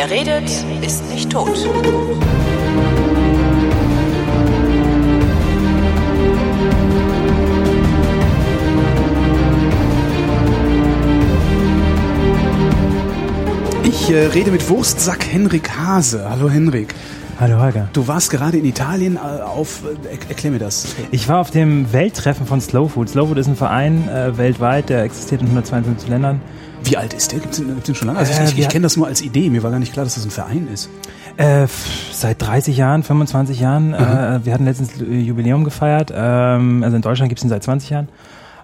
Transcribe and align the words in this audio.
Wer 0.00 0.10
redet, 0.10 0.48
ist 0.80 1.10
nicht 1.10 1.28
tot. 1.28 1.48
Ich 13.82 14.10
äh, 14.10 14.26
rede 14.26 14.52
mit 14.52 14.68
Wurstsack 14.68 15.26
Henrik 15.26 15.68
Hase. 15.76 16.30
Hallo 16.30 16.48
Henrik. 16.48 16.94
Hallo 17.40 17.60
Holger. 17.60 17.88
Du 17.92 18.08
warst 18.08 18.30
gerade 18.30 18.58
in 18.58 18.64
Italien 18.64 19.16
äh, 19.16 19.42
auf, 19.42 19.82
äh, 19.84 20.08
er- 20.16 20.28
erklär 20.30 20.50
mir 20.52 20.58
das. 20.58 20.88
Ich 21.12 21.28
war 21.28 21.38
auf 21.38 21.50
dem 21.52 21.92
Welttreffen 21.92 22.46
von 22.46 22.60
Slow 22.60 22.88
Food. 22.88 23.08
Slow 23.10 23.28
Food 23.28 23.38
ist 23.38 23.46
ein 23.46 23.54
Verein 23.54 24.08
äh, 24.08 24.36
weltweit, 24.36 24.88
der 24.88 25.04
existiert 25.04 25.40
in 25.42 25.46
152 25.48 26.08
Ländern. 26.08 26.40
Wie 26.82 26.96
alt 26.96 27.12
ist 27.14 27.30
der? 27.30 27.38
Gibt's 27.38 27.58
den, 27.58 27.68
gibt's 27.68 27.84
den 27.86 27.94
schon 27.94 28.08
lange? 28.08 28.18
Also 28.18 28.32
Äh, 28.32 28.44
ich, 28.44 28.58
ich, 28.58 28.68
kenne 28.68 28.82
das 28.82 28.96
nur 28.96 29.06
als 29.06 29.22
Idee. 29.22 29.50
Mir 29.50 29.62
war 29.62 29.70
gar 29.70 29.78
nicht 29.78 29.92
klar, 29.92 30.04
dass 30.04 30.16
das 30.16 30.24
ein 30.24 30.30
Verein 30.32 30.68
ist. 30.72 30.88
Äh, 31.36 31.68
seit 32.12 32.42
30 32.42 32.76
Jahren, 32.76 33.04
25 33.04 33.60
Jahren. 33.60 33.94
Äh, 33.94 34.40
wir 34.42 34.52
hatten 34.52 34.64
letztens 34.64 34.90
Jubiläum 34.98 35.62
gefeiert. 35.62 36.12
Ähm, 36.12 36.82
also 36.82 36.96
in 36.96 37.02
Deutschland 37.02 37.28
gibt 37.28 37.38
es 37.38 37.44
ihn 37.44 37.50
seit 37.50 37.62
20 37.62 37.90
Jahren. 37.90 38.08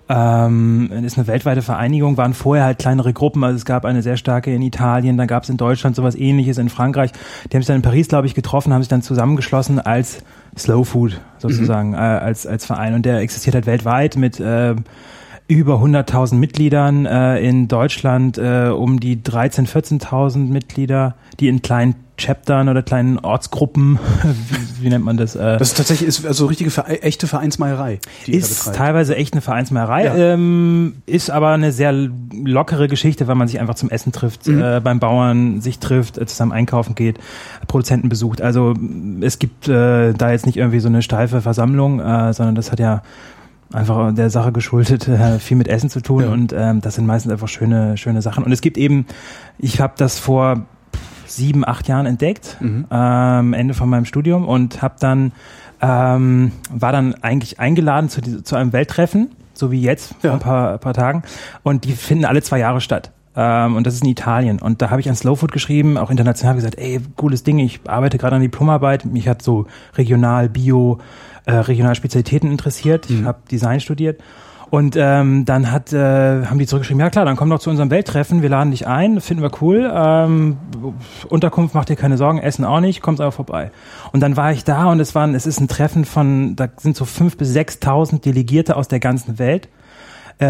Ähm, 0.06 0.90
ist 1.02 1.16
eine 1.16 1.26
weltweite 1.26 1.62
Vereinigung, 1.62 2.18
waren 2.18 2.34
vorher 2.34 2.64
halt 2.66 2.78
kleinere 2.78 3.14
Gruppen, 3.14 3.42
also 3.42 3.56
es 3.56 3.64
gab 3.64 3.86
eine 3.86 4.02
sehr 4.02 4.18
starke 4.18 4.54
in 4.54 4.60
Italien, 4.60 5.16
dann 5.16 5.26
gab 5.26 5.44
es 5.44 5.48
in 5.48 5.56
Deutschland 5.56 5.96
sowas 5.96 6.14
ähnliches, 6.14 6.58
in 6.58 6.68
Frankreich. 6.68 7.10
Die 7.50 7.56
haben 7.56 7.62
sich 7.62 7.68
dann 7.68 7.76
in 7.76 7.82
Paris, 7.82 8.08
glaube 8.08 8.26
ich, 8.26 8.34
getroffen, 8.34 8.74
haben 8.74 8.82
sich 8.82 8.90
dann 8.90 9.00
zusammengeschlossen 9.00 9.80
als 9.80 10.18
Slow 10.58 10.84
Food 10.84 11.20
sozusagen, 11.38 11.94
äh, 11.94 11.96
als, 11.96 12.46
als 12.46 12.66
Verein. 12.66 12.94
Und 12.94 13.06
der 13.06 13.20
existiert 13.20 13.54
halt 13.54 13.66
weltweit 13.66 14.16
mit 14.16 14.38
äh, 14.40 14.74
über 15.46 15.74
100.000 15.82 16.36
Mitgliedern, 16.36 17.04
äh, 17.06 17.38
in 17.40 17.68
Deutschland 17.68 18.38
äh, 18.38 18.68
um 18.68 18.98
die 19.00 19.16
13.000, 19.18 20.00
14.000 20.00 20.38
Mitglieder, 20.48 21.14
die 21.38 21.48
in 21.48 21.60
kleinen 21.60 21.96
Chaptern 22.16 22.68
oder 22.68 22.80
kleinen 22.82 23.18
Ortsgruppen, 23.18 23.98
wie, 24.78 24.84
wie 24.84 24.88
nennt 24.88 25.04
man 25.04 25.16
das? 25.16 25.34
Äh, 25.34 25.58
Das 25.58 25.68
ist 25.72 25.76
tatsächlich 25.76 26.08
ist 26.08 26.24
also 26.24 26.46
richtige 26.46 26.70
echte 27.02 27.26
Vereinsmeierei. 27.26 27.98
Ist 28.26 28.72
teilweise 28.74 29.16
echt 29.16 29.34
eine 29.34 29.40
Vereinsmeierei, 29.42 30.04
Ja. 30.04 30.14
ähm, 30.16 30.94
ist 31.06 31.28
aber 31.30 31.48
eine 31.50 31.72
sehr 31.72 31.92
lockere 31.92 32.86
Geschichte, 32.88 33.26
weil 33.26 33.34
man 33.34 33.48
sich 33.48 33.58
einfach 33.60 33.74
zum 33.74 33.90
Essen 33.90 34.12
trifft, 34.12 34.46
Mhm. 34.46 34.62
äh, 34.62 34.80
beim 34.80 35.00
Bauern 35.00 35.60
sich 35.60 35.80
trifft, 35.80 36.16
äh, 36.16 36.24
zusammen 36.24 36.52
einkaufen 36.52 36.94
geht, 36.94 37.18
Produzenten 37.66 38.08
besucht. 38.08 38.40
Also 38.40 38.74
es 39.20 39.38
gibt 39.40 39.68
äh, 39.68 40.12
da 40.14 40.30
jetzt 40.30 40.46
nicht 40.46 40.56
irgendwie 40.56 40.80
so 40.80 40.88
eine 40.88 41.02
steife 41.02 41.40
Versammlung, 41.42 41.98
äh, 42.00 42.32
sondern 42.32 42.54
das 42.54 42.70
hat 42.70 42.78
ja 42.78 43.02
einfach 43.74 44.14
der 44.14 44.30
Sache 44.30 44.52
geschuldet, 44.52 45.08
äh, 45.08 45.38
viel 45.38 45.56
mit 45.56 45.68
Essen 45.68 45.90
zu 45.90 46.00
tun 46.00 46.22
Ja. 46.22 46.28
und 46.30 46.52
ähm, 46.56 46.80
das 46.80 46.94
sind 46.94 47.06
meistens 47.06 47.32
einfach 47.32 47.48
schöne, 47.48 47.96
schöne 47.96 48.22
Sachen. 48.22 48.44
Und 48.44 48.52
es 48.52 48.60
gibt 48.60 48.78
eben, 48.78 49.06
ich 49.58 49.80
habe 49.80 49.94
das 49.96 50.18
vor 50.18 50.62
sieben, 51.26 51.66
acht 51.66 51.88
Jahren 51.88 52.06
entdeckt, 52.06 52.56
Mhm. 52.60 52.86
ähm, 52.90 53.52
Ende 53.54 53.74
von 53.74 53.88
meinem 53.88 54.04
Studium 54.04 54.46
und 54.46 54.82
habe 54.82 54.94
dann 55.00 55.32
ähm, 55.82 56.52
war 56.70 56.92
dann 56.92 57.14
eigentlich 57.22 57.60
eingeladen 57.60 58.08
zu, 58.08 58.42
zu 58.42 58.56
einem 58.56 58.72
Welttreffen, 58.72 59.30
so 59.52 59.70
wie 59.70 59.82
jetzt 59.82 60.14
vor 60.20 60.30
Ja. 60.30 60.32
ein 60.34 60.38
paar, 60.40 60.78
paar 60.78 60.94
Tagen 60.94 61.22
und 61.62 61.84
die 61.84 61.92
finden 61.92 62.24
alle 62.24 62.40
zwei 62.42 62.58
Jahre 62.58 62.80
statt. 62.80 63.10
Ähm, 63.36 63.74
und 63.74 63.84
das 63.86 63.94
ist 63.94 64.04
in 64.04 64.08
Italien. 64.10 64.60
Und 64.60 64.80
da 64.80 64.90
habe 64.90 65.00
ich 65.00 65.08
an 65.08 65.16
Slow 65.16 65.34
Food 65.36 65.50
geschrieben, 65.52 65.98
auch 65.98 66.10
international 66.10 66.54
gesagt, 66.54 66.78
ey, 66.78 67.00
cooles 67.16 67.42
Ding, 67.42 67.58
ich 67.58 67.80
arbeite 67.86 68.16
gerade 68.16 68.36
an 68.36 68.42
Diplomarbeit, 68.42 69.04
mich 69.06 69.26
hat 69.28 69.42
so 69.42 69.66
regional, 69.96 70.48
bio, 70.48 70.98
äh, 71.46 71.52
regional 71.52 71.94
Spezialitäten 71.94 72.50
interessiert. 72.50 73.08
Ich 73.10 73.24
habe 73.24 73.38
Design 73.50 73.80
studiert. 73.80 74.20
Und 74.70 74.96
ähm, 74.98 75.44
dann 75.44 75.70
hat, 75.70 75.92
äh, 75.92 76.46
haben 76.46 76.58
die 76.58 76.66
zurückgeschrieben, 76.66 77.00
ja 77.00 77.08
klar, 77.08 77.24
dann 77.24 77.36
komm 77.36 77.48
doch 77.48 77.60
zu 77.60 77.70
unserem 77.70 77.90
Welttreffen, 77.90 78.42
wir 78.42 78.48
laden 78.48 78.72
dich 78.72 78.88
ein, 78.88 79.20
finden 79.20 79.40
wir 79.42 79.52
cool. 79.60 79.88
Ähm, 79.94 80.56
Unterkunft 81.28 81.76
macht 81.76 81.90
dir 81.90 81.94
keine 81.96 82.16
Sorgen, 82.16 82.38
Essen 82.38 82.64
auch 82.64 82.80
nicht, 82.80 83.00
kommst 83.00 83.20
aber 83.20 83.30
vorbei. 83.30 83.70
Und 84.12 84.18
dann 84.18 84.36
war 84.36 84.50
ich 84.50 84.64
da 84.64 84.86
und 84.90 84.98
es 84.98 85.14
waren, 85.14 85.36
es 85.36 85.46
ist 85.46 85.60
ein 85.60 85.68
Treffen 85.68 86.04
von, 86.04 86.56
da 86.56 86.68
sind 86.76 86.96
so 86.96 87.04
fünf 87.04 87.36
bis 87.36 87.52
sechstausend 87.52 88.24
Delegierte 88.24 88.74
aus 88.74 88.88
der 88.88 88.98
ganzen 88.98 89.38
Welt. 89.38 89.68
Äh, 90.38 90.46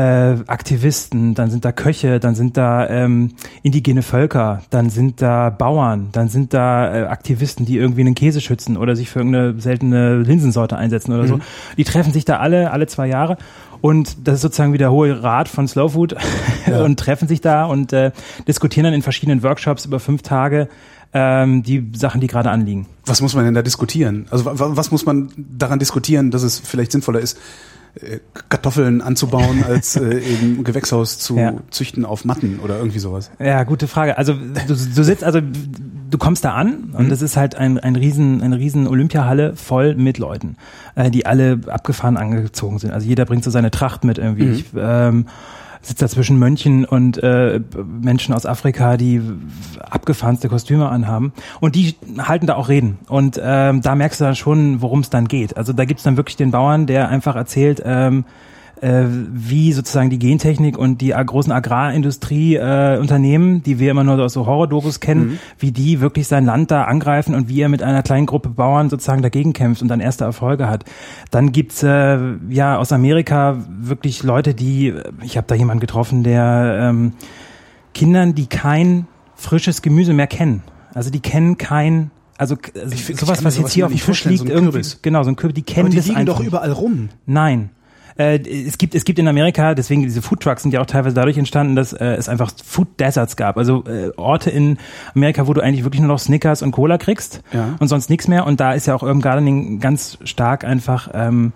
Aktivisten, 0.47 1.35
dann 1.35 1.51
sind 1.51 1.65
da 1.67 1.71
Köche, 1.71 2.19
dann 2.19 2.35
sind 2.35 2.57
da 2.57 2.89
ähm, 2.89 3.33
indigene 3.63 4.01
Völker, 4.03 4.63
dann 4.71 4.89
sind 4.89 5.21
da 5.21 5.51
Bauern, 5.51 6.09
dann 6.13 6.29
sind 6.29 6.55
da 6.55 7.03
äh, 7.03 7.07
Aktivisten, 7.07 7.67
die 7.67 7.77
irgendwie 7.77 8.01
einen 8.01 8.15
Käse 8.15 8.41
schützen 8.41 8.79
oder 8.79 8.97
sich 8.97 9.11
für 9.11 9.19
irgendeine 9.21 9.61
seltene 9.61 10.17
Linsensorte 10.23 10.77
einsetzen 10.79 11.13
oder 11.13 11.27
so. 11.27 11.39
Die 11.77 11.85
treffen 11.85 12.13
sich 12.15 12.25
da 12.25 12.39
alle, 12.39 12.71
alle 12.71 12.87
zwei 12.87 13.07
Jahre 13.09 13.37
und 13.83 14.27
das 14.27 14.37
ist 14.37 14.41
sozusagen 14.41 14.73
wie 14.73 14.79
der 14.79 14.91
hohe 14.91 15.23
Rat 15.23 15.49
von 15.49 15.69
Slow 15.69 15.91
Food 15.93 16.17
und 16.83 16.99
treffen 16.99 17.29
sich 17.29 17.43
da 17.43 17.67
und 17.67 17.93
äh, 17.93 18.11
diskutieren 18.49 18.85
dann 18.85 18.95
in 18.95 19.03
verschiedenen 19.03 19.43
Workshops 19.43 19.85
über 19.85 20.01
fünf 20.01 20.23
Tage 20.23 20.69
ähm, 21.13 21.63
die 21.63 21.91
Sachen, 21.95 22.23
die 22.23 22.27
gerade 22.27 22.51
anliegen. 22.51 22.87
Was 23.05 23.21
muss 23.21 23.35
man 23.35 23.45
denn 23.45 23.55
da 23.55 23.61
diskutieren? 23.63 24.27
Also 24.31 24.47
wa- 24.47 24.59
wa- 24.59 24.71
was 24.77 24.91
muss 24.91 25.05
man 25.05 25.29
daran 25.37 25.79
diskutieren, 25.79 26.31
dass 26.31 26.43
es 26.43 26.59
vielleicht 26.59 26.91
sinnvoller 26.91 27.21
ist, 27.21 27.39
Kartoffeln 28.49 29.01
anzubauen, 29.01 29.65
als 29.69 29.97
äh, 29.97 30.19
im 30.19 30.65
Gewächshaus 30.65 31.19
zu 31.19 31.37
Ja. 31.37 31.55
züchten 31.71 32.05
auf 32.05 32.25
Matten 32.25 32.59
oder 32.63 32.79
irgendwie 32.79 32.99
sowas? 32.99 33.31
Ja, 33.39 33.63
gute 33.65 33.87
Frage. 33.89 34.19
Also 34.19 34.35
du, 34.35 34.67
du 34.67 34.75
sitzt, 35.05 35.23
also 35.25 35.41
du 35.41 36.19
kommst 36.19 36.45
da 36.45 36.55
an 36.55 36.93
und 36.97 37.11
das 37.11 37.23
ist 37.23 37.37
halt 37.37 37.55
ein, 37.57 37.79
ein 37.79 37.97
riesen, 37.97 38.43
eine 38.43 38.59
riesen 38.59 38.87
Olympiahalle 38.87 39.57
voll 39.57 39.95
mit 39.95 40.19
Leuten, 40.19 40.57
äh, 40.95 41.11
die 41.11 41.27
alle 41.27 41.61
abgefahren 41.69 42.17
angezogen 42.17 42.79
sind. 42.79 42.93
Also 42.93 43.07
jeder 43.07 43.25
bringt 43.25 43.45
so 43.45 43.51
seine 43.51 43.71
Tracht 43.71 44.05
mit 44.05 44.19
irgendwie. 44.19 44.49
Ich, 44.51 44.65
ähm, 44.77 45.27
sitze 45.85 46.05
da 46.05 46.09
zwischen 46.09 46.39
Mönchen 46.39 46.85
und 46.85 47.23
äh, 47.23 47.61
Menschen 47.85 48.35
aus 48.35 48.47
Afrika, 48.47 48.97
die 48.97 49.21
abgefahrenste 49.79 50.49
Kostüme 50.49 50.89
anhaben. 50.89 51.33
Und 51.61 51.75
die 51.75 51.95
halten 52.19 52.47
da 52.47 52.57
auch 52.57 52.69
Reden. 52.69 52.99
Und 53.09 53.41
ähm, 53.43 53.83
da 53.83 53.95
merkst 53.95 54.21
du 54.21 54.25
dann 54.25 54.37
schon, 54.37 54.81
worum 54.83 55.01
es 55.01 55.11
dann 55.11 55.29
geht. 55.29 55.57
Also 55.57 55.73
da 55.73 55.85
gibt's 55.85 56.03
dann 56.03 56.17
wirklich 56.17 56.37
den 56.37 56.51
Bauern, 56.51 56.87
der 56.87 57.09
einfach 57.09 57.37
erzählt, 57.37 57.83
ähm, 57.85 58.25
äh, 58.85 59.07
wie 59.33 59.73
sozusagen 59.73 60.11
die 60.11 60.19
Gentechnik 60.19 60.77
und 60.77 61.01
die 61.01 61.11
großen 61.11 61.51
Agrarindustrie 61.51 62.57
äh, 62.57 63.01
die 63.63 63.79
wir 63.79 63.91
immer 63.91 64.05
nur 64.05 64.19
aus 64.19 64.35
so 64.35 64.45
Horror-Dokus 64.45 65.01
kennen, 65.01 65.39
wie 65.59 65.73
die 65.73 66.01
wirklich 66.01 66.29
sein 66.29 66.45
Land 66.45 66.71
da 66.71 66.85
angreifen 66.85 67.35
und 67.35 67.49
wie 67.49 67.63
er 67.63 67.71
mit 67.71 67.83
einer 67.83 68.03
kleinen 68.03 68.27
Gruppe 68.27 68.51
Bauern 68.51 68.91
sozusagen 68.91 69.23
dagegen 69.23 69.55
kämpft 69.55 69.81
und 69.81 69.89
dann 69.89 70.01
erste 70.01 70.25
Erfolge 70.25 70.69
hat. 70.69 70.85
Dann 71.31 71.53
gibt's 71.53 71.83
äh, 71.83 72.19
ja 72.51 72.77
aus 72.77 72.93
Amerika 72.93 73.57
wirklich 73.69 74.23
Leute, 74.23 74.53
die, 74.53 74.93
ich 75.23 75.39
habe 75.39 75.47
da 75.47 75.55
jemanden 75.55 75.81
getroffen, 75.81 76.23
der 76.23 76.91
ähm, 76.91 77.13
Kindern, 77.95 78.35
die 78.35 78.47
kein 78.47 79.07
frisches 79.35 79.81
Gemüse 79.81 80.13
mehr 80.13 80.27
kennen. 80.27 80.63
Also 80.93 81.11
die 81.11 81.21
kennen 81.21 81.57
kein 81.57 82.11
also 82.37 82.57
also 82.75 82.95
Ich 82.95 83.17
sowas, 83.17 83.45
was 83.45 83.57
jetzt 83.57 83.73
hier 83.73 83.87
auf 83.87 83.93
dem 83.93 84.01
Tisch 84.01 84.25
liegt, 84.25 84.41
so 84.41 84.47
irgendwie, 84.47 84.83
genau, 85.03 85.23
so 85.23 85.31
ein 85.31 85.37
Kürbis, 85.37 85.55
die 85.55 85.63
kennen 85.63 85.87
Aber 85.87 85.91
die 85.91 85.97
das 85.97 86.07
liegen 86.07 86.19
einfach 86.19 86.37
doch 86.39 86.45
überall 86.45 86.73
rum. 86.73 87.09
Nein. 87.27 87.71
Äh, 88.17 88.39
es 88.39 88.79
gibt 88.79 88.95
es 88.95 89.05
gibt 89.05 89.19
in 89.19 89.27
Amerika, 89.29 89.75
deswegen 89.75 90.03
diese 90.03 90.23
Food 90.23 90.41
Trucks 90.41 90.63
sind 90.63 90.73
ja 90.73 90.81
auch 90.81 90.87
teilweise 90.87 91.15
dadurch 91.15 91.37
entstanden, 91.37 91.75
dass 91.75 91.93
äh, 91.93 92.05
es 92.15 92.29
einfach 92.29 92.53
Food 92.65 92.89
Deserts 93.01 93.37
gab. 93.37 93.57
Also 93.59 93.85
äh, 93.87 94.11
Orte 94.17 94.51
in 94.51 94.79
Amerika, 95.15 95.47
wo 95.47 95.53
du 95.55 95.61
eigentlich 95.61 95.85
wirklich 95.85 96.01
nur 96.01 96.09
noch 96.09 96.19
Snickers 96.19 96.63
und 96.63 96.71
Cola 96.73 96.99
kriegst 96.99 97.43
Ja. 97.53 97.75
und 97.81 97.89
sonst 97.89 98.11
nichts 98.11 98.29
mehr. 98.29 98.47
Und 98.47 98.61
da 98.61 98.73
ist 98.73 98.87
ja 98.87 98.95
auch 98.95 99.03
Urban 99.03 99.21
Gardening 99.21 99.81
ganz 99.81 100.19
stark 100.25 100.65
einfach 100.65 101.09
ähm, 101.13 101.53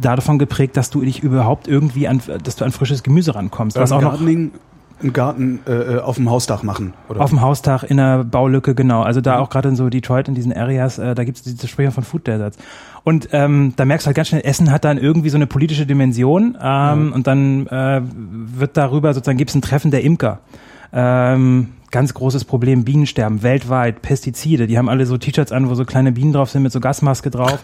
davon 0.00 0.38
geprägt, 0.38 0.76
dass 0.76 0.90
du 0.90 1.00
dich 1.02 1.22
überhaupt 1.22 1.68
irgendwie 1.68 2.08
an, 2.08 2.22
dass 2.42 2.56
du 2.56 2.64
an 2.64 2.72
frisches 2.72 3.02
Gemüse 3.02 3.34
rankommst. 3.34 3.76
Was 3.76 3.92
auch 3.92 4.00
noch 4.00 4.12
Gardening, 4.12 4.52
einen 5.00 5.12
Garten 5.12 5.60
äh, 5.66 5.98
auf 5.98 6.16
dem 6.16 6.30
Hausdach 6.30 6.62
machen. 6.62 6.92
Oder? 7.08 7.20
auf 7.20 7.30
dem 7.30 7.40
Haustag 7.40 7.84
in 7.84 8.00
einer 8.00 8.24
Baulücke, 8.24 8.74
genau. 8.74 9.02
Also 9.02 9.20
da 9.20 9.38
auch 9.38 9.50
gerade 9.50 9.68
in 9.68 9.76
so 9.76 9.88
Detroit, 9.88 10.28
in 10.28 10.34
diesen 10.34 10.52
Areas, 10.52 10.98
äh, 10.98 11.14
da 11.14 11.24
gibt 11.24 11.38
es 11.38 11.44
diese 11.44 11.68
Sprecher 11.68 11.92
von 11.92 12.04
Food 12.04 12.26
Deserts. 12.26 12.58
Und 13.04 13.28
ähm, 13.32 13.74
da 13.76 13.84
merkst 13.84 14.06
du 14.06 14.08
halt 14.08 14.16
ganz 14.16 14.28
schnell, 14.28 14.42
Essen 14.44 14.70
hat 14.70 14.84
dann 14.84 14.98
irgendwie 14.98 15.30
so 15.30 15.36
eine 15.36 15.46
politische 15.46 15.86
Dimension 15.86 16.58
ähm, 16.60 17.12
und 17.12 17.26
dann 17.26 17.66
äh, 17.68 18.02
wird 18.02 18.76
darüber 18.76 19.14
sozusagen, 19.14 19.38
gibt 19.38 19.50
es 19.50 19.56
ein 19.56 19.62
Treffen 19.62 19.90
der 19.90 20.02
Imker. 20.02 20.40
Ähm, 20.92 21.68
ganz 21.90 22.12
großes 22.14 22.44
Problem, 22.44 22.84
Bienensterben 22.84 23.42
weltweit, 23.42 24.02
Pestizide, 24.02 24.66
die 24.66 24.76
haben 24.76 24.88
alle 24.88 25.06
so 25.06 25.16
T-Shirts 25.16 25.52
an, 25.52 25.68
wo 25.70 25.74
so 25.74 25.84
kleine 25.86 26.12
Bienen 26.12 26.32
drauf 26.34 26.50
sind 26.50 26.62
mit 26.62 26.72
so 26.72 26.80
Gasmaske 26.80 27.30
drauf. 27.30 27.60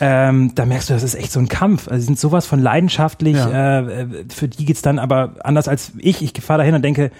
ähm, 0.00 0.52
da 0.54 0.66
merkst 0.66 0.90
du, 0.90 0.94
das 0.94 1.02
ist 1.04 1.14
echt 1.14 1.30
so 1.32 1.38
ein 1.40 1.48
Kampf. 1.48 1.86
Also 1.88 1.98
die 2.00 2.06
sind 2.06 2.18
sowas 2.18 2.46
von 2.46 2.58
leidenschaftlich, 2.60 3.36
Ja. 3.36 3.80
äh, 3.80 4.06
für 4.28 4.48
die 4.48 4.64
geht's 4.64 4.82
dann 4.82 4.98
aber 4.98 5.34
anders 5.44 5.68
als 5.68 5.92
ich. 5.98 6.22
Ich 6.22 6.32
fahre 6.42 6.58
dahin 6.58 6.74
und 6.74 6.82
denke, 6.82 7.10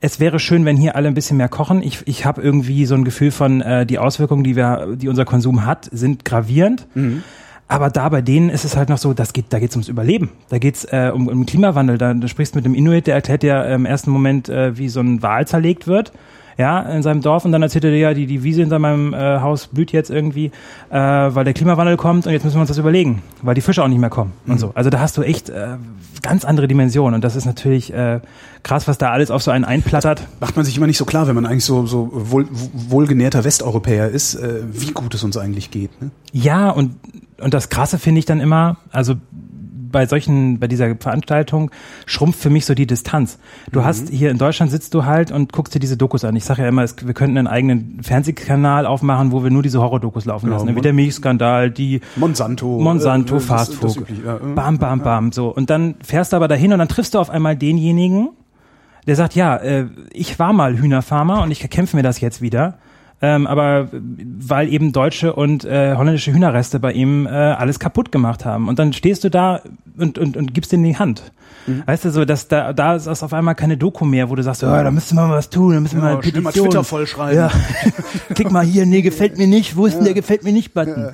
es 0.00 0.18
wäre 0.18 0.38
schön, 0.40 0.64
wenn 0.64 0.76
hier 0.76 0.96
alle 0.96 1.08
ein 1.08 1.14
bisschen 1.14 1.36
mehr 1.36 1.48
kochen. 1.48 1.82
Ich, 1.82 2.00
ich 2.06 2.24
habe 2.24 2.42
irgendwie 2.42 2.86
so 2.86 2.94
ein 2.94 3.04
Gefühl 3.04 3.30
von, 3.30 3.60
äh, 3.60 3.86
die 3.86 3.98
Auswirkungen, 3.98 4.42
die 4.44 4.56
wir, 4.56 4.96
die 4.96 5.08
unser 5.08 5.24
Konsum 5.24 5.64
hat, 5.66 5.88
sind 5.92 6.24
gravierend. 6.24 6.86
Aber 7.72 7.88
da 7.88 8.10
bei 8.10 8.20
denen 8.20 8.50
ist 8.50 8.66
es 8.66 8.76
halt 8.76 8.90
noch 8.90 8.98
so, 8.98 9.14
das 9.14 9.32
geht, 9.32 9.46
da 9.48 9.58
geht's 9.58 9.74
ums 9.74 9.88
Überleben. 9.88 10.30
Da 10.50 10.58
geht's 10.58 10.84
äh, 10.84 11.10
um, 11.12 11.26
um 11.28 11.46
Klimawandel. 11.46 11.96
Da, 11.96 12.12
du 12.12 12.28
sprichst 12.28 12.54
mit 12.54 12.66
einem 12.66 12.74
Inuit, 12.74 13.06
der 13.06 13.14
erklärt 13.14 13.42
dir 13.42 13.64
im 13.64 13.86
ersten 13.86 14.10
Moment, 14.10 14.50
äh, 14.50 14.76
wie 14.76 14.90
so 14.90 15.00
ein 15.00 15.22
Wal 15.22 15.46
zerlegt 15.46 15.86
wird 15.86 16.12
ja, 16.58 16.80
in 16.80 17.02
seinem 17.02 17.22
Dorf 17.22 17.44
und 17.44 17.52
dann 17.52 17.62
erzählt 17.62 17.84
er 17.84 17.90
dir, 17.90 17.98
ja, 17.98 18.14
die, 18.14 18.26
die 18.26 18.42
Wiese 18.42 18.60
hinter 18.60 18.78
meinem 18.78 19.14
äh, 19.14 19.40
Haus 19.40 19.66
blüht 19.66 19.92
jetzt 19.92 20.10
irgendwie, 20.10 20.46
äh, 20.90 20.94
weil 20.94 21.44
der 21.44 21.54
Klimawandel 21.54 21.96
kommt 21.96 22.26
und 22.26 22.32
jetzt 22.32 22.44
müssen 22.44 22.56
wir 22.56 22.60
uns 22.60 22.68
das 22.68 22.78
überlegen, 22.78 23.22
weil 23.42 23.54
die 23.54 23.60
Fische 23.60 23.82
auch 23.82 23.88
nicht 23.88 23.98
mehr 23.98 24.10
kommen 24.10 24.32
und 24.46 24.58
so. 24.58 24.72
Also 24.74 24.90
da 24.90 25.00
hast 25.00 25.16
du 25.16 25.22
echt 25.22 25.48
äh, 25.48 25.76
ganz 26.22 26.44
andere 26.44 26.68
Dimensionen 26.68 27.14
und 27.14 27.24
das 27.24 27.36
ist 27.36 27.46
natürlich 27.46 27.92
äh, 27.92 28.20
krass, 28.62 28.86
was 28.86 28.98
da 28.98 29.10
alles 29.10 29.30
auf 29.30 29.42
so 29.42 29.50
einen 29.50 29.64
einplattert. 29.64 30.26
Macht 30.40 30.56
man 30.56 30.64
sich 30.64 30.76
immer 30.76 30.86
nicht 30.86 30.98
so 30.98 31.04
klar, 31.04 31.26
wenn 31.26 31.34
man 31.34 31.46
eigentlich 31.46 31.64
so, 31.64 31.86
so 31.86 32.10
wohl, 32.12 32.46
wohlgenährter 32.50 33.44
Westeuropäer 33.44 34.08
ist, 34.08 34.34
äh, 34.34 34.62
wie 34.72 34.92
gut 34.92 35.14
es 35.14 35.24
uns 35.24 35.36
eigentlich 35.36 35.70
geht. 35.70 36.00
Ne? 36.00 36.10
Ja, 36.32 36.70
und, 36.70 36.96
und 37.42 37.54
das 37.54 37.68
Krasse 37.68 37.98
finde 37.98 38.20
ich 38.20 38.24
dann 38.24 38.40
immer, 38.40 38.76
also 38.90 39.16
bei 39.92 40.06
solchen, 40.06 40.58
bei 40.58 40.66
dieser 40.66 40.96
Veranstaltung 40.96 41.70
schrumpft 42.06 42.40
für 42.40 42.50
mich 42.50 42.64
so 42.66 42.74
die 42.74 42.86
Distanz. 42.86 43.38
Du 43.70 43.80
mhm. 43.80 43.84
hast 43.84 44.08
hier 44.08 44.30
in 44.30 44.38
Deutschland 44.38 44.72
sitzt 44.72 44.94
du 44.94 45.04
halt 45.04 45.30
und 45.30 45.52
guckst 45.52 45.74
dir 45.74 45.78
diese 45.78 45.96
Dokus 45.96 46.24
an. 46.24 46.34
Ich 46.34 46.44
sage 46.44 46.62
ja 46.62 46.68
immer, 46.68 46.82
es, 46.82 46.96
wir 47.06 47.14
könnten 47.14 47.38
einen 47.38 47.46
eigenen 47.46 48.02
Fernsehkanal 48.02 48.86
aufmachen, 48.86 49.30
wo 49.30 49.44
wir 49.44 49.50
nur 49.50 49.62
diese 49.62 49.80
Horror-Dokus 49.80 50.24
laufen 50.24 50.50
lassen. 50.50 50.68
Ja, 50.68 50.74
Wie 50.74 50.80
der 50.80 50.94
Milchskandal, 50.94 51.70
die 51.70 52.00
Monsanto, 52.16 52.80
Monsanto, 52.80 53.36
äh, 53.36 53.40
Fast 53.40 53.74
Food. 53.74 54.04
Ja, 54.24 54.36
äh, 54.36 54.54
bam, 54.54 54.78
bam, 54.78 55.02
bam. 55.02 55.30
So. 55.30 55.54
Und 55.54 55.70
dann 55.70 55.94
fährst 56.02 56.32
du 56.32 56.36
aber 56.36 56.48
dahin 56.48 56.72
und 56.72 56.78
dann 56.78 56.88
triffst 56.88 57.14
du 57.14 57.18
auf 57.18 57.30
einmal 57.30 57.54
denjenigen, 57.54 58.30
der 59.06 59.16
sagt, 59.16 59.34
ja, 59.34 59.56
äh, 59.56 59.86
ich 60.12 60.38
war 60.38 60.52
mal 60.52 60.78
Hühnerfarmer 60.78 61.42
und 61.42 61.50
ich 61.50 61.68
kämpfe 61.70 61.96
mir 61.96 62.02
das 62.02 62.20
jetzt 62.20 62.40
wieder 62.40 62.78
ähm, 63.22 63.46
aber 63.46 63.88
weil 63.92 64.68
eben 64.68 64.92
deutsche 64.92 65.32
und 65.32 65.64
äh, 65.64 65.94
holländische 65.96 66.32
Hühnerreste 66.32 66.80
bei 66.80 66.92
ihm 66.92 67.26
äh, 67.26 67.30
alles 67.30 67.78
kaputt 67.78 68.10
gemacht 68.10 68.44
haben. 68.44 68.68
Und 68.68 68.80
dann 68.80 68.92
stehst 68.92 69.22
du 69.22 69.30
da 69.30 69.60
und, 69.96 70.18
und, 70.18 70.36
und 70.36 70.52
gibst 70.54 70.72
ihm 70.72 70.82
die 70.82 70.98
Hand. 70.98 71.22
Mhm. 71.66 71.84
Weißt 71.86 72.04
du, 72.04 72.10
so, 72.10 72.24
dass 72.24 72.48
da, 72.48 72.72
da 72.72 72.96
ist 72.96 73.06
auf 73.06 73.32
einmal 73.32 73.54
keine 73.54 73.76
Doku 73.76 74.04
mehr, 74.04 74.28
wo 74.28 74.34
du 74.34 74.42
sagst, 74.42 74.64
oh, 74.64 74.66
da 74.66 74.90
müssen 74.90 75.16
wir 75.16 75.26
mal 75.26 75.36
was 75.36 75.50
tun, 75.50 75.74
da 75.74 75.80
müssen 75.80 76.02
wir 76.02 76.08
ja, 76.08 76.14
mal 76.14 76.20
Petition. 76.20 76.42
Mal 76.42 76.52
Twitter 76.52 76.84
vollschreiben. 76.84 77.36
Ja. 77.36 77.50
Klick 78.34 78.50
mal 78.50 78.64
hier, 78.64 78.86
nee, 78.86 79.02
gefällt 79.02 79.38
mir 79.38 79.46
nicht, 79.46 79.76
wo 79.76 79.86
ist 79.86 79.96
denn 79.96 80.04
der 80.04 80.14
gefällt 80.14 80.42
mir 80.42 80.52
nicht 80.52 80.74
Button? 80.74 81.00
Ja. 81.00 81.12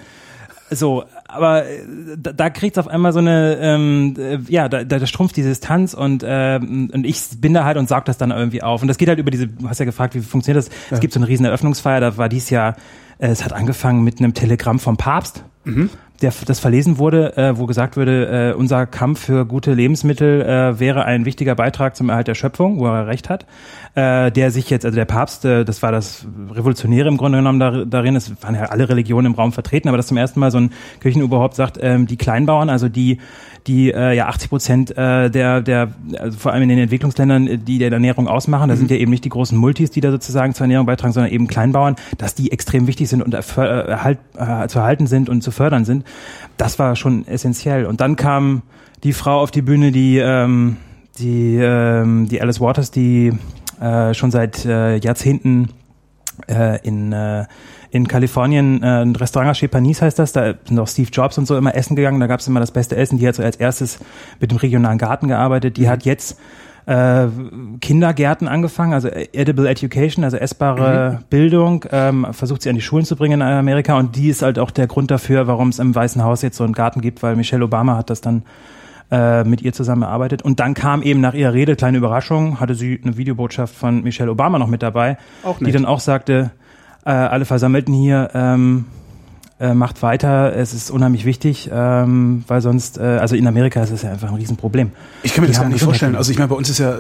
So, 0.70 1.04
aber 1.26 1.66
äh, 1.66 1.80
da, 2.16 2.32
da 2.32 2.50
kriegt's 2.50 2.78
auf 2.78 2.88
einmal 2.88 3.12
so 3.12 3.20
eine, 3.20 3.56
ähm, 3.60 4.14
äh, 4.18 4.38
ja, 4.48 4.68
da, 4.68 4.84
da 4.84 5.06
schrumpft 5.06 5.36
die 5.36 5.42
Distanz 5.42 5.94
und, 5.94 6.24
ähm, 6.26 6.90
und 6.92 7.06
ich 7.06 7.22
bin 7.38 7.54
da 7.54 7.64
halt 7.64 7.76
und 7.76 7.88
saug 7.88 8.04
das 8.04 8.18
dann 8.18 8.30
irgendwie 8.30 8.62
auf. 8.62 8.82
Und 8.82 8.88
das 8.88 8.98
geht 8.98 9.08
halt 9.08 9.18
über 9.18 9.30
diese, 9.30 9.46
du 9.46 9.68
hast 9.68 9.78
ja 9.78 9.84
gefragt, 9.84 10.14
wie 10.14 10.20
funktioniert 10.20 10.64
das? 10.64 10.70
Ja. 10.90 10.96
Es 10.96 11.00
gibt 11.00 11.12
so 11.12 11.20
eine 11.20 11.28
riesen 11.28 11.46
Eröffnungsfeier, 11.46 12.00
da 12.00 12.16
war 12.16 12.28
dies 12.28 12.50
Jahr, 12.50 12.76
äh, 13.18 13.28
es 13.28 13.44
hat 13.44 13.52
angefangen 13.52 14.04
mit 14.04 14.18
einem 14.18 14.34
Telegramm 14.34 14.78
vom 14.78 14.96
Papst. 14.96 15.44
Mhm 15.64 15.90
der, 16.22 16.32
das 16.46 16.58
verlesen 16.58 16.98
wurde, 16.98 17.36
äh, 17.36 17.58
wo 17.58 17.66
gesagt 17.66 17.96
würde, 17.96 18.50
äh, 18.50 18.54
unser 18.54 18.86
Kampf 18.86 19.20
für 19.20 19.46
gute 19.46 19.72
Lebensmittel 19.72 20.42
äh, 20.42 20.80
wäre 20.80 21.04
ein 21.04 21.24
wichtiger 21.24 21.54
Beitrag 21.54 21.94
zum 21.94 22.08
Erhalt 22.08 22.26
der 22.26 22.34
Schöpfung, 22.34 22.80
wo 22.80 22.86
er 22.86 23.06
recht 23.06 23.30
hat, 23.30 23.46
äh, 23.94 24.32
der 24.32 24.50
sich 24.50 24.68
jetzt, 24.70 24.84
also 24.84 24.96
der 24.96 25.04
Papst, 25.04 25.44
äh, 25.44 25.64
das 25.64 25.82
war 25.82 25.92
das 25.92 26.26
Revolutionäre 26.50 27.08
im 27.08 27.16
Grunde 27.16 27.38
genommen 27.38 27.60
dar, 27.60 27.86
darin, 27.86 28.16
es 28.16 28.42
waren 28.42 28.56
ja 28.56 28.64
alle 28.64 28.88
Religionen 28.88 29.26
im 29.26 29.34
Raum 29.34 29.52
vertreten, 29.52 29.88
aber 29.88 29.96
dass 29.96 30.08
zum 30.08 30.16
ersten 30.16 30.40
Mal 30.40 30.50
so 30.50 30.58
ein 30.58 30.72
Kirchenüberhaupt 31.00 31.54
sagt, 31.54 31.78
ähm, 31.80 32.06
die 32.06 32.16
Kleinbauern, 32.16 32.68
also 32.68 32.88
die 32.88 33.18
die 33.66 33.92
äh, 33.92 34.14
ja 34.14 34.28
80 34.28 34.48
Prozent 34.48 34.90
äh, 34.96 35.30
der, 35.30 35.60
der 35.60 35.90
also 36.18 36.38
vor 36.38 36.52
allem 36.52 36.62
in 36.62 36.68
den 36.68 36.78
Entwicklungsländern, 36.78 37.46
äh, 37.46 37.58
die 37.58 37.78
der 37.78 37.92
Ernährung 37.92 38.28
ausmachen, 38.28 38.68
da 38.68 38.74
mhm. 38.74 38.78
sind 38.78 38.90
ja 38.90 38.96
eben 38.96 39.10
nicht 39.10 39.24
die 39.24 39.28
großen 39.28 39.56
Multis, 39.56 39.90
die 39.90 40.00
da 40.00 40.10
sozusagen 40.10 40.54
zur 40.54 40.64
Ernährung 40.64 40.86
beitragen, 40.86 41.12
sondern 41.12 41.32
eben 41.32 41.46
Kleinbauern, 41.46 41.96
dass 42.16 42.34
die 42.34 42.52
extrem 42.52 42.86
wichtig 42.86 43.08
sind 43.08 43.22
und 43.22 43.34
äh, 43.34 43.38
erhalt, 43.38 44.18
äh, 44.36 44.68
zu 44.68 44.78
erhalten 44.78 45.06
sind 45.06 45.28
und 45.28 45.42
zu 45.42 45.50
fördern 45.50 45.84
sind. 45.84 46.04
Das 46.56 46.78
war 46.78 46.96
schon 46.96 47.26
essentiell. 47.26 47.86
Und 47.86 48.00
dann 48.00 48.16
kam 48.16 48.62
die 49.04 49.12
Frau 49.12 49.40
auf 49.40 49.50
die 49.50 49.62
Bühne, 49.62 49.92
die 49.92 50.18
ähm, 50.18 50.76
die 51.18 51.56
ähm, 51.56 52.28
die 52.28 52.40
Alice 52.40 52.60
Waters, 52.60 52.90
die 52.90 53.32
äh, 53.80 54.14
schon 54.14 54.30
seit 54.30 54.64
äh, 54.64 54.96
Jahrzehnten 54.96 55.70
äh, 56.48 56.80
in 56.86 57.12
äh, 57.12 57.46
in 57.90 58.08
Kalifornien 58.08 58.82
äh, 58.82 59.02
ein 59.02 59.16
Restaurant 59.16 59.56
chez 59.56 59.68
Panis 59.68 60.02
heißt 60.02 60.18
das, 60.18 60.32
da 60.32 60.54
sind 60.64 60.78
auch 60.78 60.88
Steve 60.88 61.08
Jobs 61.10 61.38
und 61.38 61.46
so 61.46 61.56
immer 61.56 61.74
essen 61.74 61.96
gegangen, 61.96 62.20
da 62.20 62.26
gab 62.26 62.40
es 62.40 62.46
immer 62.46 62.60
das 62.60 62.70
beste 62.70 62.96
Essen, 62.96 63.18
die 63.18 63.26
hat 63.26 63.36
so 63.36 63.42
als 63.42 63.56
erstes 63.56 63.98
mit 64.40 64.50
dem 64.50 64.58
regionalen 64.58 64.98
Garten 64.98 65.28
gearbeitet, 65.28 65.76
die 65.76 65.82
mhm. 65.82 65.88
hat 65.88 66.04
jetzt 66.04 66.38
äh, 66.86 67.26
Kindergärten 67.80 68.48
angefangen, 68.48 68.92
also 68.94 69.08
Edible 69.08 69.68
Education, 69.68 70.24
also 70.24 70.36
essbare 70.36 71.12
mhm. 71.12 71.24
Bildung, 71.30 71.84
ähm, 71.90 72.26
versucht 72.32 72.62
sie 72.62 72.70
an 72.70 72.76
die 72.76 72.82
Schulen 72.82 73.04
zu 73.04 73.16
bringen 73.16 73.40
in 73.40 73.46
Amerika 73.46 73.98
und 73.98 74.16
die 74.16 74.28
ist 74.28 74.42
halt 74.42 74.58
auch 74.58 74.70
der 74.70 74.86
Grund 74.86 75.10
dafür, 75.10 75.46
warum 75.46 75.68
es 75.68 75.78
im 75.78 75.94
Weißen 75.94 76.22
Haus 76.22 76.42
jetzt 76.42 76.56
so 76.56 76.64
einen 76.64 76.72
Garten 76.72 77.00
gibt, 77.00 77.22
weil 77.22 77.36
Michelle 77.36 77.64
Obama 77.64 77.96
hat 77.96 78.10
das 78.10 78.20
dann 78.20 78.42
äh, 79.10 79.44
mit 79.44 79.62
ihr 79.62 79.72
zusammengearbeitet. 79.72 80.42
Und 80.42 80.60
dann 80.60 80.74
kam 80.74 81.02
eben 81.02 81.20
nach 81.20 81.34
ihrer 81.34 81.54
Rede, 81.54 81.76
kleine 81.76 81.98
Überraschung, 81.98 82.60
hatte 82.60 82.74
sie 82.74 83.00
eine 83.02 83.16
Videobotschaft 83.16 83.74
von 83.74 84.02
Michelle 84.02 84.30
Obama 84.30 84.58
noch 84.58 84.66
mit 84.66 84.82
dabei, 84.82 85.16
die 85.60 85.72
dann 85.72 85.86
auch 85.86 86.00
sagte, 86.00 86.50
äh, 87.08 87.10
alle 87.10 87.46
Versammelten 87.46 87.94
hier, 87.94 88.30
ähm, 88.34 88.84
äh, 89.58 89.72
macht 89.72 90.02
weiter, 90.02 90.54
es 90.54 90.74
ist 90.74 90.90
unheimlich 90.90 91.24
wichtig, 91.24 91.70
ähm, 91.72 92.44
weil 92.46 92.60
sonst, 92.60 92.98
äh, 92.98 93.02
also 93.02 93.34
in 93.34 93.46
Amerika 93.46 93.82
ist 93.82 93.90
es 93.90 94.02
ja 94.02 94.12
einfach 94.12 94.28
ein 94.28 94.34
Riesenproblem. 94.34 94.92
Ich 95.22 95.32
kann 95.32 95.42
mir 95.42 95.48
die 95.48 95.54
das 95.54 95.62
gar 95.62 95.68
nicht 95.70 95.82
vorstellen. 95.82 96.14
Also 96.14 96.30
ich 96.30 96.38
meine, 96.38 96.48
bei 96.48 96.54
uns 96.54 96.68
ist 96.68 96.78
ja, 96.78 96.98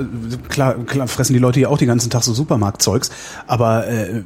klar, 0.48 0.74
klar 0.86 1.06
fressen 1.08 1.34
die 1.34 1.38
Leute 1.38 1.60
ja 1.60 1.68
auch 1.68 1.78
den 1.78 1.88
ganzen 1.88 2.10
Tag 2.10 2.24
so 2.24 2.32
Supermarktzeugs, 2.32 3.10
aber 3.46 3.86
äh, 3.86 4.22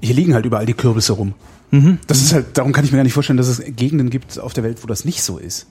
hier 0.00 0.14
liegen 0.14 0.32
halt 0.32 0.46
überall 0.46 0.64
die 0.64 0.74
Kürbisse 0.74 1.12
rum. 1.14 1.34
Mhm. 1.72 1.98
Das 2.06 2.22
ist 2.22 2.32
halt, 2.32 2.56
darum 2.56 2.72
kann 2.72 2.84
ich 2.84 2.92
mir 2.92 2.98
gar 2.98 3.04
nicht 3.04 3.12
vorstellen, 3.12 3.36
dass 3.36 3.48
es 3.48 3.60
Gegenden 3.76 4.10
gibt 4.10 4.38
auf 4.38 4.52
der 4.52 4.62
Welt, 4.62 4.78
wo 4.82 4.86
das 4.86 5.04
nicht 5.04 5.22
so 5.22 5.38
ist. 5.38 5.66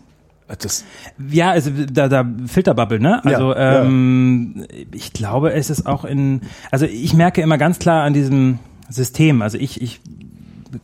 Das 0.59 0.83
ja, 1.31 1.49
also 1.49 1.71
da, 1.91 2.07
da 2.07 2.23
Filterbubble, 2.45 2.99
ne? 2.99 3.25
Also 3.25 3.51
ja, 3.51 3.83
ähm, 3.83 4.65
ja. 4.69 4.85
ich 4.91 5.11
glaube, 5.11 5.53
es 5.53 5.71
ist 5.71 5.87
auch 5.87 6.05
in, 6.05 6.41
also 6.69 6.85
ich 6.85 7.15
merke 7.15 7.41
immer 7.41 7.57
ganz 7.57 7.79
klar 7.79 8.03
an 8.03 8.13
diesem 8.13 8.59
System. 8.89 9.41
Also 9.41 9.57
ich, 9.57 9.81
ich 9.81 10.01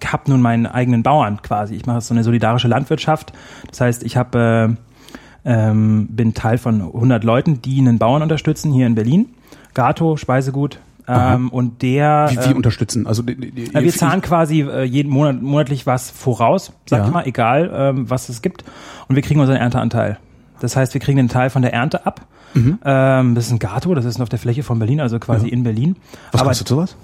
habe 0.05 0.29
nun 0.29 0.41
meinen 0.41 0.65
eigenen 0.65 1.03
Bauern 1.03 1.41
quasi. 1.41 1.75
Ich 1.75 1.85
mache 1.85 2.01
so 2.01 2.13
eine 2.13 2.23
solidarische 2.23 2.67
Landwirtschaft. 2.67 3.33
Das 3.69 3.81
heißt, 3.81 4.03
ich 4.03 4.17
habe 4.17 4.77
äh, 5.45 5.51
ähm, 5.69 6.07
bin 6.09 6.33
Teil 6.33 6.57
von 6.57 6.81
100 6.81 7.23
Leuten, 7.23 7.61
die 7.61 7.79
einen 7.79 7.97
Bauern 7.97 8.21
unterstützen 8.21 8.71
hier 8.71 8.87
in 8.87 8.95
Berlin. 8.95 9.29
Gato, 9.73 10.17
Speisegut. 10.17 10.79
Ähm, 11.07 11.49
und 11.49 11.81
der 11.81 12.27
wie, 12.29 12.37
wie 12.37 12.51
ähm, 12.51 12.57
unterstützen 12.57 13.07
also 13.07 13.23
die, 13.23 13.35
die, 13.35 13.51
die, 13.51 13.73
wir 13.73 13.91
zahlen 13.91 14.21
quasi 14.21 14.61
äh, 14.61 14.83
jeden 14.83 15.11
Monat 15.11 15.41
monatlich 15.41 15.87
was 15.87 16.11
voraus 16.11 16.73
sag 16.87 16.99
ja. 16.99 17.05
ich 17.05 17.11
mal 17.11 17.25
egal 17.25 17.71
ähm, 17.73 18.09
was 18.09 18.29
es 18.29 18.43
gibt 18.43 18.63
und 19.07 19.15
wir 19.15 19.23
kriegen 19.23 19.39
unseren 19.39 19.57
Ernteanteil 19.57 20.19
das 20.59 20.75
heißt 20.75 20.93
wir 20.93 21.01
kriegen 21.01 21.17
den 21.17 21.27
Teil 21.27 21.49
von 21.49 21.63
der 21.63 21.73
Ernte 21.73 22.05
ab 22.05 22.21
mhm. 22.53 22.77
ähm, 22.85 23.33
das 23.33 23.47
ist 23.47 23.51
ein 23.51 23.59
Gato 23.59 23.95
das 23.95 24.05
ist 24.05 24.21
auf 24.21 24.29
der 24.29 24.37
Fläche 24.37 24.61
von 24.61 24.77
Berlin 24.77 25.01
also 25.01 25.17
quasi 25.17 25.47
ja. 25.47 25.53
in 25.53 25.63
Berlin 25.63 25.95
was 26.31 26.41
Aber, 26.41 26.49
kostet 26.49 26.67
sowas 26.67 26.95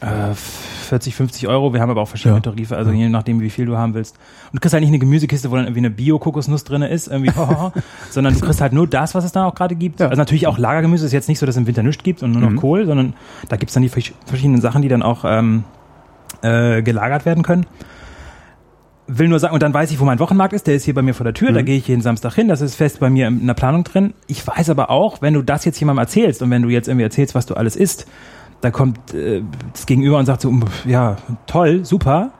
40, 0.00 1.12
äh, 1.12 1.16
50 1.16 1.48
Euro. 1.48 1.72
Wir 1.72 1.80
haben 1.80 1.90
aber 1.90 2.02
auch 2.02 2.08
verschiedene 2.08 2.36
ja. 2.36 2.40
Tarife, 2.42 2.76
also 2.76 2.90
je 2.90 3.08
nachdem, 3.08 3.40
wie 3.40 3.48
viel 3.48 3.64
du 3.64 3.78
haben 3.78 3.94
willst. 3.94 4.16
Und 4.46 4.56
du 4.56 4.60
kriegst 4.60 4.74
halt 4.74 4.82
nicht 4.82 4.90
eine 4.90 4.98
Gemüsekiste, 4.98 5.50
wo 5.50 5.56
dann 5.56 5.64
irgendwie 5.64 5.80
eine 5.80 5.90
Bio-Kokosnuss 5.90 6.64
drinne 6.64 6.88
ist, 6.88 7.08
irgendwie, 7.08 7.32
sondern 8.10 8.34
du 8.34 8.40
kriegst 8.40 8.60
halt 8.60 8.74
nur 8.74 8.86
das, 8.86 9.14
was 9.14 9.24
es 9.24 9.32
da 9.32 9.46
auch 9.46 9.54
gerade 9.54 9.74
gibt. 9.74 10.00
Ja. 10.00 10.08
Also 10.08 10.20
natürlich 10.20 10.46
auch 10.46 10.58
Lagergemüse 10.58 11.06
ist 11.06 11.12
jetzt 11.12 11.28
nicht 11.28 11.38
so, 11.38 11.46
dass 11.46 11.54
es 11.54 11.60
im 11.60 11.66
Winter 11.66 11.82
nichts 11.82 12.02
gibt 12.02 12.22
und 12.22 12.32
nur 12.32 12.42
noch 12.42 12.50
mhm. 12.50 12.56
Kohl, 12.56 12.86
sondern 12.86 13.14
da 13.48 13.56
gibt's 13.56 13.72
dann 13.72 13.82
die 13.82 13.88
verschiedenen 13.88 14.60
Sachen, 14.60 14.82
die 14.82 14.88
dann 14.88 15.02
auch 15.02 15.24
ähm, 15.24 15.64
äh, 16.42 16.82
gelagert 16.82 17.24
werden 17.24 17.42
können. 17.42 17.64
Will 19.08 19.28
nur 19.28 19.38
sagen, 19.38 19.54
und 19.54 19.62
dann 19.62 19.72
weiß 19.72 19.92
ich, 19.92 20.00
wo 20.00 20.04
mein 20.04 20.18
Wochenmarkt 20.18 20.52
ist, 20.52 20.66
der 20.66 20.74
ist 20.74 20.84
hier 20.84 20.94
bei 20.94 21.02
mir 21.02 21.14
vor 21.14 21.24
der 21.24 21.32
Tür, 21.32 21.50
mhm. 21.52 21.54
da 21.54 21.62
gehe 21.62 21.76
ich 21.78 21.88
jeden 21.88 22.02
Samstag 22.02 22.34
hin, 22.34 22.48
das 22.48 22.60
ist 22.60 22.74
fest 22.74 23.00
bei 23.00 23.08
mir 23.08 23.28
in 23.28 23.46
der 23.46 23.54
Planung 23.54 23.84
drin. 23.84 24.12
Ich 24.26 24.46
weiß 24.46 24.68
aber 24.68 24.90
auch, 24.90 25.22
wenn 25.22 25.32
du 25.32 25.42
das 25.42 25.64
jetzt 25.64 25.78
jemandem 25.80 26.02
erzählst 26.02 26.42
und 26.42 26.50
wenn 26.50 26.62
du 26.62 26.68
jetzt 26.68 26.88
irgendwie 26.88 27.04
erzählst, 27.04 27.34
was 27.34 27.46
du 27.46 27.54
alles 27.54 27.76
isst, 27.76 28.06
da 28.60 28.70
kommt 28.70 29.14
äh, 29.14 29.42
das 29.72 29.86
Gegenüber 29.86 30.18
und 30.18 30.26
sagt 30.26 30.42
so, 30.42 30.52
ja, 30.84 31.16
toll, 31.46 31.84
super, 31.84 32.30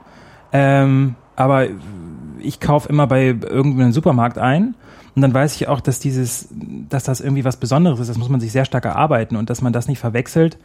ähm, 0.52 1.14
aber 1.35 1.66
ich 2.38 2.61
kaufe 2.61 2.88
immer 2.88 3.06
bei 3.06 3.26
irgendeinem 3.26 3.92
Supermarkt 3.92 4.38
ein 4.38 4.75
und 5.14 5.23
dann 5.23 5.32
weiß 5.32 5.56
ich 5.56 5.68
auch, 5.68 5.80
dass 5.80 5.99
dieses, 5.99 6.49
dass 6.88 7.04
das 7.04 7.20
irgendwie 7.20 7.44
was 7.44 7.56
Besonderes 7.56 8.00
ist, 8.00 8.08
das 8.08 8.18
muss 8.18 8.28
man 8.28 8.40
sich 8.40 8.52
sehr 8.52 8.64
stark 8.64 8.85
erarbeiten 8.85 9.37
und 9.37 9.50
dass 9.50 9.62
man 9.62 9.73
das 9.73 9.88
nicht 9.88 9.99
verwechselt 9.99 10.58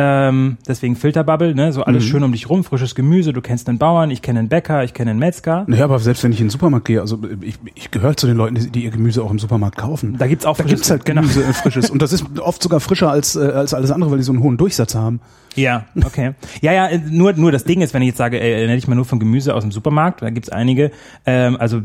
ähm, 0.00 0.58
deswegen 0.68 0.94
Filterbubble, 0.94 1.56
ne? 1.56 1.72
so 1.72 1.82
alles 1.82 2.04
mhm. 2.04 2.08
schön 2.08 2.22
um 2.22 2.30
dich 2.30 2.48
rum, 2.48 2.62
frisches 2.62 2.94
Gemüse, 2.94 3.32
du 3.32 3.40
kennst 3.40 3.66
den 3.66 3.78
Bauern, 3.78 4.12
ich 4.12 4.22
kenne 4.22 4.38
den 4.38 4.48
Bäcker, 4.48 4.84
ich 4.84 4.94
kenne 4.94 5.10
den 5.10 5.18
Metzger. 5.18 5.64
Naja, 5.66 5.82
aber 5.86 5.98
selbst 5.98 6.22
wenn 6.22 6.30
ich 6.30 6.38
in 6.38 6.46
den 6.46 6.50
Supermarkt 6.50 6.86
gehe, 6.86 7.00
also 7.00 7.18
ich, 7.40 7.58
ich 7.74 7.90
gehöre 7.90 8.16
zu 8.16 8.28
den 8.28 8.36
Leuten, 8.36 8.54
die, 8.54 8.70
die, 8.70 8.84
ihr 8.84 8.92
Gemüse 8.92 9.24
auch 9.24 9.32
im 9.32 9.40
Supermarkt 9.40 9.76
kaufen. 9.76 10.16
Da 10.16 10.28
gibt's 10.28 10.46
auch 10.46 10.56
da 10.56 10.62
frisches, 10.62 10.88
gibt's 10.88 10.90
halt. 10.92 11.04
Gemüse, 11.04 11.40
genau. 11.40 11.52
frisches. 11.52 11.90
Und 11.90 12.00
das 12.00 12.12
ist 12.12 12.24
oft 12.38 12.62
sogar 12.62 12.78
frischer 12.78 13.10
als, 13.10 13.34
äh, 13.34 13.40
als 13.40 13.74
alles 13.74 13.90
andere, 13.90 14.12
weil 14.12 14.18
die 14.18 14.24
so 14.24 14.30
einen 14.30 14.42
hohen 14.44 14.56
Durchsatz 14.56 14.94
haben. 14.94 15.18
Ja, 15.56 15.86
okay. 16.04 16.32
Ja, 16.60 16.72
ja, 16.72 16.88
nur, 17.10 17.32
nur 17.32 17.50
das 17.50 17.64
Ding 17.64 17.80
ist, 17.80 17.94
wenn 17.94 18.02
ich 18.02 18.08
jetzt 18.08 18.18
sage, 18.18 18.38
erinnere 18.38 18.76
dich 18.76 18.86
mal 18.86 18.94
nur 18.94 19.04
von 19.04 19.18
Gemüse 19.18 19.54
aus 19.54 19.62
dem 19.62 19.72
Supermarkt, 19.72 20.22
da 20.22 20.30
gibt's 20.30 20.50
einige, 20.50 20.92
ähm, 21.26 21.56
also 21.58 21.82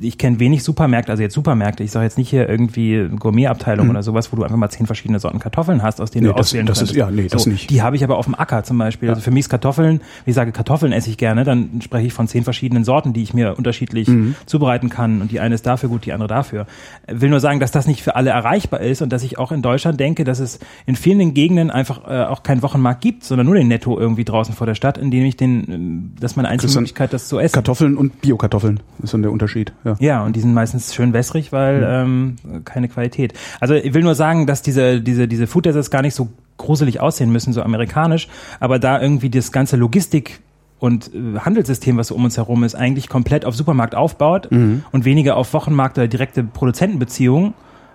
ich 0.00 0.16
kenne 0.16 0.40
wenig 0.40 0.62
Supermärkte, 0.62 1.12
also 1.12 1.22
jetzt 1.22 1.34
Supermärkte, 1.34 1.82
ich 1.82 1.90
sage 1.90 2.04
jetzt 2.04 2.16
nicht 2.16 2.30
hier 2.30 2.48
irgendwie 2.48 3.08
Gourmetabteilung 3.18 3.86
mhm. 3.86 3.90
oder 3.90 4.02
sowas, 4.02 4.32
wo 4.32 4.36
du 4.36 4.44
einfach 4.44 4.56
mal 4.56 4.70
zehn 4.70 4.86
verschiedene 4.86 5.18
Sorten 5.18 5.38
Kartoffeln 5.38 5.82
hast, 5.82 6.00
aus 6.00 6.10
denen 6.10 6.26
nee, 6.26 6.32
du 6.32 6.38
auswählen 6.38 6.66
das, 6.66 6.78
das 6.78 6.90
ist, 6.90 6.96
Ja, 6.96 7.10
nee, 7.10 7.28
das 7.28 7.46
nicht. 7.46 7.68
Die 7.68 7.82
habe 7.82 7.96
ich 7.96 8.04
aber 8.04 8.16
auf 8.16 8.24
dem 8.24 8.34
Acker 8.34 8.64
zum 8.64 8.78
Beispiel. 8.78 9.10
Also 9.10 9.20
für 9.20 9.30
mich 9.30 9.40
ist 9.40 9.48
Kartoffeln, 9.50 10.00
wie 10.24 10.30
ich 10.30 10.34
sage, 10.34 10.52
Kartoffeln 10.52 10.92
esse 10.92 11.10
ich 11.10 11.18
gerne, 11.18 11.44
dann 11.44 11.80
spreche 11.82 12.06
ich 12.06 12.12
von 12.12 12.26
zehn 12.28 12.44
verschiedenen 12.44 12.84
Sorten, 12.84 13.12
die 13.12 13.22
ich 13.22 13.34
mir 13.34 13.56
unterschiedlich 13.58 14.08
Mhm. 14.08 14.34
zubereiten 14.46 14.88
kann 14.88 15.20
und 15.20 15.30
die 15.30 15.40
eine 15.40 15.54
ist 15.54 15.66
dafür 15.66 15.88
gut, 15.88 16.06
die 16.06 16.12
andere 16.12 16.28
dafür. 16.28 16.66
Äh, 17.06 17.20
Will 17.20 17.30
nur 17.30 17.40
sagen, 17.40 17.60
dass 17.60 17.70
das 17.70 17.86
nicht 17.86 18.02
für 18.02 18.16
alle 18.16 18.30
erreichbar 18.30 18.80
ist 18.80 19.02
und 19.02 19.12
dass 19.12 19.22
ich 19.22 19.38
auch 19.38 19.52
in 19.52 19.62
Deutschland 19.62 20.00
denke, 20.00 20.24
dass 20.24 20.38
es 20.38 20.58
in 20.86 20.96
vielen 20.96 21.34
Gegenden 21.34 21.70
einfach 21.70 22.06
äh, 22.08 22.24
auch 22.24 22.42
keinen 22.42 22.62
Wochenmarkt 22.62 22.83
gibt, 22.92 23.24
sondern 23.24 23.46
nur 23.46 23.54
den 23.54 23.68
Netto 23.68 23.98
irgendwie 23.98 24.24
draußen 24.24 24.54
vor 24.54 24.66
der 24.66 24.74
Stadt, 24.74 24.98
in 24.98 25.10
dem 25.10 25.24
ich 25.24 25.36
den, 25.36 25.64
ähm, 25.70 26.12
das 26.20 26.32
ist 26.32 26.36
meine 26.36 26.48
einzige 26.48 26.72
Möglichkeit, 26.74 27.14
das 27.14 27.28
zu 27.28 27.38
essen. 27.38 27.54
Kartoffeln 27.54 27.96
und 27.96 28.20
Biokartoffeln 28.20 28.80
ist 29.02 29.14
dann 29.14 29.22
der 29.22 29.32
Unterschied. 29.32 29.72
Ja. 29.84 29.96
Ja, 29.98 30.24
und 30.24 30.36
die 30.36 30.40
sind 30.40 30.52
meistens 30.52 30.94
schön 30.94 31.14
wässrig, 31.14 31.52
weil 31.52 31.82
ähm, 31.86 32.36
keine 32.66 32.88
Qualität. 32.88 33.32
Also 33.60 33.74
ich 33.74 33.94
will 33.94 34.02
nur 34.02 34.14
sagen, 34.14 34.46
dass 34.46 34.60
diese, 34.60 35.00
diese, 35.00 35.26
diese 35.26 35.46
Food 35.46 35.64
Deserts 35.64 35.90
gar 35.90 36.02
nicht 36.02 36.14
so 36.14 36.28
gruselig 36.58 37.00
aussehen 37.00 37.32
müssen, 37.32 37.52
so 37.52 37.62
amerikanisch, 37.62 38.28
aber 38.60 38.78
da 38.78 39.00
irgendwie 39.00 39.30
das 39.30 39.50
ganze 39.50 39.76
Logistik 39.76 40.40
und 40.78 41.10
äh, 41.14 41.38
Handelssystem, 41.38 41.96
was 41.96 42.08
so 42.08 42.14
um 42.14 42.24
uns 42.24 42.36
herum 42.36 42.62
ist, 42.64 42.74
eigentlich 42.74 43.08
komplett 43.08 43.46
auf 43.46 43.56
Supermarkt 43.56 43.94
aufbaut 43.94 44.48
und 44.92 45.04
weniger 45.04 45.36
auf 45.36 45.54
Wochenmarkt 45.54 45.96
oder 45.96 46.08
direkte 46.08 46.44
Produzentenbeziehungen, 46.44 47.54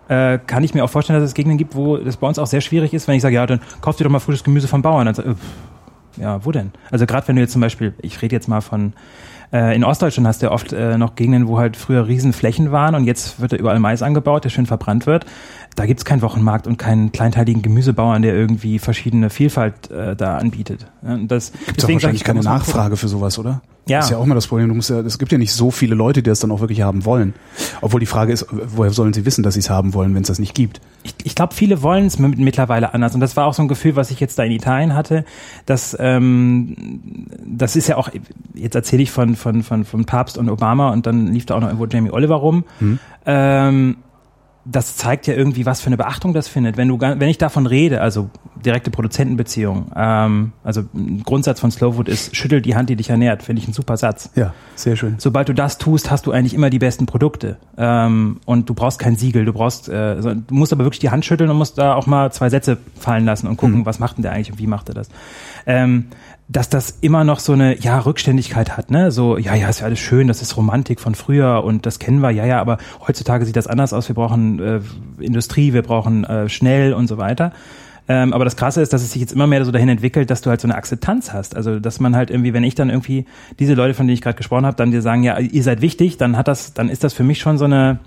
äh, 0.09 0.39
kann 0.45 0.63
ich 0.63 0.73
mir 0.73 0.83
auch 0.83 0.89
vorstellen, 0.89 1.19
dass 1.19 1.29
es 1.29 1.33
Gegenden 1.33 1.57
gibt, 1.57 1.75
wo 1.75 1.97
das 1.97 2.17
bei 2.17 2.27
uns 2.27 2.39
auch 2.39 2.47
sehr 2.47 2.61
schwierig 2.61 2.93
ist, 2.93 3.07
wenn 3.07 3.15
ich 3.15 3.21
sage, 3.21 3.35
ja, 3.35 3.45
dann 3.45 3.61
kauft 3.79 4.01
ihr 4.01 4.03
doch 4.03 4.11
mal 4.11 4.19
frisches 4.19 4.43
Gemüse 4.43 4.67
vom 4.67 4.81
Bauern. 4.81 5.05
Dann 5.05 5.15
ich, 5.15 6.21
äh, 6.21 6.23
ja, 6.23 6.43
wo 6.43 6.51
denn? 6.51 6.71
Also 6.91 7.05
gerade 7.05 7.27
wenn 7.27 7.35
du 7.35 7.41
jetzt 7.41 7.53
zum 7.53 7.61
Beispiel, 7.61 7.93
ich 8.01 8.21
rede 8.21 8.35
jetzt 8.35 8.47
mal 8.47 8.61
von 8.61 8.93
äh, 9.53 9.75
in 9.75 9.83
Ostdeutschland 9.83 10.27
hast 10.27 10.41
du 10.41 10.47
ja 10.47 10.51
oft 10.51 10.73
äh, 10.73 10.97
noch 10.97 11.15
Gegenden, 11.15 11.47
wo 11.47 11.57
halt 11.57 11.77
früher 11.77 12.07
Riesenflächen 12.07 12.71
waren 12.71 12.95
und 12.95 13.05
jetzt 13.05 13.39
wird 13.39 13.53
da 13.53 13.55
überall 13.55 13.79
Mais 13.79 14.01
angebaut, 14.01 14.43
der 14.43 14.49
schön 14.49 14.65
verbrannt 14.65 15.05
wird. 15.05 15.25
Da 15.79 15.85
gibt's 15.85 16.03
keinen 16.03 16.21
Wochenmarkt 16.21 16.67
und 16.67 16.77
keinen 16.77 17.13
kleinteiligen 17.13 17.61
Gemüsebauern, 17.61 18.21
der 18.21 18.35
irgendwie 18.35 18.79
verschiedene 18.79 19.29
Vielfalt 19.29 19.89
äh, 19.89 20.13
da 20.13 20.37
anbietet. 20.37 20.87
Das, 21.01 21.53
sag 21.77 21.89
wahrscheinlich 21.93 22.19
ich, 22.19 22.25
keine. 22.25 22.41
Nachfrage 22.41 22.97
für 22.97 23.07
sowas, 23.07 23.39
oder? 23.39 23.61
Ja. 23.87 23.99
Das 23.99 24.07
ist 24.07 24.11
ja 24.11 24.17
auch 24.17 24.25
immer 24.25 24.35
das 24.35 24.47
Problem. 24.47 24.67
Du 24.67 24.75
musst 24.75 24.89
ja, 24.89 24.99
es 24.99 25.17
gibt 25.17 25.31
ja 25.31 25.37
nicht 25.37 25.53
so 25.53 25.71
viele 25.71 25.95
Leute, 25.95 26.21
die 26.21 26.29
das 26.29 26.41
dann 26.41 26.51
auch 26.51 26.59
wirklich 26.59 26.81
haben 26.81 27.05
wollen. 27.05 27.33
Obwohl 27.79 28.01
die 28.01 28.07
Frage 28.07 28.33
ist, 28.33 28.45
woher 28.51 28.91
sollen 28.91 29.13
sie 29.13 29.25
wissen, 29.25 29.41
dass 29.41 29.53
sie 29.53 29.61
es 29.61 29.69
haben 29.69 29.93
wollen, 29.93 30.13
wenn 30.15 30.21
es 30.23 30.27
das 30.27 30.37
nicht 30.37 30.53
gibt? 30.53 30.81
ich, 31.03 31.15
ich 31.23 31.35
glaube, 31.35 31.53
viele 31.53 31.81
wollen 31.81 32.05
es 32.05 32.19
mittlerweile 32.19 32.93
anders. 32.93 33.15
Und 33.15 33.21
das 33.21 33.37
war 33.37 33.45
auch 33.45 33.53
so 33.53 33.61
ein 33.61 33.67
Gefühl, 33.67 33.95
was 33.95 34.11
ich 34.11 34.19
jetzt 34.19 34.37
da 34.37 34.43
in 34.43 34.51
Italien 34.51 34.95
hatte. 34.95 35.23
Dass, 35.65 35.95
ähm, 35.99 36.75
das 37.45 37.75
ist 37.75 37.87
ja 37.87 37.97
auch, 37.97 38.09
jetzt 38.53 38.75
erzähle 38.75 39.03
ich 39.03 39.11
von, 39.11 39.35
von, 39.35 39.63
von, 39.63 39.85
von 39.85 40.05
Papst 40.05 40.37
und 40.37 40.49
Obama 40.49 40.91
und 40.91 41.05
dann 41.05 41.27
lief 41.27 41.45
da 41.45 41.55
auch 41.55 41.61
noch 41.61 41.67
irgendwo 41.67 41.85
Jamie 41.85 42.11
Oliver 42.11 42.35
rum. 42.35 42.65
Ähm, 43.25 43.97
das 44.71 44.97
zeigt 44.97 45.27
ja 45.27 45.33
irgendwie, 45.33 45.65
was 45.65 45.81
für 45.81 45.87
eine 45.87 45.97
Beachtung 45.97 46.33
das 46.33 46.47
findet. 46.47 46.77
Wenn 46.77 46.87
du, 46.87 46.99
wenn 46.99 47.21
ich 47.29 47.37
davon 47.37 47.65
rede, 47.65 48.01
also 48.01 48.29
direkte 48.63 48.91
Produzentenbeziehung, 48.91 49.91
ähm, 49.95 50.51
also 50.63 50.81
ein 50.93 51.23
Grundsatz 51.23 51.59
von 51.59 51.71
Slowfood 51.71 52.07
ist, 52.09 52.35
schüttel 52.35 52.61
die 52.61 52.75
Hand, 52.75 52.89
die 52.89 52.95
dich 52.95 53.09
ernährt, 53.09 53.41
finde 53.43 53.61
ich 53.61 53.67
ein 53.67 53.73
super 53.73 53.97
Satz 53.97 54.29
Ja, 54.35 54.53
sehr 54.75 54.95
schön. 54.95 55.15
sobald 55.17 55.49
du 55.49 55.53
das 55.53 55.77
tust, 55.77 56.11
hast 56.11 56.25
du 56.25 56.31
eigentlich 56.31 56.53
immer 56.53 56.69
die 56.69 56.79
besten 56.79 57.05
Produkte. 57.05 57.57
Ähm, 57.77 58.39
und 58.45 58.69
du 58.69 58.73
brauchst 58.73 58.99
kein 58.99 59.15
Siegel, 59.15 59.45
du 59.45 59.53
brauchst, 59.53 59.89
äh, 59.89 60.15
du 60.21 60.43
musst 60.49 60.73
aber 60.73 60.83
wirklich 60.83 60.99
die 60.99 61.09
Hand 61.09 61.25
schütteln 61.25 61.49
und 61.49 61.57
musst 61.57 61.77
da 61.77 61.95
auch 61.95 62.05
mal 62.05 62.31
zwei 62.31 62.49
Sätze 62.49 62.77
fallen 62.99 63.25
lassen 63.25 63.47
und 63.47 63.57
gucken, 63.57 63.85
was 63.85 63.99
macht 63.99 64.17
denn 64.17 64.23
der 64.23 64.33
eigentlich 64.33 64.51
und 64.51 64.59
wie 64.59 64.67
macht 64.67 64.89
er 64.89 64.95
das. 64.95 65.09
Ähm, 65.65 66.05
dass 66.51 66.67
das 66.67 66.97
immer 67.01 67.23
noch 67.23 67.39
so 67.39 67.53
eine, 67.53 67.77
ja, 67.79 67.99
Rückständigkeit 67.99 68.75
hat, 68.75 68.89
ne? 68.89 69.11
So, 69.11 69.37
ja, 69.37 69.53
ja, 69.53 69.69
ist 69.69 69.81
ja 69.81 69.85
alles 69.85 69.99
schön, 69.99 70.27
das 70.27 70.41
ist 70.41 70.57
Romantik 70.57 70.99
von 70.99 71.13
früher 71.13 71.63
und 71.63 71.85
das 71.85 71.99
kennen 71.99 72.21
wir, 72.21 72.31
ja, 72.31 72.45
ja, 72.45 72.59
aber 72.59 72.79
heutzutage 73.07 73.45
sieht 73.45 73.55
das 73.55 73.67
anders 73.67 73.93
aus. 73.93 74.07
Wir 74.07 74.15
brauchen 74.15 74.59
äh, 74.59 74.79
Industrie, 75.19 75.73
wir 75.73 75.83
brauchen 75.83 76.23
äh, 76.23 76.49
schnell 76.49 76.93
und 76.93 77.07
so 77.07 77.19
weiter. 77.19 77.53
Ähm, 78.07 78.33
aber 78.33 78.43
das 78.43 78.55
Krasse 78.55 78.81
ist, 78.81 78.91
dass 78.91 79.03
es 79.03 79.11
sich 79.11 79.21
jetzt 79.21 79.33
immer 79.33 79.45
mehr 79.45 79.63
so 79.63 79.71
dahin 79.71 79.87
entwickelt, 79.87 80.31
dass 80.31 80.41
du 80.41 80.49
halt 80.49 80.59
so 80.59 80.67
eine 80.67 80.73
Akzeptanz 80.73 81.31
hast. 81.31 81.55
Also, 81.55 81.79
dass 81.79 81.99
man 81.99 82.15
halt 82.15 82.31
irgendwie, 82.31 82.53
wenn 82.53 82.63
ich 82.63 82.73
dann 82.73 82.89
irgendwie 82.89 83.25
diese 83.59 83.75
Leute, 83.75 83.93
von 83.93 84.07
denen 84.07 84.15
ich 84.15 84.21
gerade 84.21 84.35
gesprochen 84.35 84.65
habe, 84.65 84.75
dann 84.75 84.89
dir 84.89 85.03
sagen, 85.03 85.21
ja, 85.21 85.37
ihr 85.37 85.61
seid 85.61 85.81
wichtig, 85.81 86.17
dann 86.17 86.35
hat 86.35 86.47
das, 86.47 86.73
dann 86.73 86.89
ist 86.89 87.03
das 87.03 87.13
für 87.13 87.23
mich 87.23 87.37
schon 87.37 87.59
so 87.59 87.65
eine 87.65 87.99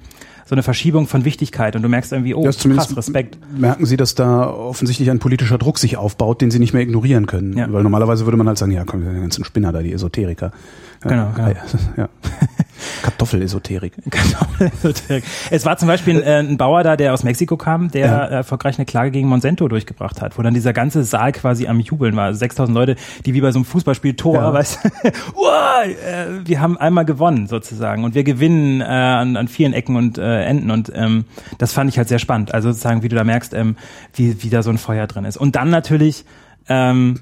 so 0.53 0.55
eine 0.55 0.63
Verschiebung 0.63 1.07
von 1.07 1.25
Wichtigkeit 1.25 1.77
und 1.77 1.83
du 1.83 1.89
merkst 1.89 2.13
irgendwie, 2.13 2.35
oh, 2.35 2.45
Ja, 2.45 2.51
krass, 2.51 2.95
Respekt. 2.95 3.39
merken 3.57 3.87
Sie, 3.87 3.97
dass 3.97 4.15
da 4.15 4.51
offensichtlich 4.51 5.11
ein 5.11 5.19
politischer 5.19 5.57
Druck 5.57 5.79
sich 5.79 5.97
aufbaut, 5.97 6.43
den 6.43 6.51
Sie 6.51 6.59
nicht 6.59 6.75
mehr 6.75 6.83
ignorieren 6.83 7.25
können. 7.25 7.57
Ja. 7.57 7.73
Weil 7.73 7.83
normalerweise 7.83 8.27
würde 8.27 8.37
man 8.37 8.47
halt 8.49 8.59
sagen, 8.59 8.71
ja, 8.71 8.85
komm, 8.85 9.01
die 9.01 9.19
ganzen 9.19 9.45
Spinner 9.47 9.73
da, 9.73 9.81
die 9.81 9.95
Esoteriker. 9.95 10.53
Genau, 11.01 11.31
genau. 11.35 11.49
Ja, 11.49 11.55
ja. 11.97 12.09
Kartoffelesoterik. 13.03 13.93
Kartoffelesoterik. 14.11 15.25
es 15.51 15.65
war 15.67 15.77
zum 15.77 15.89
Beispiel 15.89 16.17
ein, 16.19 16.23
äh, 16.23 16.39
ein 16.51 16.57
Bauer 16.57 16.83
da, 16.83 16.97
der 16.97 17.13
aus 17.13 17.23
Mexiko 17.25 17.57
kam, 17.57 17.91
der 17.91 18.07
Ja. 18.07 18.25
äh, 18.27 18.35
erfolgreich 18.35 18.79
eine 18.79 18.87
Klage 18.87 19.11
gegen 19.11 19.29
Monsanto 19.29 19.69
durchgebracht 19.69 20.21
hat, 20.21 20.39
wo 20.39 20.43
dann 20.43 20.55
dieser 20.55 20.73
ganze 20.73 21.05
Saal 21.05 21.33
quasi 21.33 21.67
am 21.67 21.81
Jubeln 21.81 22.17
war. 22.17 22.25
Also 22.27 22.39
6000 22.39 22.75
Leute, 22.75 22.97
die 23.27 23.35
wie 23.35 23.41
bei 23.41 23.53
so 23.53 23.59
einem 23.59 23.65
Fußballspiel 23.65 24.15
Tor, 24.15 24.35
Ja. 24.37 24.53
weißt 24.53 24.81
du, 24.85 24.89
äh, 25.09 26.47
wir 26.47 26.61
haben 26.61 26.77
einmal 26.79 27.05
gewonnen 27.05 27.47
sozusagen 27.47 28.05
und 28.05 28.15
wir 28.15 28.25
gewinnen 28.25 28.81
äh, 28.81 28.85
an, 28.85 29.37
an 29.37 29.49
vielen 29.49 29.73
Ecken 29.73 29.97
und 29.97 30.19
äh, 30.19 30.43
Enden 30.45 30.71
und 30.71 30.93
ähm, 30.95 31.25
das 31.59 31.73
fand 31.73 31.91
ich 31.91 31.99
halt 31.99 32.09
sehr 32.09 32.19
spannend. 32.19 32.55
Also 32.55 32.71
sozusagen, 32.71 33.03
wie 33.03 33.09
du 33.09 33.17
da 33.17 33.25
merkst, 33.25 33.55
ähm, 33.55 33.77
wie, 34.15 34.43
wie 34.43 34.51
da 34.51 34.63
so 34.63 34.71
ein 34.71 34.79
Feuer 34.79 35.07
drin 35.07 35.25
ist. 35.25 35.37
Und 35.37 35.57
dann 35.57 35.71
natürlich 35.71 36.25
ähm, 36.69 37.21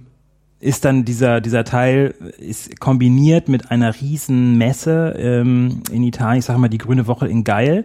ist 0.61 0.85
dann 0.85 1.05
dieser, 1.05 1.41
dieser 1.41 1.65
Teil 1.65 2.15
ist 2.39 2.79
kombiniert 2.81 3.49
mit 3.49 3.71
einer 3.71 3.95
riesen 4.01 4.59
Messe 4.59 5.15
ähm, 5.19 5.83
in 5.91 6.03
Italien, 6.03 6.41
ich 6.41 6.45
sage 6.45 6.59
mal 6.59 6.69
die 6.69 6.79
Grüne 6.79 7.07
Woche 7.07 7.27
in 7.29 7.45
Geil. 7.45 7.85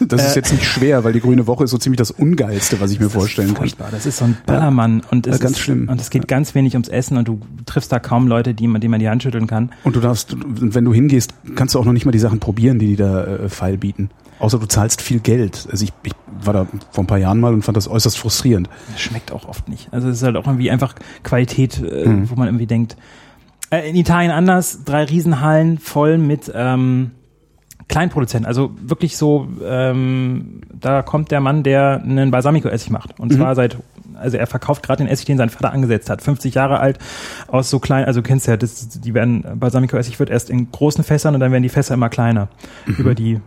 Das 0.00 0.24
ist 0.24 0.36
jetzt 0.36 0.52
nicht 0.52 0.64
schwer, 0.64 1.02
weil 1.02 1.12
die 1.12 1.18
Grüne 1.20 1.48
Woche 1.48 1.64
ist 1.64 1.70
so 1.70 1.78
ziemlich 1.78 1.96
das 1.98 2.12
Ungeilste, 2.12 2.80
was 2.80 2.92
ich 2.92 3.00
mir 3.00 3.10
vorstellen 3.10 3.48
kann. 3.48 3.56
Furchtbar. 3.56 3.88
Das 3.90 4.06
ist 4.06 4.18
so 4.18 4.26
ein 4.26 4.36
Ballermann 4.46 5.02
und 5.10 5.26
es 5.26 5.38
Ja, 5.38 5.42
ganz 5.42 5.56
ist, 5.56 5.58
schlimm. 5.64 5.88
und 5.88 6.00
es 6.00 6.10
geht 6.10 6.28
ganz 6.28 6.54
wenig 6.54 6.74
ums 6.74 6.88
Essen 6.88 7.16
und 7.16 7.26
du 7.26 7.40
triffst 7.66 7.90
da 7.90 7.98
kaum 7.98 8.28
Leute, 8.28 8.54
die 8.54 8.68
man, 8.68 8.80
denen 8.80 8.92
man 8.92 9.00
die 9.00 9.08
Hand 9.08 9.24
schütteln 9.24 9.48
kann. 9.48 9.70
Und 9.82 9.96
du 9.96 10.00
darfst, 10.00 10.36
wenn 10.46 10.84
du 10.84 10.94
hingehst, 10.94 11.34
kannst 11.56 11.74
du 11.74 11.80
auch 11.80 11.84
noch 11.84 11.92
nicht 11.92 12.04
mal 12.04 12.12
die 12.12 12.20
Sachen 12.20 12.38
probieren, 12.38 12.78
die 12.78 12.86
die 12.86 12.96
da 12.96 13.24
äh, 13.24 13.48
feil 13.48 13.76
bieten. 13.76 14.10
Außer 14.42 14.58
du 14.58 14.66
zahlst 14.66 15.00
viel 15.00 15.20
Geld. 15.20 15.68
Also 15.70 15.84
ich, 15.84 15.92
ich 16.02 16.12
war 16.44 16.52
da 16.52 16.66
vor 16.90 17.04
ein 17.04 17.06
paar 17.06 17.18
Jahren 17.18 17.38
mal 17.38 17.54
und 17.54 17.62
fand 17.62 17.76
das 17.76 17.86
äußerst 17.88 18.18
frustrierend. 18.18 18.68
Das 18.90 19.00
schmeckt 19.00 19.30
auch 19.30 19.48
oft 19.48 19.68
nicht. 19.68 19.88
Also 19.92 20.08
es 20.08 20.16
ist 20.16 20.22
halt 20.24 20.36
auch 20.36 20.46
irgendwie 20.46 20.70
einfach 20.70 20.94
Qualität, 21.22 21.80
äh, 21.80 22.08
Mhm. 22.08 22.28
wo 22.30 22.34
man 22.34 22.48
irgendwie 22.48 22.66
denkt. 22.66 22.96
Äh, 23.70 23.88
in 23.88 23.94
Italien 23.96 24.32
anders, 24.32 24.82
drei 24.84 25.04
Riesenhallen 25.04 25.78
voll 25.78 26.18
mit 26.18 26.50
ähm, 26.54 27.12
Kleinproduzenten. 27.88 28.46
Also 28.46 28.72
wirklich 28.82 29.16
so, 29.16 29.46
ähm, 29.64 30.62
da 30.72 31.02
kommt 31.02 31.30
der 31.30 31.40
Mann, 31.40 31.62
der 31.62 32.00
einen 32.02 32.30
Balsamico-Essig 32.30 32.90
macht. 32.90 33.20
Und 33.20 33.32
zwar 33.32 33.54
seit, 33.54 33.76
also 34.14 34.36
er 34.38 34.46
verkauft 34.46 34.82
gerade 34.82 35.04
den 35.04 35.08
Essig, 35.08 35.26
den 35.26 35.36
sein 35.38 35.50
Vater 35.50 35.72
angesetzt 35.72 36.10
hat. 36.10 36.20
50 36.22 36.54
Jahre 36.54 36.80
alt, 36.80 36.98
aus 37.48 37.70
so 37.70 37.78
klein, 37.78 38.04
also 38.06 38.20
du 38.22 38.26
kennst 38.26 38.46
ja, 38.48 38.56
das, 38.56 38.88
die 38.88 39.14
werden, 39.14 39.44
Balsamico-Essig 39.58 40.18
wird 40.18 40.30
erst 40.30 40.50
in 40.50 40.70
großen 40.72 41.04
Fässern 41.04 41.34
und 41.34 41.40
dann 41.40 41.52
werden 41.52 41.62
die 41.62 41.68
Fässer 41.68 41.94
immer 41.94 42.08
kleiner. 42.08 42.48
Über 42.86 43.14
die 43.14 43.40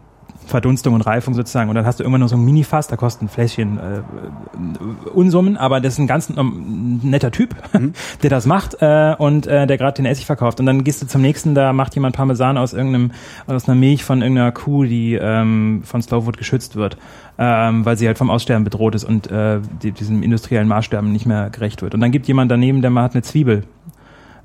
Verdunstung 0.45 0.93
und 0.93 1.01
Reifung 1.01 1.33
sozusagen. 1.33 1.69
Und 1.69 1.75
dann 1.75 1.85
hast 1.85 1.99
du 1.99 2.03
immer 2.03 2.17
nur 2.17 2.29
so 2.29 2.35
ein 2.35 2.45
Mini-Fass, 2.45 2.87
da 2.87 2.95
kostet 2.95 3.23
ein 3.23 3.29
Fläschchen 3.29 3.77
äh, 3.77 5.09
Unsummen, 5.09 5.57
aber 5.57 5.81
das 5.81 5.93
ist 5.93 5.99
ein 5.99 6.07
ganz 6.07 6.29
ähm, 6.29 6.99
netter 7.03 7.31
Typ, 7.31 7.55
der 8.23 8.29
das 8.29 8.45
macht 8.45 8.81
äh, 8.81 9.15
und 9.17 9.47
äh, 9.47 9.67
der 9.67 9.77
gerade 9.77 9.95
den 9.95 10.05
Essig 10.05 10.25
verkauft. 10.25 10.59
Und 10.59 10.65
dann 10.65 10.83
gehst 10.83 11.01
du 11.01 11.07
zum 11.07 11.21
nächsten, 11.21 11.55
da 11.55 11.73
macht 11.73 11.95
jemand 11.95 12.15
Parmesan 12.15 12.57
aus 12.57 12.73
irgendeinem, 12.73 13.11
aus 13.47 13.67
einer 13.67 13.75
Milch 13.75 14.03
von 14.03 14.21
irgendeiner 14.21 14.51
Kuh, 14.51 14.83
die 14.83 15.15
ähm, 15.15 15.81
von 15.83 16.01
Slowwood 16.01 16.37
geschützt 16.37 16.75
wird, 16.75 16.97
ähm, 17.37 17.85
weil 17.85 17.97
sie 17.97 18.07
halt 18.07 18.17
vom 18.17 18.29
Aussterben 18.29 18.63
bedroht 18.63 18.95
ist 18.95 19.03
und 19.03 19.31
äh, 19.31 19.59
die, 19.81 19.91
diesem 19.91 20.23
industriellen 20.23 20.67
Maßsterben 20.67 21.11
nicht 21.11 21.25
mehr 21.25 21.49
gerecht 21.49 21.81
wird. 21.81 21.93
Und 21.93 22.01
dann 22.01 22.11
gibt 22.11 22.27
jemand 22.27 22.51
daneben, 22.51 22.81
der 22.81 22.93
hat 22.93 23.13
eine 23.13 23.23
Zwiebel. 23.23 23.63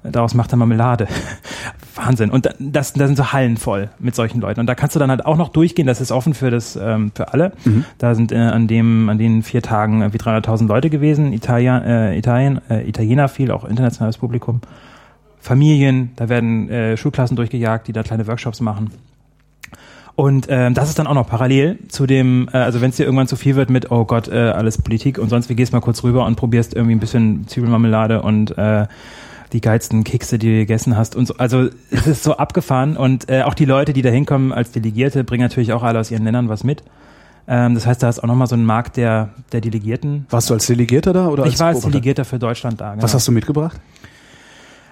Daraus 0.03 0.35
macht 0.35 0.53
er 0.53 0.57
Marmelade. 0.57 1.09
Wahnsinn. 2.07 2.31
Und 2.31 2.47
da- 2.47 2.55
das, 2.59 2.93
da 2.95 3.07
sind 3.07 3.17
so 3.17 3.33
Hallen 3.33 3.57
voll 3.57 3.91
mit 3.99 4.15
solchen 4.15 4.41
Leuten. 4.41 4.61
Und 4.61 4.67
da 4.67 4.75
kannst 4.75 4.95
du 4.97 4.99
dann 5.01 5.11
halt 5.11 5.25
auch 5.27 5.37
noch 5.37 5.49
durchgehen. 5.51 5.87
Das 5.87 6.01
ist 6.01 6.11
offen 6.13 6.35
für 6.35 6.51
das, 6.51 6.77
ähm, 6.77 7.13
für 7.15 7.33
alle. 7.33 7.53
Da 7.99 8.15
sind 8.15 8.33
äh, 8.33 8.37
an 8.37 8.67
dem, 8.67 9.09
an 9.09 9.19
den 9.19 9.43
vier 9.43 9.63
Tagen 9.63 10.03
äh, 10.03 10.13
wie 10.13 10.19
300.000 10.19 10.67
Leute 10.67 10.91
gewesen. 10.91 11.33
Italien, 11.33 11.83
äh, 11.83 12.17
Italien, 12.19 12.61
äh, 12.71 12.89
Italiener 12.89 13.29
viel, 13.29 13.51
auch 13.51 13.65
internationales 13.65 14.19
Publikum. 14.19 14.61
Familien, 15.41 16.11
da 16.17 16.29
werden 16.29 16.69
äh, 16.69 16.97
Schulklassen 16.97 17.37
durchgejagt, 17.37 17.89
die 17.89 17.93
da 17.93 18.03
kleine 18.03 18.27
Workshops 18.27 18.61
machen. 18.61 18.91
Und 20.17 20.49
ähm, 20.51 20.75
das 20.75 20.91
ist 20.91 20.99
dann 20.99 21.07
auch 21.07 21.15
noch 21.15 21.27
parallel 21.29 21.79
zu 21.89 22.07
dem, 22.07 22.49
äh, 22.53 22.59
also 22.59 22.83
wenn 22.83 22.91
es 22.91 22.97
dir 22.97 23.05
irgendwann 23.05 23.27
zu 23.27 23.37
viel 23.37 23.57
wird 23.57 23.71
mit, 23.71 23.91
oh 23.91 24.05
Gott, 24.05 24.29
äh, 24.29 24.35
alles 24.51 24.77
Politik 24.77 25.19
und 25.19 25.31
sonst 25.31 25.49
wie 25.49 25.55
gehst 25.55 25.73
mal 25.73 25.81
kurz 25.81 26.03
rüber 26.05 26.27
und 26.27 26.37
probierst 26.37 26.75
irgendwie 26.75 26.95
ein 26.95 27.01
bisschen 27.01 27.47
Zwiebelmarmelade 27.47 28.21
und 28.21 28.57
äh, 28.59 28.87
die 29.53 29.61
geilsten 29.61 30.05
Kekse, 30.05 30.39
die 30.39 30.47
du 30.47 30.57
gegessen 30.59 30.97
hast 30.97 31.17
und 31.17 31.27
so. 31.27 31.35
Also 31.37 31.69
es 31.91 32.07
ist 32.07 32.23
so 32.23 32.37
abgefahren 32.37 32.97
und 32.97 33.29
äh, 33.31 33.43
auch 33.43 33.55
die 33.55 33.65
Leute, 33.65 33.93
die 33.93 34.03
da 34.03 34.11
hinkommen 34.11 34.53
als 34.53 34.71
Delegierte, 34.73 35.25
bringen 35.25 35.43
natürlich 35.43 35.73
auch 35.73 35.83
alle 35.83 35.99
aus 35.99 36.11
ihren 36.11 36.25
Ländern 36.25 36.49
was 36.49 36.65
mit. 36.65 36.83
Ähm, 37.49 37.75
das 37.75 37.87
heißt, 37.87 38.03
da 38.03 38.09
ist 38.09 38.21
auch 38.21 38.29
nochmal 38.29 38.47
so 38.47 38.55
ein 38.55 38.65
Markt 38.65 38.97
der, 38.97 39.31
der 39.53 39.61
Delegierten. 39.61 40.27
Warst 40.31 40.51
du 40.51 40.55
als 40.55 40.67
Delegierter 40.67 41.13
da 41.13 41.29
oder 41.29 41.45
als 41.45 41.55
Ich 41.55 41.61
war 41.61 41.69
als? 41.69 41.81
Delegierter 41.81 42.25
für 42.25 42.39
Deutschland 42.39 42.81
da. 42.81 42.93
Genau. 42.93 43.03
Was 43.03 43.15
hast 43.15 43.27
du 43.27 43.33
mitgebracht? 43.33 43.81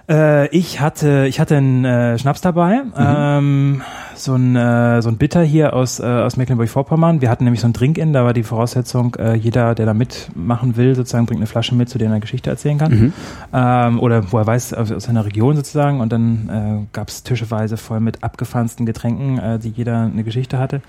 Äh, 0.09 0.49
ich 0.57 0.81
hatte, 0.81 1.27
ich 1.29 1.39
hatte 1.39 1.57
einen 1.57 1.85
äh, 1.85 2.19
Schnaps 2.19 2.41
dabei, 2.41 2.83
Mhm. 2.85 2.93
ähm, 2.99 3.83
so 4.15 4.35
ein 4.35 4.57
äh, 4.57 5.03
so 5.03 5.11
ein 5.11 5.17
Bitter 5.19 5.43
hier 5.43 5.75
aus 5.75 6.01
äh, 6.01 6.05
aus 6.05 6.37
Mecklenburg-Vorpommern. 6.37 7.21
Wir 7.21 7.29
hatten 7.31 7.45
nämlich 7.45 7.61
so 7.61 7.69
ein 7.69 7.73
Drink-In, 7.73 8.13
da 8.13 8.25
war 8.25 8.33
die 8.33 8.43
Voraussetzung, 8.43 9.15
äh, 9.17 9.35
jeder, 9.35 9.75
der 9.75 9.87
da 9.87 9.95
mitmachen 9.95 10.77
will, 10.77 10.95
sozusagen 10.95 11.27
bringt 11.27 11.41
eine 11.41 11.47
Flasche 11.47 11.75
mit, 11.75 11.89
zu 11.89 11.99
der 11.99 12.09
er 12.09 12.13
eine 12.13 12.21
Geschichte 12.21 12.49
erzählen 12.51 12.79
kann, 12.79 12.93
Mhm. 12.93 13.13
ähm, 13.53 14.01
oder 14.01 14.33
wo 14.33 14.39
er 14.39 14.47
weiß 14.47 14.75
aus, 14.75 14.91
aus 14.91 15.05
seiner 15.05 15.25
Region 15.27 15.55
sozusagen. 15.57 16.01
Und 16.01 16.13
dann 16.13 16.49
äh, 16.49 16.87
gab 16.95 17.09
es 17.09 17.23
tischeweise 17.23 17.77
voll 17.77 18.01
mit 18.01 18.25
abgefahrensten 18.25 18.87
Getränken, 18.87 19.39
äh, 19.39 19.59
die 19.59 19.69
jeder 19.71 20.03
eine 20.03 20.25
Geschichte 20.25 20.59
hatte. 20.59 20.81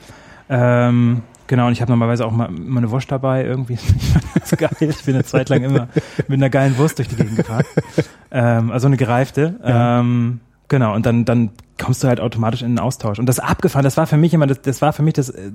Ähm, 0.49 1.21
Genau, 1.49 1.65
und 1.65 1.73
ich 1.73 1.81
habe 1.81 1.91
normalerweise 1.91 2.27
auch 2.27 2.31
mal, 2.31 2.45
immer 2.45 2.77
eine 2.77 2.91
Wurst 2.91 3.11
dabei 3.11 3.43
irgendwie. 3.43 3.73
Ich 3.97 4.09
fand 4.11 4.25
das 4.35 4.51
geil. 4.51 4.89
Ich 4.91 5.03
bin 5.03 5.15
eine 5.15 5.23
Zeit 5.23 5.49
lang 5.49 5.63
immer 5.63 5.87
mit 6.27 6.37
einer 6.37 6.51
geilen 6.51 6.77
Wurst 6.77 6.99
durch 6.99 7.07
die 7.07 7.15
Gegend 7.15 7.37
gefahren. 7.37 7.65
Ähm, 8.31 8.69
also 8.69 8.85
eine 8.85 8.97
gereifte. 8.97 9.59
Ja. 9.63 9.99
Ähm, 9.99 10.41
genau, 10.67 10.93
und 10.93 11.07
dann, 11.07 11.25
dann 11.25 11.49
kommst 11.81 12.03
du 12.03 12.07
halt 12.07 12.19
automatisch 12.19 12.61
in 12.61 12.69
den 12.69 12.79
Austausch. 12.79 13.17
Und 13.17 13.25
das 13.25 13.39
abgefahren, 13.39 13.83
das 13.83 13.97
war 13.97 14.05
für 14.05 14.17
mich 14.17 14.35
immer, 14.35 14.45
das, 14.45 14.61
das 14.61 14.83
war 14.83 14.93
für 14.93 15.01
mich 15.01 15.15
das, 15.15 15.29
äh, 15.29 15.51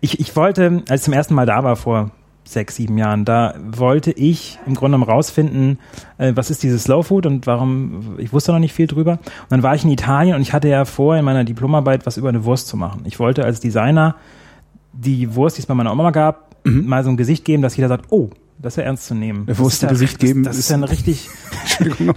ich, 0.00 0.20
ich 0.20 0.36
wollte, 0.36 0.84
als 0.88 1.00
ich 1.00 1.04
zum 1.06 1.14
ersten 1.14 1.34
Mal 1.34 1.46
da 1.46 1.64
war 1.64 1.74
vor 1.74 2.12
sechs, 2.44 2.76
sieben 2.76 2.98
Jahren, 2.98 3.24
da 3.24 3.54
wollte 3.64 4.10
ich 4.12 4.58
im 4.66 4.74
Grunde 4.74 4.96
genommen 4.96 5.10
rausfinden, 5.10 5.78
äh, 6.18 6.32
was 6.34 6.50
ist 6.50 6.62
dieses 6.62 6.84
Slow 6.84 7.02
Food 7.02 7.24
und 7.26 7.46
warum, 7.46 8.16
ich 8.18 8.32
wusste 8.32 8.52
noch 8.52 8.58
nicht 8.58 8.72
viel 8.74 8.86
drüber. 8.86 9.12
Und 9.12 9.50
dann 9.50 9.62
war 9.62 9.74
ich 9.74 9.84
in 9.84 9.90
Italien 9.90 10.34
und 10.36 10.42
ich 10.42 10.52
hatte 10.52 10.68
ja 10.68 10.84
vor, 10.84 11.16
in 11.16 11.24
meiner 11.24 11.44
Diplomarbeit 11.44 12.04
was 12.04 12.16
über 12.16 12.28
eine 12.28 12.44
Wurst 12.44 12.66
zu 12.68 12.76
machen. 12.76 13.02
Ich 13.04 13.18
wollte 13.18 13.44
als 13.44 13.60
Designer 13.60 14.16
die 14.92 15.34
Wurst, 15.34 15.56
die 15.56 15.60
es 15.62 15.66
bei 15.66 15.74
meiner 15.74 15.92
Oma 15.92 16.10
gab, 16.10 16.54
mal 16.64 17.02
so 17.04 17.10
ein 17.10 17.16
Gesicht 17.16 17.44
geben, 17.44 17.62
dass 17.62 17.76
jeder 17.76 17.88
sagt, 17.88 18.06
oh, 18.10 18.30
das 18.58 18.74
ist 18.74 18.76
ja 18.78 18.82
ernst 18.84 19.06
zu 19.06 19.14
nehmen. 19.14 19.46
Das 19.46 19.58
Wurst 19.58 19.82
ein 19.84 19.90
Gesicht 19.90 20.14
das, 20.14 20.20
geben 20.28 20.42
Das 20.44 20.54
ist 20.56 20.64
ist- 20.66 20.70
ja 20.70 20.76
ein 20.76 20.84
richtig, 20.84 21.28
Entschuldigung, 21.62 22.14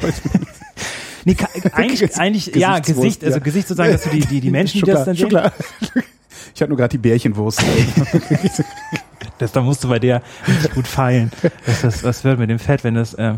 nee, 1.25 1.35
eigentlich, 1.71 2.17
eigentlich, 2.17 2.55
ja, 2.55 2.79
Gesicht, 2.79 3.23
also 3.23 3.37
ja. 3.37 3.43
Gesicht 3.43 3.67
sozusagen, 3.67 3.93
dass 3.93 4.03
du 4.03 4.09
die, 4.09 4.19
die, 4.19 4.41
die 4.41 4.51
Menschen, 4.51 4.81
die 4.81 4.91
das 4.91 5.05
dann 5.05 5.15
sehen, 5.15 5.21
schon 5.21 5.29
klar. 5.29 5.51
Ich 6.53 6.61
hatte 6.61 6.69
nur 6.69 6.77
gerade 6.77 6.91
die 6.91 6.97
Bärchenwurst. 6.99 7.63
Das, 9.37 9.51
da 9.51 9.61
musst 9.61 9.83
du 9.83 9.89
bei 9.89 9.99
der 9.99 10.21
richtig 10.47 10.73
gut 10.73 10.87
feilen. 10.87 11.31
Das, 11.65 11.81
das, 11.81 12.03
was 12.03 12.23
wird 12.23 12.39
mit 12.39 12.49
dem 12.49 12.59
Fett, 12.59 12.83
wenn 12.83 12.95
das, 12.95 13.13
äh, 13.15 13.33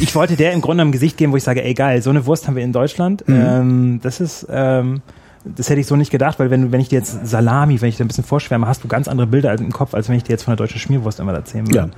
ich 0.00 0.14
wollte 0.14 0.36
der 0.36 0.52
im 0.52 0.60
Grunde 0.60 0.82
ein 0.84 0.92
Gesicht 0.92 1.16
geben, 1.16 1.32
wo 1.32 1.36
ich 1.36 1.42
sage, 1.44 1.62
ey 1.62 1.74
geil, 1.74 2.00
so 2.02 2.10
eine 2.10 2.24
Wurst 2.26 2.46
haben 2.46 2.56
wir 2.56 2.64
in 2.64 2.72
Deutschland. 2.72 3.26
Mhm. 3.28 3.34
Ähm, 3.46 4.00
das 4.02 4.20
ist, 4.20 4.46
ähm, 4.50 5.02
das 5.44 5.68
hätte 5.68 5.80
ich 5.80 5.86
so 5.86 5.94
nicht 5.96 6.10
gedacht, 6.10 6.38
weil 6.38 6.50
wenn, 6.50 6.62
du- 6.62 6.72
wenn 6.72 6.80
ich 6.80 6.88
dir 6.88 6.98
jetzt 6.98 7.26
Salami, 7.26 7.80
wenn 7.82 7.90
ich 7.90 7.96
dir 7.98 8.04
ein 8.04 8.08
bisschen 8.08 8.24
vorschwärme, 8.24 8.66
hast 8.66 8.82
du 8.82 8.88
ganz 8.88 9.08
andere 9.08 9.26
Bilder 9.26 9.52
im 9.58 9.72
Kopf, 9.72 9.92
als 9.94 10.08
wenn 10.08 10.16
ich 10.16 10.22
dir 10.22 10.32
jetzt 10.32 10.44
von 10.44 10.52
der 10.52 10.56
deutschen 10.56 10.80
Schmierwurst 10.80 11.20
immer 11.20 11.34
erzählen 11.34 11.66
würde. 11.66 11.78
Ja. 11.78 11.88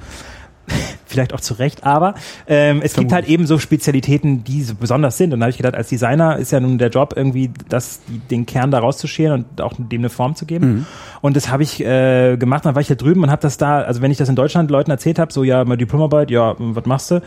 Vielleicht 1.07 1.33
auch 1.33 1.41
zu 1.41 1.55
Recht, 1.55 1.85
aber 1.85 2.15
ähm, 2.47 2.81
es 2.83 2.95
gibt 2.95 3.13
halt 3.13 3.29
eben 3.29 3.47
so 3.47 3.59
Spezialitäten, 3.59 4.45
die 4.45 4.63
so 4.63 4.75
besonders 4.75 5.17
sind. 5.17 5.33
Und 5.33 5.41
da 5.41 5.45
habe 5.45 5.51
ich 5.51 5.57
gedacht, 5.57 5.75
als 5.75 5.89
Designer 5.89 6.37
ist 6.37 6.51
ja 6.51 6.61
nun 6.61 6.79
der 6.79 6.91
Job 6.91 7.15
irgendwie, 7.17 7.51
das, 7.69 8.01
den 8.31 8.45
Kern 8.45 8.71
da 8.71 8.81
rauszuscheren 8.81 9.45
und 9.45 9.61
auch 9.61 9.75
dem 9.79 10.01
eine 10.01 10.11
Form 10.11 10.35
zu 10.35 10.47
geben. 10.47 10.87
Und 11.21 11.37
das 11.37 11.49
habe 11.49 11.63
ich 11.63 11.81
äh, 11.81 12.37
gemacht. 12.37 12.67
Dann 12.67 12.75
war 12.75 12.83
ich 12.83 12.89
da 12.89 12.97
drüben 12.97 13.23
und 13.23 13.31
habe 13.31 13.41
das 13.41 13.57
da, 13.57 13.83
also 13.83 14.03
wenn 14.03 14.11
ich 14.11 14.19
das 14.19 14.29
in 14.29 14.37
Deutschland 14.37 14.71
Leuten 14.71 14.91
erzählt 14.91 15.19
habe, 15.19 15.33
so 15.33 15.45
ja, 15.45 15.65
mal 15.65 15.77
Diplomarbeit, 15.77 16.31
ja, 16.31 16.55
was 16.59 16.87
machst 16.87 17.11
du? 17.13 17.23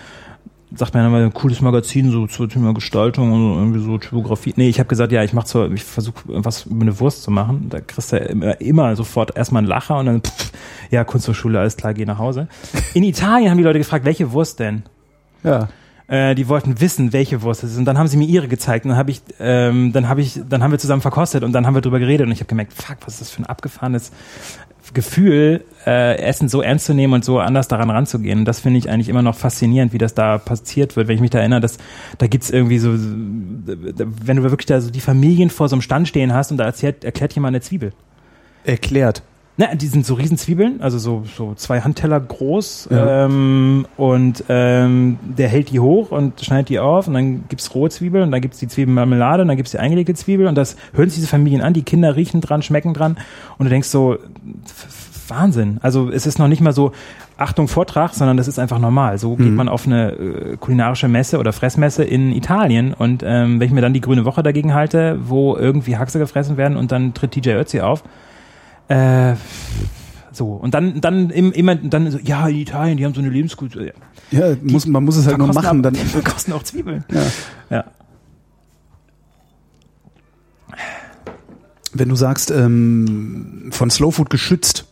sagt 0.75 0.93
man 0.93 1.05
immer 1.05 1.17
ein 1.17 1.34
cooles 1.34 1.62
Magazin 1.62 2.12
so 2.12 2.27
zum 2.27 2.50
Thema 2.50 2.74
Gestaltung 2.74 3.31
und 3.31 3.39
so, 3.39 3.60
irgendwie 3.60 3.79
so 3.79 3.98
Typografie. 3.98 4.53
Nee, 4.55 4.69
ich 4.69 4.79
habe 4.79 4.88
gesagt, 4.88 5.12
ja, 5.12 5.24
ich 5.24 5.34
mache 5.34 5.48
so, 5.48 5.65
ich 5.65 5.84
versuche 5.84 6.22
was 6.27 6.65
über 6.65 6.81
eine 6.81 7.00
Wurst 7.00 7.24
zu 7.24 7.31
machen. 7.31 7.67
Da 7.69 7.79
kriegst 7.81 8.12
du 8.12 8.17
immer, 8.17 8.62
immer 8.62 8.96
sofort 8.96 9.36
erstmal 9.36 9.62
einen 9.62 9.67
Lacher 9.67 9.98
und 9.98 10.05
dann 10.05 10.22
pff, 10.22 10.49
ja, 10.89 11.03
Kunsthochschule, 11.03 11.60
alles 11.60 11.77
klar, 11.77 11.93
geh 11.93 12.05
nach 12.05 12.17
Hause. 12.17 12.48
In 12.93 13.03
Italien 13.03 13.50
haben 13.50 13.58
die 13.58 13.63
Leute 13.63 13.79
gefragt, 13.79 14.05
welche 14.05 14.31
Wurst 14.31 14.60
denn? 14.60 14.84
Ja. 15.43 15.69
Äh, 16.08 16.34
die 16.34 16.48
wollten 16.48 16.81
wissen, 16.81 17.13
welche 17.13 17.43
Wurst 17.43 17.63
es 17.63 17.72
ist. 17.72 17.77
Und 17.77 17.86
dann 17.86 17.98
haben 17.98 18.08
sie 18.08 18.17
mir 18.17 18.27
ihre 18.27 18.48
gezeigt. 18.48 18.86
Und 18.86 18.89
dann 18.89 18.98
habe 18.98 19.12
ich, 19.12 19.22
ähm, 19.39 19.93
dann 19.93 20.10
habe 20.10 20.22
ich, 20.22 20.41
dann 20.50 20.63
haben 20.63 20.72
wir 20.72 20.79
zusammen 20.79 21.03
verkostet 21.03 21.43
und 21.43 21.51
dann 21.51 21.67
haben 21.67 21.75
wir 21.75 21.81
drüber 21.81 22.00
geredet. 22.00 22.25
Und 22.25 22.34
ich 22.34 22.39
habe 22.39 22.48
gemerkt, 22.48 22.74
fuck, 22.74 22.98
was 23.05 23.13
ist 23.13 23.22
das 23.22 23.29
für 23.29 23.43
ein 23.43 23.46
abgefahrenes 23.46 24.12
Gefühl, 24.93 25.63
äh, 25.86 26.17
Essen 26.17 26.50
so 26.50 26.63
ernst 26.63 26.86
zu 26.86 26.96
nehmen 26.96 27.13
und 27.13 27.24
so 27.24 27.38
anders 27.38 27.67
daran 27.67 27.91
ranzugehen. 27.91 28.39
Und 28.39 28.46
das 28.46 28.60
finde 28.62 28.79
ich 28.79 28.89
eigentlich 28.89 29.10
immer 29.10 29.22
noch 29.22 29.36
faszinierend, 29.36 29.93
wie 29.93 30.00
das 30.00 30.15
da 30.15 30.39
passiert 30.39 30.96
wird. 30.96 31.08
Wenn 31.08 31.15
ich 31.15 31.22
mich 31.22 31.29
da 31.29 31.38
erinnere, 31.39 31.62
dass 31.62 31.77
da 32.17 32.25
gibt's 32.25 32.50
irgendwie 32.50 32.79
so, 32.79 32.89
wenn 32.93 34.38
du 34.38 34.43
wirklich 34.43 34.65
da 34.65 34.81
so 34.81 34.89
die 34.89 35.01
Familien 35.01 35.51
vor 35.51 35.69
so 35.69 35.75
einem 35.75 35.84
Stand 35.84 36.08
stehen 36.08 36.34
hast 36.34 36.50
und 36.50 36.58
da 36.58 36.63
erzählt, 36.63 37.03
erklärt 37.03 37.34
jemand 37.34 37.53
eine 37.53 37.62
Zwiebel. 37.62 37.93
Erklärt. 38.63 39.22
Na, 39.62 39.75
die 39.75 39.88
sind 39.88 40.06
so 40.06 40.13
Riesenzwiebeln, 40.13 40.80
also 40.82 40.98
so, 40.98 41.24
so 41.36 41.54
zwei 41.54 41.82
Handteller 41.82 42.18
groß 42.18 42.88
Ja. 42.92 43.25
ähm, 43.25 43.86
und 43.98 44.46
ähm, 44.48 45.20
der 45.22 45.50
hält 45.50 45.70
die 45.72 45.82
hoch 45.82 46.12
und 46.12 46.39
schneidet 46.39 46.70
die 46.70 46.80
auf 46.80 47.10
und 47.10 47.13
dann 47.13 47.44
gibt's 47.50 47.75
rohe 47.75 47.89
Zwiebeln 47.89 48.24
und 48.24 48.32
dann 48.32 48.39
gibt's 48.39 48.60
die 48.60 48.70
Zwiebelmarmelade 48.70 49.42
und 49.42 49.50
dann 49.50 49.58
gibt's 49.58 49.72
die 49.72 49.80
eingelegte 49.80 50.13
Zwiebel 50.13 50.48
und 50.48 50.56
das 50.56 50.78
hören 50.94 51.10
sich 51.10 51.18
diese 51.18 51.28
Familien 51.28 51.62
an, 51.62 51.74
die 51.74 51.84
Kinder 51.84 52.16
riechen 52.16 52.39
dran, 52.39 52.62
schmecken 52.62 52.94
dran 52.94 53.18
und 53.58 53.66
du 53.66 53.70
denkst 53.70 53.89
so, 53.89 54.18
Wahnsinn. 55.28 55.78
Also 55.82 56.10
es 56.10 56.25
ist 56.25 56.39
noch 56.39 56.48
nicht 56.48 56.62
mal 56.62 56.72
so, 56.72 56.93
Achtung, 57.38 57.67
Vortrag, 57.67 58.13
sondern 58.13 58.38
das 58.38 58.48
ist 58.48 58.60
einfach 58.60 58.80
normal. 58.80 59.17
So 59.17 59.36
geht 59.36 59.54
man 59.54 59.67
auf 59.69 59.86
eine 59.86 60.12
äh, 60.12 60.58
kulinarische 60.58 61.08
Messe 61.10 61.38
oder 61.38 61.52
Fressmesse 61.54 62.04
in 62.06 62.32
Italien 62.32 62.93
und 62.93 63.24
ähm, 63.26 63.60
wenn 63.60 63.67
ich 63.67 63.74
mir 63.74 63.82
dann 63.82 63.93
die 63.93 64.02
Grüne 64.02 64.24
Woche 64.24 64.41
dagegen 64.41 64.74
halte, 64.74 65.19
wo 65.24 65.58
irgendwie 65.58 65.98
Haxe 65.98 66.17
gefressen 66.17 66.56
werden 66.56 66.78
und 66.78 66.91
dann 66.93 67.13
tritt 67.13 67.32
TJ 67.32 67.52
Ötzi 67.52 67.82
auf, 67.82 68.04
äh, 68.89 69.36
so, 70.32 70.54
und 70.54 70.73
dann, 70.73 71.02
dann 71.02 71.30
im, 71.32 71.52
immer, 71.52 71.75
dann 71.75 72.12
so, 72.12 72.19
ja, 72.19 72.47
in 72.47 72.58
Italien, 72.58 72.97
die 72.97 73.06
haben 73.06 73.13
so 73.13 73.21
eine 73.21 73.30
Lebenskultur. 73.30 73.84
Ja. 73.84 73.93
Ja, 74.32 74.56
muss, 74.62 74.86
man 74.86 75.04
muss 75.04 75.15
es 75.17 75.25
halt 75.25 75.38
nur 75.39 75.47
machen. 75.47 75.80
auch- 75.80 75.82
Dann, 75.84 75.95
verkosten 75.95 76.54
auch 76.54 76.63
Zwiebeln. 76.63 77.04
ja. 77.12 77.23
Ja. 77.69 77.86
Wenn 81.93 82.10
du 82.10 82.15
sagst, 82.15 82.52
ähm, 82.52 83.69
von 83.71 83.89
Slow 83.89 84.12
Food 84.12 84.30
geschützt, 84.30 84.86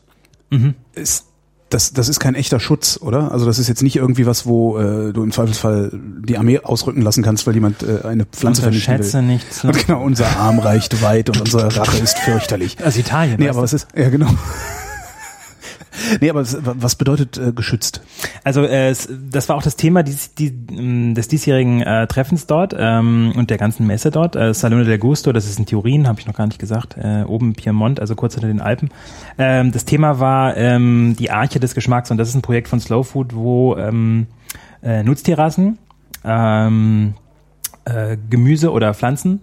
Mhm. 0.49 0.73
ist 0.95 1.26
das, 1.69 1.91
das 1.93 2.07
ist 2.09 2.19
kein 2.19 2.35
echter 2.35 2.59
Schutz, 2.59 2.97
oder? 3.01 3.31
Also 3.31 3.45
das 3.45 3.59
ist 3.59 3.67
jetzt 3.67 3.83
nicht 3.83 3.95
irgendwie 3.95 4.25
was, 4.25 4.45
wo 4.45 4.77
äh, 4.77 5.11
du 5.11 5.23
im 5.23 5.31
Zweifelsfall 5.31 5.91
die 5.93 6.37
Armee 6.37 6.59
ausrücken 6.59 7.01
lassen 7.01 7.23
kannst, 7.23 7.45
weil 7.45 7.55
jemand 7.55 7.83
äh, 7.83 8.07
eine 8.07 8.25
Pflanze 8.25 8.61
vernichten 8.61 8.99
will. 8.99 9.21
nichts. 9.23 9.63
Und 9.63 9.85
genau, 9.85 10.01
unser 10.01 10.27
Arm 10.37 10.59
reicht 10.59 11.01
weit 11.01 11.29
und 11.29 11.41
unsere 11.41 11.75
Rache 11.75 11.97
ist 11.97 12.17
fürchterlich. 12.19 12.77
Aus 12.83 12.97
Italien. 12.97 13.37
Nee, 13.39 13.49
aber 13.49 13.61
was 13.61 13.73
ist, 13.73 13.87
ja 13.95 14.09
genau. 14.09 14.29
nee, 16.21 16.29
aber 16.29 16.41
was, 16.41 16.95
bedeutet 16.95 17.37
äh, 17.37 17.51
geschützt? 17.51 18.01
Also 18.43 18.63
äh, 18.63 18.93
das 19.29 19.49
war 19.49 19.55
auch 19.55 19.63
das 19.63 19.75
Thema 19.75 20.03
dies, 20.03 20.33
die, 20.33 20.51
mh, 20.51 21.13
des 21.13 21.27
diesjährigen 21.27 21.81
äh, 21.81 22.07
Treffens 22.07 22.47
dort 22.47 22.75
ähm, 22.77 23.33
und 23.35 23.49
der 23.49 23.57
ganzen 23.57 23.87
Messe 23.87 24.11
dort. 24.11 24.35
Äh, 24.35 24.53
Salone 24.53 24.85
del 24.85 24.97
Gusto, 24.97 25.31
das 25.31 25.45
ist 25.45 25.59
in 25.59 25.65
Turin, 25.65 26.07
habe 26.07 26.19
ich 26.19 26.27
noch 26.27 26.33
gar 26.35 26.47
nicht 26.47 26.59
gesagt, 26.59 26.97
äh, 26.97 27.23
oben 27.23 27.53
Piemont, 27.53 27.99
also 27.99 28.15
kurz 28.15 28.33
hinter 28.35 28.47
den 28.47 28.61
Alpen. 28.61 28.89
Ähm, 29.37 29.71
das 29.71 29.85
Thema 29.85 30.19
war 30.19 30.57
ähm, 30.57 31.15
die 31.17 31.31
Arche 31.31 31.59
des 31.59 31.75
Geschmacks 31.75 32.11
und 32.11 32.17
das 32.17 32.29
ist 32.29 32.35
ein 32.35 32.41
Projekt 32.41 32.67
von 32.67 32.79
Slow 32.79 33.03
Food, 33.03 33.35
wo 33.35 33.75
ähm, 33.77 34.27
äh, 34.83 35.03
Nutztierrassen, 35.03 35.77
ähm, 36.23 37.13
äh, 37.85 38.17
Gemüse 38.29 38.71
oder 38.71 38.93
Pflanzen, 38.93 39.41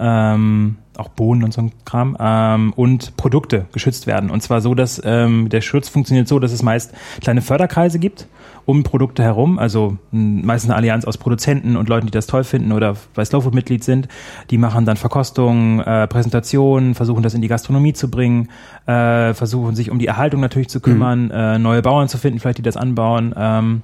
ähm, 0.00 0.76
auch 0.98 1.08
Bohnen 1.08 1.44
und 1.44 1.52
so 1.52 1.62
ein 1.62 1.72
Kram, 1.84 2.16
ähm, 2.18 2.72
und 2.74 3.16
Produkte 3.16 3.66
geschützt 3.72 4.06
werden. 4.06 4.30
Und 4.30 4.42
zwar 4.42 4.60
so, 4.60 4.74
dass 4.74 5.00
ähm, 5.04 5.48
der 5.48 5.60
Schutz 5.60 5.88
funktioniert 5.88 6.28
so, 6.28 6.38
dass 6.38 6.52
es 6.52 6.62
meist 6.62 6.92
kleine 7.20 7.42
Förderkreise 7.42 7.98
gibt 7.98 8.26
um 8.66 8.82
Produkte 8.82 9.22
herum, 9.22 9.58
also 9.58 9.98
meistens 10.10 10.70
eine 10.70 10.76
Allianz 10.76 11.04
aus 11.04 11.18
Produzenten 11.18 11.76
und 11.76 11.88
Leuten, 11.88 12.06
die 12.06 12.12
das 12.12 12.26
toll 12.26 12.44
finden 12.44 12.72
oder 12.72 12.96
bei 13.14 13.24
Slowfood 13.24 13.54
Mitglied 13.54 13.84
sind. 13.84 14.08
Die 14.50 14.58
machen 14.58 14.86
dann 14.86 14.96
Verkostungen, 14.96 15.80
äh, 15.80 16.06
Präsentationen, 16.06 16.94
versuchen 16.94 17.22
das 17.22 17.34
in 17.34 17.42
die 17.42 17.48
Gastronomie 17.48 17.92
zu 17.92 18.10
bringen, 18.10 18.48
äh, 18.86 19.34
versuchen 19.34 19.74
sich 19.74 19.90
um 19.90 19.98
die 19.98 20.06
Erhaltung 20.06 20.40
natürlich 20.40 20.68
zu 20.68 20.80
kümmern, 20.80 21.30
äh, 21.30 21.58
neue 21.58 21.82
Bauern 21.82 22.08
zu 22.08 22.16
finden, 22.16 22.40
vielleicht 22.40 22.58
die 22.58 22.62
das 22.62 22.76
anbauen. 22.76 23.34
Ähm, 23.36 23.82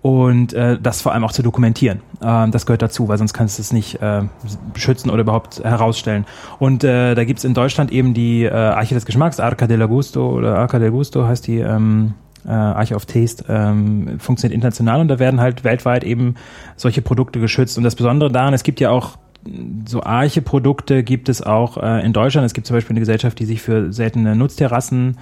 und 0.00 0.52
äh, 0.52 0.78
das 0.80 1.02
vor 1.02 1.12
allem 1.12 1.24
auch 1.24 1.32
zu 1.32 1.42
dokumentieren. 1.42 2.00
Ähm, 2.22 2.50
das 2.50 2.66
gehört 2.66 2.82
dazu, 2.82 3.08
weil 3.08 3.18
sonst 3.18 3.32
kannst 3.32 3.58
du 3.58 3.62
es 3.62 3.72
nicht 3.72 4.00
äh, 4.00 4.22
schützen 4.74 5.10
oder 5.10 5.22
überhaupt 5.22 5.62
herausstellen. 5.62 6.24
Und 6.58 6.84
äh, 6.84 7.14
da 7.14 7.24
gibt's 7.24 7.44
in 7.44 7.54
Deutschland 7.54 7.90
eben 7.90 8.14
die 8.14 8.44
äh, 8.44 8.52
Arche 8.52 8.94
des 8.94 9.06
Geschmacks, 9.06 9.40
Arca 9.40 9.66
del 9.66 9.86
Gusto 9.88 10.30
oder 10.30 10.58
Arca 10.58 10.78
del 10.78 10.90
Gusto 10.90 11.26
heißt 11.26 11.46
die 11.46 11.58
ähm, 11.58 12.14
äh, 12.46 12.50
Arche 12.50 12.94
of 12.94 13.06
Taste, 13.06 13.44
ähm, 13.48 14.18
funktioniert 14.18 14.54
international 14.54 15.00
und 15.00 15.08
da 15.08 15.18
werden 15.18 15.40
halt 15.40 15.64
weltweit 15.64 16.04
eben 16.04 16.36
solche 16.76 17.02
Produkte 17.02 17.40
geschützt. 17.40 17.76
Und 17.76 17.84
das 17.84 17.96
Besondere 17.96 18.30
daran, 18.30 18.54
es 18.54 18.62
gibt 18.62 18.80
ja 18.80 18.90
auch 18.90 19.18
so 19.86 20.02
arche 20.02 20.42
Produkte 20.42 21.02
gibt 21.02 21.28
es 21.28 21.42
auch 21.42 21.78
äh, 21.78 22.04
in 22.04 22.12
Deutschland. 22.12 22.44
Es 22.44 22.54
gibt 22.54 22.66
zum 22.66 22.76
Beispiel 22.76 22.94
eine 22.94 23.00
Gesellschaft, 23.00 23.38
die 23.38 23.46
sich 23.46 23.62
für 23.62 23.92
seltene 23.92 24.36
Nutzterrassen 24.36 25.18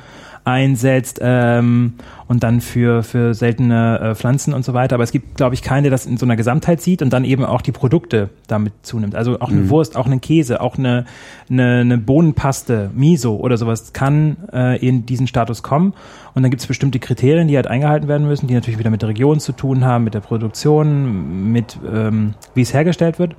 einsetzt 0.46 1.18
ähm, 1.20 1.94
und 2.28 2.44
dann 2.44 2.61
für, 2.61 3.02
für 3.02 3.35
seltene 3.35 3.98
äh, 4.00 4.14
Pflanzen 4.14 4.54
und 4.54 4.64
so 4.64 4.74
weiter. 4.74 4.94
Aber 4.94 5.02
es 5.02 5.11
gibt, 5.11 5.37
glaube 5.37 5.56
ich, 5.56 5.62
keinen, 5.62 5.82
der 5.82 5.90
das 5.90 6.06
in 6.06 6.16
so 6.18 6.24
einer 6.24 6.37
Gesamtheit 6.37 6.80
sieht 6.80 7.02
und 7.02 7.12
dann 7.12 7.24
eben 7.24 7.44
auch 7.44 7.61
die 7.62 7.72
Produkte 7.72 8.30
damit 8.46 8.72
zunimmt. 8.82 9.16
Also 9.16 9.40
auch 9.40 9.50
eine 9.50 9.62
Mhm. 9.62 9.70
Wurst, 9.70 9.96
auch 9.96 10.06
einen 10.06 10.20
Käse, 10.20 10.61
auch 10.61 10.78
eine, 10.78 11.04
eine, 11.50 11.80
eine 11.80 11.98
Bohnenpaste, 11.98 12.90
Miso 12.94 13.35
oder 13.37 13.56
sowas 13.56 13.92
kann 13.92 14.37
äh, 14.52 14.78
in 14.78 15.04
diesen 15.04 15.26
Status 15.26 15.64
kommen. 15.64 15.94
Und 16.35 16.42
dann 16.42 16.50
gibt 16.50 16.61
es 16.61 16.68
bestimmte 16.68 17.00
Kriterien, 17.00 17.48
die 17.48 17.56
halt 17.56 17.66
eingehalten 17.66 18.06
werden 18.06 18.28
müssen, 18.28 18.46
die 18.46 18.54
natürlich 18.54 18.78
wieder 18.78 18.90
mit 18.90 19.02
der 19.02 19.09
Region 19.09 19.40
zu 19.40 19.50
tun 19.50 19.85
haben, 19.85 20.04
mit 20.04 20.14
der 20.14 20.20
Produktion, 20.20 21.50
mit 21.50 21.76
ähm, 21.92 22.35
wie 22.54 22.62
es 22.62 22.72
hergestellt 22.72 23.18
wird. 23.18 23.35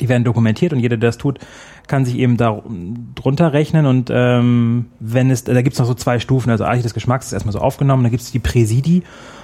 Die 0.00 0.08
werden 0.08 0.22
dokumentiert 0.22 0.72
und 0.72 0.78
jeder, 0.78 0.96
der 0.96 1.08
das 1.08 1.18
tut, 1.18 1.40
kann 1.90 2.04
sich 2.06 2.16
eben 2.16 2.36
da 2.36 2.62
drunter 3.16 3.52
rechnen 3.52 3.84
und 3.84 4.10
ähm, 4.10 4.86
wenn 5.00 5.30
es, 5.30 5.44
da 5.44 5.60
gibt 5.60 5.74
es 5.74 5.80
noch 5.80 5.86
so 5.86 5.94
zwei 5.94 6.20
Stufen, 6.20 6.48
also 6.50 6.64
Arche 6.64 6.82
des 6.82 6.94
Geschmacks 6.94 7.26
ist 7.26 7.32
erstmal 7.32 7.52
so 7.52 7.58
aufgenommen, 7.58 8.04
dann 8.04 8.12
gibt 8.12 8.22
es 8.22 8.30
die 8.30 8.38
Präsidi, 8.38 9.02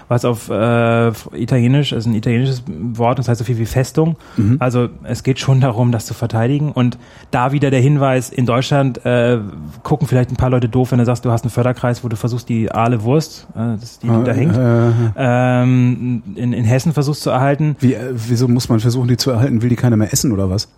was 0.08 0.24
auf 0.24 0.48
äh, 0.48 1.08
Italienisch, 1.34 1.92
also 1.92 2.08
ein 2.08 2.14
italienisches 2.14 2.62
Wort, 2.68 3.18
das 3.18 3.26
heißt 3.28 3.38
so 3.40 3.44
viel 3.44 3.58
wie 3.58 3.66
Festung. 3.66 4.14
Also 4.60 4.88
es 5.02 5.24
geht 5.24 5.40
schon 5.40 5.60
darum, 5.60 5.90
das 5.90 6.06
zu 6.06 6.14
verteidigen 6.14 6.70
und 6.70 6.96
da 7.32 7.50
wieder 7.50 7.70
der 7.72 7.80
Hinweis, 7.80 8.30
in 8.30 8.46
Deutschland 8.46 9.04
äh, 9.04 9.40
gucken 9.82 10.06
vielleicht 10.06 10.30
ein 10.30 10.36
paar 10.36 10.50
Leute 10.50 10.68
doof, 10.68 10.92
wenn 10.92 11.00
du 11.00 11.04
sagst, 11.04 11.24
du 11.24 11.32
hast 11.32 11.42
einen 11.42 11.50
Förderkreis, 11.50 12.04
wo 12.04 12.08
du 12.08 12.14
versuchst, 12.14 12.48
die 12.48 12.70
Aale 12.70 13.02
Wurst, 13.02 13.48
äh, 13.56 13.76
das, 13.80 13.98
die 13.98 14.06
da 14.06 14.32
hängt, 14.32 14.56
Äh, 14.56 14.92
ähm, 15.16 16.22
in, 16.36 16.52
in 16.52 16.64
Hessen 16.64 16.92
versuchst 16.92 17.22
zu 17.22 17.30
erhalten. 17.30 17.74
wie, 17.80 17.94
äh, 17.94 18.12
wieso 18.14 18.46
muss 18.46 18.68
man 18.68 18.78
versuchen, 18.78 19.08
die 19.08 19.16
zu 19.16 19.32
erhalten? 19.32 19.60
Will 19.62 19.70
die 19.70 19.76
keiner 19.76 19.96
mehr 19.96 20.12
essen 20.12 20.30
oder 20.30 20.48
was? 20.48 20.68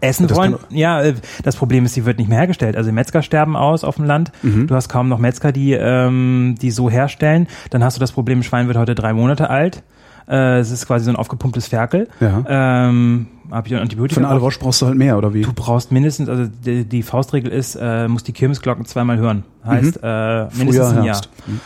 Essen 0.00 0.26
Das 0.28 0.36
wollen, 0.36 0.56
ja, 0.70 1.02
äh, 1.02 1.14
das 1.42 1.56
Problem 1.56 1.84
ist, 1.84 1.94
sie 1.94 2.04
wird 2.06 2.18
nicht 2.18 2.28
mehr 2.28 2.38
hergestellt. 2.38 2.76
Also 2.76 2.90
Metzger 2.92 3.22
sterben 3.22 3.56
aus 3.56 3.84
auf 3.84 3.96
dem 3.96 4.04
Land. 4.04 4.32
Mhm. 4.42 4.66
Du 4.66 4.74
hast 4.74 4.88
kaum 4.88 5.08
noch 5.08 5.18
Metzger, 5.18 5.52
die, 5.52 5.72
ähm, 5.72 6.54
die 6.60 6.70
so 6.70 6.88
herstellen. 6.90 7.46
Dann 7.70 7.84
hast 7.84 7.96
du 7.96 8.00
das 8.00 8.12
Problem, 8.12 8.40
ein 8.40 8.42
Schwein 8.42 8.66
wird 8.66 8.76
heute 8.78 8.94
drei 8.94 9.12
Monate 9.12 9.50
alt. 9.50 9.82
Äh, 10.28 10.58
es 10.58 10.70
ist 10.70 10.86
quasi 10.86 11.04
so 11.06 11.10
ein 11.10 11.16
aufgepumptes 11.16 11.66
Ferkel. 11.68 12.08
Ja. 12.20 12.44
Ähm, 12.48 13.26
hab 13.50 13.66
ich 13.66 13.74
Antibiotika. 13.74 14.20
Von 14.20 14.30
Aale 14.30 14.40
Wosch 14.40 14.58
brauchst 14.58 14.80
du 14.80 14.86
halt 14.86 14.96
mehr, 14.96 15.18
oder 15.18 15.34
wie? 15.34 15.42
Du 15.42 15.52
brauchst 15.52 15.90
mindestens, 15.90 16.28
also 16.28 16.46
die, 16.46 16.84
die 16.84 17.02
Faustregel 17.02 17.50
ist, 17.50 17.74
äh, 17.74 18.06
muss 18.06 18.22
die 18.22 18.32
Kirmesglocken 18.32 18.84
zweimal 18.84 19.18
hören. 19.18 19.42
Heißt, 19.66 19.98
äh, 20.02 20.42
mindestens 20.56 20.58
Mhm. 20.58 20.68
Frühjahr, 20.68 20.88
ein 20.90 20.94
Jahr. 20.96 21.04
Herbst. 21.06 21.28
Mhm. 21.46 21.60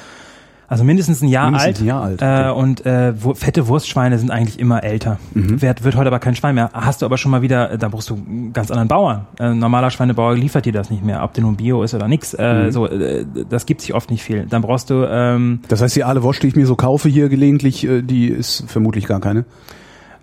Also 0.74 0.84
mindestens 0.84 1.22
ein 1.22 1.28
Jahr 1.28 1.44
Mindestens 1.52 1.68
alt. 1.68 1.80
ein 1.80 1.86
Jahr 1.86 2.02
alt, 2.02 2.20
Äh, 2.22 2.50
okay. 2.50 2.60
und 2.60 2.84
äh, 2.84 3.12
wo, 3.22 3.32
fette 3.34 3.68
Wurstschweine 3.68 4.18
sind 4.18 4.30
eigentlich 4.32 4.58
immer 4.58 4.82
älter. 4.82 5.18
Mhm. 5.32 5.62
Wird, 5.62 5.84
wird 5.84 5.94
heute 5.94 6.08
aber 6.08 6.18
kein 6.18 6.34
Schwein 6.34 6.56
mehr. 6.56 6.70
Hast 6.72 7.00
du 7.00 7.06
aber 7.06 7.16
schon 7.16 7.30
mal 7.30 7.42
wieder, 7.42 7.70
äh, 7.70 7.78
da 7.78 7.88
brauchst 7.88 8.10
du 8.10 8.14
einen 8.16 8.52
ganz 8.52 8.70
anderen 8.72 8.88
Bauern. 8.88 9.26
Äh, 9.38 9.44
ein 9.44 9.58
normaler 9.60 9.90
Schweinebauer 9.90 10.34
liefert 10.34 10.66
dir 10.66 10.72
das 10.72 10.90
nicht 10.90 11.04
mehr, 11.04 11.22
ob 11.22 11.32
der 11.34 11.44
nun 11.44 11.54
Bio 11.56 11.82
ist 11.84 11.94
oder 11.94 12.08
nix. 12.08 12.32
Mhm. 12.32 12.40
Äh, 12.44 12.72
so, 12.72 12.86
äh, 12.88 13.24
das 13.48 13.66
gibt 13.66 13.82
sich 13.82 13.94
oft 13.94 14.10
nicht 14.10 14.22
viel. 14.24 14.46
Dann 14.50 14.62
brauchst 14.62 14.90
du 14.90 15.06
ähm, 15.08 15.60
Das 15.68 15.80
heißt, 15.80 15.94
die 15.94 16.02
Aale 16.04 16.22
Wosch, 16.24 16.40
die 16.40 16.48
ich 16.48 16.56
mir 16.56 16.66
so 16.66 16.74
kaufe 16.74 17.08
hier 17.08 17.28
gelegentlich, 17.28 17.86
äh, 17.86 18.02
die 18.02 18.26
ist 18.26 18.64
vermutlich 18.66 19.06
gar 19.06 19.20
keine. 19.20 19.44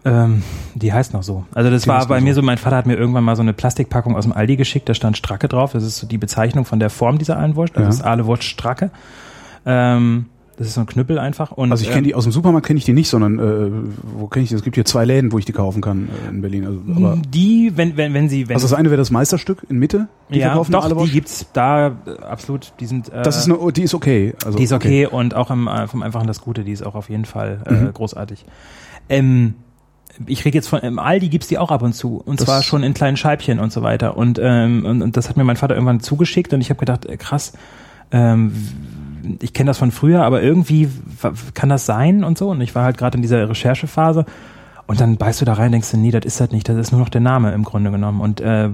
Ähm, 0.03 0.41
die 0.75 0.91
heißt 0.91 1.13
noch 1.13 1.21
so. 1.23 1.45
Also 1.53 1.69
das 1.69 1.83
Die 1.83 1.87
war 1.87 2.05
bei 2.07 2.19
mir 2.21 2.33
so. 2.33 2.41
mein 2.41 2.57
Vater 2.57 2.75
hat 2.75 2.87
mir 2.87 2.95
irgendwann 2.95 3.23
mal 3.23 3.35
so 3.35 3.41
eine 3.43 3.53
Plastikpackung 3.53 4.15
aus 4.15 4.23
dem 4.23 4.33
Aldi 4.33 4.55
geschickt, 4.57 4.89
da 4.89 4.95
stand 4.95 5.15
Stracke 5.15 5.47
drauf. 5.47 5.73
Das 5.73 5.83
ist 5.83 5.97
so 5.97 6.07
die 6.07 6.17
Bezeichnung 6.17 6.65
von 6.65 6.79
der 6.79 6.89
Form 6.89 7.19
dieser 7.19 7.37
Aalwurst. 7.37 7.73
Also 7.75 7.83
Ja. 7.83 7.87
das 7.87 7.95
ist 7.97 8.01
Aalewurst 8.03 8.43
Stracke. 8.43 8.89
Ähm, 9.63 10.25
das 10.57 10.67
ist 10.67 10.73
so 10.75 10.81
ein 10.81 10.85
Knüppel 10.85 11.17
einfach. 11.17 11.51
Und, 11.51 11.71
Also 11.71 11.83
ich 11.83 11.89
kenne 11.89 12.03
die 12.03 12.13
aus 12.13 12.23
dem 12.25 12.31
Supermarkt 12.31 12.67
kenne 12.67 12.77
ich 12.77 12.85
die 12.85 12.93
nicht, 12.93 13.09
sondern 13.09 13.39
äh, 13.39 13.71
wo 14.03 14.27
kenne 14.27 14.43
ich 14.43 14.49
die? 14.49 14.55
Es 14.55 14.63
gibt 14.63 14.75
hier 14.75 14.85
zwei 14.85 15.05
Läden, 15.05 15.31
wo 15.31 15.39
ich 15.39 15.45
die 15.45 15.53
kaufen 15.53 15.81
kann 15.81 16.09
äh, 16.25 16.29
in 16.29 16.41
Berlin. 16.41 16.65
Also, 16.67 16.79
aber 16.95 17.17
die, 17.29 17.71
wenn, 17.75 17.97
wenn, 17.97 18.13
wenn 18.13 18.29
sie, 18.29 18.47
wenn 18.47 18.55
also 18.55 18.67
das 18.67 18.73
eine 18.77 18.89
wäre 18.91 18.97
das 18.97 19.09
Meisterstück 19.11 19.65
in 19.69 19.77
Mitte. 19.79 20.07
Die 20.29 20.39
ja, 20.39 20.47
verkaufen 20.47 20.71
doch, 20.73 20.83
Aale 20.83 20.95
Wosch. 20.95 21.09
die 21.09 21.13
gibt's 21.15 21.47
da 21.53 21.87
äh, 21.87 21.91
absolut. 22.21 22.73
Die 22.79 22.85
sind, 22.85 23.09
äh, 23.11 23.23
Das 23.23 23.37
ist 23.37 23.45
eine, 23.45 23.57
oh, 23.57 23.71
die 23.71 23.83
ist 23.83 23.93
okay. 23.95 24.33
Also 24.45 24.57
die 24.57 24.63
ist 24.65 24.73
okay, 24.73 25.07
und 25.07 25.33
auch 25.35 25.49
am, 25.49 25.67
äh, 25.67 25.87
vom 25.87 26.03
Einfachen 26.03 26.27
das 26.27 26.41
Gute, 26.41 26.63
die 26.63 26.71
ist 26.73 26.85
auch 26.85 26.95
auf 26.95 27.09
jeden 27.09 27.25
Fall 27.25 27.61
äh, 27.65 27.73
Mhm. 27.73 27.93
großartig. 27.93 28.45
Ähm, 29.09 29.55
ich 30.27 30.43
rede 30.45 30.55
jetzt 30.57 30.67
von 30.67 30.79
im 30.81 30.99
Aldi 30.99 31.29
gibt's 31.29 31.47
die 31.47 31.57
auch 31.57 31.71
ab 31.71 31.81
und 31.81 31.93
zu 31.93 32.17
und 32.17 32.39
Das- 32.39 32.45
zwar 32.45 32.61
schon 32.61 32.83
in 32.83 32.93
kleinen 32.93 33.15
Scheibchen 33.17 33.59
und 33.59 33.71
so 33.71 33.81
weiter 33.81 34.17
und, 34.17 34.39
ähm, 34.43 34.85
und, 34.85 35.01
und 35.01 35.15
das 35.17 35.29
hat 35.29 35.37
mir 35.37 35.43
mein 35.45 35.55
Vater 35.55 35.73
irgendwann 35.73 36.01
zugeschickt 36.01 36.53
und 36.53 36.59
ich 36.61 36.69
habe 36.69 36.79
gedacht 36.79 37.05
äh, 37.05 37.15
krass 37.17 37.53
ähm, 38.11 38.51
ich 39.41 39.53
kenne 39.53 39.69
das 39.69 39.77
von 39.77 39.91
früher 39.91 40.23
aber 40.23 40.41
irgendwie 40.41 40.89
kann 41.53 41.69
das 41.69 41.85
sein 41.85 42.23
und 42.23 42.37
so 42.37 42.49
und 42.49 42.61
ich 42.61 42.75
war 42.75 42.83
halt 42.83 42.97
gerade 42.97 43.17
in 43.17 43.21
dieser 43.21 43.47
Recherchephase 43.49 44.25
und 44.87 44.99
dann 44.99 45.15
beißt 45.15 45.39
du 45.39 45.45
da 45.45 45.53
rein 45.53 45.71
denkst 45.71 45.89
du, 45.91 45.95
nee, 45.97 46.11
das 46.11 46.25
ist 46.25 46.41
halt 46.41 46.51
nicht, 46.51 46.67
das 46.67 46.75
ist 46.75 46.91
nur 46.91 46.99
noch 46.99 47.07
der 47.07 47.21
Name 47.21 47.53
im 47.53 47.63
Grunde 47.63 47.91
genommen. 47.91 48.19
Und 48.19 48.41
äh, 48.41 48.67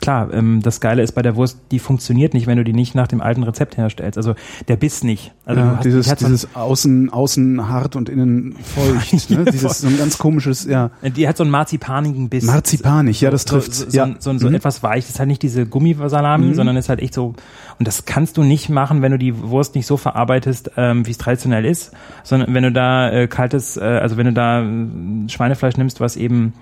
klar, 0.00 0.32
ähm, 0.32 0.60
das 0.60 0.80
Geile 0.80 1.02
ist 1.02 1.12
bei 1.12 1.22
der 1.22 1.36
Wurst, 1.36 1.60
die 1.70 1.78
funktioniert 1.78 2.34
nicht, 2.34 2.48
wenn 2.48 2.56
du 2.56 2.64
die 2.64 2.72
nicht 2.72 2.96
nach 2.96 3.06
dem 3.06 3.20
alten 3.20 3.44
Rezept 3.44 3.76
herstellst. 3.76 4.16
Also 4.18 4.34
der 4.66 4.74
Biss 4.74 5.04
nicht. 5.04 5.32
Also 5.44 5.60
ja, 5.60 5.76
hast, 5.76 5.84
dieses, 5.84 6.06
die 6.06 6.10
hat 6.10 6.18
so 6.18 6.26
dieses 6.26 6.56
außen, 6.56 7.10
außen 7.10 7.68
hart 7.68 7.94
und 7.94 8.08
innen 8.08 8.56
feucht. 8.56 9.30
ne? 9.30 9.44
Dieses 9.44 9.82
so 9.82 9.86
ein 9.86 9.98
ganz 9.98 10.18
komisches, 10.18 10.64
ja. 10.64 10.90
Die 11.16 11.28
hat 11.28 11.36
so 11.36 11.44
einen 11.44 11.52
marzipanigen 11.52 12.28
Biss. 12.28 12.42
Marzipanig, 12.44 13.20
ja, 13.20 13.30
das 13.30 13.42
So- 13.42 13.50
trifft. 13.50 13.72
So, 13.72 13.88
so, 13.88 13.96
ja. 13.96 14.06
so, 14.18 14.32
so, 14.32 14.38
so 14.38 14.48
Mhm. 14.48 14.54
etwas 14.56 14.82
weich. 14.82 15.04
Das 15.04 15.10
ist 15.10 15.18
halt 15.20 15.28
nicht 15.28 15.42
diese 15.42 15.64
Gummisalami, 15.66 16.54
sondern 16.54 16.76
ist 16.76 16.88
halt 16.88 16.98
echt 17.00 17.14
so. 17.14 17.34
Und 17.82 17.88
das 17.88 18.04
kannst 18.04 18.36
du 18.36 18.44
nicht 18.44 18.68
machen, 18.68 19.02
wenn 19.02 19.10
du 19.10 19.18
die 19.18 19.36
Wurst 19.36 19.74
nicht 19.74 19.88
so 19.88 19.96
verarbeitest, 19.96 20.70
ähm, 20.76 21.04
wie 21.04 21.10
es 21.10 21.18
traditionell 21.18 21.64
ist, 21.64 21.90
sondern 22.22 22.54
wenn 22.54 22.62
du 22.62 22.70
da 22.70 23.10
äh, 23.10 23.26
kaltes, 23.26 23.76
äh, 23.76 23.80
also 23.80 24.16
wenn 24.16 24.26
du 24.26 24.32
da 24.32 24.62
äh, 24.62 25.28
Schweinefleisch 25.28 25.76
nimmst, 25.76 25.98
was 25.98 26.14
eben 26.14 26.52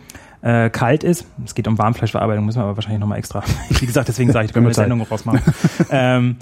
äh, 0.43 0.71
kalt 0.71 1.05
ist. 1.05 1.27
Es 1.45 1.55
geht 1.55 1.69
um 1.69 1.79
Warmfleischverarbeitung, 1.79 2.45
müssen 2.47 2.59
wir 2.59 2.65
aber 2.65 2.77
wahrscheinlich 2.77 3.01
nochmal 3.01 3.19
extra. 3.19 3.43
Wie 3.81 3.87
gesagt, 3.87 4.09
deswegen 4.09 4.33
sage 4.33 4.47
ich, 4.47 4.53
können 4.53 4.65
wir 4.65 4.69
eine. 4.69 4.75
Sendung 4.75 5.03
rausmachen. 5.03 5.41
ähm, 5.91 6.37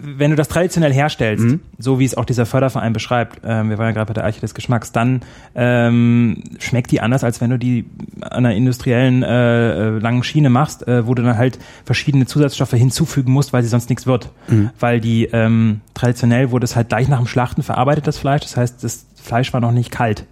wenn 0.00 0.30
du 0.30 0.36
das 0.36 0.48
traditionell 0.48 0.92
herstellst, 0.92 1.44
Mhm. 1.44 1.60
so 1.78 1.98
wie 1.98 2.04
es 2.04 2.16
auch 2.16 2.24
dieser 2.24 2.46
Förderverein 2.46 2.92
beschreibt, 2.92 3.40
ähm, 3.44 3.70
wir 3.70 3.78
waren 3.78 3.86
ja 3.86 3.92
gerade 3.92 4.06
bei 4.06 4.14
der 4.14 4.24
Arche 4.24 4.40
des 4.40 4.54
Geschmacks, 4.54 4.92
dann 4.92 5.22
ähm, 5.54 6.42
schmeckt 6.58 6.90
die 6.90 7.00
anders, 7.00 7.22
als 7.22 7.40
wenn 7.40 7.50
du 7.50 7.58
die 7.58 7.84
an 8.22 8.46
einer 8.46 8.54
industriellen 8.54 9.22
äh, 9.22 9.96
äh, 9.96 9.98
langen 9.98 10.22
Schiene 10.24 10.50
machst, 10.50 10.86
äh, 10.88 11.06
wo 11.06 11.14
du 11.14 11.22
dann 11.22 11.36
halt 11.36 11.58
verschiedene 11.84 12.26
Zusatzstoffe 12.26 12.72
hinzufügen 12.72 13.32
musst, 13.32 13.52
weil 13.52 13.62
sie 13.62 13.68
sonst 13.68 13.88
nichts 13.88 14.06
wird. 14.06 14.30
Mhm. 14.48 14.70
Weil 14.80 15.00
die 15.00 15.26
ähm, 15.32 15.80
traditionell 15.94 16.50
wurde 16.50 16.64
es 16.64 16.76
halt 16.76 16.88
gleich 16.88 17.08
nach 17.08 17.18
dem 17.18 17.26
Schlachten 17.26 17.62
verarbeitet, 17.62 18.06
das 18.06 18.18
Fleisch. 18.18 18.42
Das 18.42 18.56
heißt, 18.56 18.82
das 18.82 19.06
Fleisch 19.22 19.52
war 19.52 19.60
noch 19.60 19.72
nicht 19.72 19.90
kalt. 19.90 20.24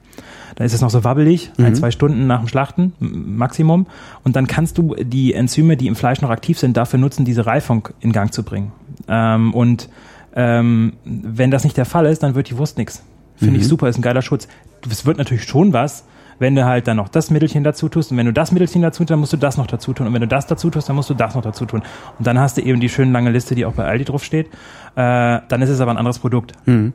Da 0.57 0.65
ist 0.65 0.75
es 0.75 0.81
noch 0.81 0.91
so 0.91 1.05
wabbelig, 1.05 1.51
Mhm. 1.57 1.65
ein, 1.65 1.75
zwei 1.75 1.91
Stunden 1.91 2.27
nach 2.27 2.41
dem 2.41 2.49
Schlachten, 2.49 2.93
Maximum. 3.01 3.87
Und 4.25 4.37
dann 4.37 4.47
kannst 4.47 4.79
du 4.79 4.95
die 4.97 5.35
Enzyme, 5.35 5.77
die 5.77 5.87
im 5.87 5.97
Fleisch 5.97 6.21
noch 6.21 6.31
aktiv 6.31 6.59
sind, 6.59 6.77
dafür 6.77 6.99
nutzen, 6.99 7.25
diese 7.25 7.47
Reifung 7.47 7.88
in 8.01 8.12
Gang 8.12 8.33
zu 8.33 8.43
bringen. 8.43 8.73
Ähm, 9.09 9.55
und 9.55 9.88
ähm, 10.35 10.95
wenn 11.05 11.51
das 11.51 11.65
nicht 11.65 11.77
der 11.77 11.85
Fall 11.85 12.07
ist, 12.07 12.23
dann 12.23 12.35
wird 12.35 12.51
die 12.51 12.59
Wurst 12.59 12.79
nix. 12.79 13.03
Finde 13.37 13.59
ich 13.59 13.67
super, 13.67 13.88
ist 13.88 13.99
ein 13.99 14.03
geiler 14.03 14.23
Schutz. 14.23 14.47
Es 14.88 15.05
wird 15.05 15.19
natürlich 15.19 15.43
schon 15.45 15.73
was, 15.73 16.05
wenn 16.38 16.55
du 16.55 16.65
halt 16.65 16.87
dann 16.87 16.97
noch 16.97 17.09
das 17.09 17.31
Mittelchen 17.31 17.65
dazu 17.65 17.88
tust. 17.88 18.12
Und 18.12 18.17
wenn 18.19 18.27
du 18.27 18.33
das 18.33 18.53
Mittelchen 18.53 18.83
dazu 18.83 19.03
tust, 19.03 19.11
dann 19.11 19.19
musst 19.19 19.33
du 19.33 19.37
das 19.37 19.57
noch 19.57 19.67
dazu 19.67 19.93
tun. 19.93 20.07
Und 20.07 20.12
wenn 20.15 20.21
du 20.21 20.29
das 20.29 20.47
dazu 20.47 20.71
tust, 20.71 20.88
dann 20.88 20.97
musst 20.97 21.11
du 21.11 21.15
das 21.15 21.35
noch 21.35 21.43
dazu 21.43 21.67
tun. 21.67 21.83
Und 22.19 22.27
dann 22.27 22.38
hast 22.38 22.57
du 22.57 22.62
eben 22.62 22.79
die 22.81 22.88
schöne 22.88 23.11
lange 23.11 23.31
Liste, 23.31 23.55
die 23.55 23.65
auch 23.65 23.73
bei 23.75 23.85
Aldi 23.85 24.05
drauf 24.05 24.23
steht. 24.25 24.47
Äh, 24.47 25.41
dann 25.49 25.61
ist 25.62 25.71
es 25.71 25.81
aber 25.81 25.91
ein 25.91 25.97
anderes 25.97 26.19
Produkt 26.21 26.53
Mhm. 26.67 26.93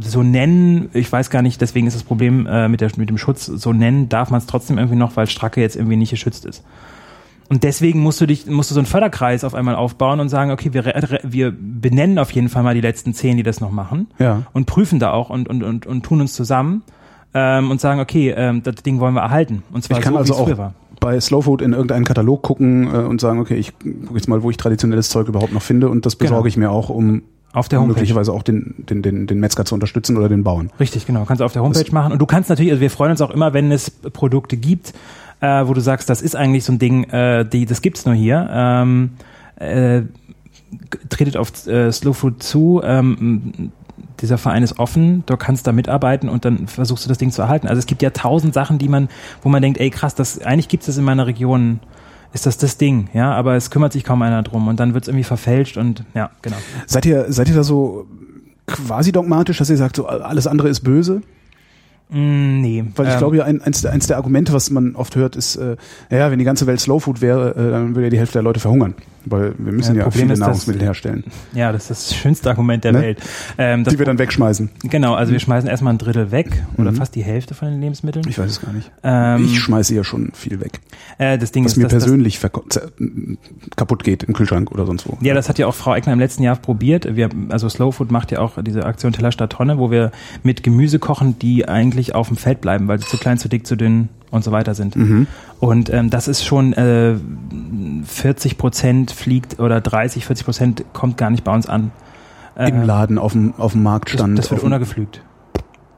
So 0.00 0.22
nennen, 0.22 0.88
ich 0.92 1.10
weiß 1.10 1.30
gar 1.30 1.42
nicht, 1.42 1.60
deswegen 1.60 1.86
ist 1.86 1.94
das 1.94 2.02
Problem 2.02 2.46
äh, 2.46 2.68
mit, 2.68 2.80
der, 2.80 2.90
mit 2.96 3.08
dem 3.10 3.18
Schutz, 3.18 3.46
so 3.46 3.72
nennen 3.72 4.08
darf 4.08 4.30
man 4.30 4.38
es 4.38 4.46
trotzdem 4.46 4.78
irgendwie 4.78 4.96
noch, 4.96 5.16
weil 5.16 5.26
Stracke 5.28 5.60
jetzt 5.60 5.76
irgendwie 5.76 5.96
nicht 5.96 6.10
geschützt 6.10 6.44
ist. 6.46 6.64
Und 7.50 7.62
deswegen 7.62 8.00
musst 8.00 8.20
du 8.20 8.26
dich, 8.26 8.46
musst 8.46 8.70
du 8.70 8.74
so 8.74 8.80
einen 8.80 8.86
Förderkreis 8.86 9.44
auf 9.44 9.54
einmal 9.54 9.74
aufbauen 9.76 10.18
und 10.18 10.30
sagen, 10.30 10.50
okay, 10.50 10.72
wir, 10.72 10.84
wir 11.24 11.52
benennen 11.56 12.18
auf 12.18 12.30
jeden 12.32 12.48
Fall 12.48 12.62
mal 12.62 12.74
die 12.74 12.80
letzten 12.80 13.12
zehn, 13.12 13.36
die 13.36 13.42
das 13.42 13.60
noch 13.60 13.70
machen 13.70 14.08
Ja. 14.18 14.42
und 14.54 14.64
prüfen 14.66 14.98
da 14.98 15.12
auch 15.12 15.28
und, 15.30 15.48
und, 15.48 15.62
und, 15.62 15.84
und 15.86 16.02
tun 16.04 16.22
uns 16.22 16.32
zusammen 16.32 16.82
ähm, 17.34 17.70
und 17.70 17.80
sagen, 17.82 18.00
okay, 18.00 18.30
ähm, 18.34 18.62
das 18.62 18.76
Ding 18.76 18.98
wollen 18.98 19.12
wir 19.14 19.20
erhalten. 19.20 19.62
Und 19.72 19.84
zwar 19.84 19.98
Ich 19.98 20.02
kann 20.04 20.14
so, 20.14 20.18
also 20.18 20.34
auch 20.36 20.56
war. 20.58 20.72
bei 21.00 21.20
Slow 21.20 21.42
Food 21.42 21.60
in 21.60 21.72
irgendeinen 21.74 22.06
Katalog 22.06 22.42
gucken 22.42 22.86
äh, 22.86 22.96
und 23.00 23.20
sagen, 23.20 23.38
okay, 23.40 23.56
ich 23.56 23.78
gucke 23.78 24.14
jetzt 24.14 24.26
mal, 24.28 24.42
wo 24.42 24.50
ich 24.50 24.56
traditionelles 24.56 25.10
Zeug 25.10 25.28
überhaupt 25.28 25.52
noch 25.52 25.62
finde 25.62 25.90
und 25.90 26.06
das 26.06 26.16
besorge 26.16 26.44
Genau. 26.44 26.48
ich 26.48 26.56
mir 26.56 26.70
auch, 26.70 26.88
um 26.88 27.22
Auf 27.54 27.68
der 27.68 27.80
Homepage. 27.80 27.94
möglicherweise 27.94 28.32
auch 28.32 28.42
den, 28.42 28.74
den, 28.78 29.00
den, 29.00 29.26
den 29.26 29.38
Metzger 29.38 29.64
zu 29.64 29.74
unterstützen 29.74 30.16
oder 30.16 30.28
den 30.28 30.42
Bauern. 30.42 30.70
Richtig, 30.80 31.06
genau. 31.06 31.24
Kannst 31.24 31.40
du 31.40 31.44
auf 31.44 31.52
der 31.52 31.62
Homepage 31.62 31.90
machen. 31.92 32.12
Und 32.12 32.18
du 32.18 32.26
kannst 32.26 32.50
natürlich, 32.50 32.72
also 32.72 32.80
wir 32.80 32.90
freuen 32.90 33.12
uns 33.12 33.20
auch 33.20 33.30
immer, 33.30 33.54
wenn 33.54 33.70
es 33.70 33.90
Produkte 33.90 34.56
gibt, 34.56 34.92
äh, 35.40 35.66
wo 35.66 35.72
du 35.72 35.80
sagst, 35.80 36.10
das 36.10 36.20
ist 36.20 36.34
eigentlich 36.34 36.64
so 36.64 36.72
ein 36.72 36.78
Ding, 36.80 37.04
äh, 37.04 37.44
die, 37.44 37.64
das 37.64 37.80
gibt's 37.80 38.06
nur 38.06 38.14
hier. 38.14 38.48
Ähm, 38.50 39.10
äh, 39.56 40.02
tretet 41.08 41.36
auf 41.36 41.66
äh, 41.68 41.92
Slow 41.92 42.12
Food 42.12 42.42
zu. 42.42 42.80
Ähm, 42.84 43.70
dieser 44.20 44.38
Verein 44.38 44.62
ist 44.62 44.78
offen, 44.78 45.22
du 45.26 45.36
kannst 45.36 45.66
da 45.66 45.72
mitarbeiten 45.72 46.28
und 46.28 46.44
dann 46.44 46.66
versuchst 46.66 47.04
du 47.04 47.08
das 47.08 47.18
Ding 47.18 47.30
zu 47.30 47.42
erhalten. 47.42 47.68
Also 47.68 47.78
es 47.78 47.86
gibt 47.86 48.02
ja 48.02 48.10
tausend 48.10 48.54
Sachen, 48.54 48.78
die 48.78 48.88
man, 48.88 49.08
wo 49.42 49.48
man 49.48 49.62
denkt, 49.62 49.78
ey 49.80 49.90
krass, 49.90 50.14
das 50.14 50.40
eigentlich 50.40 50.68
gibt's 50.68 50.86
das 50.86 50.96
in 50.96 51.04
meiner 51.04 51.26
Region, 51.26 51.80
ist 52.34 52.44
das 52.46 52.58
das 52.58 52.76
Ding, 52.76 53.08
ja, 53.14 53.32
aber 53.32 53.54
es 53.54 53.70
kümmert 53.70 53.92
sich 53.92 54.04
kaum 54.04 54.20
einer 54.20 54.42
drum 54.42 54.68
und 54.68 54.78
dann 54.80 54.92
wird's 54.92 55.08
irgendwie 55.08 55.24
verfälscht 55.24 55.76
und 55.78 56.04
ja, 56.14 56.30
genau. 56.42 56.56
Seid 56.86 57.06
ihr, 57.06 57.32
seid 57.32 57.48
ihr 57.48 57.54
da 57.54 57.62
so 57.62 58.06
quasi 58.66 59.12
dogmatisch, 59.12 59.58
dass 59.58 59.70
ihr 59.70 59.76
sagt, 59.76 59.96
so 59.96 60.06
alles 60.06 60.46
andere 60.46 60.68
ist 60.68 60.80
böse? 60.80 61.22
Mm, 62.10 62.60
nee. 62.60 62.84
Weil 62.96 63.06
ich 63.06 63.12
Ähm, 63.14 63.18
glaube 63.18 63.36
ja, 63.36 63.44
ein, 63.44 63.62
eins, 63.62 63.82
der, 63.82 63.92
eins 63.92 64.06
der 64.08 64.16
Argumente, 64.16 64.52
was 64.52 64.68
man 64.70 64.94
oft 64.96 65.16
hört, 65.16 65.36
ist, 65.36 65.56
äh, 65.56 65.76
ja, 66.10 66.30
wenn 66.30 66.38
die 66.38 66.44
ganze 66.44 66.66
Welt 66.66 66.80
Slow 66.80 67.00
Food 67.00 67.20
wäre, 67.20 67.50
äh, 67.52 67.70
dann 67.70 67.94
würde 67.94 68.04
ja 68.04 68.10
die 68.10 68.18
Hälfte 68.18 68.34
der 68.34 68.42
Leute 68.42 68.60
verhungern. 68.60 68.94
Weil 69.26 69.54
wir 69.58 69.72
müssen 69.72 69.96
Ja, 69.96 70.04
ja, 70.04 70.10
viele 70.10 70.24
ist, 70.24 70.30
dass- 70.32 70.38
Nahrungsmittel 70.40 70.82
herstellen, 70.82 71.24
Ja, 71.54 71.72
das 71.72 71.90
ist 71.90 72.10
das 72.10 72.16
schönste 72.16 72.50
Argument 72.50 72.84
der 72.84 72.92
Ne? 72.92 73.00
Welt. 73.02 73.18
Ähm, 73.58 73.84
das 73.84 73.94
die 73.94 73.98
wir 73.98 74.06
dann 74.06 74.18
wegschmeißen. 74.18 74.68
Genau, 74.84 75.14
also 75.14 75.32
wir 75.32 75.40
schmeißen 75.40 75.68
erstmal 75.68 75.94
ein 75.94 75.98
Drittel 75.98 76.30
weg 76.30 76.62
oder 76.76 76.92
Mhm. 76.92 76.96
fast 76.96 77.14
die 77.14 77.22
Hälfte 77.22 77.54
von 77.54 77.68
den 77.68 77.80
Lebensmitteln. 77.80 78.24
Ich 78.28 78.38
weiß 78.38 78.50
es 78.50 78.60
gar 78.60 78.72
nicht. 78.72 78.90
Ähm, 79.02 79.44
ich 79.46 79.60
schmeiße 79.60 79.94
ja 79.94 80.04
schon 80.04 80.30
viel 80.34 80.60
weg. 80.60 80.80
äh, 81.18 81.38
das 81.38 81.52
Ding 81.52 81.64
Was 81.64 81.72
ist, 81.72 81.76
mir 81.78 81.84
dass, 81.84 81.92
persönlich 81.92 82.38
zer- 82.38 82.90
kaputt 83.76 84.04
geht 84.04 84.22
im 84.24 84.34
Kühlschrank 84.34 84.70
oder 84.72 84.84
sonst 84.86 85.06
wo. 85.08 85.16
ja, 85.20 85.32
das 85.34 85.48
hat 85.48 85.58
ja 85.58 85.66
auch 85.66 85.74
Frau 85.74 85.94
Eckner 85.94 86.12
im 86.12 86.18
letzten 86.18 86.42
Jahr 86.42 86.56
probiert. 86.56 87.14
Wir, 87.16 87.28
also 87.50 87.68
Slow 87.68 87.92
Food 87.92 88.10
macht 88.10 88.30
ja 88.32 88.40
auch 88.40 88.62
diese 88.62 88.84
Aktion 88.84 89.12
Teller 89.12 89.32
statt 89.32 89.50
Tonne, 89.50 89.78
wo 89.78 89.90
wir 89.90 90.10
mit 90.42 90.62
Gemüse 90.62 90.98
kochen, 90.98 91.38
die 91.38 91.68
eigentlich 91.68 92.14
auf 92.14 92.28
dem 92.28 92.36
Feld 92.36 92.60
bleiben, 92.60 92.88
weil 92.88 92.98
sie 92.98 93.06
zu 93.06 93.16
klein, 93.16 93.38
zu 93.38 93.48
dick, 93.48 93.66
zu 93.66 93.76
dünn 93.76 94.08
und 94.30 94.42
so 94.44 94.50
weiter 94.52 94.74
sind. 94.74 94.96
Mhm. 94.96 95.26
Und 95.60 95.88
ähm, 95.92 96.10
das 96.10 96.26
ist 96.28 96.44
schon 96.44 96.72
äh, 96.72 97.14
40 98.04 98.58
Prozent 98.58 99.10
fliegt 99.10 99.58
oder 99.58 99.80
30, 99.80 100.26
40 100.26 100.44
Prozent 100.44 100.84
kommt 100.92 101.16
gar 101.16 101.30
nicht 101.30 101.44
bei 101.44 101.54
uns 101.54 101.68
an. 101.68 101.90
Im 102.56 102.82
Laden, 102.82 103.18
auf 103.18 103.32
dem, 103.32 103.54
auf 103.58 103.72
dem 103.72 103.82
Marktstand. 103.82 104.38
Das, 104.38 104.46
das 104.46 104.52
wird 104.52 104.62
untergepflügt. 104.62 105.22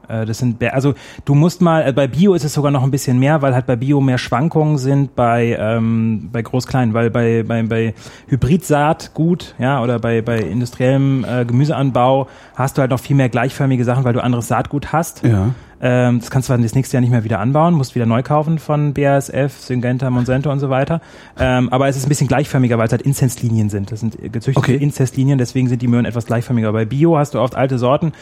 Äh, 0.07 0.25
Das 0.25 0.39
sind, 0.39 0.63
also 0.63 0.95
du 1.25 1.35
musst 1.35 1.61
mal, 1.61 1.87
äh, 1.87 1.93
bei 1.93 2.07
Bio 2.07 2.33
ist 2.33 2.43
es 2.43 2.53
sogar 2.53 2.71
noch 2.71 2.83
ein 2.83 2.91
bisschen 2.91 3.19
mehr, 3.19 3.41
weil 3.41 3.53
halt 3.53 3.65
bei 3.67 3.75
Bio 3.75 4.01
mehr 4.01 4.17
Schwankungen 4.17 4.77
sind 4.77 5.15
bei, 5.15 5.55
ähm, 5.59 6.29
bei 6.31 6.41
Groß-Klein, 6.41 6.93
weil 6.93 7.09
bei, 7.11 7.43
bei, 7.43 7.61
bei 7.63 7.93
Hybridsaatgut, 8.27 9.55
ja, 9.59 9.81
oder 9.83 9.99
bei, 9.99 10.21
bei 10.21 10.39
industriellem 10.39 11.25
äh, 11.25 11.45
Gemüseanbau 11.45 12.27
hast 12.55 12.77
du 12.77 12.81
halt 12.81 12.91
noch 12.91 12.99
viel 12.99 13.15
mehr 13.15 13.29
gleichförmige 13.29 13.83
Sachen, 13.83 14.03
weil 14.03 14.13
du 14.13 14.23
anderes 14.23 14.47
Saatgut 14.47 14.91
hast. 14.93 15.23
Ja. 15.23 15.49
Ähm, 15.81 16.19
das 16.19 16.31
kannst 16.31 16.49
du 16.49 16.53
dann 16.53 16.63
das 16.63 16.75
nächste 16.75 16.95
Jahr 16.95 17.01
nicht 17.01 17.11
mehr 17.11 17.23
wieder 17.23 17.39
anbauen, 17.39 17.73
musst 17.73 17.95
wieder 17.95 18.05
neu 18.05 18.23
kaufen 18.23 18.59
von 18.59 18.93
BASF, 18.93 19.59
Syngenta, 19.59 20.09
Monsanto 20.09 20.51
und 20.51 20.59
so 20.59 20.69
weiter. 20.69 21.01
Ähm, 21.39 21.69
aber 21.71 21.87
es 21.87 21.97
ist 21.97 22.05
ein 22.05 22.09
bisschen 22.09 22.27
gleichförmiger, 22.27 22.77
weil 22.77 22.87
es 22.87 22.91
halt 22.91 23.03
Inzestlinien 23.03 23.69
sind. 23.69 23.91
Das 23.91 23.99
sind 23.99 24.17
gezüchtete 24.21 24.57
Okay. 24.57 24.75
Inzestlinien, 24.75 25.37
deswegen 25.37 25.67
sind 25.67 25.81
die 25.81 25.87
Möhren 25.87 26.05
etwas 26.05 26.25
gleichförmiger. 26.25 26.71
Bei 26.73 26.85
Bio 26.85 27.17
hast 27.17 27.33
du 27.35 27.39
oft 27.39 27.55
alte 27.55 27.77
Sorten, 27.77 28.13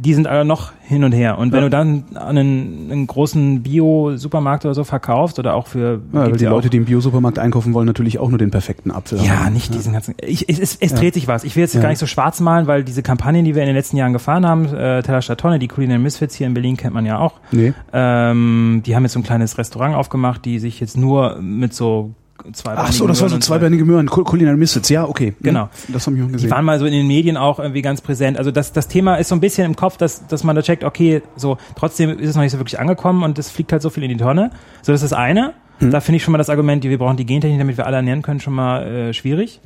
die 0.00 0.14
sind 0.14 0.26
aber 0.26 0.44
noch 0.44 0.72
hin 0.82 1.02
und 1.04 1.12
her. 1.12 1.38
Und 1.38 1.52
wenn 1.52 1.58
Ja. 1.60 1.64
du 1.66 1.70
dann 1.70 2.04
einen, 2.16 2.88
einen 2.90 3.06
großen 3.06 3.62
Bio-Supermarkt 3.62 4.64
oder 4.64 4.74
so 4.74 4.84
verkaufst 4.84 5.38
oder 5.38 5.54
auch 5.54 5.66
für 5.66 6.00
Ja, 6.12 6.20
weil 6.26 6.32
die 6.32 6.44
ja 6.44 6.50
Leute, 6.50 6.70
die 6.70 6.76
im 6.76 6.84
Biosupermarkt 6.84 7.38
einkaufen 7.38 7.74
wollen, 7.74 7.86
natürlich 7.86 8.18
auch 8.18 8.28
nur 8.28 8.38
den 8.38 8.50
perfekten 8.50 8.90
Apfel 8.90 9.18
ja, 9.20 9.44
haben. 9.44 9.52
nicht 9.54 9.74
diesen 9.74 9.92
ganzen. 9.92 10.14
Ich, 10.22 10.48
es 10.48 10.58
es, 10.58 10.76
es 10.80 10.92
Ja. 10.92 10.96
dreht 10.98 11.14
sich 11.14 11.26
was. 11.28 11.44
Ich 11.44 11.56
will 11.56 11.62
jetzt 11.62 11.74
Ja. 11.74 11.80
gar 11.82 11.88
nicht 11.88 11.98
so 11.98 12.06
schwarz 12.06 12.40
malen, 12.40 12.66
weil 12.66 12.84
diese 12.84 13.02
Kampagnen, 13.02 13.44
die 13.44 13.54
wir 13.54 13.62
in 13.62 13.66
den 13.66 13.76
letzten 13.76 13.96
Jahren 13.96 14.12
gefahren 14.12 14.46
haben, 14.46 14.66
äh, 14.66 15.02
Teller 15.02 15.20
statt 15.20 15.40
Tonne, 15.40 15.58
die 15.58 15.68
Culinary 15.68 15.98
Misfits 15.98 16.34
hier 16.36 16.46
in 16.46 16.54
Berlin 16.54 16.76
kennt 16.76 16.94
man 16.94 17.04
ja 17.04 17.18
auch. 17.18 17.34
Nee. 17.50 17.72
Ähm, 17.92 18.82
die 18.86 18.94
haben 18.94 19.02
jetzt 19.02 19.12
so 19.14 19.20
ein 19.20 19.24
kleines 19.24 19.58
Restaurant 19.58 19.94
aufgemacht, 19.96 20.44
die 20.44 20.58
sich 20.58 20.80
jetzt 20.80 20.96
nur 20.96 21.38
mit 21.40 21.74
so 21.74 22.14
zwei 22.52 22.74
Ach 22.76 22.92
so, 22.92 23.06
das 23.06 23.20
war 23.20 23.28
so 23.28 23.38
zweibeinige 23.38 23.84
Möhren, 23.84 24.06
Culinary 24.08 24.56
Misfits. 24.56 24.88
Ja, 24.88 25.06
okay. 25.06 25.34
Genau. 25.40 25.64
Hm, 25.86 25.92
Das 25.92 26.06
habe 26.06 26.16
ich 26.16 26.22
mal 26.22 26.28
Die 26.28 26.32
gesehen. 26.34 26.50
waren 26.50 26.64
mal 26.64 26.78
so 26.78 26.86
in 26.86 26.92
den 26.92 27.06
Medien 27.06 27.36
auch 27.36 27.58
irgendwie 27.58 27.82
ganz 27.82 28.00
präsent. 28.00 28.38
Also 28.38 28.50
das, 28.50 28.72
das 28.72 28.88
Thema 28.88 29.16
ist 29.16 29.28
so 29.28 29.34
ein 29.34 29.40
bisschen 29.40 29.64
im 29.66 29.76
Kopf, 29.76 29.96
dass, 29.96 30.26
dass 30.26 30.44
man 30.44 30.56
da 30.56 30.62
checkt, 30.62 30.84
okay, 30.84 31.22
so 31.36 31.58
trotzdem 31.76 32.10
ist 32.18 32.28
es 32.30 32.34
noch 32.36 32.42
nicht 32.42 32.52
so 32.52 32.58
wirklich 32.58 32.78
angekommen 32.78 33.22
und 33.22 33.38
es 33.38 33.50
fliegt 33.50 33.72
halt 33.72 33.82
so 33.82 33.90
viel 33.90 34.02
in 34.04 34.10
die 34.10 34.16
Tonne. 34.16 34.50
So, 34.82 34.92
das 34.92 35.02
ist 35.02 35.10
das 35.12 35.18
eine. 35.18 35.54
Hm. 35.78 35.90
Da 35.90 36.00
finde 36.00 36.16
ich 36.16 36.24
schon 36.24 36.32
mal 36.32 36.38
das 36.38 36.50
Argument, 36.50 36.82
die 36.84 36.90
wir 36.90 36.98
brauchen 36.98 37.16
die 37.16 37.26
Gentechnik, 37.26 37.58
damit 37.60 37.76
wir 37.76 37.86
alle 37.86 37.96
ernähren 37.96 38.22
können, 38.22 38.40
schon 38.40 38.54
mal 38.54 38.82
äh, 38.86 39.12
schwierig. 39.14 39.60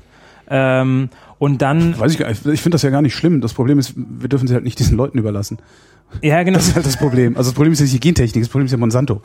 Ähm, 0.48 1.08
und 1.38 1.62
dann, 1.62 1.98
Weiß 1.98 2.12
ich 2.12 2.18
gar 2.18 2.28
nicht. 2.28 2.44
Ich 2.46 2.60
finde 2.60 2.74
das 2.74 2.82
ja 2.82 2.90
gar 2.90 3.00
nicht 3.02 3.14
schlimm. 3.14 3.40
Das 3.40 3.54
Problem 3.54 3.78
ist, 3.78 3.94
wir 3.96 4.28
dürfen 4.28 4.46
sie 4.48 4.54
halt 4.54 4.64
nicht 4.64 4.78
diesen 4.78 4.96
Leuten 4.96 5.18
überlassen. 5.18 5.58
ja 6.20 6.42
genau, 6.42 6.58
Das 6.58 6.68
ist 6.68 6.74
halt 6.74 6.84
das 6.84 6.96
Problem. 6.96 7.36
Also 7.36 7.50
das 7.50 7.54
Problem 7.54 7.72
ist 7.72 7.78
ja 7.78 7.84
nicht 7.84 7.94
die 7.94 8.00
Gentechnik, 8.00 8.44
das 8.44 8.50
Problem 8.50 8.66
ist 8.66 8.72
ja 8.72 8.78
Monsanto. 8.78 9.22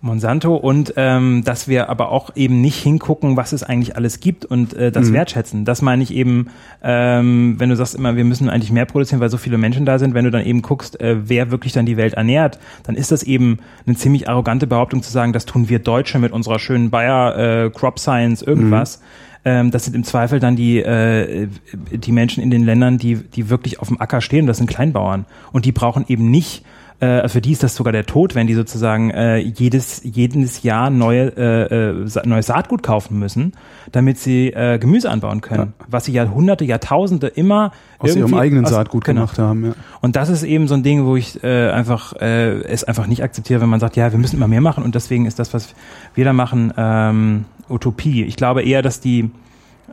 Monsanto 0.00 0.54
und 0.54 0.94
ähm, 0.96 1.42
dass 1.44 1.66
wir 1.66 1.88
aber 1.90 2.10
auch 2.12 2.36
eben 2.36 2.60
nicht 2.60 2.80
hingucken, 2.80 3.36
was 3.36 3.52
es 3.52 3.64
eigentlich 3.64 3.96
alles 3.96 4.20
gibt 4.20 4.44
und 4.44 4.72
äh, 4.74 4.92
das 4.92 5.08
Mhm. 5.08 5.14
wertschätzen. 5.14 5.64
Das 5.64 5.82
meine 5.82 6.02
ich 6.04 6.14
eben, 6.14 6.48
ähm, 6.82 7.56
wenn 7.58 7.68
du 7.68 7.74
sagst 7.76 7.96
immer, 7.96 8.14
wir 8.14 8.24
müssen 8.24 8.48
eigentlich 8.48 8.70
mehr 8.70 8.86
produzieren, 8.86 9.20
weil 9.20 9.28
so 9.30 9.38
viele 9.38 9.58
Menschen 9.58 9.84
da 9.86 9.98
sind, 9.98 10.14
wenn 10.14 10.24
du 10.24 10.30
dann 10.30 10.44
eben 10.44 10.62
guckst, 10.62 11.00
äh, 11.00 11.16
wer 11.28 11.50
wirklich 11.50 11.72
dann 11.72 11.84
die 11.84 11.96
Welt 11.96 12.14
ernährt, 12.14 12.58
dann 12.84 12.94
ist 12.94 13.10
das 13.10 13.24
eben 13.24 13.58
eine 13.86 13.96
ziemlich 13.96 14.28
arrogante 14.28 14.66
Behauptung 14.68 15.02
zu 15.02 15.10
sagen, 15.10 15.32
das 15.32 15.46
tun 15.46 15.68
wir 15.68 15.80
Deutsche 15.80 16.18
mit 16.20 16.30
unserer 16.32 16.58
schönen 16.60 16.90
Bayer 16.90 17.64
äh, 17.64 17.70
Crop 17.70 17.98
Science 17.98 18.42
irgendwas. 18.42 19.02
Ähm, 19.44 19.70
das 19.72 19.84
sind 19.84 19.94
im 19.96 20.04
Zweifel 20.04 20.38
dann 20.40 20.54
die, 20.56 20.78
äh, 20.78 21.48
die 21.92 22.12
Menschen 22.12 22.42
in 22.42 22.50
den 22.50 22.64
Ländern, 22.64 22.98
die, 22.98 23.16
die 23.16 23.50
wirklich 23.50 23.80
auf 23.80 23.88
dem 23.88 24.00
Acker 24.00 24.20
stehen. 24.20 24.46
Das 24.46 24.58
sind 24.58 24.68
Kleinbauern. 24.68 25.26
Und 25.52 25.64
die 25.64 25.72
brauchen 25.72 26.04
eben 26.08 26.30
nicht 26.30 26.64
äh, 27.00 27.28
für 27.28 27.40
die 27.40 27.52
ist 27.52 27.62
das 27.62 27.76
sogar 27.76 27.92
der 27.92 28.06
Tod, 28.06 28.34
wenn 28.34 28.46
die 28.48 28.54
sozusagen 28.54 29.10
äh, 29.10 29.36
jedes, 29.38 30.00
jedes 30.02 30.62
Jahr 30.64 30.90
neue, 30.90 31.28
äh, 31.36 31.90
äh, 31.90 32.26
neues 32.26 32.46
Saatgut 32.46 32.82
kaufen 32.82 33.18
müssen, 33.18 33.52
damit 33.92 34.18
sie 34.18 34.48
äh, 34.48 34.78
Gemüse 34.78 35.08
anbauen 35.08 35.40
können. 35.40 35.74
Was 35.86 36.06
sie 36.06 36.12
Jahrhunderte, 36.12 36.64
Jahrtausende 36.64 37.28
immer 37.28 37.70
Aus 37.98 38.16
ihrem 38.16 38.34
eigenen 38.34 38.64
aus- 38.64 38.72
Saatgut 38.72 39.04
genau. 39.04 39.22
gemacht 39.22 39.38
haben. 39.38 39.66
Ja. 39.66 39.72
Und 40.00 40.16
das 40.16 40.28
ist 40.28 40.42
eben 40.42 40.66
so 40.66 40.74
ein 40.74 40.82
Ding, 40.82 41.04
wo 41.04 41.14
ich 41.14 41.42
äh, 41.44 41.70
einfach 41.70 42.14
äh, 42.14 42.62
es 42.62 42.82
einfach 42.84 43.06
nicht 43.06 43.22
akzeptiere, 43.22 43.60
wenn 43.60 43.68
man 43.68 43.80
sagt, 43.80 43.96
ja, 43.96 44.10
wir 44.10 44.18
müssen 44.18 44.36
immer 44.36 44.48
mehr 44.48 44.60
machen 44.60 44.82
und 44.82 44.94
deswegen 44.94 45.26
ist 45.26 45.38
das, 45.38 45.54
was 45.54 45.74
wir 46.14 46.24
da 46.24 46.32
machen, 46.32 46.72
ähm, 46.76 47.44
Utopie. 47.68 48.24
Ich 48.24 48.36
glaube 48.36 48.62
eher, 48.62 48.82
dass 48.82 48.98
die 49.00 49.30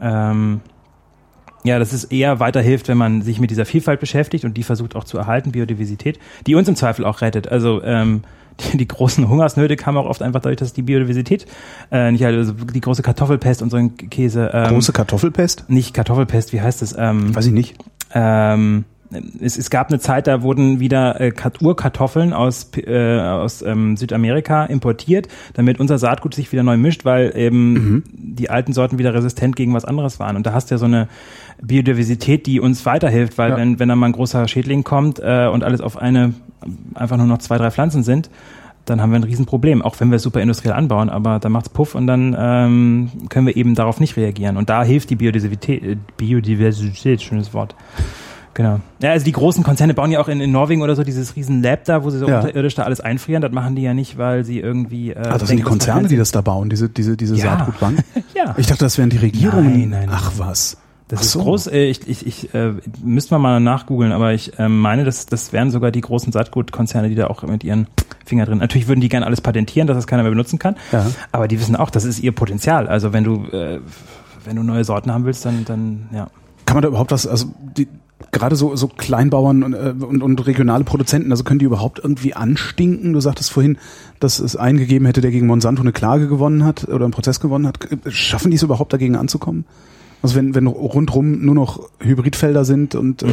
ähm, 0.01 0.61
ja, 1.65 1.80
dass 1.80 1.93
es 1.93 2.06
eher 2.06 2.39
weiterhilft, 2.39 2.88
wenn 2.88 2.97
man 2.97 3.21
sich 3.21 3.39
mit 3.39 3.49
dieser 3.51 3.65
Vielfalt 3.65 3.99
beschäftigt 3.99 4.45
und 4.45 4.56
die 4.56 4.63
versucht 4.63 4.95
auch 4.95 5.04
zu 5.04 5.17
erhalten, 5.17 5.51
Biodiversität, 5.51 6.19
die 6.45 6.56
uns 6.56 6.67
im 6.67 6.75
Zweifel 6.75 7.06
auch 7.06 7.21
rettet. 7.21 7.47
Also 7.47 7.84
ähm, 7.84 8.21
die, 8.71 8.78
die 8.78 8.88
großen 8.88 9.28
Hungersnöte 9.28 9.75
kamen 9.75 9.97
auch 9.97 10.06
oft 10.06 10.21
einfach 10.21 10.39
dadurch, 10.41 10.58
dass 10.58 10.73
die 10.73 10.84
Biodiversität 10.84 11.45
äh, 11.91 12.12
nicht 12.12 12.23
halt, 12.23 12.38
also 12.38 12.54
die 12.54 12.82
große 12.82 13.01
Kartoffelpest 13.01 13.62
und 13.62 13.69
so 13.69 13.78
ein 13.78 13.97
Käse. 13.97 14.51
Ähm, 14.54 14.69
Große 14.69 14.93
Kartoffelpest? 14.93 15.69
nicht 15.69 15.93
Kartoffelpest, 15.93 16.54
wie 16.54 16.62
heißt 16.62 16.82
es? 16.82 16.95
Ähm, 16.97 17.36
Weiß 17.36 17.47
ich 17.47 17.51
nicht. 17.51 17.75
ähm, 18.13 18.86
es, 19.39 19.57
es 19.57 19.69
gab 19.69 19.89
eine 19.89 19.99
Zeit, 19.99 20.27
da 20.27 20.41
wurden 20.41 20.79
wieder 20.79 21.19
äh, 21.21 21.31
Urkartoffeln 21.61 22.33
aus, 22.33 22.71
äh, 22.77 23.19
aus 23.19 23.61
ähm, 23.61 23.97
Südamerika 23.97 24.65
importiert, 24.65 25.27
damit 25.53 25.79
unser 25.79 25.97
Saatgut 25.97 26.33
sich 26.33 26.51
wieder 26.51 26.63
neu 26.63 26.77
mischt, 26.77 27.05
weil 27.05 27.35
eben 27.35 28.03
die 28.13 28.49
alten 28.49 28.73
Sorten 28.73 28.97
wieder 28.97 29.13
resistent 29.13 29.55
gegen 29.55 29.73
was 29.73 29.85
anderes 29.85 30.19
waren. 30.19 30.35
Und 30.35 30.45
da 30.45 30.53
hast 30.53 30.71
du 30.71 30.75
ja 30.75 30.79
so 30.79 30.85
eine 30.85 31.07
Biodiversität, 31.61 32.45
die 32.45 32.59
uns 32.59 32.85
weiterhilft, 32.85 33.37
weil 33.37 33.51
Ja. 33.51 33.57
wenn, 33.57 33.79
wenn 33.79 33.89
da 33.89 33.95
mal 33.95 34.07
ein 34.07 34.11
großer 34.11 34.47
Schädling 34.47 34.83
kommt 34.83 35.19
äh, 35.19 35.47
und 35.47 35.63
alles 35.63 35.81
auf 35.81 35.97
eine, 35.97 36.33
einfach 36.93 37.17
nur 37.17 37.27
noch 37.27 37.37
zwei, 37.39 37.57
drei 37.57 37.71
Pflanzen 37.71 38.03
sind, 38.03 38.29
dann 38.85 39.01
haben 39.01 39.11
wir 39.11 39.17
ein 39.19 39.23
Riesenproblem, 39.23 39.81
auch 39.81 39.99
wenn 39.99 40.09
wir 40.09 40.17
es 40.17 40.23
super 40.23 40.41
industriell 40.41 40.73
anbauen, 40.73 41.09
aber 41.09 41.39
dann 41.39 41.51
macht's 41.51 41.69
Puff 41.69 41.95
und 41.95 42.05
dann 42.05 42.35
ähm, 42.37 43.11
können 43.29 43.47
wir 43.47 43.55
eben 43.55 43.73
darauf 43.73 43.99
nicht 43.99 44.15
reagieren. 44.15 44.57
Und 44.57 44.69
da 44.69 44.83
hilft 44.83 45.09
die 45.09 45.15
Biodiversität, 45.15 45.83
äh, 45.83 45.97
Biodiversität, 46.17 47.21
schönes 47.23 47.53
Wort. 47.53 47.75
Genau. 48.55 48.79
Ja, 49.01 49.11
also 49.11 49.25
die 49.25 49.33
großen 49.33 49.63
Konzerne 49.63 49.93
bauen 49.93 50.11
ja 50.11 50.19
auch 50.21 50.27
in, 50.29 50.39
in 50.41 50.51
Norwegen 50.51 50.81
oder 50.81 50.95
so 50.95 51.03
dieses 51.03 51.35
riesen 51.35 51.61
Lab 51.61 51.83
da, 51.83 52.03
wo 52.03 52.09
sie 52.09 52.17
so 52.19 52.27
Ja. 52.27 52.39
unterirdisch 52.39 52.73
da 52.75 52.83
alles 52.83 53.01
einfrieren. 53.01 53.41
Das 53.41 53.51
machen 53.51 53.75
die 53.75 53.81
ja 53.83 53.93
nicht, 53.93 54.17
weil 54.17 54.43
sie 54.45 54.59
irgendwie. 54.59 55.11
Äh, 55.11 55.17
Ah, 55.19 55.21
das 55.37 55.41
sind 55.41 55.49
die 55.49 55.55
denken, 55.57 55.69
Konzerne, 55.69 56.07
die 56.07 56.15
das 56.17 56.31
da 56.31 56.39
bauen, 56.41 56.69
diese, 56.69 56.89
diese, 56.89 57.15
diese 57.17 57.35
Ja. 57.35 57.57
Saatgutbank. 57.57 57.99
Ja. 58.33 58.55
Ich 58.57 58.65
dachte, 58.67 58.85
das 58.85 58.97
wären 58.97 59.09
die 59.09 59.17
Regierungen. 59.17 59.89
Nein, 59.89 59.89
nein, 59.89 60.09
Ach 60.11 60.31
was. 60.37 60.77
Das 61.09 61.19
Ach 61.19 61.23
ist 61.23 61.31
so. 61.33 61.39
groß. 61.43 61.67
Äh, 61.67 61.83
ich 61.85 62.07
ich, 62.07 62.25
ich 62.25 62.53
äh, 62.55 62.73
müsste 63.03 63.33
man 63.35 63.41
mal 63.41 63.59
nachgoogeln, 63.59 64.11
aber 64.13 64.33
ich 64.33 64.53
ähm, 64.57 64.79
meine, 64.79 65.03
das, 65.03 65.25
das 65.27 65.51
wären 65.53 65.69
sogar 65.69 65.91
die 65.91 66.01
großen 66.01 66.31
Saatgutkonzerne, 66.31 67.09
die 67.09 67.15
da 67.15 67.27
auch 67.27 67.43
mit 67.43 67.63
ihren 67.63 67.87
Finger 68.25 68.45
drin. 68.45 68.57
Natürlich 68.59 68.87
würden 68.87 69.01
die 69.01 69.09
gerne 69.09 69.25
alles 69.25 69.41
patentieren, 69.41 69.85
dass 69.87 69.97
das 69.97 70.07
keiner 70.07 70.23
mehr 70.23 70.31
benutzen 70.31 70.59
kann. 70.59 70.75
Ja. 70.93 71.05
Aber 71.31 71.47
die 71.47 71.59
wissen 71.59 71.75
auch, 71.75 71.89
das 71.89 72.05
ist 72.05 72.19
ihr 72.19 72.31
Potenzial. 72.31 72.87
Also 72.87 73.11
wenn 73.13 73.23
du 73.25 73.43
äh, 73.51 73.81
wenn 74.45 74.55
du 74.55 74.63
neue 74.63 74.83
Sorten 74.85 75.11
haben 75.11 75.25
willst, 75.25 75.45
dann 75.45 75.65
dann 75.65 76.07
ja. 76.13 76.27
Kann 76.65 76.75
man 76.77 76.81
da 76.81 76.87
überhaupt 76.87 77.11
was, 77.11 77.27
also 77.27 77.45
die, 77.77 77.87
gerade 78.32 78.56
so, 78.56 78.75
so 78.75 78.88
Kleinbauern 78.88 79.63
und, 79.63 79.73
äh, 79.73 79.93
und, 79.99 80.23
und 80.23 80.47
regionale 80.47 80.84
Produzenten, 80.84 81.32
also 81.32 81.43
können 81.43 81.60
die 81.60 81.65
überhaupt 81.65 81.99
irgendwie 81.99 82.34
anstinken? 82.34 83.13
Du 83.13 83.19
sagtest 83.19 83.51
vorhin, 83.51 83.78
dass 84.19 84.39
es 84.39 84.56
einen 84.56 84.78
gegeben 84.78 85.06
hätte, 85.06 85.21
der 85.21 85.32
gegen 85.32 85.47
Monsanto 85.47 85.82
eine 85.82 85.91
Klage 85.91 86.28
gewonnen 86.28 86.63
hat 86.63 86.88
oder 86.88 87.06
einen 87.06 87.12
Prozess 87.12 87.39
gewonnen 87.39 87.67
hat. 87.67 87.80
Schaffen 88.08 88.51
die 88.51 88.58
es 88.58 88.63
überhaupt 88.63 88.93
dagegen 88.93 89.15
anzukommen? 89.15 89.65
Also 90.23 90.38
wenn, 90.38 90.56
wenn 90.56 90.65
rundrum 90.65 91.45
nur 91.45 91.54
noch 91.54 91.88
Hybridfelder 91.99 92.65
sind 92.65 92.95
und 92.95 93.21
äh, 93.21 93.28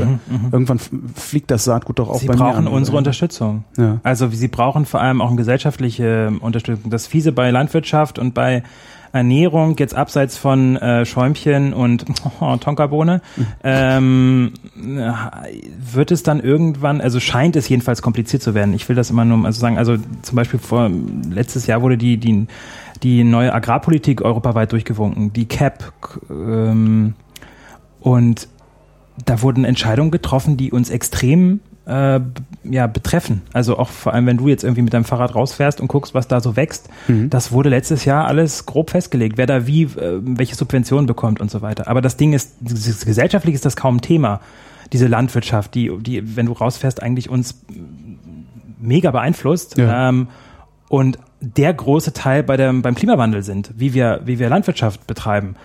irgendwann 0.50 0.76
f- 0.76 0.90
fliegt 1.14 1.50
das 1.50 1.64
Saatgut 1.64 1.98
doch 1.98 2.10
auch 2.10 2.18
Sie 2.18 2.26
bei 2.26 2.34
mir 2.34 2.40
brauchen 2.40 2.66
an, 2.66 2.68
unsere 2.68 2.96
oder? 2.96 2.98
Unterstützung. 2.98 3.64
Ja. 3.78 3.98
Also 4.02 4.28
sie 4.28 4.48
brauchen 4.48 4.84
vor 4.84 5.00
allem 5.00 5.22
auch 5.22 5.28
eine 5.28 5.36
gesellschaftliche 5.36 6.32
Unterstützung. 6.40 6.90
Das 6.90 7.06
Fiese 7.06 7.32
bei 7.32 7.50
Landwirtschaft 7.50 8.18
und 8.18 8.34
bei 8.34 8.62
Ernährung, 9.12 9.76
jetzt 9.78 9.94
abseits 9.94 10.38
von 10.38 10.76
äh, 10.76 11.04
Schäumchen 11.04 11.74
und 11.74 12.04
oh, 12.40 12.56
Tonkabohne, 12.56 13.20
ähm, 13.62 14.52
wird 14.74 16.10
es 16.10 16.22
dann 16.22 16.40
irgendwann, 16.40 17.00
also 17.00 17.20
scheint 17.20 17.56
es 17.56 17.68
jedenfalls 17.68 18.02
kompliziert 18.02 18.42
zu 18.42 18.54
werden. 18.54 18.72
Ich 18.74 18.88
will 18.88 18.96
das 18.96 19.10
immer 19.10 19.24
nur 19.24 19.44
also 19.44 19.60
sagen, 19.60 19.78
also 19.78 19.96
zum 20.22 20.36
Beispiel 20.36 20.58
vor 20.58 20.90
letztes 21.30 21.66
Jahr 21.66 21.82
wurde 21.82 21.98
die, 21.98 22.16
die, 22.16 22.46
die 23.02 23.24
neue 23.24 23.52
Agrarpolitik 23.52 24.22
europaweit 24.22 24.72
durchgewunken, 24.72 25.32
die 25.32 25.46
CAP. 25.46 25.92
Ähm, 26.30 27.14
und 28.00 28.48
da 29.24 29.42
wurden 29.42 29.64
Entscheidungen 29.64 30.10
getroffen, 30.10 30.56
die 30.56 30.72
uns 30.72 30.88
extrem 30.90 31.60
äh, 31.86 32.20
ja, 32.64 32.86
betreffen. 32.86 33.42
Also 33.52 33.78
auch 33.78 33.88
vor 33.88 34.14
allem, 34.14 34.26
wenn 34.26 34.36
du 34.36 34.48
jetzt 34.48 34.64
irgendwie 34.64 34.82
mit 34.82 34.94
deinem 34.94 35.04
Fahrrad 35.04 35.34
rausfährst 35.34 35.80
und 35.80 35.88
guckst, 35.88 36.14
was 36.14 36.28
da 36.28 36.40
so 36.40 36.56
wächst, 36.56 36.88
mhm. 37.08 37.30
das 37.30 37.52
wurde 37.52 37.68
letztes 37.68 38.04
Jahr 38.04 38.26
alles 38.26 38.66
grob 38.66 38.90
festgelegt, 38.90 39.36
wer 39.38 39.46
da 39.46 39.66
wie, 39.66 39.82
äh, 39.84 40.20
welche 40.22 40.54
Subventionen 40.54 41.06
bekommt 41.06 41.40
und 41.40 41.50
so 41.50 41.62
weiter. 41.62 41.88
Aber 41.88 42.00
das 42.00 42.16
Ding 42.16 42.32
ist, 42.32 42.54
gesellschaftlich 42.60 43.54
ist 43.54 43.64
das 43.64 43.76
kaum 43.76 43.96
ein 43.96 44.00
Thema. 44.00 44.40
Diese 44.92 45.06
Landwirtschaft, 45.06 45.74
die, 45.74 45.90
die, 46.00 46.36
wenn 46.36 46.46
du 46.46 46.52
rausfährst, 46.52 47.02
eigentlich 47.02 47.30
uns 47.30 47.62
mega 48.80 49.10
beeinflusst. 49.10 49.78
Ja. 49.78 50.08
Ähm, 50.08 50.28
und 50.88 51.18
der 51.40 51.72
große 51.72 52.12
Teil 52.12 52.42
bei 52.42 52.56
dem, 52.56 52.82
beim 52.82 52.94
Klimawandel 52.94 53.42
sind, 53.42 53.72
wie 53.76 53.94
wir, 53.94 54.20
wie 54.24 54.38
wir 54.38 54.48
Landwirtschaft 54.48 55.06
betreiben. 55.06 55.56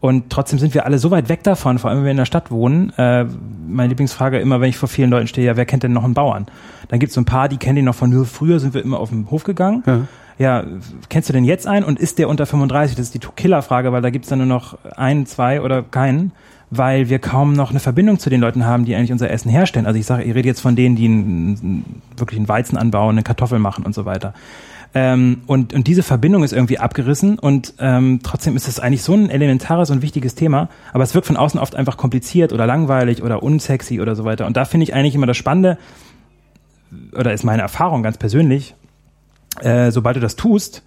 Und 0.00 0.30
trotzdem 0.30 0.58
sind 0.58 0.74
wir 0.74 0.84
alle 0.84 0.98
so 0.98 1.10
weit 1.10 1.28
weg 1.28 1.42
davon, 1.42 1.78
vor 1.78 1.90
allem 1.90 2.00
wenn 2.00 2.04
wir 2.04 2.10
in 2.10 2.16
der 2.18 2.26
Stadt 2.26 2.50
wohnen. 2.50 2.92
Äh, 2.98 3.26
meine 3.66 3.88
Lieblingsfrage 3.88 4.38
immer, 4.38 4.60
wenn 4.60 4.68
ich 4.68 4.76
vor 4.76 4.88
vielen 4.88 5.10
Leuten 5.10 5.26
stehe, 5.26 5.46
ja, 5.46 5.56
wer 5.56 5.64
kennt 5.64 5.82
denn 5.82 5.92
noch 5.92 6.04
einen 6.04 6.14
Bauern? 6.14 6.46
Dann 6.88 7.00
gibt 7.00 7.10
es 7.10 7.14
so 7.14 7.20
ein 7.20 7.24
paar, 7.24 7.48
die 7.48 7.56
kennen 7.56 7.76
den 7.76 7.86
noch 7.86 7.94
von 7.94 8.10
nur 8.10 8.26
früher, 8.26 8.60
sind 8.60 8.74
wir 8.74 8.82
immer 8.82 9.00
auf 9.00 9.08
den 9.08 9.30
Hof 9.30 9.44
gegangen. 9.44 9.82
Ja. 9.86 10.00
ja. 10.38 10.64
kennst 11.08 11.28
du 11.28 11.32
denn 11.32 11.44
jetzt 11.44 11.66
einen 11.66 11.84
und 11.84 11.98
ist 11.98 12.18
der 12.18 12.28
unter 12.28 12.44
35? 12.46 12.96
Das 12.96 13.06
ist 13.06 13.14
die 13.14 13.20
Killerfrage, 13.20 13.90
weil 13.92 14.02
da 14.02 14.10
gibt 14.10 14.26
es 14.26 14.28
dann 14.28 14.38
nur 14.38 14.46
noch 14.46 14.78
einen, 14.96 15.24
zwei 15.24 15.62
oder 15.62 15.82
keinen, 15.82 16.32
weil 16.70 17.08
wir 17.08 17.18
kaum 17.18 17.54
noch 17.54 17.70
eine 17.70 17.80
Verbindung 17.80 18.18
zu 18.18 18.28
den 18.28 18.40
Leuten 18.40 18.66
haben, 18.66 18.84
die 18.84 18.94
eigentlich 18.94 19.12
unser 19.12 19.30
Essen 19.30 19.50
herstellen. 19.50 19.86
Also 19.86 19.98
ich 19.98 20.06
sage, 20.06 20.24
ich 20.24 20.34
rede 20.34 20.46
jetzt 20.46 20.60
von 20.60 20.76
denen, 20.76 20.94
die 20.94 21.06
einen, 21.06 22.02
wirklich 22.16 22.38
einen 22.38 22.48
Weizen 22.48 22.76
anbauen, 22.76 23.14
eine 23.14 23.22
Kartoffel 23.22 23.58
machen 23.58 23.86
und 23.86 23.94
so 23.94 24.04
weiter. 24.04 24.34
Ähm, 24.94 25.42
und, 25.46 25.74
und 25.74 25.86
diese 25.86 26.02
Verbindung 26.02 26.42
ist 26.42 26.52
irgendwie 26.52 26.78
abgerissen 26.78 27.38
und 27.38 27.74
ähm, 27.78 28.20
trotzdem 28.22 28.56
ist 28.56 28.68
es 28.68 28.80
eigentlich 28.80 29.02
so 29.02 29.14
ein 29.14 29.28
elementares 29.28 29.90
und 29.90 30.02
wichtiges 30.02 30.34
Thema, 30.34 30.68
aber 30.92 31.04
es 31.04 31.14
wirkt 31.14 31.26
von 31.26 31.36
außen 31.36 31.60
oft 31.60 31.74
einfach 31.74 31.96
kompliziert 31.96 32.52
oder 32.52 32.66
langweilig 32.66 33.22
oder 33.22 33.42
unsexy 33.42 34.00
oder 34.00 34.14
so 34.14 34.24
weiter. 34.24 34.46
Und 34.46 34.56
da 34.56 34.64
finde 34.64 34.84
ich 34.84 34.94
eigentlich 34.94 35.14
immer 35.14 35.26
das 35.26 35.36
Spannende, 35.36 35.78
oder 37.12 37.32
ist 37.32 37.44
meine 37.44 37.62
Erfahrung 37.62 38.02
ganz 38.02 38.16
persönlich, 38.16 38.74
äh, 39.60 39.90
sobald 39.90 40.16
du 40.16 40.20
das 40.20 40.36
tust, 40.36 40.82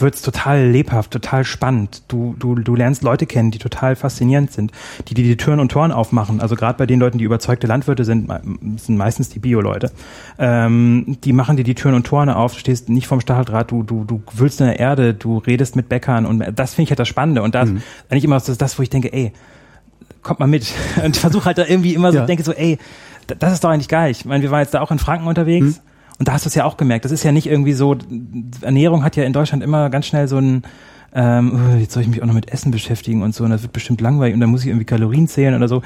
wird's 0.00 0.22
total 0.22 0.68
lebhaft, 0.68 1.10
total 1.10 1.44
spannend. 1.44 2.02
Du, 2.08 2.34
du, 2.38 2.54
du 2.54 2.74
lernst 2.74 3.02
Leute 3.02 3.26
kennen, 3.26 3.50
die 3.50 3.58
total 3.58 3.96
faszinierend 3.96 4.52
sind, 4.52 4.72
die 5.08 5.14
dir 5.14 5.24
die 5.24 5.36
Türen 5.36 5.60
und 5.60 5.70
Toren 5.70 5.92
aufmachen. 5.92 6.40
Also 6.40 6.56
gerade 6.56 6.76
bei 6.78 6.86
den 6.86 7.00
Leuten, 7.00 7.18
die 7.18 7.24
überzeugte 7.24 7.66
Landwirte 7.66 8.04
sind, 8.04 8.30
sind 8.76 8.96
meistens 8.96 9.28
die 9.28 9.38
Bio-Leute. 9.38 9.90
Ähm, 10.38 11.18
die 11.24 11.32
machen 11.32 11.56
dir 11.56 11.64
die 11.64 11.74
Türen 11.74 11.94
und 11.94 12.06
Toren 12.06 12.28
auf, 12.28 12.54
du 12.54 12.60
stehst 12.60 12.88
nicht 12.88 13.06
vom 13.06 13.20
Stacheldraht, 13.20 13.70
du, 13.70 13.82
du, 13.82 14.04
du 14.04 14.22
wühlst 14.34 14.60
in 14.60 14.66
der 14.66 14.78
Erde, 14.78 15.14
du 15.14 15.38
redest 15.38 15.76
mit 15.76 15.88
Bäckern 15.88 16.26
und 16.26 16.44
das 16.54 16.74
finde 16.74 16.84
ich 16.84 16.90
halt 16.90 16.98
das 16.98 17.08
Spannende. 17.08 17.42
Und 17.42 17.54
das 17.54 17.68
mhm. 17.68 17.82
eigentlich 18.08 18.24
immer 18.24 18.38
das, 18.38 18.56
das, 18.56 18.78
wo 18.78 18.82
ich 18.82 18.90
denke, 18.90 19.12
ey, 19.12 19.32
kommt 20.22 20.40
mal 20.40 20.46
mit. 20.46 20.72
Und 21.04 21.16
versuche 21.16 21.46
halt 21.46 21.58
da 21.58 21.64
irgendwie 21.64 21.94
immer 21.94 22.12
so, 22.12 22.18
ja. 22.18 22.26
denke 22.26 22.42
so, 22.42 22.52
ey, 22.52 22.78
das 23.26 23.54
ist 23.54 23.64
doch 23.64 23.70
eigentlich 23.70 23.88
geil. 23.88 24.10
Ich 24.10 24.24
meine, 24.24 24.42
wir 24.42 24.50
waren 24.50 24.60
jetzt 24.60 24.74
da 24.74 24.80
auch 24.80 24.90
in 24.90 24.98
Franken 24.98 25.26
unterwegs. 25.26 25.66
Mhm 25.66 25.89
und 26.20 26.28
da 26.28 26.34
hast 26.34 26.44
du 26.44 26.48
es 26.48 26.54
ja 26.54 26.66
auch 26.66 26.76
gemerkt. 26.76 27.06
Das 27.06 27.12
ist 27.12 27.24
ja 27.24 27.32
nicht 27.32 27.46
irgendwie 27.46 27.72
so, 27.72 27.96
Ernährung 28.60 29.02
hat 29.02 29.16
ja 29.16 29.24
in 29.24 29.32
Deutschland 29.32 29.64
immer 29.64 29.88
ganz 29.88 30.04
schnell 30.06 30.28
so 30.28 30.36
ein, 30.36 30.62
ähm, 31.14 31.58
oh, 31.72 31.76
jetzt 31.78 31.94
soll 31.94 32.02
ich 32.02 32.08
mich 32.10 32.22
auch 32.22 32.26
noch 32.26 32.34
mit 32.34 32.52
Essen 32.52 32.70
beschäftigen 32.70 33.22
und 33.22 33.34
so, 33.34 33.42
und 33.44 33.50
das 33.50 33.62
wird 33.62 33.72
bestimmt 33.72 34.02
langweilig 34.02 34.34
und 34.34 34.40
dann 34.40 34.50
muss 34.50 34.60
ich 34.60 34.68
irgendwie 34.68 34.84
Kalorien 34.84 35.28
zählen 35.28 35.54
oder 35.54 35.66
so. 35.66 35.80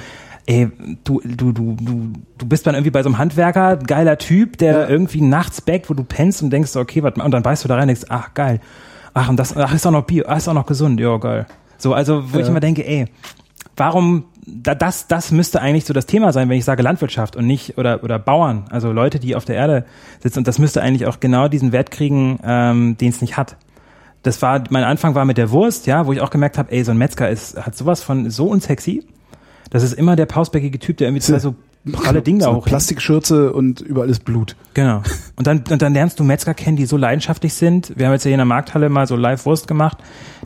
Ey, 0.47 0.71
du, 1.05 1.21
du, 1.25 1.53
du, 1.53 1.77
du, 1.81 2.13
du 2.37 2.47
bist 2.47 2.67
dann 2.67 2.75
irgendwie 2.75 2.91
bei 2.91 3.03
so 3.05 3.09
einem 3.09 3.19
Handwerker, 3.19 3.77
geiler 3.77 4.19
Typ, 4.19 4.59
der 4.59 4.73
ja. 4.73 4.89
irgendwie 4.89 5.21
nachts 5.21 5.61
backt, 5.61 5.89
wo 5.89 5.95
du 5.95 6.03
pennst 6.03 6.43
und 6.43 6.51
denkst, 6.51 6.75
okay, 6.75 7.01
mal, 7.01 7.13
und 7.13 7.31
dann 7.31 7.45
beißt 7.45 7.63
du 7.63 7.69
da 7.69 7.77
rein 7.77 7.85
und 7.85 7.97
denkst, 7.97 8.07
ach, 8.09 8.35
geil. 8.35 8.61
Ach, 9.15 9.29
und 9.29 9.39
das, 9.39 9.57
ach, 9.57 9.73
ist 9.73 9.87
auch 9.87 9.93
noch 9.93 10.03
Bio, 10.03 10.25
ach, 10.27 10.37
ist 10.37 10.49
auch 10.49 10.53
noch 10.55 10.67
gesund, 10.67 10.99
ja, 10.99 11.17
geil. 11.17 11.47
So, 11.79 11.95
also, 11.95 12.33
wo 12.33 12.39
ja. 12.39 12.43
ich 12.43 12.49
immer 12.49 12.61
denke, 12.61 12.85
ey, 12.87 13.07
warum 13.77 14.25
das, 14.47 15.07
das 15.07 15.31
müsste 15.31 15.61
eigentlich 15.61 15.85
so 15.85 15.95
das 15.95 16.07
Thema 16.07 16.33
sein, 16.33 16.49
wenn 16.49 16.59
ich 16.59 16.65
sage 16.65 16.83
Landwirtschaft 16.83 17.37
und 17.37 17.47
nicht 17.47 17.79
oder 17.79 18.05
oder 18.05 18.19
Bauern, 18.19 18.65
also 18.71 18.93
Leute, 18.93 19.19
die 19.19 19.37
auf 19.37 19.45
der 19.45 19.57
Erde 19.57 19.87
sitzen. 20.23 20.41
Und 20.41 20.49
das 20.49 20.59
müsste 20.59 20.83
eigentlich 20.83 21.07
auch 21.07 21.21
genau 21.21 21.49
diesen 21.49 21.73
Wert 21.73 21.91
kriegen, 21.91 22.39
ähm, 22.45 22.97
den 22.99 23.09
es 23.09 23.21
nicht 23.21 23.37
hat. 23.37 23.57
Das 24.23 24.41
war 24.43 24.63
mein 24.71 24.85
Anfang 24.85 25.15
war 25.15 25.25
mit 25.25 25.39
der 25.39 25.51
Wurst, 25.51 25.87
ja, 25.87 26.07
wo 26.07 26.13
ich 26.13 26.21
auch 26.21 26.31
gemerkt 26.31 26.59
habe, 26.59 26.73
ey, 26.73 26.85
so 26.85 26.91
ein 26.91 26.99
Metzger 26.99 27.29
ist 27.29 27.57
hat 27.57 27.77
sowas 27.77 28.03
von 28.03 28.31
so 28.31 28.47
unsexy. 28.47 29.05
Das 29.71 29.83
ist 29.83 29.95
immer 29.95 30.15
der 30.15 30.27
pausbäckige 30.27 30.79
Typ, 30.79 30.99
der 30.99 31.09
irgendwie 31.09 31.23
zwei 31.23 31.39
so 31.39 31.55
pralle 31.93 32.23
Dinge 32.23 32.45
so 32.45 32.51
auch. 32.51 32.65
Plastikschürze 32.65 33.53
und 33.53 33.81
überall 33.81 34.09
ist 34.09 34.25
Blut. 34.25 34.57
Genau. 34.75 35.03
Und 35.37 35.47
dann, 35.47 35.65
und 35.71 35.83
dann 35.83 35.93
lernst 35.93 36.19
du 36.19 36.25
Metzger 36.25 36.55
kennen, 36.55 36.77
die 36.77 36.87
so 36.87 36.97
leidenschaftlich 36.97 37.55
sind. 37.55 37.93
Wir 37.97 38.07
haben 38.07 38.13
jetzt 38.13 38.25
ja 38.25 38.29
hier 38.29 38.35
in 38.35 38.39
der 38.39 38.47
Markthalle 38.47 38.89
mal 38.89 39.07
so 39.07 39.17
Live-Wurst 39.17 39.67
gemacht. 39.67 39.99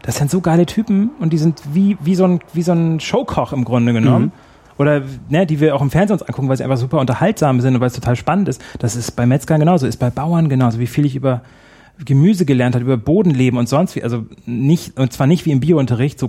Das 0.03 0.16
sind 0.16 0.31
so 0.31 0.40
geile 0.40 0.66
Typen 0.66 1.11
und 1.20 1.33
die 1.33 1.38
sind 1.38 1.61
wie, 1.72 1.96
wie 2.01 2.14
so 2.14 2.24
ein, 2.24 2.40
wie 2.53 2.62
so 2.62 2.72
ein 2.72 3.01
Showkoch 3.01 3.53
im 3.53 3.64
Grunde 3.64 3.92
genommen. 3.92 4.27
Mhm. 4.27 4.33
Oder, 4.79 5.03
ne, 5.29 5.44
die 5.44 5.59
wir 5.59 5.74
auch 5.74 5.83
im 5.83 5.90
Fernsehen 5.90 6.14
uns 6.14 6.22
angucken, 6.22 6.48
weil 6.48 6.57
sie 6.57 6.62
einfach 6.62 6.77
super 6.77 7.01
unterhaltsam 7.01 7.61
sind 7.61 7.74
und 7.74 7.81
weil 7.81 7.88
es 7.88 7.94
total 7.94 8.14
spannend 8.14 8.48
ist. 8.48 8.62
Das 8.79 8.94
ist 8.94 9.12
bei 9.12 9.27
Metzgern 9.27 9.59
genauso, 9.59 9.87
ist 9.87 9.96
bei 9.96 10.11
Bauern 10.11 10.48
genauso. 10.48 10.79
Wie 10.79 10.87
viel 10.87 11.05
ich 11.05 11.16
über 11.16 11.42
Gemüse 12.04 12.44
gelernt 12.44 12.74
hat, 12.74 12.82
über 12.82 12.96
Bodenleben 12.96 13.58
und 13.58 13.68
sonst 13.68 13.96
wie, 13.96 14.02
also 14.02 14.26
nicht, 14.46 14.98
und 14.98 15.12
zwar 15.12 15.26
nicht 15.26 15.46
wie 15.46 15.50
im 15.50 15.61
Biounterricht, 15.61 16.18
so, 16.18 16.28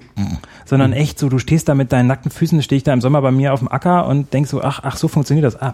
sondern 0.66 0.94
echt 0.94 1.20
so, 1.20 1.30
du 1.30 1.40
stehst 1.40 1.70
da 1.70 1.76
mit 1.76 1.92
deinen 1.92 2.08
nackten 2.08 2.32
Füßen, 2.32 2.62
stehe 2.64 2.78
ich 2.78 2.84
da 2.84 2.94
im 2.94 3.02
Sommer 3.02 3.22
bei 3.22 3.32
mir 3.32 3.54
auf 3.54 3.60
dem 3.60 3.72
Acker 3.72 4.08
und 4.08 4.34
denkst 4.34 4.50
so, 4.50 4.62
ach, 4.62 4.82
ach, 4.84 4.98
so 4.98 5.08
funktioniert 5.08 5.46
das. 5.46 5.62
Ah, 5.62 5.74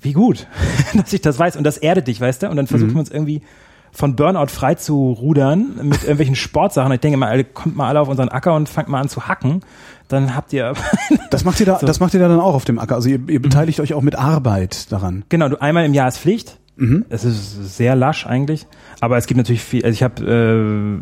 wie 0.00 0.12
gut, 0.12 0.46
dass 0.94 1.12
ich 1.12 1.20
das 1.20 1.38
weiß. 1.38 1.56
Und 1.56 1.64
das 1.64 1.76
erdet 1.76 2.08
dich, 2.08 2.20
weißt 2.20 2.42
du? 2.42 2.50
Und 2.50 2.56
dann 2.56 2.66
versuchen 2.66 2.90
mhm. 2.90 2.94
wir 2.94 3.00
uns 3.00 3.10
irgendwie 3.10 3.42
von 3.90 4.16
Burnout 4.16 4.48
frei 4.48 4.74
zu 4.74 5.12
rudern 5.12 5.74
mit 5.82 6.02
irgendwelchen 6.02 6.36
Sportsachen. 6.36 6.92
Ich 6.92 7.00
denke 7.00 7.16
mal, 7.16 7.42
kommt 7.44 7.76
mal 7.76 7.88
alle 7.88 8.00
auf 8.00 8.08
unseren 8.08 8.28
Acker 8.28 8.54
und 8.54 8.68
fangt 8.68 8.88
mal 8.88 9.00
an 9.00 9.08
zu 9.08 9.26
hacken. 9.26 9.62
Dann 10.08 10.34
habt 10.34 10.52
ihr. 10.52 10.74
das 11.30 11.44
macht 11.44 11.60
ihr 11.60 11.66
da, 11.66 11.78
so. 11.78 11.86
das 11.86 12.00
macht 12.00 12.14
ihr 12.14 12.20
da 12.20 12.28
dann 12.28 12.40
auch 12.40 12.54
auf 12.54 12.64
dem 12.64 12.78
Acker. 12.78 12.94
Also 12.94 13.08
ihr, 13.08 13.20
ihr 13.28 13.42
beteiligt 13.42 13.78
mhm. 13.78 13.82
euch 13.82 13.94
auch 13.94 14.02
mit 14.02 14.16
Arbeit 14.16 14.92
daran. 14.92 15.24
Genau, 15.28 15.48
du 15.48 15.60
einmal 15.60 15.84
im 15.84 15.94
Jahr 15.94 16.08
ist 16.08 16.18
Pflicht. 16.18 16.58
Mhm. 16.78 17.04
Es 17.08 17.24
ist 17.24 17.76
sehr 17.76 17.96
lasch 17.96 18.26
eigentlich, 18.26 18.66
aber 19.00 19.16
es 19.16 19.26
gibt 19.26 19.36
natürlich 19.36 19.62
viel. 19.62 19.84
Also 19.84 19.94
ich 19.94 20.02
habe 20.02 20.98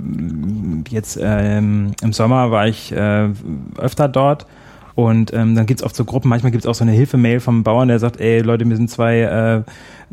äh, 0.88 0.90
jetzt 0.90 1.18
ähm, 1.22 1.92
im 2.02 2.12
Sommer 2.12 2.50
war 2.50 2.66
ich 2.66 2.92
äh, 2.92 3.28
öfter 3.76 4.08
dort 4.08 4.46
und 4.94 5.34
ähm, 5.34 5.54
dann 5.54 5.66
gibt's 5.66 5.82
oft 5.82 5.94
so 5.94 6.06
Gruppen. 6.06 6.30
Manchmal 6.30 6.50
gibt's 6.50 6.66
auch 6.66 6.74
so 6.74 6.82
eine 6.82 6.92
Hilfemail 6.92 7.40
vom 7.40 7.62
Bauern, 7.62 7.88
der 7.88 7.98
sagt, 7.98 8.18
ey 8.20 8.40
Leute, 8.40 8.66
wir 8.66 8.76
sind 8.76 8.90
zwei 8.90 9.20
äh, 9.20 9.62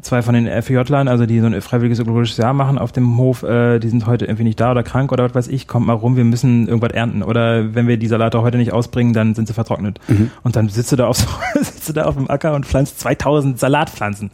zwei 0.01 0.21
von 0.21 0.33
den 0.33 0.47
FJ-Lern, 0.47 1.07
also 1.07 1.25
die 1.25 1.39
so 1.39 1.45
ein 1.45 1.61
freiwilliges 1.61 1.99
ökologisches 1.99 2.37
Jahr 2.37 2.53
machen 2.53 2.77
auf 2.77 2.91
dem 2.91 3.17
Hof, 3.17 3.43
äh, 3.43 3.79
die 3.79 3.89
sind 3.89 4.05
heute 4.05 4.25
irgendwie 4.25 4.43
nicht 4.43 4.59
da 4.59 4.71
oder 4.71 4.83
krank 4.83 5.11
oder 5.11 5.23
was 5.23 5.35
weiß 5.35 5.47
ich, 5.47 5.67
kommt 5.67 5.87
mal 5.87 5.93
rum, 5.93 6.17
wir 6.17 6.25
müssen 6.25 6.67
irgendwas 6.67 6.91
ernten. 6.91 7.23
Oder 7.23 7.73
wenn 7.73 7.87
wir 7.87 7.97
die 7.97 8.07
Salate 8.07 8.41
heute 8.41 8.57
nicht 8.57 8.73
ausbringen, 8.73 9.13
dann 9.13 9.35
sind 9.35 9.47
sie 9.47 9.53
vertrocknet. 9.53 9.99
Mhm. 10.07 10.31
Und 10.43 10.55
dann 10.55 10.67
sitzt 10.67 10.91
du 10.91 10.95
da 10.95 11.07
auf 11.07 11.17
so, 11.17 11.27
sitzt 11.61 11.87
du 11.87 11.93
da 11.93 12.03
auf 12.03 12.15
dem 12.15 12.29
Acker 12.29 12.53
und 12.53 12.65
pflanzt 12.65 12.99
2000 12.99 13.59
Salatpflanzen 13.59 14.31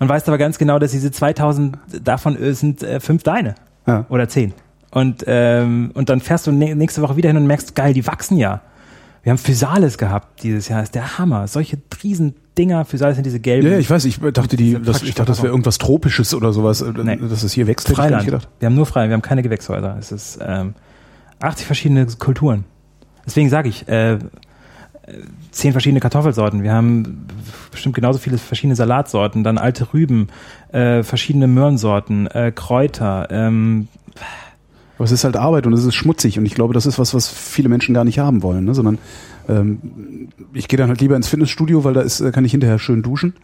und 0.00 0.08
weißt 0.08 0.26
aber 0.28 0.38
ganz 0.38 0.58
genau, 0.58 0.78
dass 0.78 0.90
diese 0.90 1.12
2000 1.12 1.78
davon 2.02 2.36
äh, 2.36 2.52
sind 2.54 2.82
äh, 2.82 2.98
fünf 2.98 3.22
deine 3.22 3.54
ja. 3.86 4.06
oder 4.08 4.28
zehn. 4.28 4.54
Und, 4.90 5.22
ähm, 5.28 5.92
und 5.94 6.08
dann 6.08 6.20
fährst 6.20 6.48
du 6.48 6.52
nächste 6.52 7.02
Woche 7.02 7.16
wieder 7.16 7.28
hin 7.28 7.36
und 7.36 7.46
merkst, 7.46 7.76
geil, 7.76 7.94
die 7.94 8.06
wachsen 8.06 8.36
ja. 8.36 8.62
Wir 9.22 9.30
haben 9.30 9.38
Physalis 9.38 9.98
gehabt 9.98 10.42
dieses 10.42 10.68
Jahr, 10.68 10.82
ist 10.82 10.94
der 10.94 11.18
Hammer. 11.18 11.46
Solche 11.46 11.78
riesen 12.02 12.34
Dinger, 12.56 12.86
Physalis 12.86 13.16
sind 13.16 13.24
diese 13.24 13.38
gelben. 13.38 13.70
Ja, 13.70 13.78
ich 13.78 13.90
weiß, 13.90 14.06
ich 14.06 14.18
dachte, 14.18 14.56
die, 14.56 14.80
das, 14.82 15.02
ich 15.02 15.14
dachte, 15.14 15.30
das 15.30 15.42
wäre 15.42 15.52
irgendwas 15.52 15.78
Tropisches 15.78 16.34
oder 16.34 16.52
sowas, 16.52 16.80
äh, 16.80 16.92
nee. 17.04 17.16
dass 17.16 17.42
es 17.42 17.52
hier 17.52 17.66
wächst. 17.66 17.88
Freiland. 17.88 18.22
Ich 18.22 18.26
gedacht. 18.26 18.48
Wir 18.58 18.66
haben 18.66 18.74
nur 18.74 18.86
frei, 18.86 19.08
wir 19.08 19.14
haben 19.14 19.22
keine 19.22 19.42
Gewächshäuser. 19.42 19.96
Es 19.98 20.10
ist 20.10 20.38
ähm, 20.42 20.74
80 21.40 21.66
verschiedene 21.66 22.06
Kulturen. 22.06 22.64
Deswegen 23.26 23.50
sage 23.50 23.68
ich, 23.68 23.86
äh, 23.86 24.18
zehn 25.50 25.72
verschiedene 25.72 26.00
Kartoffelsorten. 26.00 26.62
Wir 26.62 26.72
haben 26.72 27.26
bestimmt 27.70 27.94
genauso 27.94 28.18
viele 28.18 28.38
verschiedene 28.38 28.76
Salatsorten, 28.76 29.44
dann 29.44 29.58
alte 29.58 29.92
Rüben, 29.92 30.28
äh, 30.72 31.02
verschiedene 31.02 31.46
Möhrensorten, 31.46 32.26
äh, 32.28 32.52
Kräuter. 32.54 33.28
Ähm, 33.30 33.88
aber 34.96 35.04
es 35.04 35.12
ist 35.12 35.24
halt 35.24 35.36
Arbeit 35.36 35.66
und 35.66 35.72
es 35.72 35.84
ist 35.84 35.94
schmutzig 35.94 36.38
und 36.38 36.44
ich 36.44 36.54
glaube, 36.54 36.74
das 36.74 36.86
ist 36.86 36.98
was, 36.98 37.14
was 37.14 37.28
viele 37.28 37.68
Menschen 37.68 37.94
gar 37.94 38.04
nicht 38.04 38.18
haben 38.18 38.42
wollen, 38.42 38.64
ne? 38.64 38.74
sondern 38.74 38.98
ähm, 39.48 40.28
ich 40.52 40.68
gehe 40.68 40.76
dann 40.76 40.88
halt 40.88 41.00
lieber 41.00 41.16
ins 41.16 41.28
Fitnessstudio, 41.28 41.84
weil 41.84 41.94
da 41.94 42.02
ist, 42.02 42.22
kann 42.32 42.44
ich 42.44 42.52
hinterher 42.52 42.78
schön 42.78 43.02
duschen 43.02 43.34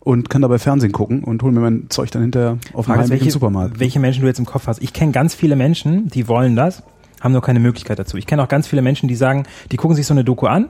und 0.00 0.30
kann 0.30 0.40
dabei 0.40 0.58
Fernsehen 0.58 0.92
gucken 0.92 1.22
und 1.22 1.42
hole 1.42 1.52
mir 1.52 1.60
mein 1.60 1.90
Zeug 1.90 2.10
dann 2.12 2.22
hinterher 2.22 2.58
auf 2.72 2.86
dem 2.86 2.96
Heimweg 2.96 3.22
im 3.22 3.30
Supermarkt. 3.30 3.78
Welche 3.78 4.00
Menschen 4.00 4.22
du 4.22 4.26
jetzt 4.26 4.38
im 4.38 4.46
Kopf 4.46 4.68
hast. 4.68 4.82
Ich 4.82 4.92
kenne 4.92 5.12
ganz 5.12 5.34
viele 5.34 5.56
Menschen, 5.56 6.08
die 6.08 6.28
wollen 6.28 6.56
das, 6.56 6.82
haben 7.20 7.32
nur 7.32 7.42
keine 7.42 7.60
Möglichkeit 7.60 7.98
dazu. 7.98 8.16
Ich 8.16 8.26
kenne 8.26 8.42
auch 8.42 8.48
ganz 8.48 8.66
viele 8.66 8.82
Menschen, 8.82 9.08
die 9.08 9.16
sagen, 9.16 9.44
die 9.72 9.76
gucken 9.76 9.96
sich 9.96 10.06
so 10.06 10.14
eine 10.14 10.24
Doku 10.24 10.46
an 10.46 10.68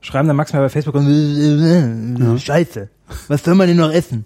schreiben 0.00 0.28
dann 0.28 0.36
maximal 0.36 0.64
bei 0.64 0.68
Facebook 0.68 0.94
und 0.94 2.16
ja. 2.18 2.38
Scheiße, 2.38 2.88
was 3.28 3.44
soll 3.44 3.54
man 3.54 3.68
denn 3.68 3.76
noch 3.76 3.92
essen? 3.92 4.24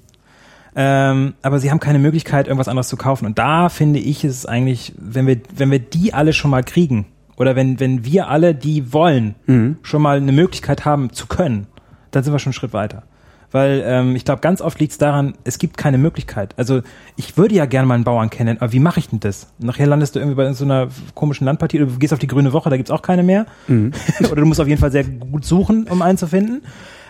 Ähm, 0.77 1.35
aber 1.43 1.59
sie 1.59 1.71
haben 1.71 1.81
keine 1.81 1.99
Möglichkeit, 1.99 2.47
irgendwas 2.47 2.69
anderes 2.69 2.89
zu 2.89 2.97
kaufen. 2.97 3.27
Und 3.27 3.39
da 3.39 3.69
finde 3.69 3.99
ich 3.99 4.23
es 4.25 4.47
eigentlich, 4.47 4.95
wenn 4.97 5.27
wir, 5.27 5.41
wenn 5.57 5.71
wir 5.71 5.81
die 5.81 6.15
alle 6.15 6.33
schon 6.33 6.51
mal 6.51 6.63
kriegen, 6.63 7.07
oder 7.37 7.57
wenn, 7.57 7.81
wenn 7.81 8.05
wir 8.05 8.29
alle, 8.29 8.55
die 8.55 8.93
wollen, 8.93 9.35
mhm. 9.47 9.79
schon 9.83 10.03
mal 10.03 10.19
eine 10.19 10.31
Möglichkeit 10.31 10.85
haben 10.85 11.11
zu 11.13 11.27
können, 11.27 11.67
dann 12.11 12.23
sind 12.23 12.35
wir 12.35 12.39
schon 12.39 12.51
einen 12.51 12.55
Schritt 12.55 12.75
weiter. 12.75 13.05
Weil 13.53 13.83
ähm, 13.85 14.15
ich 14.15 14.25
glaube, 14.25 14.41
ganz 14.41 14.61
oft 14.61 14.79
liegt 14.79 14.93
es 14.93 14.99
daran, 14.99 15.35
es 15.45 15.59
gibt 15.59 15.77
keine 15.77 15.99
Möglichkeit. 15.99 16.55
Also 16.57 16.83
ich 17.17 17.37
würde 17.37 17.55
ja 17.55 17.67
gerne 17.67 17.87
mal 17.87 17.95
einen 17.95 18.05
Bauern 18.05 18.31
kennen, 18.31 18.59
aber 18.61 18.73
wie 18.73 18.79
mache 18.79 19.01
ich 19.01 19.09
denn 19.09 19.21
das? 19.21 19.49
Nachher 19.59 19.87
landest 19.87 20.15
du 20.15 20.21
irgendwie 20.21 20.37
bei 20.37 20.53
so 20.53 20.65
einer 20.65 20.89
komischen 21.15 21.47
Landpartie 21.47 21.81
oder 21.83 21.91
du 21.91 21.99
gehst 21.99 22.13
auf 22.13 22.21
die 22.21 22.29
grüne 22.29 22.53
Woche, 22.53 22.71
da 22.71 22.77
gibt's 22.77 22.93
auch 22.93 23.03
keine 23.03 23.23
mehr. 23.23 23.47
Mhm. 23.67 23.93
oder 24.31 24.37
du 24.37 24.47
musst 24.47 24.61
auf 24.61 24.69
jeden 24.69 24.81
Fall 24.81 24.93
sehr 24.93 25.05
gut 25.05 25.45
suchen, 25.45 25.87
um 25.89 26.01
einen 26.03 26.19
zu 26.19 26.27
finden. 26.29 26.63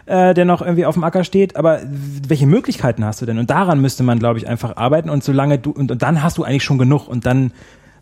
äh, 0.07 0.35
der 0.35 0.45
noch 0.45 0.63
irgendwie 0.63 0.87
auf 0.87 0.95
dem 0.95 1.05
Acker 1.05 1.25
steht, 1.25 1.57
aber 1.57 1.81
welche 2.27 2.47
Möglichkeiten 2.47 3.05
hast 3.05 3.23
du 3.23 3.27
denn? 3.27 3.39
Und 3.39 3.51
daran 3.51 3.81
müsste 3.81 4.03
man, 4.03 4.19
glaube 4.19 4.39
ich, 4.39 4.49
einfach 4.49 4.77
arbeiten 4.77 5.11
und 5.11 5.23
solange 5.23 5.59
du, 5.59 5.71
und, 5.71 5.91
und 5.93 6.03
dann 6.03 6.23
hast 6.23 6.39
du 6.39 6.43
eigentlich 6.43 6.65
schon 6.65 6.79
genug 6.79 7.07
und 7.07 7.27
dann 7.27 7.53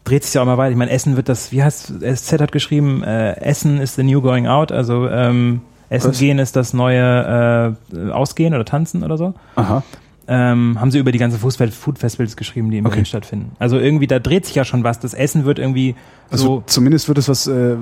dreht 0.04 0.24
sich 0.24 0.34
ja 0.34 0.42
auch 0.42 0.46
mal 0.46 0.56
weiter. 0.56 0.70
Ich 0.70 0.76
meine, 0.78 0.90
Essen 0.90 1.16
wird 1.16 1.28
das, 1.28 1.52
wie 1.52 1.62
heißt, 1.62 1.94
SZ 2.00 2.40
hat 2.40 2.52
geschrieben, 2.52 3.02
äh, 3.02 3.36
Essen 3.40 3.78
is 3.80 3.94
the 3.94 4.02
new 4.02 4.22
going 4.22 4.46
out, 4.46 4.72
also 4.72 5.08
ähm, 5.08 5.60
Essen 5.90 6.10
Was? 6.10 6.18
gehen 6.18 6.38
ist 6.38 6.54
das 6.56 6.74
neue 6.74 7.76
äh, 7.96 8.10
Ausgehen 8.10 8.54
oder 8.54 8.64
Tanzen 8.64 9.02
oder 9.02 9.16
so. 9.16 9.34
Aha. 9.56 9.82
Ähm, 10.30 10.78
haben 10.78 10.90
sie 10.90 10.98
über 10.98 11.10
die 11.10 11.18
ganzen 11.18 11.38
Food 11.38 11.98
Festivals 11.98 12.36
geschrieben, 12.36 12.70
die 12.70 12.76
in 12.78 12.84
Berlin 12.84 12.98
Okay. 13.00 13.06
stattfinden. 13.08 13.52
Also 13.58 13.78
irgendwie, 13.78 14.06
da 14.06 14.18
dreht 14.18 14.44
sich 14.44 14.54
ja 14.54 14.64
schon 14.66 14.84
was. 14.84 14.98
Das 15.00 15.14
Essen 15.14 15.46
wird 15.46 15.58
irgendwie 15.58 15.94
Also 16.30 16.44
so. 16.44 16.62
zumindest 16.66 17.08
wird 17.08 17.16
es 17.16 17.28
was, 17.30 17.46
äh, 17.46 17.76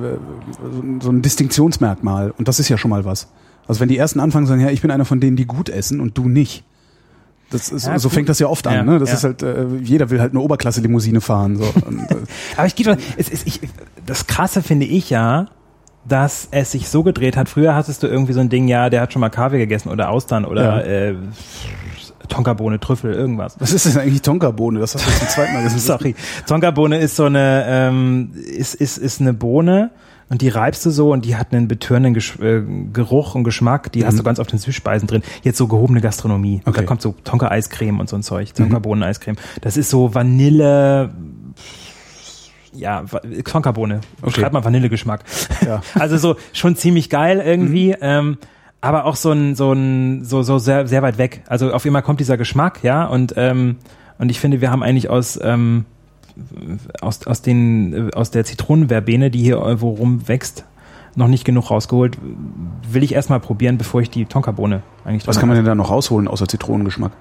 so 1.01 1.11
ein 1.11 1.23
Distinktionsmerkmal. 1.23 2.33
Und 2.39 2.47
das 2.47 2.61
ist 2.61 2.69
ja 2.69 2.79
schon 2.79 2.91
mal 2.91 3.05
was. 3.05 3.29
Also 3.67 3.81
wenn 3.81 3.89
die 3.89 3.97
ersten 3.99 4.21
anfangen 4.21 4.47
sagen, 4.47 4.61
ja, 4.61 4.71
ich 4.71 4.81
bin 4.81 4.93
einer 4.93 5.05
von 5.05 5.19
denen, 5.19 5.37
die 5.37 5.45
gut 5.47 5.69
essen 5.69 5.99
und 6.01 6.17
du 6.17 6.29
nicht. 6.29 6.63
Das 7.51 7.69
ist, 7.71 7.87
Ja, 7.87 7.99
so 7.99 8.09
gut. 8.09 8.15
fängt 8.15 8.29
das 8.29 8.39
ja 8.39 8.47
oft 8.47 8.67
an. 8.69 8.75
Ja, 8.75 8.83
ne? 8.85 8.99
Das 9.01 9.09
ja. 9.11 9.15
ist 9.17 9.25
halt, 9.25 9.43
äh, 9.43 9.67
jeder 9.83 10.11
will 10.11 10.21
halt 10.21 10.31
eine 10.31 10.41
Oberklasse-Limousine 10.41 11.21
fahren. 11.21 11.57
So. 11.57 11.65
Und, 11.85 11.99
äh, 12.11 12.17
Aber 12.57 12.67
ich 12.69 12.77
gehe 12.77 12.85
schon, 12.87 12.97
es 13.17 13.29
ist, 13.29 13.45
ich, 13.47 13.59
das 14.05 14.29
Krasse 14.29 14.63
finde 14.63 14.87
ich 14.87 15.11
ja, 15.11 15.47
dass 16.09 16.49
es 16.51 16.71
sich 16.73 16.89
so 16.89 17.03
gedreht 17.03 17.37
hat. 17.37 17.49
Früher 17.49 17.75
hattest 17.75 18.03
du 18.03 18.07
irgendwie 18.07 18.33
so 18.33 18.41
ein 18.41 18.49
Ding, 18.49 18.69
ja, 18.69 18.91
der 18.91 19.01
hat 19.03 19.13
schon 19.13 19.21
mal 19.21 19.29
Kaviar 19.31 19.59
gegessen 19.59 19.89
oder 19.91 20.11
Austern 20.11 20.45
oder 20.45 20.63
Ja. 20.87 21.11
äh, 21.11 21.15
Tonkabohne, 22.29 22.81
Trüffel, 22.81 23.13
irgendwas. 23.13 23.57
was 23.61 23.73
ist 23.73 23.87
denn 23.87 23.99
eigentlich 24.03 24.23
Tonkabohne? 24.23 24.81
Das 24.81 24.95
hast 24.95 25.07
du 25.07 25.11
zum 25.13 25.29
zweiten 25.29 25.55
Mal 25.55 25.63
gesagt. 25.65 25.83
Sorry. 25.83 26.15
Tonkabohne 26.49 26.99
ist 26.99 27.15
so 27.17 27.25
eine, 27.27 27.65
ähm, 27.69 28.33
ist, 28.35 28.75
ist, 28.75 28.99
ist 28.99 29.21
eine 29.21 29.33
Bohne 29.33 29.91
und 30.29 30.43
die 30.43 30.49
reibst 30.49 30.85
du 30.85 30.91
so 30.91 31.13
und 31.13 31.25
die 31.25 31.37
hat 31.37 31.53
einen 31.53 31.69
betörenden 31.69 32.15
Gesch 32.15 32.37
äh, 32.41 32.63
Geruch 32.93 33.37
und 33.37 33.45
Geschmack. 33.45 33.93
Die 33.93 34.05
hast 34.05 34.19
du 34.19 34.25
ganz 34.25 34.41
oft 34.41 34.53
in 34.53 34.59
Süßspeisen 34.59 35.07
drin. 35.07 35.23
Jetzt 35.45 35.57
so 35.59 35.69
gehobene 35.69 36.01
Gastronomie. 36.01 36.63
Okay. 36.65 36.81
Da 36.81 36.83
kommt 36.83 37.01
so 37.01 37.15
Tonka-Eiscreme 37.23 38.01
und 38.01 38.09
so 38.09 38.17
ein 38.17 38.25
Zeug. 38.25 38.53
Tonkabohnen-Eiscreme. 38.55 39.37
Das 39.61 39.77
ist 39.77 39.89
so 39.91 40.13
Vanille, 40.15 41.11
ja, 42.77 43.05
Tonkabohne. 43.45 44.01
Okay. 44.23 44.41
Schreib 44.41 44.53
mal 44.53 44.65
Vanillegeschmack. 44.65 45.25
Ja. 45.65 45.81
Also 45.95 46.17
so 46.17 46.37
schon 46.53 46.77
ziemlich 46.77 47.11
geil 47.11 47.43
irgendwie. 47.45 47.97
Ähm, 48.01 48.39
aber 48.81 49.05
auch 49.05 49.17
so 49.17 49.33
ein, 49.33 49.55
so 49.55 49.73
ein, 49.73 50.25
so, 50.25 50.43
so 50.43 50.59
sehr, 50.59 50.87
sehr 50.87 51.03
weit 51.03 51.19
weg. 51.19 51.43
Also 51.47 51.73
auf 51.73 51.85
einmal 51.85 52.03
kommt 52.03 52.21
dieser 52.21 52.37
Geschmack, 52.37 52.83
ja, 52.83 53.05
und, 53.05 53.35
ähm, 53.37 53.77
und 54.19 54.31
ich 54.31 54.39
finde, 54.39 54.61
wir 54.61 54.71
haben 54.71 54.83
eigentlich 54.83 55.11
aus, 55.11 55.39
ähm, 55.43 55.87
aus, 57.01 57.27
aus 57.27 57.43
den, 57.43 58.11
äh, 58.11 58.11
aus 58.15 58.31
der 58.31 58.45
Zitronenverbene, 58.45 59.31
die 59.31 59.41
hier 59.41 59.57
irgendwo 59.57 59.91
rumwächst, 59.91 60.65
noch 61.17 61.29
nicht 61.29 61.45
genug 61.45 61.71
rausgeholt. 61.71 62.19
Will 62.91 63.03
ich 63.03 63.15
erstmal 63.15 63.41
probieren, 63.41 63.79
bevor 63.79 64.03
ich 64.03 64.11
die 64.11 64.27
Tonkabohne 64.27 64.83
eigentlich 65.05 65.27
Was 65.27 65.41
kann 65.41 65.49
man 65.49 65.57
denn 65.57 65.65
da 65.65 65.75
noch 65.75 65.91
rausholen 65.91 66.29
außer 66.29 66.47
Zitronengeschmack? 66.47 67.13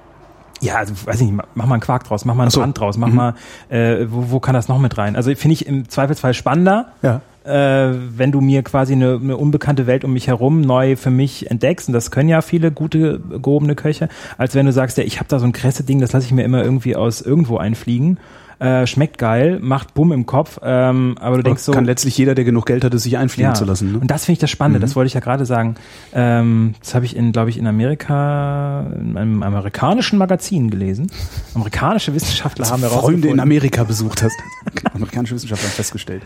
Ja, 0.61 0.75
also 0.75 0.93
weiß 1.05 1.21
ich 1.21 1.27
nicht, 1.31 1.37
mach 1.55 1.65
mal 1.65 1.75
einen 1.75 1.81
Quark 1.81 2.03
draus, 2.05 2.25
mach 2.25 2.33
mal 2.35 2.43
einen 2.43 2.51
so. 2.51 2.61
Brand 2.61 2.79
draus, 2.79 2.97
mach 2.97 3.09
Mhm. 3.09 3.15
mal, 3.15 3.33
äh, 3.69 4.05
wo, 4.09 4.31
wo 4.31 4.39
kann 4.39 4.53
das 4.53 4.67
noch 4.67 4.79
mit 4.79 4.97
rein? 4.97 5.15
Also 5.15 5.33
finde 5.35 5.53
ich 5.53 5.65
im 5.67 5.89
Zweifelsfall 5.89 6.33
spannender, 6.33 6.87
Ja. 7.01 7.21
äh, 7.45 7.93
wenn 8.17 8.31
du 8.31 8.41
mir 8.41 8.63
quasi 8.63 8.93
eine, 8.93 9.19
eine 9.21 9.37
unbekannte 9.37 9.85
Welt 9.85 10.03
um 10.03 10.13
mich 10.13 10.27
herum 10.27 10.61
neu 10.61 10.95
für 10.95 11.11
mich 11.11 11.51
entdeckst, 11.51 11.87
und 11.89 11.93
das 11.93 12.09
können 12.09 12.29
ja 12.29 12.41
viele 12.41 12.71
gute 12.71 13.19
gehobene 13.19 13.75
Köche, 13.75 14.09
als 14.37 14.55
wenn 14.55 14.65
du 14.65 14.71
sagst, 14.71 14.97
ja, 14.97 15.03
ich 15.03 15.19
habe 15.19 15.27
da 15.29 15.39
so 15.39 15.45
ein 15.45 15.51
Kresse-Ding, 15.51 15.99
das 15.99 16.13
lasse 16.13 16.25
ich 16.25 16.31
mir 16.31 16.43
immer 16.43 16.63
irgendwie 16.63 16.95
aus 16.95 17.21
irgendwo 17.21 17.57
einfliegen, 17.57 18.17
äh, 18.59 18.87
schmeckt 18.87 19.17
geil, 19.17 19.59
macht 19.61 19.93
Bumm 19.93 20.11
im 20.11 20.25
Kopf, 20.25 20.59
ähm, 20.63 21.15
aber 21.19 21.37
du 21.37 21.43
denkst 21.43 21.63
so, 21.63 21.71
kann 21.71 21.85
letztlich 21.85 22.17
jeder, 22.17 22.35
der 22.35 22.45
genug 22.45 22.65
Geld 22.65 22.83
hat, 22.83 22.93
es 22.93 23.03
sich 23.03 23.17
einfliegen 23.17 23.55
zu 23.55 23.65
lassen. 23.65 23.93
Ne? 23.93 23.99
und 23.99 24.09
das 24.09 24.25
finde 24.25 24.33
ich 24.33 24.39
das 24.39 24.49
Spannende, 24.49 24.79
das 24.79 24.95
wollte 24.95 25.07
ich 25.07 25.13
ja 25.13 25.19
gerade 25.19 25.45
sagen. 25.45 25.75
Ähm, 26.13 26.75
das 26.79 26.95
habe 26.95 27.05
ich 27.05 27.15
in, 27.15 27.31
glaube 27.31 27.49
ich, 27.49 27.57
in 27.57 27.67
Amerika, 27.67 28.85
in 28.99 29.17
einem 29.17 29.43
amerikanischen 29.43 30.17
Magazin 30.17 30.69
gelesen. 30.69 31.07
Amerikanische 31.53 32.13
Wissenschaftler 32.13 32.69
haben 32.69 32.81
Freunde 32.81 32.87
in 32.87 32.93
herausgefunden. 32.93 33.39
Amerika 33.39 33.83
besucht 33.83 34.23
hast. 34.23 34.35
Amerikanische 34.93 35.35
Wissenschaftler 35.35 35.69
haben 35.69 35.75
festgestellt. 35.75 36.23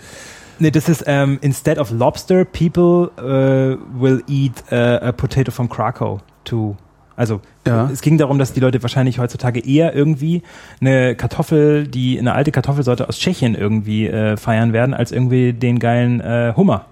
Nee, 0.60 0.72
das 0.72 0.90
ist 0.90 1.06
ähm, 1.08 1.38
instead 1.42 1.78
of 1.78 1.90
lobster, 1.90 2.44
people 2.44 3.12
uh, 3.18 3.78
will 4.00 4.22
eat 4.28 4.62
uh, 4.72 5.00
a 5.02 5.12
potato 5.14 5.52
from 5.52 5.70
Krakow 5.70 6.20
to 6.44 6.76
also 7.20 7.42
Ja. 7.68 7.90
es 7.94 8.02
ging 8.02 8.18
darum, 8.18 8.40
dass 8.40 8.54
die 8.54 8.60
Leute 8.62 8.82
wahrscheinlich 8.82 9.20
heutzutage 9.20 9.60
eher 9.60 9.94
irgendwie 9.94 10.42
eine 10.82 11.16
Kartoffel, 11.16 11.86
die 11.88 12.18
eine 12.18 12.34
alte 12.34 12.52
Kartoffelsorte 12.52 13.08
aus 13.08 13.20
Tschechien 13.20 13.54
irgendwie 13.56 14.08
äh, 14.08 14.38
feiern 14.38 14.74
werden, 14.74 14.94
als 14.96 15.12
irgendwie 15.12 15.54
den 15.54 15.78
geilen 15.80 16.22
äh, 16.22 16.54
Hummer. 16.56 16.86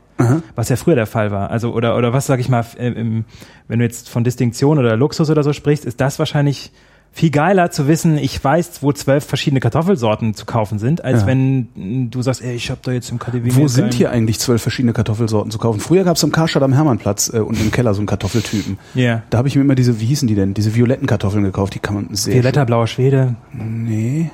Was 0.55 0.69
ja 0.69 0.75
früher 0.77 0.95
der 0.95 1.05
Fall 1.05 1.29
war. 1.29 1.51
Also 1.51 1.73
oder 1.73 1.95
oder 1.95 2.11
was 2.11 2.25
sag 2.25 2.39
ich 2.39 2.49
mal, 2.49 2.65
äh, 2.79 2.87
im, 2.87 3.23
wenn 3.67 3.77
du 3.79 3.85
jetzt 3.85 4.09
von 4.09 4.23
Distinktion 4.23 4.79
oder 4.79 4.97
Luxus 4.97 5.29
oder 5.29 5.43
so 5.43 5.53
sprichst, 5.53 5.85
ist 5.85 6.01
das 6.01 6.17
wahrscheinlich 6.17 6.71
viel 7.11 7.31
geiler 7.31 7.71
zu 7.71 7.87
wissen, 7.87 8.17
ich 8.17 8.43
weiß, 8.43 8.83
wo 8.83 8.91
zwölf 8.93 9.25
verschiedene 9.25 9.59
Kartoffelsorten 9.59 10.35
zu 10.35 10.45
kaufen 10.45 10.77
sind, 10.77 11.03
als 11.03 11.21
Ja. 11.21 11.27
wenn 11.27 12.09
du 12.11 12.21
sagst, 12.21 12.43
ey, 12.43 12.55
ich 12.55 12.69
habe 12.69 12.79
da 12.83 12.91
jetzt 12.91 13.09
im 13.09 13.17
KDW 13.17 13.55
Wo 13.55 13.67
sind 13.67 13.93
hier 13.95 14.11
eigentlich 14.11 14.39
zwölf 14.39 14.61
verschiedene 14.61 14.93
Kartoffelsorten 14.93 15.49
zu 15.51 15.57
kaufen? 15.57 15.79
Früher 15.79 16.03
gab 16.03 16.15
es 16.17 16.23
am 16.23 16.31
Karstadt 16.31 16.61
am 16.63 16.73
Hermannplatz 16.73 17.31
äh, 17.33 17.39
und 17.39 17.59
im 17.59 17.71
Keller 17.71 17.93
so 17.93 18.01
einen 18.01 18.07
Kartoffeltypen. 18.07 18.77
Ja. 18.93 19.23
Da 19.31 19.39
habe 19.39 19.47
ich 19.47 19.55
mir 19.55 19.61
immer 19.63 19.75
diese, 19.75 19.99
wie 19.99 20.05
hießen 20.05 20.27
die 20.27 20.35
denn? 20.35 20.53
Diese 20.53 20.75
violetten 20.75 21.07
Kartoffeln 21.07 21.43
gekauft. 21.43 21.73
Die 21.73 21.79
kann 21.79 21.95
man 21.95 22.07
sehr. 22.15 22.35
Violetta, 22.35 22.63
blauer 22.65 22.87
Schwede. 22.87 23.35
Nee. 23.51 24.29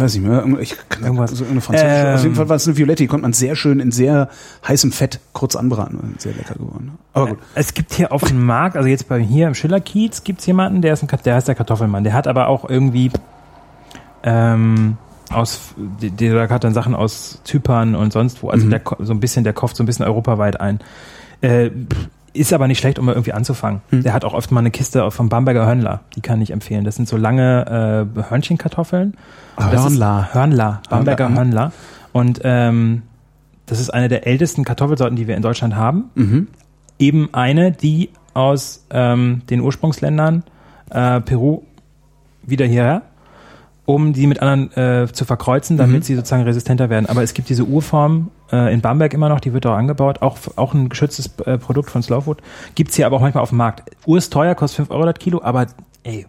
Ich 0.00 0.04
weiß 0.04 0.14
nicht 0.14 0.26
mehr. 0.26 0.60
Ich 0.60 0.76
kann 0.88 1.04
Irgendwas. 1.04 1.32
So 1.32 1.44
eine 1.44 1.60
französische. 1.60 1.94
Ähm. 1.94 2.14
Auf 2.14 2.22
jeden 2.22 2.34
Fall 2.34 2.48
war 2.48 2.56
es 2.56 2.66
eine 2.66 2.76
Violette. 2.78 3.02
Die 3.02 3.06
konnte 3.06 3.22
man 3.22 3.34
sehr 3.34 3.54
schön 3.54 3.80
in 3.80 3.90
sehr 3.92 4.30
heißem 4.66 4.92
Fett 4.92 5.20
kurz 5.34 5.56
anbraten. 5.56 6.14
Sehr 6.16 6.32
lecker 6.32 6.54
geworden. 6.54 6.92
Aber 7.12 7.26
gut. 7.28 7.38
Es 7.54 7.74
gibt 7.74 7.92
hier 7.92 8.10
auf 8.10 8.22
dem 8.24 8.42
Markt, 8.46 8.76
also 8.78 8.88
jetzt 8.88 9.08
bei 9.08 9.20
hier 9.20 9.46
im 9.46 9.54
Schillerkiez 9.54 10.24
gibt's 10.24 10.46
jemanden, 10.46 10.80
der 10.80 10.94
ist 10.94 11.02
ein, 11.02 11.08
der 11.22 11.34
heißt 11.34 11.48
der 11.48 11.54
Kartoffelmann. 11.54 12.02
Der 12.02 12.14
hat 12.14 12.26
aber 12.28 12.48
auch 12.48 12.66
irgendwie 12.68 13.10
ähm, 14.22 14.96
aus, 15.30 15.74
der 16.00 16.48
hat 16.48 16.64
dann 16.64 16.72
Sachen 16.72 16.94
aus 16.94 17.40
Zypern 17.44 17.94
und 17.94 18.12
sonst 18.12 18.42
wo. 18.42 18.48
Also 18.48 18.64
Mhm. 18.66 18.70
der 18.70 18.80
so 19.00 19.12
ein 19.12 19.20
bisschen, 19.20 19.44
der 19.44 19.52
kauft 19.52 19.76
so 19.76 19.82
ein 19.82 19.86
bisschen 19.86 20.06
europaweit 20.06 20.60
ein. 20.62 20.80
Äh, 21.42 21.70
ist 22.32 22.52
aber 22.52 22.68
nicht 22.68 22.78
schlecht, 22.78 22.98
um 22.98 23.06
mal 23.06 23.12
irgendwie 23.12 23.32
anzufangen. 23.32 23.80
Mhm. 23.90 24.02
Der 24.02 24.12
hat 24.12 24.24
auch 24.24 24.34
oft 24.34 24.50
mal 24.52 24.60
eine 24.60 24.70
Kiste 24.70 25.10
vom 25.10 25.28
Bamberger 25.28 25.66
Hörnler. 25.66 26.00
Die 26.16 26.20
kann 26.20 26.40
ich 26.40 26.50
empfehlen. 26.52 26.84
Das 26.84 26.96
sind 26.96 27.08
so 27.08 27.16
lange 27.16 28.06
äh, 28.16 28.30
Hörnchenkartoffeln. 28.30 29.14
Ist- 29.58 29.64
Hörnler. 29.72 30.28
Hörnler. 30.32 30.82
Bamberger 30.88 31.24
Hörnler. 31.28 31.36
Hörnler. 31.40 31.72
Und 32.12 32.40
ähm, 32.44 33.02
das 33.66 33.80
ist 33.80 33.90
eine 33.90 34.08
der 34.08 34.26
ältesten 34.26 34.64
Kartoffelsorten, 34.64 35.16
die 35.16 35.26
wir 35.28 35.36
in 35.36 35.42
Deutschland 35.42 35.74
haben 35.76 36.04
Mhm. 36.14 36.48
eben 36.98 37.28
eine, 37.32 37.72
die 37.72 38.10
aus 38.34 38.84
ähm, 38.90 39.42
den 39.50 39.60
Ursprungsländern 39.60 40.44
äh, 40.90 41.20
Peru 41.20 41.62
wieder 42.42 42.66
hierher, 42.66 43.02
um 43.86 44.12
die 44.12 44.26
mit 44.26 44.40
anderen 44.40 44.72
äh, 44.76 45.12
zu 45.12 45.24
verkreuzen, 45.24 45.76
damit 45.76 45.98
Mhm. 45.98 46.02
sie 46.02 46.14
sozusagen 46.16 46.42
resistenter 46.44 46.90
werden. 46.90 47.06
Aber 47.06 47.22
es 47.22 47.34
gibt 47.34 47.48
diese 47.48 47.64
Urform 47.64 48.30
äh, 48.52 48.72
in 48.72 48.80
Bamberg 48.80 49.14
immer 49.14 49.28
noch, 49.28 49.40
die 49.40 49.52
wird 49.52 49.66
auch 49.66 49.74
angebaut, 49.74 50.22
auch, 50.22 50.38
auch 50.56 50.74
ein 50.74 50.88
geschütztes 50.88 51.30
äh, 51.44 51.58
Produkt 51.58 51.90
von 51.90 52.02
Slowfood. 52.02 52.42
Gibt's 52.74 52.96
hier 52.96 53.06
aber 53.06 53.16
auch 53.16 53.20
manchmal 53.20 53.42
auf 53.42 53.50
dem 53.50 53.58
Markt. 53.58 53.90
Urs 54.06 54.30
teuer, 54.30 54.54
kostet 54.54 54.76
5 54.76 54.90
Euro 54.90 55.04
das 55.04 55.14
Kilo, 55.14 55.40
aber 55.42 55.66
ey, 56.02 56.26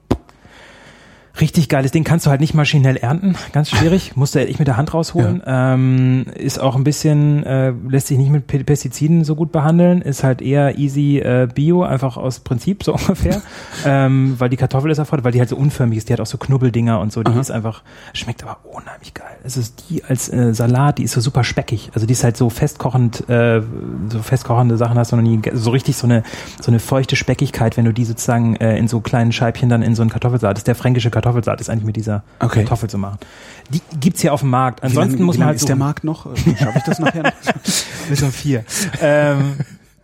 Richtig 1.40 1.70
geiles 1.70 1.92
Ding, 1.92 2.04
kannst 2.04 2.26
du 2.26 2.30
halt 2.30 2.42
nicht 2.42 2.54
maschinell 2.54 2.98
ernten, 2.98 3.36
ganz 3.54 3.70
schwierig, 3.70 4.12
musst 4.18 4.36
du 4.36 4.40
halt 4.40 4.50
echt 4.50 4.60
mit 4.60 4.68
der 4.68 4.76
Hand 4.76 4.94
rausholen. 4.94 5.42
Ähm, 5.46 6.26
ist 6.36 6.60
auch 6.60 6.76
ein 6.76 6.84
bisschen, 6.84 7.44
äh, 7.46 7.72
lässt 7.88 8.08
sich 8.08 8.18
nicht 8.18 8.30
mit 8.32 8.48
Pe- 8.48 8.64
Pestiziden 8.66 9.24
so 9.24 9.36
gut 9.36 9.52
behandeln, 9.54 10.02
ist 10.02 10.24
halt 10.24 10.42
eher 10.42 10.78
easy 10.78 11.20
äh, 11.20 11.48
Bio, 11.54 11.84
einfach 11.84 12.18
aus 12.18 12.40
Prinzip 12.42 12.84
so 12.84 12.94
ungefähr, 12.96 13.42
ähm, 13.86 14.36
weil 14.40 14.50
die 14.50 14.58
Kartoffel 14.58 14.92
ist 14.92 14.98
erfordert, 14.98 15.24
weil 15.24 15.32
die 15.32 15.40
halt 15.40 15.50
so 15.50 15.56
unförmig 15.56 15.98
ist, 16.00 16.10
die 16.10 16.14
hat 16.14 16.20
auch 16.20 16.26
so 16.26 16.38
Knubbeldinger 16.38 17.00
und 17.00 17.14
so, 17.14 17.24
die 17.24 17.32
Aha. 17.32 17.40
ist 17.40 17.50
einfach, 17.52 17.84
schmeckt 18.14 18.44
aber 18.44 18.58
unheimlich 18.64 19.14
geil. 19.14 19.38
Es 19.44 19.56
ist 19.56 19.86
die 19.90 20.04
als 20.04 20.28
äh, 20.34 20.54
Salat, 20.54 20.98
die 20.98 21.04
ist 21.04 21.14
so 21.14 21.22
super 21.22 21.44
speckig, 21.46 21.92
also 21.94 22.06
die 22.06 22.14
ist 22.14 22.24
halt 22.26 22.36
so 22.36 22.50
festkochend, 22.50 23.30
äh, 23.30 23.62
so 24.10 24.20
festkochende 24.22 24.76
Sachen 24.76 24.98
hast 24.98 25.12
du 25.14 25.16
noch 25.16 25.24
nie, 25.24 25.40
so 25.54 25.70
richtig 25.72 25.96
so 25.96 26.08
eine, 26.08 26.24
so 26.62 26.72
eine 26.72 26.80
feuchte 26.80 27.16
Speckigkeit, 27.16 27.78
wenn 27.78 27.86
du 27.86 27.94
die 27.94 28.04
sozusagen 28.04 28.58
äh, 28.58 28.78
in 28.78 28.88
so 28.90 29.00
kleinen 29.00 29.32
Scheibchen 29.32 29.70
dann 29.70 29.82
in 29.82 29.96
so 29.96 30.02
einen 30.02 30.12
Kartoffelsalat, 30.12 30.58
das 30.58 30.62
ist 30.62 30.68
der 30.68 30.76
fränkische 30.76 31.10
Kartoffelsalat, 31.22 31.62
ist 31.62 31.70
eigentlich 31.70 31.86
mit 31.86 31.96
dieser 31.96 32.24
Okay. 32.40 32.62
Kartoffel 32.64 32.90
zu 32.90 32.98
machen. 32.98 33.18
Die 33.70 33.82
gibt's 34.00 34.22
hier 34.22 34.34
auf 34.34 34.42
dem 34.42 34.50
Markt. 34.50 34.82
Wie 34.82 34.88
Ansonsten 34.88 35.14
lange- 35.14 35.26
muss 35.26 35.36
wie 35.36 35.40
man 35.40 35.48
halt 35.48 35.56
ist 35.58 35.68
der 35.70 35.76
suchen. 35.76 35.80
Markt 35.80 36.04
noch? 36.04 36.26
Schaffe 36.36 36.78
ich 36.78 36.84
das 36.84 37.00
nachher? 37.00 37.24
noch? 37.24 37.32
Bis 38.10 38.22
um 38.24 38.32
vier. 38.32 38.64
ähm, 39.02 39.56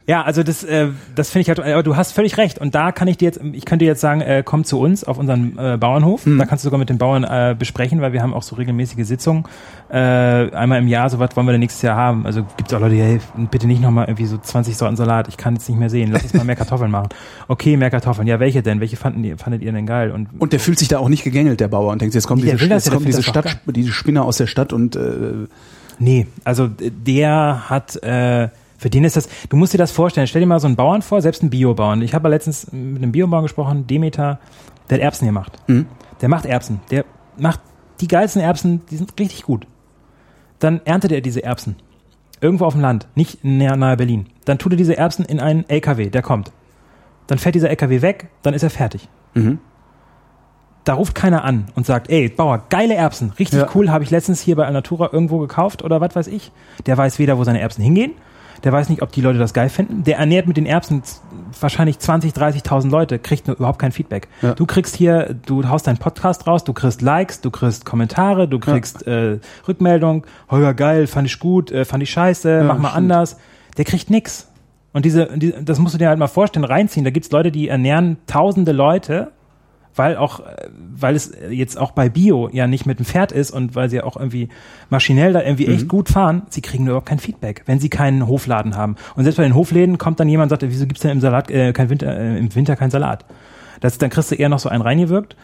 ja, 0.08 0.22
also 0.22 0.42
das, 0.42 0.64
äh, 0.64 0.88
das 1.16 1.32
finde 1.32 1.42
ich 1.42 1.50
halt, 1.50 1.60
aber 1.60 1.84
du 1.84 1.98
hast 1.98 2.14
völlig 2.14 2.38
recht. 2.38 2.60
Und 2.60 2.74
da 2.76 2.94
kann 2.94 3.10
ich 3.10 3.18
dir 3.18 3.26
jetzt, 3.26 3.42
ich 3.52 3.66
könnte 3.66 3.84
dir 3.84 3.90
jetzt 3.90 4.00
sagen, 4.00 4.22
äh, 4.22 4.42
komm 4.44 4.64
zu 4.64 4.80
uns 4.80 5.04
auf 5.04 5.18
unseren 5.18 5.58
äh, 5.58 5.78
Bauernhof. 5.78 6.26
Mhm. 6.26 6.38
Da 6.38 6.46
kannst 6.46 6.64
du 6.64 6.68
sogar 6.68 6.80
mit 6.80 6.88
den 6.88 6.98
Bauern 6.98 7.26
äh, 7.26 7.58
besprechen, 7.60 8.00
weil 8.00 8.14
wir 8.14 8.22
haben 8.22 8.34
auch 8.34 8.42
so 8.42 8.56
regelmäßige 8.56 9.06
Sitzungen. 9.06 9.44
Äh, 9.90 9.98
einmal 9.98 10.80
im 10.80 10.88
Jahr, 10.88 11.10
so 11.10 11.20
was 11.20 11.36
wollen 11.36 11.46
wir 11.46 11.52
denn 11.52 11.60
nächstes 11.60 11.82
Jahr 11.82 11.98
haben. 11.98 12.26
Also 12.26 12.46
gibt 12.56 12.74
auch 12.74 12.80
Leute, 12.80 12.96
die, 12.96 13.02
hey, 13.02 13.20
bitte 13.52 13.68
nicht 13.68 13.82
nochmal 13.82 14.06
irgendwie 14.06 14.28
so 14.28 14.38
20 14.38 14.78
Sorten 14.78 14.96
Salat, 14.96 15.28
ich 15.28 15.36
kann 15.36 15.56
jetzt 15.56 15.68
nicht 15.68 15.78
mehr 15.78 15.90
sehen. 15.90 16.10
Lass 16.14 16.24
uns 16.24 16.34
mal 16.34 16.46
mehr 16.46 16.56
Kartoffeln 16.56 16.90
machen. 16.90 17.10
Okay, 17.50 17.76
mehr 17.76 17.90
Kartoffeln. 17.90 18.28
Ja, 18.28 18.40
welche 18.40 18.62
denn? 18.64 18.80
Welche 18.80 18.96
fanden 18.96 19.26
ihr, 19.26 19.38
fandet 19.38 19.62
ihr 19.62 19.74
denn 19.74 19.86
geil? 19.86 20.12
Und, 20.12 20.30
Und 20.40 20.54
der 20.54 20.62
fühlt 20.62 20.80
sich 20.80 20.88
da 20.88 21.00
auch 21.00 21.10
nicht 21.10 21.26
gegängelt, 21.26 21.60
der 21.60 21.68
Bauer, 21.68 21.92
und 21.92 22.02
denkt, 22.02 22.16
jetzt 22.16 22.28
kommt 22.28 22.46
Nee, 22.46 22.52
diese, 22.52 22.70
das 22.70 22.86
jetzt 22.86 22.94
kommt 22.94 23.08
diese 23.08 23.24
Stadt, 23.24 23.60
diese 23.66 23.92
Spinner 23.92 24.24
aus 24.24 24.38
der 24.38 24.48
Stadt 24.48 24.72
und 24.72 24.96
äh, 24.96 25.48
Nee, 26.00 26.28
also 26.44 26.70
der 26.78 27.70
hat, 27.70 28.02
äh, 28.04 28.50
Für 28.78 28.90
den 28.90 29.04
ist 29.04 29.16
das, 29.16 29.28
du 29.50 29.58
musst 29.58 29.74
dir 29.74 29.78
das 29.80 29.92
vorstellen, 29.92 30.28
stell 30.28 30.42
dir 30.42 30.48
mal 30.48 30.60
so 30.60 30.68
einen 30.68 30.76
Bauern 30.76 31.02
vor, 31.02 31.22
selbst 31.22 31.42
einen 31.42 31.50
Biobauern. 31.50 32.02
Ich 32.02 32.14
habe 32.14 32.30
letztens 32.30 32.72
mit 32.72 33.02
einem 33.02 33.12
Biobauern 33.12 33.44
gesprochen, 33.44 33.88
Demeter, 33.88 34.40
der 34.90 34.98
hat 34.98 35.04
Erbsen 35.04 35.26
gemacht. 35.28 35.54
Mhm. 35.68 35.88
Der 36.22 36.30
macht 36.30 36.46
Erbsen. 36.46 36.80
Der 36.92 37.06
macht 37.38 37.60
die 38.02 38.08
geilsten 38.08 38.42
Erbsen, 38.42 38.82
die 38.92 38.98
sind 38.98 39.20
richtig 39.20 39.44
gut. 39.44 39.66
Dann 40.60 40.82
erntet 40.86 41.12
er 41.12 41.22
diese 41.22 41.44
Erbsen. 41.44 41.76
Irgendwo 42.40 42.66
auf 42.66 42.74
dem 42.74 42.82
Land, 42.82 43.08
nicht 43.16 43.44
nahe 43.44 43.98
Berlin. 43.98 44.28
Dann 44.46 44.60
tut 44.60 44.74
er 44.74 44.78
diese 44.78 44.96
Erbsen 44.96 45.26
in 45.26 45.40
einen 45.40 45.68
LKW, 45.68 46.10
der 46.12 46.22
kommt. 46.22 46.52
Dann 47.26 47.40
fährt 47.40 47.56
dieser 47.56 47.70
LKW 47.72 48.02
weg, 48.04 48.30
dann 48.44 48.54
ist 48.54 48.62
er 48.64 48.70
fertig. 48.70 49.10
Mhm. 49.34 49.58
Da 50.84 50.94
ruft 50.94 51.16
keiner 51.16 51.44
an 51.44 51.66
und 51.76 51.86
sagt, 51.86 52.10
ey, 52.10 52.30
Bauer, 52.30 52.64
geile 52.70 52.94
Erbsen, 52.96 53.32
richtig 53.40 53.60
Ja. 53.60 53.68
cool, 53.76 53.90
habe 53.90 54.04
ich 54.04 54.12
letztens 54.12 54.40
hier 54.40 54.56
bei 54.56 54.66
Alnatura 54.66 55.10
irgendwo 55.12 55.40
gekauft 55.40 55.84
oder 55.84 56.00
was 56.00 56.16
weiß 56.16 56.28
ich. 56.28 56.52
Der 56.86 56.98
weiß 56.98 57.20
weder, 57.20 57.38
wo 57.38 57.44
seine 57.44 57.60
Erbsen 57.60 57.84
hingehen, 57.84 58.14
der 58.64 58.72
weiß 58.72 58.90
nicht, 58.90 59.02
ob 59.02 59.12
die 59.12 59.22
Leute 59.22 59.40
das 59.40 59.54
geil 59.54 59.70
finden. 59.70 60.04
Der 60.04 60.18
ernährt 60.18 60.48
mit 60.48 60.58
den 60.58 60.66
Erbsen 60.66 61.04
wahrscheinlich 61.60 62.00
20, 62.00 62.34
30.000 62.34 62.90
Leute, 62.90 63.20
kriegt 63.20 63.48
nur 63.48 63.58
überhaupt 63.58 63.80
kein 63.80 63.92
Feedback. 63.92 64.28
Ja. 64.42 64.54
Du 64.54 64.66
kriegst 64.66 64.96
hier, 64.96 65.36
du 65.46 65.68
haust 65.68 65.88
deinen 65.88 65.98
Podcast 65.98 66.48
raus, 66.48 66.64
du 66.64 66.74
kriegst 66.74 67.02
Likes, 67.02 67.42
du 67.42 67.52
kriegst 67.52 67.86
Kommentare, 67.86 68.48
du 68.48 68.60
kriegst 68.60 69.06
äh, 69.08 69.40
Rückmeldung, 69.68 70.26
Holger 70.50 70.74
geil, 70.74 71.08
fand 71.08 71.28
ich 71.28 71.40
gut, 71.40 71.72
äh, 71.72 71.86
fand 71.86 72.04
ich 72.04 72.10
scheiße, 72.10 72.64
mach 72.64 72.78
mal 72.78 72.90
stimmt. 72.90 73.12
anders. 73.12 73.38
Der 73.78 73.86
kriegt 73.86 74.10
nix. 74.10 74.48
Und 74.94 75.06
diese, 75.06 75.30
die, 75.38 75.54
das 75.62 75.80
musst 75.80 75.94
du 75.94 76.00
dir 76.00 76.10
halt 76.10 76.18
mal 76.18 76.28
vorstellen, 76.28 76.66
reinziehen. 76.66 77.04
Da 77.04 77.12
gibt's 77.12 77.30
Leute, 77.32 77.52
die 77.52 77.68
ernähren 77.68 78.18
tausende 78.26 78.72
Leute, 78.72 79.32
weil 79.98 80.16
auch, 80.18 80.40
äh, 80.40 80.68
weil 80.96 81.16
es 81.16 81.32
jetzt 81.50 81.78
auch 81.78 81.92
bei 81.92 82.10
Bio 82.10 82.50
ja 82.52 82.68
nicht 82.68 82.86
mit 82.86 83.00
dem 83.00 83.06
Pferd 83.06 83.32
ist 83.32 83.52
und 83.52 83.76
weil 83.76 83.90
sie 83.90 84.02
auch 84.02 84.16
irgendwie 84.18 84.50
maschinell 84.90 85.34
da 85.34 85.42
irgendwie 85.44 85.68
echt 85.68 85.88
gut 85.88 86.10
fahren, 86.10 86.44
sie 86.50 86.62
kriegen 86.62 86.86
überhaupt 86.86 87.08
kein 87.08 87.20
Feedback, 87.20 87.64
wenn 87.66 87.80
sie 87.80 87.90
keinen 87.90 88.28
Hofladen 88.28 88.76
haben. 88.76 88.96
Und 89.16 89.24
selbst 89.24 89.38
bei 89.38 89.44
den 89.44 89.56
Hofläden 89.56 89.98
kommt 89.98 90.20
dann 90.20 90.30
jemand 90.30 90.52
und 90.52 90.60
sagt, 90.62 90.72
wieso 90.72 90.86
gibt's 90.88 91.02
denn 91.02 91.12
im 91.12 91.20
Salat, 91.22 91.50
äh, 91.52 91.74
kein 91.74 91.90
Winter, 91.90 92.18
äh, 92.18 92.38
im 92.38 92.54
Winter 92.56 92.76
kein 92.76 92.92
Salat? 92.92 93.26
Das, 93.82 93.98
dann 93.98 94.10
kriegst 94.10 94.32
du 94.32 94.36
eher 94.36 94.50
noch 94.50 94.60
so 94.60 94.70
einen 94.70 94.82
reingewirkt. 94.82 95.36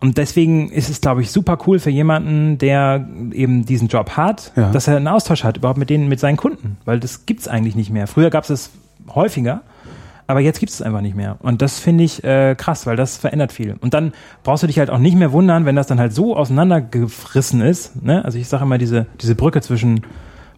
Und 0.00 0.16
deswegen 0.16 0.70
ist 0.70 0.88
es, 0.88 1.00
glaube 1.00 1.22
ich, 1.22 1.30
super 1.32 1.58
cool 1.66 1.80
für 1.80 1.90
jemanden, 1.90 2.56
der 2.58 3.04
eben 3.32 3.66
diesen 3.66 3.88
Job 3.88 4.10
hat, 4.16 4.52
Ja. 4.54 4.70
dass 4.70 4.86
er 4.86 4.96
einen 4.96 5.08
Austausch 5.08 5.42
hat, 5.42 5.56
überhaupt 5.56 5.78
mit 5.78 5.90
denen, 5.90 6.08
mit 6.08 6.20
seinen 6.20 6.36
Kunden. 6.36 6.76
Weil 6.84 7.00
das 7.00 7.26
gibt's 7.26 7.48
eigentlich 7.48 7.74
nicht 7.74 7.90
mehr. 7.90 8.06
Früher 8.06 8.30
gab's 8.30 8.48
es 8.50 8.70
häufiger, 9.12 9.62
aber 10.28 10.38
jetzt 10.40 10.60
gibt's 10.60 10.76
es 10.76 10.82
einfach 10.82 11.00
nicht 11.00 11.16
mehr. 11.16 11.36
Und 11.40 11.60
das 11.62 11.78
finde 11.80 12.04
ich 12.04 12.22
äh, 12.22 12.54
krass, 12.56 12.86
weil 12.86 12.94
das 12.96 13.16
verändert 13.16 13.50
viel. 13.50 13.74
Und 13.80 13.92
dann 13.94 14.12
brauchst 14.44 14.62
du 14.62 14.66
dich 14.68 14.78
halt 14.78 14.90
auch 14.90 14.98
nicht 14.98 15.16
mehr 15.16 15.32
wundern, 15.32 15.64
wenn 15.64 15.74
das 15.74 15.88
dann 15.88 15.98
halt 15.98 16.12
so 16.12 16.36
auseinandergefrissen 16.36 17.60
ist. 17.60 18.02
Ne? 18.02 18.24
Also 18.24 18.38
ich 18.38 18.46
sage 18.48 18.62
immer, 18.64 18.78
diese, 18.78 19.06
diese 19.20 19.34
Brücke 19.34 19.60
zwischen, 19.60 20.02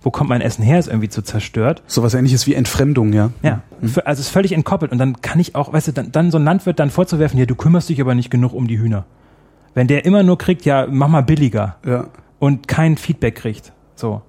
wo 0.02 0.10
kommt 0.10 0.28
mein 0.30 0.40
Essen 0.40 0.62
her, 0.62 0.78
ist 0.78 0.88
irgendwie 0.88 1.08
zu 1.08 1.22
zerstört. 1.22 1.82
Sowas 1.86 2.14
ähnliches 2.14 2.46
wie 2.46 2.54
Entfremdung, 2.54 3.12
ja. 3.12 3.30
Ja, 3.42 3.60
Für- 3.82 4.06
also 4.06 4.20
es 4.20 4.26
ist 4.26 4.32
völlig 4.32 4.52
entkoppelt. 4.52 4.92
Und 4.92 4.98
dann 4.98 5.20
kann 5.22 5.38
ich 5.40 5.54
auch, 5.54 5.72
weißt 5.72 5.88
du, 5.88 5.92
dann, 5.92 6.12
dann 6.12 6.30
so 6.30 6.38
ein 6.38 6.44
Landwirt 6.44 6.78
dann 6.78 6.90
vorzuwerfen, 6.90 7.38
ja, 7.38 7.46
du 7.46 7.54
kümmerst 7.54 7.88
dich 7.88 8.00
aber 8.00 8.14
nicht 8.14 8.30
genug 8.30 8.52
um 8.52 8.66
die 8.66 8.78
Hühner. 8.78 9.04
Wenn 9.74 9.86
der 9.86 10.04
immer 10.04 10.22
nur 10.24 10.36
kriegt, 10.36 10.64
ja, 10.64 10.86
mach 10.90 11.08
mal 11.08 11.22
billiger 11.22 11.76
Ja. 11.86 12.06
und 12.40 12.66
kein 12.66 12.96
Feedback 12.96 13.36
kriegt. 13.36 13.72
So. 13.94 14.22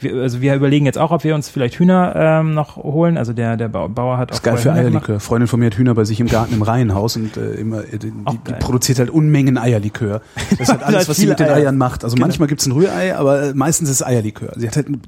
Wir, 0.00 0.14
also 0.22 0.40
wir 0.40 0.54
überlegen 0.54 0.86
jetzt 0.86 0.98
auch, 0.98 1.10
ob 1.10 1.24
wir 1.24 1.34
uns 1.34 1.48
vielleicht 1.48 1.74
Hühner 1.78 2.12
ähm, 2.16 2.54
noch 2.54 2.76
holen. 2.76 3.16
Also 3.18 3.32
der, 3.32 3.56
der 3.56 3.68
Bau- 3.68 3.88
Bauer 3.88 4.16
hat 4.18 4.30
Das 4.30 4.36
auch 4.36 4.40
ist 4.40 4.44
geil 4.44 4.56
für. 4.58 4.72
Eierlikör. 4.72 5.20
Freundin 5.20 5.48
von 5.48 5.58
mir 5.60 5.66
hat 5.66 5.74
Hühner 5.78 5.94
bei 5.94 6.04
sich 6.04 6.20
im 6.20 6.28
Garten 6.28 6.54
im 6.54 6.62
Reihenhaus 6.62 7.16
und 7.16 7.36
äh, 7.36 7.54
immer, 7.54 7.80
äh, 7.80 7.98
die, 7.98 8.12
die, 8.12 8.52
produziert 8.60 8.98
halt 8.98 9.10
Unmengen 9.10 9.58
Eierlikör. 9.58 10.20
Das 10.50 10.60
ist 10.60 10.68
halt 10.70 10.82
alles, 10.82 11.08
was 11.08 11.16
sie 11.16 11.26
mit 11.26 11.40
den 11.40 11.46
Eier. 11.48 11.56
Eiern 11.56 11.76
macht. 11.76 12.04
Also 12.04 12.16
manchmal 12.16 12.48
gibt's 12.48 12.66
ein 12.66 12.72
Rührei, 12.72 13.16
aber 13.16 13.42
äh, 13.42 13.54
meistens 13.54 13.88
ist 13.88 13.96
es 14.00 14.06
Eierlikör. 14.06 14.52
Sie 14.56 14.66
hat 14.68 14.76
halt, 14.76 14.88
ein- 14.88 15.02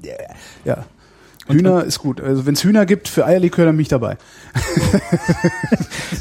ja. 0.65 0.79
Hühner 1.49 1.83
ist 1.83 1.99
gut. 1.99 2.21
Also 2.21 2.47
wenn 2.47 2.55
es 2.55 2.63
Hühner 2.63 2.87
gibt 2.87 3.09
für 3.09 3.27
Eierlikör, 3.27 3.65
dann 3.67 3.75
bin 3.77 3.83
ich 3.83 3.89
dabei. 3.89 4.17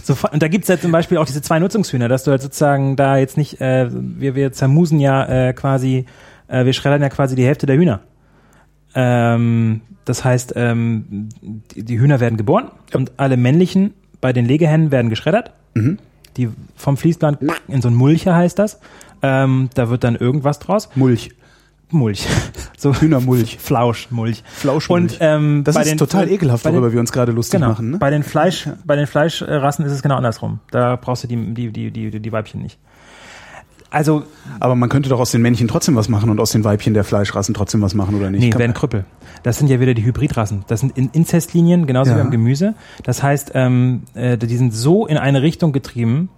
So, 0.03 0.15
und 0.32 0.41
da 0.41 0.47
gibt's 0.47 0.67
ja 0.70 0.80
zum 0.80 0.91
Beispiel 0.91 1.17
auch 1.17 1.26
diese 1.26 1.41
zwei 1.41 1.59
Nutzungshühner, 1.59 2.07
dass 2.07 2.24
du 2.24 2.32
halt 2.32 2.41
sozusagen 2.41 2.95
da 2.95 3.17
jetzt 3.17 3.38
nicht, 3.38 3.61
äh, 3.61 3.88
wir, 3.91 4.34
wir 4.36 4.51
zermusen 4.51 4.99
ja 4.99 5.26
äh, 5.49 5.53
quasi, 5.53 6.05
äh, 6.47 6.65
wir 6.65 6.74
schreddern 6.74 7.01
ja 7.01 7.09
quasi 7.09 7.36
die 7.36 7.45
Hälfte 7.45 7.65
der 7.67 7.76
Hühner. 7.78 7.99
Ähm, 8.95 9.81
das 10.05 10.23
heißt, 10.25 10.53
ähm, 10.55 11.29
die, 11.41 11.83
die 11.83 11.99
Hühner 11.99 12.19
werden 12.19 12.37
geboren 12.37 12.69
und 12.93 13.11
alle 13.17 13.37
männlichen 13.37 13.93
bei 14.21 14.33
den 14.33 14.45
Legehennen 14.45 14.91
werden 14.91 15.09
geschreddert. 15.09 15.51
Mhm. 15.75 15.99
Die 16.37 16.49
vom 16.75 16.97
Fließband 16.97 17.39
in 17.67 17.81
so 17.81 17.89
ein 17.89 17.95
Mulcher 17.95 18.35
heißt 18.35 18.57
das. 18.59 18.79
Ähm, 19.21 19.69
da 19.75 19.89
wird 19.89 20.03
dann 20.03 20.15
irgendwas 20.15 20.59
draus. 20.59 20.89
Mulch. 20.95 21.29
Mulch. 21.91 22.27
So 22.77 22.93
Hühnermulch. 22.95 23.57
Flauschmulch. 23.59 24.41
Flauschmulch. 24.45 25.01
Und 25.13 25.17
ähm, 25.19 25.63
Das 25.65 25.75
ist 25.75 25.85
den, 25.89 25.97
total 25.97 26.29
ekelhaft, 26.31 26.63
den- 26.65 26.71
worüber 26.71 26.93
wir 26.93 27.01
uns 27.01 27.11
gerade 27.11 27.33
lustig 27.33 27.59
Genau. 27.59 27.71
machen. 27.73 27.91
Ne? 27.91 27.97
Bei 27.97 28.09
den 28.09 28.23
Fleisch, 28.23 28.69
bei 28.85 28.95
den 28.95 29.05
Fleischrassen 29.05 29.83
ist 29.83 29.91
es 29.91 30.01
genau 30.01 30.15
andersrum. 30.15 30.59
Da 30.71 30.95
brauchst 30.95 31.25
du 31.25 31.27
die, 31.27 31.35
die, 31.53 31.71
die, 31.73 31.91
die, 31.91 32.19
die 32.21 32.31
Weibchen 32.31 32.61
nicht. 32.61 32.79
Also, 33.91 34.23
Aber 34.59 34.75
man 34.75 34.87
könnte 34.89 35.09
doch 35.09 35.19
aus 35.19 35.31
den 35.31 35.41
Männchen 35.41 35.67
trotzdem 35.67 35.95
was 35.95 36.09
machen 36.09 36.29
und 36.29 36.39
aus 36.39 36.51
den 36.51 36.63
Weibchen 36.63 36.93
der 36.93 37.03
Fleischrassen 37.03 37.55
trotzdem 37.55 37.81
was 37.81 37.95
machen, 37.95 38.15
oder 38.15 38.29
nicht? 38.29 38.41
nee, 38.41 38.53
werden 38.59 38.73
Krüppel. 38.75 39.05
Das 39.41 39.57
sind 39.57 39.67
ja 39.69 39.79
wieder 39.79 39.93
die 39.95 40.03
Hybridrassen. 40.05 40.63
Das 40.67 40.81
sind 40.81 40.95
in 40.97 41.09
Inzestlinien, 41.11 41.87
genauso 41.87 42.11
Ja. 42.11 42.17
wie 42.17 42.21
beim 42.21 42.31
Gemüse. 42.31 42.75
Das 43.03 43.23
heißt, 43.23 43.51
ähm, 43.55 44.03
äh, 44.13 44.37
die 44.37 44.57
sind 44.57 44.73
so 44.73 45.07
in 45.07 45.17
eine 45.17 45.41
Richtung 45.41 45.71
getrieben, 45.71 46.29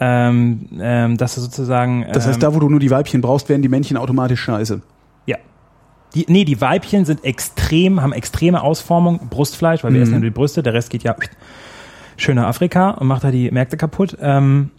ähm, 0.00 0.68
ähm, 0.80 1.16
dass 1.18 1.34
du 1.34 1.40
sozusagen. 1.42 2.06
das 2.12 2.26
heißt, 2.26 2.36
ähm, 2.36 2.40
da 2.40 2.54
wo 2.54 2.58
du 2.60 2.68
nur 2.70 2.80
die 2.80 2.90
Weibchen 2.90 3.20
brauchst, 3.20 3.48
werden 3.48 3.62
die 3.62 3.68
Männchen 3.68 3.96
automatisch 3.96 4.40
scheiße. 4.40 4.80
Ja. 5.26 5.36
Die, 6.14 6.24
nee, 6.28 6.44
die 6.44 6.60
Weibchen 6.60 7.04
sind 7.04 7.22
extrem, 7.24 8.00
haben 8.02 8.12
extreme 8.12 8.62
Ausformung, 8.62 9.20
Brustfleisch, 9.30 9.84
weil 9.84 9.92
wir 9.92 9.98
Mhm. 9.98 10.02
essen 10.02 10.12
ja 10.14 10.18
nur 10.20 10.30
die 10.30 10.34
Brüste, 10.34 10.62
der 10.62 10.72
Rest 10.72 10.88
geht 10.90 11.02
ja 11.02 11.14
schön 12.16 12.36
nach 12.36 12.46
Afrika 12.46 12.90
und 12.92 13.06
macht 13.08 13.24
da 13.24 13.30
die 13.30 13.50
Märkte 13.50 13.76
kaputt. 13.76 14.16
Ähm, 14.20 14.70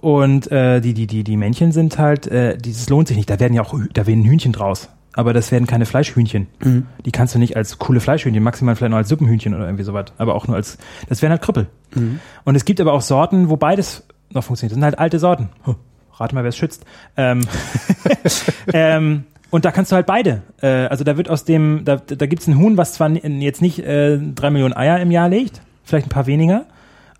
und 0.00 0.50
äh, 0.50 0.80
die, 0.80 0.94
die, 0.94 1.06
die, 1.06 1.24
die 1.24 1.36
Männchen 1.36 1.72
sind 1.72 1.98
halt, 1.98 2.26
äh, 2.26 2.56
dieses 2.56 2.88
lohnt 2.88 3.08
sich 3.08 3.18
nicht. 3.18 3.28
Da 3.28 3.38
werden 3.38 3.52
ja 3.52 3.62
auch, 3.62 3.74
da 3.92 4.06
werden 4.06 4.24
Hühnchen 4.24 4.52
draus. 4.52 4.88
Aber 5.12 5.32
das 5.34 5.50
werden 5.52 5.66
keine 5.66 5.86
Fleischhühnchen. 5.86 6.46
Mhm. 6.64 6.86
Die 7.04 7.10
kannst 7.10 7.34
du 7.34 7.38
nicht 7.38 7.56
als 7.56 7.78
coole 7.78 8.00
Fleischhühnchen, 8.00 8.42
maximal 8.42 8.76
vielleicht 8.76 8.90
nur 8.90 8.98
als 8.98 9.08
Suppenhühnchen 9.08 9.54
oder 9.54 9.64
irgendwie 9.64 9.84
sowas. 9.84 10.06
Aber 10.18 10.34
auch 10.34 10.46
nur 10.46 10.56
als, 10.56 10.78
das 11.08 11.20
wären 11.20 11.32
halt 11.32 11.42
Krüppel. 11.42 11.66
Mhm. 11.94 12.20
Und 12.44 12.54
es 12.54 12.64
gibt 12.64 12.80
aber 12.80 12.92
auch 12.92 13.02
Sorten, 13.02 13.50
wo 13.50 13.56
beides 13.56 14.06
noch 14.30 14.44
funktioniert. 14.44 14.72
Das 14.72 14.76
sind 14.76 14.84
halt 14.84 14.98
alte 14.98 15.18
Sorten. 15.18 15.48
Huh, 15.66 15.74
rate 16.14 16.34
mal, 16.34 16.44
wer 16.44 16.48
es 16.48 16.56
schützt. 16.56 16.86
Ähm, 17.16 17.40
ähm, 18.72 19.24
und 19.50 19.64
da 19.64 19.72
kannst 19.72 19.92
du 19.92 19.96
halt 19.96 20.06
beide. 20.06 20.42
Äh, 20.62 20.86
also 20.86 21.04
da 21.04 21.18
wird 21.18 21.28
aus 21.28 21.44
dem, 21.44 21.82
da, 21.84 21.96
da 21.96 22.26
gibt's 22.26 22.46
ein 22.46 22.56
Huhn, 22.56 22.78
was 22.78 22.94
zwar 22.94 23.10
jetzt 23.10 23.60
nicht 23.60 23.80
äh, 23.80 24.16
drei 24.16 24.50
Millionen 24.50 24.74
Eier 24.74 25.00
im 25.00 25.10
Jahr 25.10 25.28
legt, 25.28 25.60
vielleicht 25.84 26.06
ein 26.06 26.10
paar 26.10 26.26
weniger, 26.26 26.66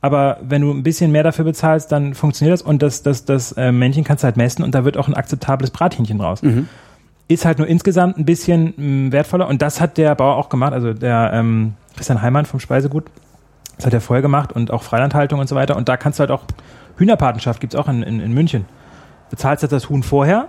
aber 0.00 0.38
wenn 0.42 0.62
du 0.62 0.70
ein 0.72 0.82
bisschen 0.82 1.12
mehr 1.12 1.22
dafür 1.22 1.44
bezahlst, 1.44 1.92
dann 1.92 2.14
funktioniert 2.14 2.54
das 2.54 2.62
und 2.62 2.82
das, 2.82 3.02
das, 3.02 3.24
das 3.24 3.52
äh, 3.52 3.70
Männchen 3.72 4.04
kannst 4.04 4.24
du 4.24 4.26
halt 4.26 4.36
messen 4.36 4.62
und 4.64 4.74
da 4.74 4.84
wird 4.84 4.96
auch 4.96 5.08
ein 5.08 5.14
akzeptables 5.14 5.70
Brathähnchen 5.70 6.18
draus. 6.18 6.40
Ist 7.28 7.44
halt 7.44 7.58
nur 7.58 7.68
insgesamt 7.68 8.16
ein 8.18 8.24
bisschen 8.24 8.74
mh, 8.76 9.12
wertvoller 9.12 9.46
und 9.46 9.62
das 9.62 9.80
hat 9.80 9.98
der 9.98 10.14
Bauer 10.14 10.36
auch 10.36 10.48
gemacht, 10.48 10.72
also 10.72 10.94
der 10.94 11.30
ähm, 11.34 11.74
Christian 11.96 12.22
Heimann 12.22 12.46
vom 12.46 12.60
Speisegut, 12.60 13.04
das 13.76 13.86
hat 13.86 13.94
er 13.94 14.00
vorher 14.00 14.22
gemacht 14.22 14.52
und 14.52 14.70
auch 14.70 14.82
Freilandhaltung 14.82 15.38
und 15.38 15.48
so 15.48 15.54
weiter 15.54 15.76
und 15.76 15.88
da 15.88 15.96
kannst 15.96 16.18
du 16.18 16.20
halt 16.20 16.30
auch, 16.30 16.42
Hühnerpatenschaft 16.96 17.60
gibt's 17.60 17.76
auch 17.76 17.88
in, 17.88 18.02
in, 18.02 18.20
in 18.20 18.32
München. 18.32 18.64
Bezahlst 19.30 19.62
halt 19.62 19.72
das 19.72 19.88
Huhn 19.88 20.02
vorher, 20.02 20.48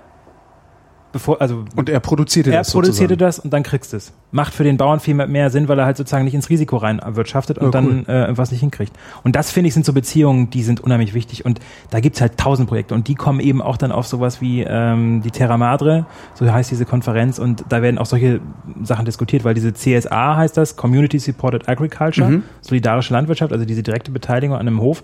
bevor, 1.11 1.41
also 1.41 1.65
Und 1.75 1.89
er 1.89 1.99
produzierte 1.99 2.51
er 2.51 2.59
das 2.59 2.71
produzierte 2.71 3.13
sozusagen. 3.15 3.19
das 3.19 3.39
und 3.39 3.51
dann 3.53 3.63
kriegst 3.63 3.93
du 3.93 3.97
es. 3.97 4.13
Macht 4.31 4.53
für 4.53 4.63
den 4.63 4.77
Bauern 4.77 4.99
viel 4.99 5.13
mehr- 5.13 5.49
Sinn, 5.49 5.67
weil 5.67 5.77
er 5.79 5.85
halt 5.85 5.97
sozusagen 5.97 6.23
nicht 6.25 6.33
ins 6.33 6.49
Risiko 6.49 6.77
rein 6.77 6.99
erwirtschaftet 6.99 7.57
und 7.57 7.73
Ja, 7.73 7.81
cool. 7.81 8.03
dann 8.05 8.29
äh, 8.31 8.37
was 8.37 8.51
nicht 8.51 8.61
hinkriegt. 8.61 8.93
Und 9.23 9.35
das 9.35 9.51
finde 9.51 9.67
ich 9.67 9.73
sind 9.73 9.85
so 9.85 9.93
Beziehungen, 9.93 10.49
die 10.49 10.63
sind 10.63 10.79
unheimlich 10.81 11.13
wichtig 11.13 11.45
und 11.45 11.59
da 11.89 11.99
gibt's 11.99 12.21
halt 12.21 12.37
tausend 12.37 12.69
Projekte 12.69 12.93
und 12.95 13.07
die 13.07 13.15
kommen 13.15 13.39
eben 13.39 13.61
auch 13.61 13.77
dann 13.77 13.91
auf 13.91 14.07
sowas 14.07 14.41
wie 14.41 14.61
ähm, 14.67 15.21
die 15.23 15.31
Terra 15.31 15.57
Madre, 15.57 16.05
so 16.35 16.49
heißt 16.51 16.71
diese 16.71 16.85
Konferenz 16.85 17.39
und 17.39 17.65
da 17.69 17.81
werden 17.81 17.97
auch 17.97 18.05
solche 18.05 18.39
Sachen 18.83 19.05
diskutiert, 19.05 19.43
weil 19.43 19.53
diese 19.53 19.73
CSA 19.73 20.37
heißt 20.37 20.55
das, 20.57 20.75
Community 20.75 21.19
Supported 21.19 21.67
Agriculture, 21.67 22.29
Mhm. 22.29 22.43
solidarische 22.61 23.13
Landwirtschaft, 23.13 23.51
also 23.51 23.65
diese 23.65 23.83
direkte 23.83 24.11
Beteiligung 24.11 24.55
an 24.55 24.61
einem 24.67 24.79
Hof, 24.81 25.03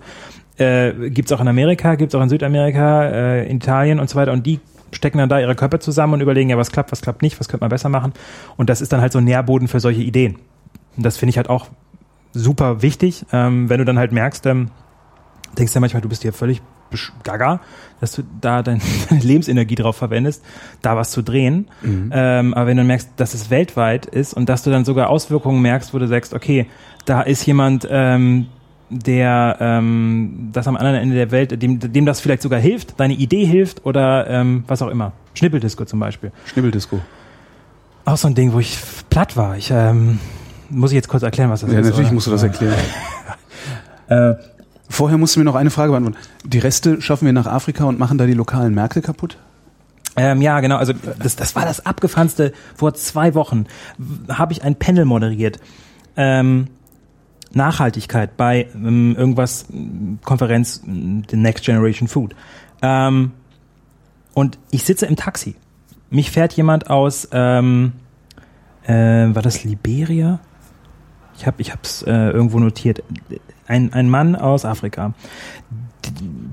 äh, 0.56 0.92
gibt's 1.10 1.30
auch 1.32 1.40
in 1.40 1.48
Amerika, 1.48 1.94
gibt's 1.94 2.14
auch 2.14 2.22
in 2.22 2.28
Südamerika, 2.28 3.04
äh, 3.04 3.48
in 3.48 3.58
Italien 3.58 4.00
und 4.00 4.08
so 4.10 4.16
weiter 4.16 4.32
und 4.32 4.46
die 4.46 4.60
stecken 4.92 5.18
dann 5.18 5.28
da 5.28 5.40
ihre 5.40 5.54
Köpfe 5.54 5.78
zusammen 5.78 6.14
und 6.14 6.20
überlegen, 6.20 6.50
ja, 6.50 6.58
was 6.58 6.70
klappt, 6.70 6.92
was 6.92 7.00
klappt 7.00 7.22
nicht, 7.22 7.38
was 7.40 7.48
könnte 7.48 7.62
man 7.62 7.70
besser 7.70 7.88
machen. 7.88 8.12
Und 8.56 8.70
das 8.70 8.80
ist 8.80 8.92
dann 8.92 9.00
halt 9.00 9.12
so 9.12 9.18
ein 9.18 9.24
Nährboden 9.24 9.68
für 9.68 9.80
solche 9.80 10.02
Ideen. 10.02 10.36
Und 10.96 11.04
das 11.04 11.16
finde 11.16 11.30
ich 11.30 11.36
halt 11.36 11.48
auch 11.48 11.68
super 12.32 12.82
wichtig, 12.82 13.24
ähm, 13.32 13.68
wenn 13.68 13.78
du 13.78 13.84
dann 13.84 13.98
halt 13.98 14.12
merkst, 14.12 14.46
ähm, 14.46 14.70
denkst 15.56 15.74
ja 15.74 15.80
manchmal, 15.80 16.02
du 16.02 16.08
bist 16.08 16.22
hier 16.22 16.32
völlig 16.32 16.62
gaga, 17.22 17.60
dass 18.00 18.12
du 18.12 18.22
da 18.40 18.62
dein, 18.62 18.80
deine 19.08 19.20
Lebensenergie 19.20 19.74
drauf 19.74 19.96
verwendest, 19.96 20.44
da 20.82 20.96
was 20.96 21.10
zu 21.10 21.22
drehen. 21.22 21.68
Ähm, 22.12 22.54
aber 22.54 22.66
wenn 22.66 22.76
du 22.76 22.84
merkst, 22.84 23.10
dass 23.16 23.34
es 23.34 23.50
weltweit 23.50 24.06
ist 24.06 24.34
und 24.34 24.48
dass 24.48 24.62
du 24.62 24.70
dann 24.70 24.84
sogar 24.84 25.10
Auswirkungen 25.10 25.60
merkst, 25.60 25.92
wo 25.94 25.98
du 25.98 26.06
sagst, 26.06 26.34
okay, 26.34 26.66
da 27.04 27.22
ist 27.22 27.44
jemand, 27.46 27.86
ähm, 27.90 28.46
der 28.90 29.56
ähm, 29.60 30.50
das 30.52 30.66
am 30.66 30.76
anderen 30.76 30.96
Ende 30.96 31.14
der 31.14 31.30
Welt, 31.30 31.60
dem, 31.62 31.78
dem 31.80 32.06
das 32.06 32.20
vielleicht 32.20 32.42
sogar 32.42 32.58
hilft, 32.60 32.98
deine 32.98 33.14
Idee 33.14 33.44
hilft 33.44 33.84
oder 33.84 34.28
ähm, 34.28 34.64
was 34.66 34.82
auch 34.82 34.88
immer. 34.88 35.12
Schnippeldisco 35.34 35.84
zum 35.84 36.00
Beispiel. 36.00 36.32
Schnibbeldisco. 36.46 37.00
Auch 38.04 38.16
so 38.16 38.28
ein 38.28 38.34
Ding, 38.34 38.52
wo 38.52 38.60
ich 38.60 38.78
platt 39.10 39.36
war. 39.36 39.56
Ich 39.56 39.70
ähm, 39.70 40.18
muss 40.70 40.90
ich 40.90 40.96
jetzt 40.96 41.08
kurz 41.08 41.22
erklären, 41.22 41.50
was 41.50 41.60
das 41.60 41.72
Ja, 41.72 41.80
ist? 41.80 41.86
natürlich 41.86 42.06
oder? 42.08 42.14
musst 42.14 42.26
du 42.26 42.30
das 42.30 42.42
erklären. 42.42 42.74
Äh, 44.08 44.36
Vorher 44.88 45.18
musst 45.18 45.36
du 45.36 45.40
mir 45.40 45.44
noch 45.44 45.54
eine 45.54 45.68
Frage 45.68 45.90
beantworten. 45.92 46.16
Die 46.44 46.58
Reste 46.58 47.02
schaffen 47.02 47.26
wir 47.26 47.34
nach 47.34 47.46
Afrika 47.46 47.84
und 47.84 47.98
machen 47.98 48.16
da 48.16 48.24
die 48.24 48.32
lokalen 48.32 48.72
Märkte 48.74 49.02
kaputt? 49.02 49.36
Ähm, 50.16 50.40
ja, 50.40 50.60
genau. 50.60 50.76
Also 50.76 50.94
das, 51.22 51.36
das 51.36 51.54
war 51.54 51.66
das 51.66 51.84
abgefahrenste. 51.84 52.52
Vor 52.74 52.94
zwei 52.94 53.34
Wochen 53.34 53.66
habe 54.30 54.54
ich 54.54 54.64
ein 54.64 54.76
Panel 54.76 55.04
moderiert. 55.04 55.60
Ähm, 56.16 56.68
Nachhaltigkeit 57.52 58.36
bei 58.36 58.68
ähm, 58.74 59.16
irgendwas 59.16 59.66
ähm, 59.72 60.18
Konferenz 60.24 60.82
ähm, 60.86 61.22
The 61.28 61.36
Next 61.36 61.64
Generation 61.64 62.08
Food. 62.08 62.34
Ähm, 62.82 63.32
und 64.34 64.58
ich 64.70 64.84
sitze 64.84 65.06
im 65.06 65.16
Taxi. 65.16 65.56
Mich 66.10 66.30
fährt 66.30 66.52
jemand 66.54 66.90
aus, 66.90 67.28
ähm, 67.32 67.92
äh, 68.86 68.92
war 68.94 69.42
das 69.42 69.64
Liberia? 69.64 70.40
Ich 71.36 71.46
habe, 71.46 71.60
ich 71.60 71.70
habe 71.70 71.82
es 71.82 72.02
äh, 72.02 72.12
irgendwo 72.12 72.58
notiert. 72.58 73.02
Ein, 73.66 73.92
ein 73.92 74.08
Mann 74.08 74.36
aus 74.36 74.64
Afrika 74.64 75.14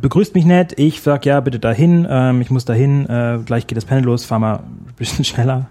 begrüßt 0.01 0.35
mich 0.35 0.45
nett, 0.45 0.77
ich 0.77 1.01
sag 1.01 1.25
ja, 1.25 1.39
bitte 1.39 1.59
dahin, 1.59 2.07
ähm, 2.09 2.41
ich 2.41 2.49
muss 2.49 2.65
dahin, 2.65 3.07
äh, 3.09 3.39
gleich 3.45 3.67
geht 3.67 3.77
das 3.77 3.85
Panel 3.85 4.03
los, 4.03 4.25
fahr 4.25 4.39
mal 4.39 4.57
ein 4.57 4.93
bisschen 4.97 5.25
schneller. 5.25 5.67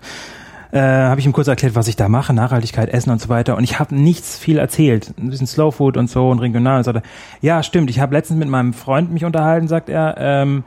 Äh, 0.74 0.80
habe 0.80 1.20
ich 1.20 1.26
ihm 1.26 1.32
kurz 1.32 1.46
erklärt, 1.46 1.76
was 1.76 1.86
ich 1.86 1.94
da 1.94 2.08
mache, 2.08 2.34
Nachhaltigkeit, 2.34 2.88
Essen 2.88 3.10
und 3.10 3.20
so 3.20 3.28
weiter. 3.28 3.56
Und 3.56 3.62
ich 3.62 3.78
habe 3.78 3.94
nichts 3.94 4.36
viel 4.36 4.58
erzählt. 4.58 5.14
Ein 5.16 5.30
bisschen 5.30 5.46
Slow 5.46 5.70
Food 5.70 5.96
und 5.96 6.10
so 6.10 6.28
und 6.30 6.40
regional. 6.40 6.78
Und 6.78 6.84
so. 6.84 6.92
Ja, 7.40 7.62
stimmt. 7.62 7.90
Ich 7.90 8.00
habe 8.00 8.12
letztens 8.12 8.40
mit 8.40 8.48
meinem 8.48 8.72
Freund 8.72 9.12
mich 9.12 9.24
unterhalten, 9.24 9.68
sagt 9.68 9.88
er. 9.88 10.16
Ähm, 10.18 10.64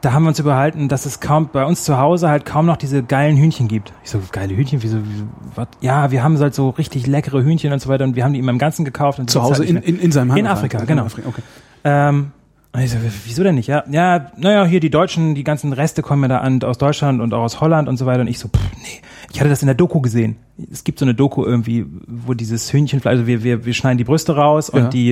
da 0.00 0.12
haben 0.12 0.22
wir 0.22 0.28
uns 0.28 0.38
überhalten, 0.38 0.86
dass 0.86 1.06
es 1.06 1.18
kaum 1.18 1.48
bei 1.52 1.64
uns 1.64 1.82
zu 1.82 1.98
Hause 1.98 2.28
halt 2.28 2.44
kaum 2.46 2.66
noch 2.66 2.76
diese 2.76 3.02
geilen 3.02 3.36
Hühnchen 3.36 3.66
gibt. 3.66 3.92
Ich 4.04 4.10
so, 4.10 4.20
geile 4.30 4.54
Hühnchen, 4.54 4.80
wieso, 4.80 4.98
wieso 5.02 5.24
was? 5.56 5.66
Ja, 5.80 6.12
wir 6.12 6.22
haben 6.22 6.38
halt 6.38 6.54
so 6.54 6.70
richtig 6.70 7.08
leckere 7.08 7.42
Hühnchen 7.42 7.72
und 7.72 7.80
so 7.80 7.88
weiter 7.88 8.04
und 8.04 8.14
wir 8.14 8.22
haben 8.22 8.34
die 8.34 8.38
ihm 8.38 8.48
im 8.48 8.58
Ganzen 8.58 8.84
gekauft. 8.84 9.18
Und 9.18 9.28
Zu 9.28 9.40
gibt's 9.40 9.58
Hause 9.58 9.66
halt 9.66 9.70
in, 9.70 9.96
in, 9.96 9.98
in 9.98 10.12
seinem 10.12 10.30
In 10.30 10.46
Heimatland? 10.46 10.58
Afrika, 10.58 10.84
genau. 10.84 11.04
Afrika, 11.04 11.28
okay. 11.28 11.42
Ähm, 11.82 12.30
und 12.72 12.82
ich 12.82 12.90
so, 12.90 12.98
wieso 13.24 13.42
denn 13.42 13.54
nicht? 13.54 13.66
Ja, 13.68 13.82
ja, 13.90 14.30
naja, 14.36 14.64
hier 14.66 14.80
die 14.80 14.90
Deutschen, 14.90 15.34
die 15.34 15.42
ganzen 15.44 15.72
Reste 15.72 16.02
kommen 16.02 16.22
ja 16.22 16.28
da 16.28 16.38
an 16.38 16.62
aus 16.62 16.78
Deutschland 16.78 17.20
und 17.20 17.32
auch 17.34 17.42
aus 17.42 17.60
Holland 17.60 17.88
und 17.88 17.96
so 17.96 18.04
weiter. 18.06 18.20
Und 18.20 18.28
ich 18.28 18.38
so, 18.38 18.48
pff, 18.48 18.60
nee, 18.82 19.00
ich 19.32 19.40
hatte 19.40 19.48
das 19.50 19.62
in 19.62 19.66
der 19.66 19.74
Doku 19.74 20.00
gesehen. 20.00 20.36
Es 20.70 20.84
gibt 20.84 20.98
so 20.98 21.04
eine 21.04 21.14
Doku 21.14 21.44
irgendwie, 21.44 21.86
wo 22.06 22.34
dieses 22.34 22.72
Hühnchenfleisch, 22.72 23.10
also 23.12 23.26
wir, 23.26 23.42
wir, 23.42 23.64
wir 23.64 23.74
schneiden 23.74 23.96
die 23.98 24.04
Brüste 24.04 24.36
raus 24.36 24.68
und 24.70 24.82
Ja. 24.82 24.88
die, 24.88 25.10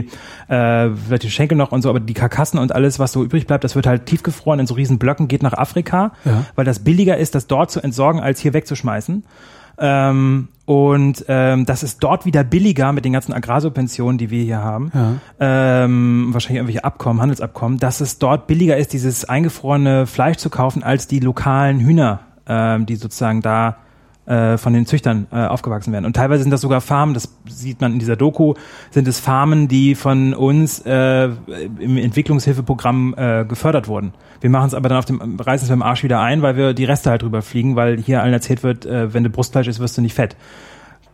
äh, 0.48 0.90
vielleicht 1.06 1.22
die 1.22 1.30
Schenkel 1.30 1.56
noch 1.56 1.72
und 1.72 1.82
so, 1.82 1.88
aber 1.88 2.00
die 2.00 2.14
Karkassen 2.14 2.58
und 2.58 2.72
alles, 2.72 2.98
was 2.98 3.12
so 3.12 3.24
übrig 3.24 3.46
bleibt, 3.46 3.64
das 3.64 3.74
wird 3.74 3.86
halt 3.86 4.06
tiefgefroren 4.06 4.60
in 4.60 4.66
so 4.66 4.74
riesen 4.74 4.98
Blöcken, 4.98 5.26
geht 5.28 5.42
nach 5.42 5.54
Afrika, 5.54 6.12
Ja. 6.24 6.44
weil 6.56 6.64
das 6.64 6.80
billiger 6.80 7.16
ist, 7.16 7.34
das 7.34 7.46
dort 7.46 7.70
zu 7.70 7.80
entsorgen, 7.80 8.20
als 8.20 8.40
hier 8.40 8.52
wegzuschmeißen. 8.54 9.24
Ähm, 9.78 10.48
und 10.64 11.24
ähm, 11.28 11.64
das 11.64 11.84
ist 11.84 12.02
dort 12.02 12.26
wieder 12.26 12.42
billiger 12.42 12.92
mit 12.92 13.04
den 13.04 13.12
ganzen 13.12 13.32
Agrarsubventionen, 13.32 14.18
die 14.18 14.30
wir 14.30 14.42
hier 14.42 14.62
haben. 14.62 14.90
Ja. 14.92 15.14
Ähm, 15.38 16.28
wahrscheinlich 16.32 16.58
irgendwelche 16.58 16.84
Abkommen, 16.84 17.20
Handelsabkommen, 17.20 17.78
dass 17.78 18.00
es 18.00 18.18
dort 18.18 18.48
billiger 18.48 18.76
ist, 18.76 18.92
dieses 18.92 19.24
eingefrorene 19.24 20.06
Fleisch 20.06 20.38
zu 20.38 20.50
kaufen, 20.50 20.82
als 20.82 21.06
die 21.06 21.20
lokalen 21.20 21.78
Hühner, 21.78 22.20
ähm, 22.48 22.84
die 22.84 22.96
sozusagen 22.96 23.42
da 23.42 23.76
äh, 24.26 24.58
von 24.58 24.72
den 24.72 24.86
Züchtern 24.86 25.26
äh, 25.32 25.46
aufgewachsen 25.46 25.92
werden. 25.92 26.04
Und 26.04 26.14
teilweise 26.16 26.42
sind 26.42 26.50
das 26.50 26.60
sogar 26.60 26.80
Farmen, 26.80 27.14
das 27.14 27.34
sieht 27.48 27.80
man 27.80 27.92
in 27.92 27.98
dieser 27.98 28.16
Doku, 28.16 28.54
sind 28.90 29.06
es 29.08 29.20
Farmen, 29.20 29.68
die 29.68 29.94
von 29.94 30.34
uns 30.34 30.80
äh, 30.84 31.30
im 31.78 31.96
Entwicklungshilfeprogramm 31.96 33.14
äh, 33.16 33.44
gefördert 33.44 33.88
wurden. 33.88 34.12
Wir 34.40 34.50
machen 34.50 34.66
es 34.68 34.74
aber 34.74 34.88
dann 34.88 34.98
auf 34.98 35.04
dem, 35.04 35.38
reißen 35.40 35.64
es 35.66 35.70
beim 35.70 35.82
Arsch 35.82 36.02
wieder 36.02 36.20
ein, 36.20 36.42
weil 36.42 36.56
wir 36.56 36.74
die 36.74 36.84
Reste 36.84 37.10
halt 37.10 37.22
drüber 37.22 37.42
fliegen, 37.42 37.76
weil 37.76 37.98
hier 37.98 38.22
allen 38.22 38.32
erzählt 38.32 38.62
wird, 38.62 38.84
äh, 38.84 39.14
wenn 39.14 39.24
du 39.24 39.30
Brustfleisch 39.30 39.68
isst, 39.68 39.80
wirst 39.80 39.96
du 39.96 40.02
nicht 40.02 40.14
fett. 40.14 40.36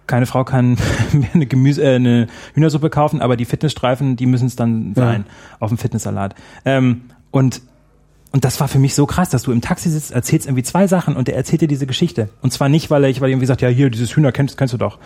Keine 0.06 0.26
Frau 0.26 0.42
kann 0.44 0.72
mir 1.12 1.28
eine 1.32 1.46
Gemüse, 1.46 1.82
äh, 1.84 1.96
eine 1.96 2.26
Hühnersuppe 2.54 2.90
kaufen, 2.90 3.20
aber 3.20 3.36
die 3.36 3.44
Fitnessstreifen, 3.44 4.16
die 4.16 4.26
müssen 4.26 4.46
es 4.46 4.56
dann 4.56 4.94
Ja. 4.96 5.04
sein 5.04 5.24
auf 5.60 5.68
dem 5.68 5.78
Fitnesssalat. 5.78 6.34
Ähm, 6.64 7.02
und 7.30 7.62
und 8.32 8.44
das 8.44 8.60
war 8.60 8.68
für 8.68 8.78
mich 8.78 8.94
so 8.94 9.04
krass, 9.04 9.28
dass 9.28 9.42
du 9.42 9.52
im 9.52 9.60
Taxi 9.60 9.90
sitzt, 9.90 10.10
erzählst 10.10 10.46
irgendwie 10.46 10.62
zwei 10.62 10.86
Sachen 10.86 11.16
und 11.16 11.28
der 11.28 11.36
erzählt 11.36 11.60
dir 11.60 11.68
diese 11.68 11.86
Geschichte. 11.86 12.30
Und 12.40 12.50
zwar 12.52 12.70
nicht, 12.70 12.90
weil 12.90 13.04
er 13.04 13.10
ich, 13.10 13.20
weil 13.20 13.28
er 13.28 13.32
irgendwie 13.32 13.46
sagt, 13.46 13.60
ja, 13.60 13.68
hier, 13.68 13.90
dieses 13.90 14.16
Hühner 14.16 14.32
kennst, 14.32 14.56
kennst 14.56 14.72
du 14.72 14.78
doch. 14.78 14.98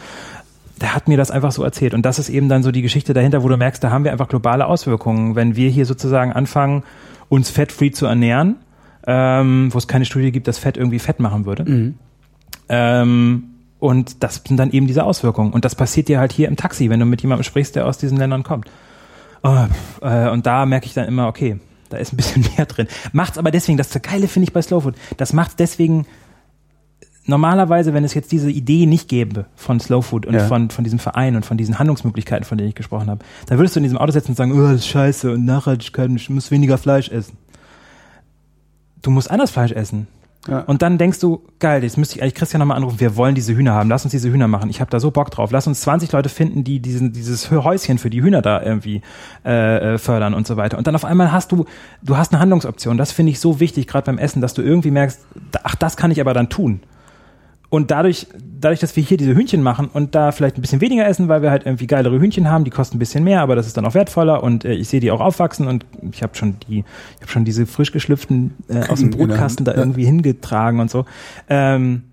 Der 0.80 0.94
hat 0.94 1.08
mir 1.08 1.16
das 1.16 1.32
einfach 1.32 1.50
so 1.50 1.64
erzählt. 1.64 1.92
Und 1.92 2.02
das 2.02 2.20
ist 2.20 2.28
eben 2.28 2.48
dann 2.48 2.62
so 2.62 2.70
die 2.70 2.82
Geschichte 2.82 3.14
dahinter, 3.14 3.42
wo 3.42 3.48
du 3.48 3.56
merkst, 3.56 3.82
da 3.82 3.90
haben 3.90 4.04
wir 4.04 4.12
einfach 4.12 4.28
globale 4.28 4.66
Auswirkungen. 4.66 5.34
Wenn 5.34 5.56
wir 5.56 5.70
hier 5.70 5.86
sozusagen 5.86 6.32
anfangen, 6.32 6.84
uns 7.28 7.50
fettfree 7.50 7.90
zu 7.90 8.06
ernähren, 8.06 8.56
ähm, 9.08 9.70
wo 9.72 9.78
es 9.78 9.88
keine 9.88 10.04
Studie 10.04 10.30
gibt, 10.30 10.46
dass 10.46 10.58
Fett 10.58 10.76
irgendwie 10.76 11.00
Fett 11.00 11.18
machen 11.18 11.46
würde. 11.46 11.64
Ähm, 12.68 13.44
und 13.80 14.22
das 14.22 14.42
sind 14.46 14.56
dann 14.56 14.70
eben 14.70 14.86
diese 14.86 15.02
Auswirkungen. 15.02 15.52
Und 15.52 15.64
das 15.64 15.74
passiert 15.74 16.06
dir 16.06 16.20
halt 16.20 16.32
hier 16.32 16.46
im 16.46 16.56
Taxi, 16.56 16.90
wenn 16.90 17.00
du 17.00 17.06
mit 17.06 17.22
jemandem 17.22 17.42
sprichst, 17.42 17.74
der 17.74 17.86
aus 17.86 17.98
diesen 17.98 18.18
Ländern 18.18 18.44
kommt. 18.44 18.68
Oh, 19.42 19.66
äh, 20.02 20.28
und 20.30 20.46
da 20.46 20.64
merke 20.66 20.86
ich 20.86 20.94
dann 20.94 21.06
immer, 21.08 21.26
okay, 21.26 21.58
da 21.88 21.96
ist 21.98 22.12
ein 22.12 22.16
bisschen 22.16 22.44
mehr 22.56 22.66
drin. 22.66 22.86
Macht's 23.12 23.38
aber 23.38 23.50
deswegen, 23.50 23.78
das 23.78 23.90
Geile 24.02 24.28
finde 24.28 24.44
ich 24.48 24.52
bei 24.52 24.62
Slow 24.62 24.80
Food, 24.82 24.94
das 25.16 25.32
macht's 25.32 25.56
deswegen, 25.56 26.06
normalerweise, 27.26 27.92
wenn 27.92 28.04
es 28.04 28.14
jetzt 28.14 28.30
diese 28.32 28.50
Idee 28.50 28.86
nicht 28.86 29.08
gäbe 29.08 29.46
von 29.56 29.80
Slow 29.80 30.02
Food 30.02 30.26
und 30.26 30.34
Ja. 30.34 30.46
von, 30.46 30.70
von 30.70 30.84
diesem 30.84 30.98
Verein 30.98 31.34
und 31.36 31.44
von 31.44 31.56
diesen 31.56 31.78
Handlungsmöglichkeiten, 31.78 32.44
von 32.44 32.56
denen 32.58 32.68
ich 32.68 32.74
gesprochen 32.76 33.10
habe, 33.10 33.24
dann 33.46 33.58
würdest 33.58 33.74
du 33.74 33.80
in 33.80 33.84
diesem 33.84 33.98
Auto 33.98 34.12
sitzen 34.12 34.30
und 34.32 34.36
sagen, 34.36 34.52
oh, 34.52 34.62
das 34.62 34.76
ist 34.76 34.86
scheiße 34.88 35.32
und 35.32 35.44
Nachhaltigkeit, 35.44 36.10
ich 36.14 36.30
muss 36.30 36.50
weniger 36.50 36.78
Fleisch 36.78 37.08
essen. 37.10 37.36
Du 39.02 39.10
musst 39.10 39.30
anders 39.30 39.50
Fleisch 39.50 39.72
essen. 39.72 40.06
Ja. 40.48 40.60
Und 40.60 40.82
dann 40.82 40.98
denkst 40.98 41.20
du, 41.20 41.42
geil, 41.58 41.82
jetzt 41.82 41.98
müsste 41.98 42.16
ich 42.16 42.22
eigentlich 42.22 42.34
Christian 42.34 42.60
nochmal 42.60 42.76
anrufen, 42.76 43.00
wir 43.00 43.16
wollen 43.16 43.34
diese 43.34 43.54
Hühner 43.54 43.72
haben, 43.72 43.88
lass 43.88 44.04
uns 44.04 44.12
diese 44.12 44.30
Hühner 44.30 44.48
machen. 44.48 44.70
Ich 44.70 44.80
habe 44.80 44.90
da 44.90 45.00
so 45.00 45.10
Bock 45.10 45.30
drauf. 45.30 45.50
Lass 45.50 45.66
uns 45.66 45.80
20 45.80 46.12
Leute 46.12 46.28
finden, 46.28 46.64
die 46.64 46.80
diesen, 46.80 47.12
dieses 47.12 47.50
Häuschen 47.50 47.98
für 47.98 48.10
die 48.10 48.22
Hühner 48.22 48.42
da 48.42 48.62
irgendwie 48.62 49.02
äh, 49.44 49.94
äh, 49.94 49.98
fördern 49.98 50.34
und 50.34 50.46
so 50.46 50.56
weiter. 50.56 50.78
Und 50.78 50.86
dann 50.86 50.94
auf 50.94 51.04
einmal 51.04 51.32
hast 51.32 51.52
du, 51.52 51.64
du 52.02 52.16
hast 52.16 52.32
eine 52.32 52.40
Handlungsoption. 52.40 52.96
Das 52.96 53.12
finde 53.12 53.32
ich 53.32 53.40
so 53.40 53.60
wichtig, 53.60 53.86
gerade 53.86 54.06
beim 54.06 54.18
Essen, 54.18 54.40
dass 54.40 54.54
du 54.54 54.62
irgendwie 54.62 54.90
merkst, 54.90 55.20
ach, 55.62 55.74
das 55.74 55.96
kann 55.96 56.10
ich 56.10 56.20
aber 56.20 56.34
dann 56.34 56.48
tun. 56.48 56.80
Und 57.76 57.90
dadurch, 57.90 58.26
dadurch, 58.58 58.80
dass 58.80 58.96
wir 58.96 59.02
hier 59.02 59.18
diese 59.18 59.34
Hühnchen 59.34 59.62
machen 59.62 59.90
und 59.92 60.14
da 60.14 60.32
vielleicht 60.32 60.56
ein 60.56 60.62
bisschen 60.62 60.80
weniger 60.80 61.06
essen, 61.06 61.28
weil 61.28 61.42
wir 61.42 61.50
halt 61.50 61.66
irgendwie 61.66 61.86
geilere 61.86 62.18
Hühnchen 62.18 62.48
haben, 62.48 62.64
die 62.64 62.70
kosten 62.70 62.96
ein 62.96 62.98
bisschen 62.98 63.22
mehr, 63.22 63.42
aber 63.42 63.54
das 63.54 63.66
ist 63.66 63.76
dann 63.76 63.84
auch 63.84 63.92
wertvoller 63.92 64.42
und 64.42 64.64
äh, 64.64 64.72
ich 64.72 64.88
sehe 64.88 64.98
die 64.98 65.10
auch 65.10 65.20
aufwachsen 65.20 65.66
und 65.66 65.84
ich 66.10 66.22
habe 66.22 66.34
schon 66.34 66.56
die, 66.66 66.78
ich 67.16 67.20
habe 67.20 67.30
schon 67.30 67.44
diese 67.44 67.66
frisch 67.66 67.92
geschlüpften 67.92 68.54
äh, 68.68 68.88
aus 68.88 69.00
dem 69.00 69.10
der 69.10 69.18
Brotkasten 69.18 69.66
da 69.66 69.74
irgendwie 69.74 70.06
hingetragen 70.06 70.80
und 70.80 70.90
so. 70.90 71.04
Ähm, 71.50 72.04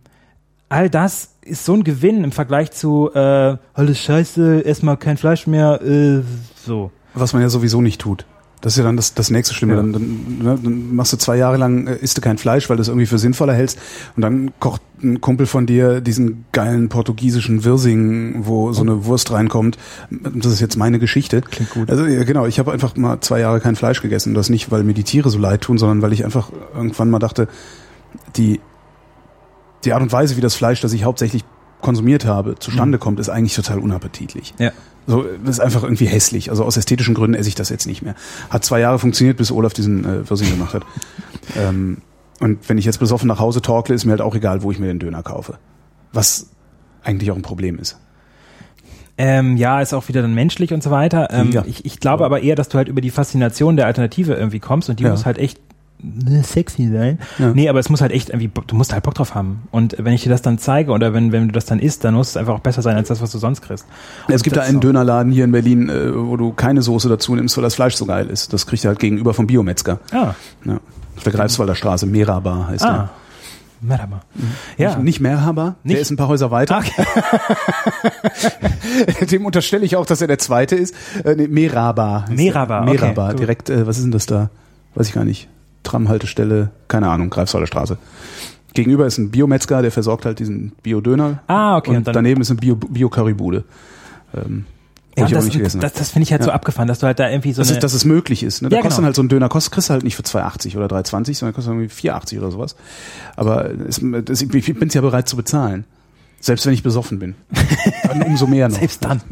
all 0.67 0.89
das 0.89 1.35
ist 1.45 1.63
so 1.63 1.75
ein 1.75 1.85
Gewinn 1.85 2.25
im 2.25 2.33
Vergleich 2.33 2.71
zu 2.71 3.09
äh, 3.13 3.55
alles 3.73 3.99
Scheiße, 3.99 4.65
ess 4.65 4.81
mal 4.81 4.97
kein 4.97 5.15
Fleisch 5.15 5.47
mehr, 5.47 5.81
äh, 5.81 6.23
so. 6.65 6.91
Was 7.13 7.31
man 7.31 7.41
ja 7.41 7.47
sowieso 7.47 7.79
nicht 7.79 8.01
tut. 8.01 8.25
Das 8.63 8.73
ist 8.73 8.77
ja 8.77 8.85
dann 8.85 8.95
das, 8.95 9.13
das 9.13 9.29
nächste 9.29 9.53
Schlimme. 9.53 9.73
Ja. 9.73 9.81
Dann, 9.81 9.91
dann, 9.91 10.37
ne, 10.41 10.57
dann 10.63 10.95
machst 10.95 11.11
du 11.11 11.17
zwei 11.17 11.35
Jahre 11.35 11.57
lang, 11.57 11.85
äh, 11.85 11.97
isst 11.97 12.15
du 12.15 12.21
kein 12.21 12.37
Fleisch, 12.37 12.69
weil 12.69 12.77
du 12.77 12.81
es 12.81 12.87
irgendwie 12.87 13.05
für 13.05 13.19
sinnvoller 13.19 13.53
hältst. 13.53 13.77
Und 14.15 14.21
dann 14.21 14.53
kocht 14.61 14.81
ein 15.03 15.19
Kumpel 15.19 15.47
von 15.47 15.65
dir 15.65 15.99
diesen 15.99 16.45
geilen 16.53 16.87
portugiesischen 16.87 17.65
Wirsing, 17.65 18.45
wo 18.45 18.71
so 18.71 18.81
eine 18.81 19.03
Wurst 19.03 19.31
reinkommt. 19.31 19.77
Das 20.09 20.53
ist 20.53 20.61
jetzt 20.61 20.77
meine 20.77 20.97
Geschichte. 20.97 21.41
Klingt 21.41 21.71
gut. 21.71 21.89
Also 21.89 22.05
ja, 22.05 22.23
genau, 22.23 22.45
ich 22.45 22.57
habe 22.57 22.71
einfach 22.71 22.95
mal 22.95 23.19
zwei 23.19 23.41
Jahre 23.41 23.59
kein 23.59 23.75
Fleisch 23.75 24.01
gegessen. 24.01 24.29
Und 24.29 24.35
das 24.35 24.49
nicht, 24.49 24.71
weil 24.71 24.83
mir 24.85 24.93
die 24.93 25.03
Tiere 25.03 25.29
so 25.29 25.39
leid 25.39 25.59
tun, 25.59 25.77
sondern 25.77 26.01
weil 26.01 26.13
ich 26.13 26.23
einfach 26.23 26.49
irgendwann 26.73 27.09
mal 27.09 27.19
dachte, 27.19 27.49
die, 28.37 28.61
die 29.83 29.91
Art 29.91 30.01
und 30.01 30.13
Weise, 30.13 30.37
wie 30.37 30.41
das 30.41 30.55
Fleisch, 30.55 30.79
das 30.79 30.93
ich 30.93 31.03
hauptsächlich 31.03 31.43
konsumiert 31.81 32.23
habe, 32.23 32.55
zustande 32.59 32.97
kommt, 32.97 33.19
ist 33.19 33.27
eigentlich 33.27 33.55
total 33.55 33.79
unappetitlich. 33.79 34.53
Ja. 34.57 34.71
So, 35.07 35.23
das 35.43 35.57
ist 35.57 35.59
einfach 35.59 35.83
irgendwie 35.83 36.05
hässlich. 36.05 36.49
Also 36.49 36.63
aus 36.63 36.77
ästhetischen 36.77 37.13
Gründen 37.13 37.35
esse 37.35 37.49
ich 37.49 37.55
das 37.55 37.69
jetzt 37.69 37.85
nicht 37.87 38.01
mehr. 38.01 38.15
Hat 38.49 38.63
zwei 38.63 38.79
Jahre 38.79 38.99
funktioniert, 38.99 39.37
bis 39.37 39.51
Olaf 39.51 39.73
diesen 39.73 40.05
äh, 40.05 40.29
Wirsing 40.29 40.49
gemacht 40.49 40.73
hat. 40.73 40.85
ähm, 41.57 41.97
und 42.39 42.67
wenn 42.69 42.77
ich 42.77 42.85
jetzt 42.85 42.99
besoffen 42.99 43.27
nach 43.27 43.39
Hause 43.39 43.61
torkle, 43.61 43.95
ist 43.95 44.05
mir 44.05 44.11
halt 44.11 44.21
auch 44.21 44.35
egal, 44.35 44.63
wo 44.63 44.71
ich 44.71 44.79
mir 44.79 44.87
den 44.87 44.99
Döner 44.99 45.23
kaufe. 45.23 45.57
Was 46.13 46.49
eigentlich 47.03 47.31
auch 47.31 47.35
ein 47.35 47.41
Problem 47.41 47.77
ist. 47.79 47.97
Ähm, 49.17 49.57
ja, 49.57 49.79
ist 49.81 49.93
auch 49.93 50.07
wieder 50.07 50.21
dann 50.23 50.33
menschlich 50.33 50.73
und 50.73 50.81
so 50.81 50.89
weiter. 50.89 51.27
Ähm, 51.31 51.51
Ja. 51.51 51.63
ich, 51.67 51.85
ich 51.85 51.99
glaube 51.99 52.25
aber 52.25 52.41
eher, 52.41 52.55
dass 52.55 52.69
du 52.69 52.77
halt 52.77 52.87
über 52.87 53.01
die 53.01 53.11
Faszination 53.11 53.75
der 53.75 53.85
Alternative 53.85 54.33
irgendwie 54.33 54.59
kommst 54.59 54.89
und 54.89 54.99
die 54.99 55.03
Ja. 55.03 55.11
muss 55.11 55.25
halt 55.25 55.37
echt 55.37 55.59
sexy 56.43 56.89
sein. 56.91 57.19
Ja. 57.39 57.51
Nee, 57.53 57.69
aber 57.69 57.79
es 57.79 57.89
muss 57.89 58.01
halt 58.01 58.11
echt 58.11 58.29
irgendwie, 58.29 58.51
du 58.67 58.75
musst 58.75 58.91
halt 58.93 59.03
Bock 59.03 59.13
drauf 59.15 59.35
haben. 59.35 59.63
Und 59.71 59.95
wenn 59.99 60.13
ich 60.13 60.23
dir 60.23 60.29
das 60.29 60.41
dann 60.41 60.57
zeige 60.57 60.91
oder 60.91 61.13
wenn, 61.13 61.31
wenn 61.31 61.47
du 61.47 61.53
das 61.53 61.65
dann 61.65 61.79
isst, 61.79 62.03
dann 62.03 62.13
muss 62.13 62.29
es 62.29 62.37
einfach 62.37 62.53
auch 62.55 62.59
besser 62.59 62.81
sein 62.81 62.95
als 62.97 63.07
das, 63.07 63.21
was 63.21 63.31
du 63.31 63.37
sonst 63.37 63.61
kriegst. 63.61 63.85
es 64.27 64.35
Und 64.35 64.43
gibt 64.43 64.57
da 64.57 64.61
einen 64.61 64.77
auch- 64.77 64.81
Dönerladen 64.81 65.31
hier 65.31 65.45
in 65.45 65.51
Berlin, 65.51 65.89
äh, 65.89 66.15
wo 66.15 66.35
du 66.37 66.51
keine 66.51 66.81
Soße 66.81 67.07
dazu 67.09 67.35
nimmst, 67.35 67.55
weil 67.57 67.63
das 67.63 67.75
Fleisch 67.75 67.95
so 67.95 68.05
geil 68.05 68.27
ist. 68.27 68.51
Das 68.53 68.65
kriegst 68.67 68.83
du 68.83 68.89
halt 68.89 68.99
gegenüber 68.99 69.33
vom 69.33 69.47
Biometzger. 69.47 69.99
Ah, 70.11 70.33
Ja. 70.65 70.79
Auf 71.15 71.23
der 71.23 71.31
Greifswalder 71.33 71.75
Straße, 71.75 72.05
Merabar 72.07 72.67
heißt 72.69 72.83
ah. 72.85 73.09
Merhaba. 73.81 74.21
der. 74.77 74.85
Ja. 74.85 74.89
Nicht, 74.95 75.03
nicht 75.03 75.19
Merhaba, 75.19 75.75
Nicht- 75.83 75.95
der 75.95 76.01
ist 76.01 76.09
ein 76.11 76.17
paar 76.17 76.27
Häuser 76.29 76.51
weiter. 76.51 76.81
Dem 79.31 79.45
unterstelle 79.45 79.85
ich 79.85 79.95
auch, 79.95 80.05
dass 80.05 80.21
er 80.21 80.27
der 80.27 80.39
zweite 80.39 80.75
ist. 80.75 80.95
Äh, 81.23 81.35
nee, 81.35 81.47
Meraba. 81.47 82.25
Meraba, 82.29 82.81
der. 82.85 82.93
okay, 82.93 83.01
Meraba, 83.01 83.29
gut. 83.31 83.39
direkt, 83.39 83.69
äh, 83.69 83.87
was 83.87 83.97
ist 83.97 84.03
denn 84.03 84.11
das 84.11 84.25
da? 84.25 84.49
Weiß 84.95 85.07
ich 85.07 85.13
gar 85.13 85.25
nicht. 85.25 85.49
Tramhaltestelle, 85.83 86.71
keine 86.87 87.09
Ahnung, 87.09 87.29
Greifswalder 87.29 87.67
Straße. 87.67 87.97
Gegenüber 88.73 89.05
ist 89.05 89.17
ein 89.19 89.29
Biometzger, 89.29 89.81
der 89.81 89.91
versorgt 89.91 90.25
halt 90.25 90.39
diesen 90.39 90.71
Biodöner. 90.81 91.43
Ah, 91.47 91.77
okay. 91.77 91.91
Und, 91.91 92.07
Und 92.07 92.15
daneben 92.15 92.41
ist 92.41 92.55
Bio- 92.59 92.75
Bio-Currybude. 92.75 93.65
ähm, 94.35 94.65
wo 95.15 95.21
Ja, 95.21 95.27
das, 95.29 95.45
nicht 95.45 95.57
gegessen 95.57 95.79
das, 95.79 95.93
das 95.93 96.09
finde 96.09 96.23
ich 96.23 96.31
halt 96.31 96.41
so 96.41 96.49
Ja. 96.49 96.55
abgefahren, 96.55 96.87
dass 96.87 96.97
du 96.97 97.05
halt 97.05 97.19
da 97.19 97.29
irgendwie 97.29 97.53
so 97.53 97.61
Dass 97.61 97.69
es, 97.69 97.77
dass 97.77 97.93
es 97.93 98.03
möglich 98.03 98.41
ist. 98.41 98.63
Ne? 98.63 98.69
Da 98.69 98.77
Ja, 98.77 98.81
kostet 98.81 98.89
genau. 98.93 99.01
dann 99.01 99.05
halt 99.05 99.15
so 99.15 99.21
ein 99.21 99.29
Döner, 99.29 99.47
kostet, 99.47 99.73
kriegst 99.73 99.89
du 99.89 99.93
halt 99.93 100.03
nicht 100.03 100.15
für 100.15 100.23
2,80 100.23 100.75
oder 100.75 100.87
3,20, 100.87 101.35
sondern 101.37 101.53
kostet 101.53 101.71
irgendwie 101.73 101.93
4,80 101.93 102.39
oder 102.39 102.49
sowas. 102.49 102.75
Aber 103.35 103.69
es, 103.87 103.99
es, 104.01 104.41
ich 104.41 104.49
bin 104.79 104.87
es 104.87 104.93
ja 104.95 105.01
bereit 105.01 105.29
zu 105.29 105.35
bezahlen. 105.35 105.85
Selbst 106.39 106.65
wenn 106.65 106.73
ich 106.73 106.81
besoffen 106.81 107.19
bin. 107.19 107.35
Dann 108.07 108.23
umso 108.23 108.47
mehr 108.47 108.69
noch. 108.69 108.79
Selbst 108.79 109.05
dann. 109.05 109.21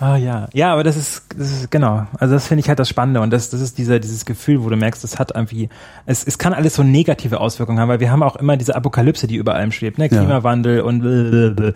Ah 0.00 0.16
ja, 0.16 0.48
ja, 0.52 0.72
aber 0.72 0.84
das 0.84 0.96
ist, 0.96 1.22
das 1.36 1.50
ist 1.50 1.70
genau. 1.70 2.06
Also 2.20 2.34
das 2.34 2.46
finde 2.46 2.60
ich 2.60 2.68
halt 2.68 2.78
das 2.78 2.88
Spannende 2.88 3.20
und 3.20 3.30
das, 3.32 3.50
das 3.50 3.60
ist 3.60 3.78
dieser 3.78 3.98
dieses 3.98 4.24
Gefühl, 4.24 4.62
wo 4.62 4.68
du 4.70 4.76
merkst, 4.76 5.02
es 5.02 5.18
hat 5.18 5.32
irgendwie, 5.34 5.68
es, 6.06 6.24
es 6.24 6.38
kann 6.38 6.52
alles 6.54 6.74
so 6.74 6.82
negative 6.84 7.40
Auswirkungen 7.40 7.80
haben, 7.80 7.88
weil 7.88 7.98
wir 8.00 8.12
haben 8.12 8.22
auch 8.22 8.36
immer 8.36 8.56
diese 8.56 8.76
Apokalypse, 8.76 9.26
die 9.26 9.36
über 9.36 9.54
allem 9.54 9.72
schwebt, 9.72 9.98
ne, 9.98 10.04
Ja. 10.10 10.18
Klimawandel 10.18 10.82
und 10.82 11.00
blablabla. 11.00 11.72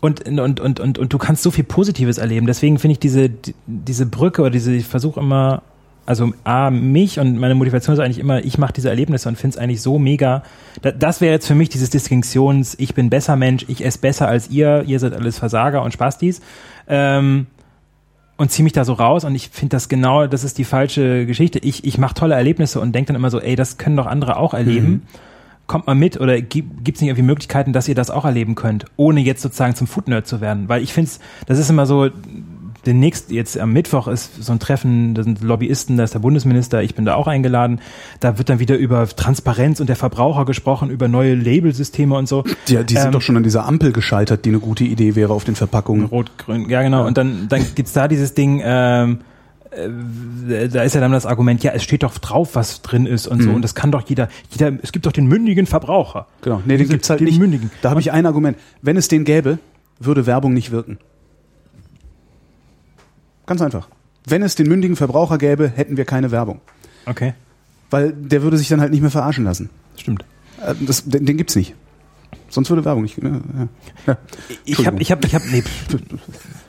und 0.00 0.26
und 0.26 0.60
und 0.60 0.80
und 0.80 0.98
und 0.98 1.12
du 1.12 1.18
kannst 1.18 1.42
so 1.42 1.50
viel 1.50 1.64
Positives 1.64 2.16
erleben. 2.18 2.46
Deswegen 2.46 2.78
finde 2.78 2.92
ich 2.92 3.00
diese 3.00 3.28
die- 3.28 3.54
diese 3.66 4.06
Brücke 4.06 4.42
oder 4.42 4.50
diese 4.50 4.72
ich 4.72 4.86
versuche 4.86 5.20
immer 5.20 5.62
also 6.06 6.32
A, 6.44 6.70
mich 6.70 7.20
und 7.20 7.36
meine 7.38 7.54
Motivation 7.54 7.92
ist 7.92 8.00
eigentlich 8.00 8.18
immer, 8.18 8.42
ich 8.42 8.56
mache 8.56 8.72
diese 8.72 8.88
Erlebnisse 8.88 9.28
und 9.28 9.36
finde 9.36 9.58
es 9.58 9.62
eigentlich 9.62 9.82
so 9.82 9.98
mega. 9.98 10.42
Da, 10.80 10.90
das 10.90 11.20
wäre 11.20 11.34
jetzt 11.34 11.46
für 11.46 11.54
mich 11.54 11.68
dieses 11.68 11.90
Distinktions, 11.90 12.76
ich 12.78 12.94
bin 12.94 13.10
besser 13.10 13.36
Mensch, 13.36 13.66
ich 13.68 13.84
esse 13.84 13.98
besser 13.98 14.26
als 14.26 14.48
ihr, 14.48 14.84
ihr 14.86 15.00
seid 15.00 15.12
alles 15.12 15.38
Versager 15.38 15.82
und 15.82 15.92
Spastis. 15.92 16.40
Ähm, 16.88 17.46
und 18.38 18.50
ziehe 18.50 18.64
mich 18.64 18.72
da 18.72 18.84
so 18.84 18.94
raus 18.94 19.24
und 19.24 19.34
ich 19.34 19.50
finde 19.50 19.76
das 19.76 19.88
genau, 19.88 20.26
das 20.26 20.44
ist 20.44 20.58
die 20.58 20.64
falsche 20.64 21.26
Geschichte. 21.26 21.58
Ich, 21.58 21.84
ich 21.84 21.98
mache 21.98 22.14
tolle 22.14 22.34
Erlebnisse 22.34 22.80
und 22.80 22.94
denke 22.94 23.08
dann 23.08 23.16
immer 23.16 23.30
so, 23.30 23.40
ey, 23.40 23.56
das 23.56 23.76
können 23.78 23.96
doch 23.96 24.06
andere 24.06 24.36
auch 24.36 24.54
erleben. 24.54 25.02
Kommt 25.66 25.86
mal 25.86 25.94
mit 25.94 26.18
oder 26.18 26.40
gibt 26.40 26.88
es 26.88 27.00
nicht 27.02 27.10
irgendwie 27.10 27.26
Möglichkeiten, 27.26 27.74
dass 27.74 27.88
ihr 27.88 27.94
das 27.94 28.10
auch 28.10 28.24
erleben 28.24 28.54
könnt, 28.54 28.86
ohne 28.96 29.20
jetzt 29.20 29.42
sozusagen 29.42 29.74
zum 29.74 29.86
Food-Nerd 29.86 30.26
zu 30.26 30.40
werden? 30.40 30.68
Weil 30.68 30.82
ich 30.82 30.94
finde, 30.94 31.10
das 31.46 31.58
ist 31.58 31.68
immer 31.68 31.84
so, 31.84 32.08
demnächst, 32.86 33.30
jetzt 33.30 33.58
am 33.58 33.72
Mittwoch 33.72 34.08
ist 34.08 34.42
so 34.42 34.52
ein 34.52 34.58
Treffen, 34.58 35.14
da 35.14 35.22
sind 35.22 35.42
Lobbyisten, 35.42 35.96
da 35.96 36.04
ist 36.04 36.14
der 36.14 36.18
Bundesminister, 36.20 36.82
ich 36.82 36.94
bin 36.94 37.04
da 37.04 37.14
auch 37.14 37.26
eingeladen. 37.26 37.80
Da 38.20 38.38
wird 38.38 38.48
dann 38.48 38.58
wieder 38.60 38.76
über 38.76 39.06
Transparenz 39.08 39.80
und 39.80 39.88
der 39.88 39.96
Verbraucher 39.96 40.44
gesprochen, 40.44 40.90
über 40.90 41.08
neue 41.08 41.34
Labelsysteme 41.34 42.14
und 42.14 42.28
so. 42.28 42.44
Die, 42.68 42.76
die 42.84 42.94
sind 42.94 43.06
Ähm, 43.06 43.12
doch 43.12 43.22
schon 43.22 43.36
an 43.36 43.42
dieser 43.42 43.66
Ampel 43.66 43.92
gescheitert, 43.92 44.44
die 44.44 44.50
eine 44.50 44.60
gute 44.60 44.84
Idee 44.84 45.14
wäre 45.16 45.32
auf 45.32 45.44
den 45.44 45.54
Verpackungen. 45.54 46.06
Rot, 46.06 46.30
grün, 46.38 46.68
ja 46.70 46.82
genau. 46.82 47.06
Und 47.06 47.18
dann, 47.18 47.46
dann 47.48 47.64
gibt's 47.74 47.92
da 47.92 48.08
dieses 48.08 48.34
Ding, 48.34 48.60
ähm, 48.64 49.18
äh, 49.70 50.68
da 50.68 50.82
ist 50.82 50.94
ja 50.94 51.00
dann 51.00 51.12
das 51.12 51.26
Argument, 51.26 51.62
ja, 51.62 51.72
es 51.72 51.82
steht 51.82 52.02
doch 52.02 52.16
drauf, 52.18 52.54
was 52.54 52.80
drin 52.82 53.04
ist 53.06 53.26
und 53.26 53.42
so. 53.42 53.50
Und 53.50 53.62
das 53.62 53.74
kann 53.74 53.90
doch 53.92 54.02
jeder, 54.08 54.28
jeder, 54.50 54.72
es 54.82 54.92
gibt 54.92 55.04
doch 55.06 55.12
den 55.12 55.26
mündigen 55.26 55.66
Verbraucher. 55.66 56.26
Genau. 56.42 56.62
Nee, 56.64 56.74
den 56.74 56.78
Diese- 56.78 56.90
gibt's 56.92 57.10
halt 57.10 57.20
den 57.20 57.26
nicht. 57.26 57.38
Mündigen. 57.38 57.70
Da 57.82 57.90
habe 57.90 58.00
ich 58.00 58.12
ein 58.12 58.24
Argument. 58.24 58.56
Wenn 58.82 58.96
es 58.96 59.08
den 59.08 59.24
gäbe, 59.24 59.58
würde 60.00 60.26
Werbung 60.26 60.54
nicht 60.54 60.70
wirken. 60.70 60.98
Ganz 63.48 63.60
einfach. 63.62 63.88
Wenn 64.26 64.42
es 64.42 64.54
den 64.54 64.68
mündigen 64.68 64.94
Verbraucher 64.94 65.38
gäbe, 65.38 65.68
hätten 65.74 65.96
wir 65.96 66.04
keine 66.04 66.30
Werbung. 66.30 66.60
Okay, 67.06 67.32
Weil 67.90 68.12
der 68.12 68.42
würde 68.42 68.58
sich 68.58 68.68
dann 68.68 68.80
halt 68.80 68.92
nicht 68.92 69.00
mehr 69.00 69.10
verarschen 69.10 69.44
lassen. 69.44 69.70
stimmt. 69.96 70.24
Äh, 70.64 70.74
Das, 70.86 71.04
den, 71.04 71.24
den 71.26 71.36
gibt's 71.38 71.56
nicht. 71.56 71.74
Sonst 72.50 72.68
würde 72.70 72.84
Werbung 72.84 73.02
nicht. 73.02 73.20
ne, 73.22 73.40
Ja. 74.06 74.18
Ich 74.64 74.86
habe, 74.86 75.00
ich 75.00 75.10
habe, 75.10 75.26
ich 75.26 75.34
habe, 75.34 75.44
nee. 75.50 75.62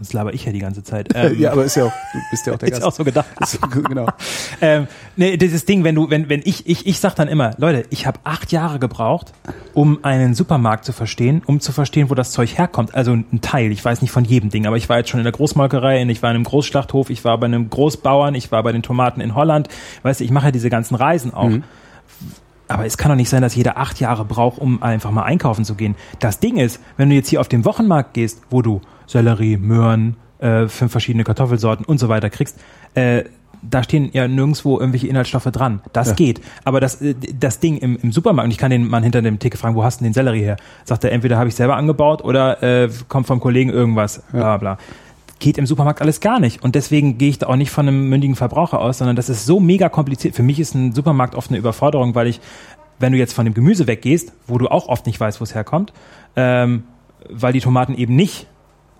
sonst 0.00 0.14
laber 0.14 0.32
ich 0.32 0.46
ja 0.46 0.52
die 0.52 0.58
ganze 0.58 0.82
Zeit. 0.82 1.08
Ähm, 1.20 1.38
ja, 1.38 1.52
aber 1.52 1.64
ist 1.64 1.74
ja 1.76 1.84
auch, 1.84 1.92
du 2.12 2.18
bist 2.30 2.46
ja 2.46 2.54
auch 2.54 2.58
der 2.58 2.68
ist 2.68 2.74
Gast. 2.76 2.86
auch 2.86 2.92
so 2.92 3.04
gedacht. 3.04 3.26
Ist- 3.40 3.58
genau. 3.86 4.06
ähm, 4.62 4.86
nee, 5.16 5.36
dieses 5.36 5.66
Ding, 5.66 5.84
wenn 5.84 5.94
du, 5.94 6.08
wenn, 6.08 6.28
wenn 6.30 6.40
ich, 6.44 6.66
ich, 6.66 6.86
ich 6.86 6.98
sag 6.98 7.14
dann 7.16 7.28
immer, 7.28 7.50
Leute, 7.58 7.84
ich 7.90 8.06
habe 8.06 8.18
acht 8.24 8.52
Jahre 8.52 8.78
gebraucht, 8.78 9.32
um 9.74 10.02
einen 10.02 10.34
Supermarkt 10.34 10.84
zu 10.86 10.92
verstehen, 10.92 11.42
um 11.44 11.60
zu 11.60 11.72
verstehen, 11.72 12.08
wo 12.08 12.14
das 12.14 12.30
Zeug 12.30 12.56
herkommt. 12.56 12.94
Also 12.94 13.12
ein 13.12 13.40
Teil, 13.42 13.70
ich 13.72 13.84
weiß 13.84 14.00
nicht 14.00 14.12
von 14.12 14.24
jedem 14.24 14.48
Ding, 14.50 14.66
aber 14.66 14.76
ich 14.76 14.88
war 14.88 14.98
jetzt 14.98 15.10
schon 15.10 15.20
in 15.20 15.24
der 15.24 15.32
Großmolkerei, 15.32 16.02
ich 16.04 16.22
war 16.22 16.30
in 16.30 16.36
einem 16.36 16.44
Großschlachthof, 16.44 17.10
ich 17.10 17.24
war 17.24 17.36
bei 17.38 17.46
einem 17.46 17.68
Großbauern, 17.68 18.34
ich 18.34 18.50
war 18.50 18.62
bei 18.62 18.72
den 18.72 18.82
Tomaten 18.82 19.20
in 19.20 19.34
Holland. 19.34 19.68
Weißt 20.02 20.20
du, 20.20 20.24
ich 20.24 20.30
mache 20.30 20.46
ja 20.46 20.50
diese 20.52 20.70
ganzen 20.70 20.94
Reisen 20.94 21.34
auch. 21.34 21.50
Aber 22.70 22.86
es 22.86 22.96
kann 22.96 23.10
doch 23.10 23.16
nicht 23.16 23.28
sein, 23.28 23.42
dass 23.42 23.54
jeder 23.54 23.76
acht 23.78 23.98
Jahre 24.00 24.24
braucht, 24.24 24.58
um 24.58 24.82
einfach 24.82 25.10
mal 25.10 25.24
einkaufen 25.24 25.64
zu 25.64 25.74
gehen. 25.74 25.96
Das 26.20 26.38
Ding 26.38 26.56
ist, 26.56 26.80
wenn 26.96 27.08
du 27.08 27.16
jetzt 27.16 27.28
hier 27.28 27.40
auf 27.40 27.48
den 27.48 27.64
Wochenmarkt 27.64 28.14
gehst, 28.14 28.42
wo 28.50 28.62
du 28.62 28.80
Sellerie, 29.06 29.56
Möhren, 29.56 30.16
äh, 30.38 30.68
fünf 30.68 30.92
verschiedene 30.92 31.24
Kartoffelsorten 31.24 31.84
und 31.84 31.98
so 31.98 32.08
weiter 32.08 32.30
kriegst, 32.30 32.58
äh, 32.94 33.24
da 33.62 33.82
stehen 33.82 34.08
ja 34.12 34.26
nirgendwo 34.26 34.78
irgendwelche 34.78 35.06
Inhaltsstoffe 35.08 35.44
dran. 35.44 35.82
Das 35.92 36.08
Ja. 36.10 36.14
geht. 36.14 36.40
Aber 36.64 36.80
das, 36.80 37.02
äh, 37.02 37.14
das 37.38 37.58
Ding 37.60 37.76
im, 37.76 37.98
im 38.02 38.12
Supermarkt, 38.12 38.46
und 38.46 38.50
ich 38.52 38.58
kann 38.58 38.70
den 38.70 38.88
Mann 38.88 39.02
hinter 39.02 39.20
dem 39.20 39.38
Ticket 39.38 39.60
fragen, 39.60 39.74
wo 39.74 39.84
hast 39.84 40.00
du 40.00 40.04
denn 40.04 40.10
den 40.10 40.14
Sellerie 40.14 40.42
her? 40.42 40.56
Sagt 40.84 41.04
er, 41.04 41.12
entweder 41.12 41.36
habe 41.38 41.48
ich 41.48 41.54
selber 41.56 41.76
angebaut 41.76 42.22
oder 42.24 42.62
äh, 42.62 42.88
kommt 43.08 43.26
vom 43.26 43.40
Kollegen 43.40 43.70
irgendwas, 43.70 44.22
bla 44.32 44.56
bla. 44.56 44.78
Geht 45.40 45.58
im 45.58 45.66
Supermarkt 45.66 46.00
alles 46.00 46.20
gar 46.20 46.38
nicht. 46.38 46.62
Und 46.62 46.76
deswegen 46.76 47.18
gehe 47.18 47.30
ich 47.30 47.38
da 47.38 47.48
auch 47.48 47.56
nicht 47.56 47.72
von 47.72 47.88
einem 47.88 48.08
mündigen 48.08 48.36
Verbraucher 48.36 48.80
aus, 48.80 48.98
sondern 48.98 49.16
das 49.16 49.28
ist 49.28 49.46
so 49.46 49.58
mega 49.58 49.88
kompliziert. 49.88 50.36
Für 50.36 50.44
mich 50.44 50.60
ist 50.60 50.74
ein 50.74 50.92
Supermarkt 50.92 51.34
oft 51.34 51.50
eine 51.50 51.58
Überforderung, 51.58 52.14
weil 52.14 52.28
ich, 52.28 52.40
wenn 53.00 53.12
du 53.12 53.18
jetzt 53.18 53.32
von 53.32 53.44
dem 53.44 53.54
Gemüse 53.54 53.88
weggehst, 53.88 54.32
wo 54.46 54.58
du 54.58 54.68
auch 54.68 54.88
oft 54.88 55.06
nicht 55.06 55.18
weißt, 55.18 55.40
wo 55.40 55.44
es 55.44 55.54
herkommt, 55.54 55.92
ähm, 56.36 56.84
weil 57.28 57.52
die 57.52 57.60
Tomaten 57.60 57.94
eben 57.94 58.14
nicht, 58.14 58.46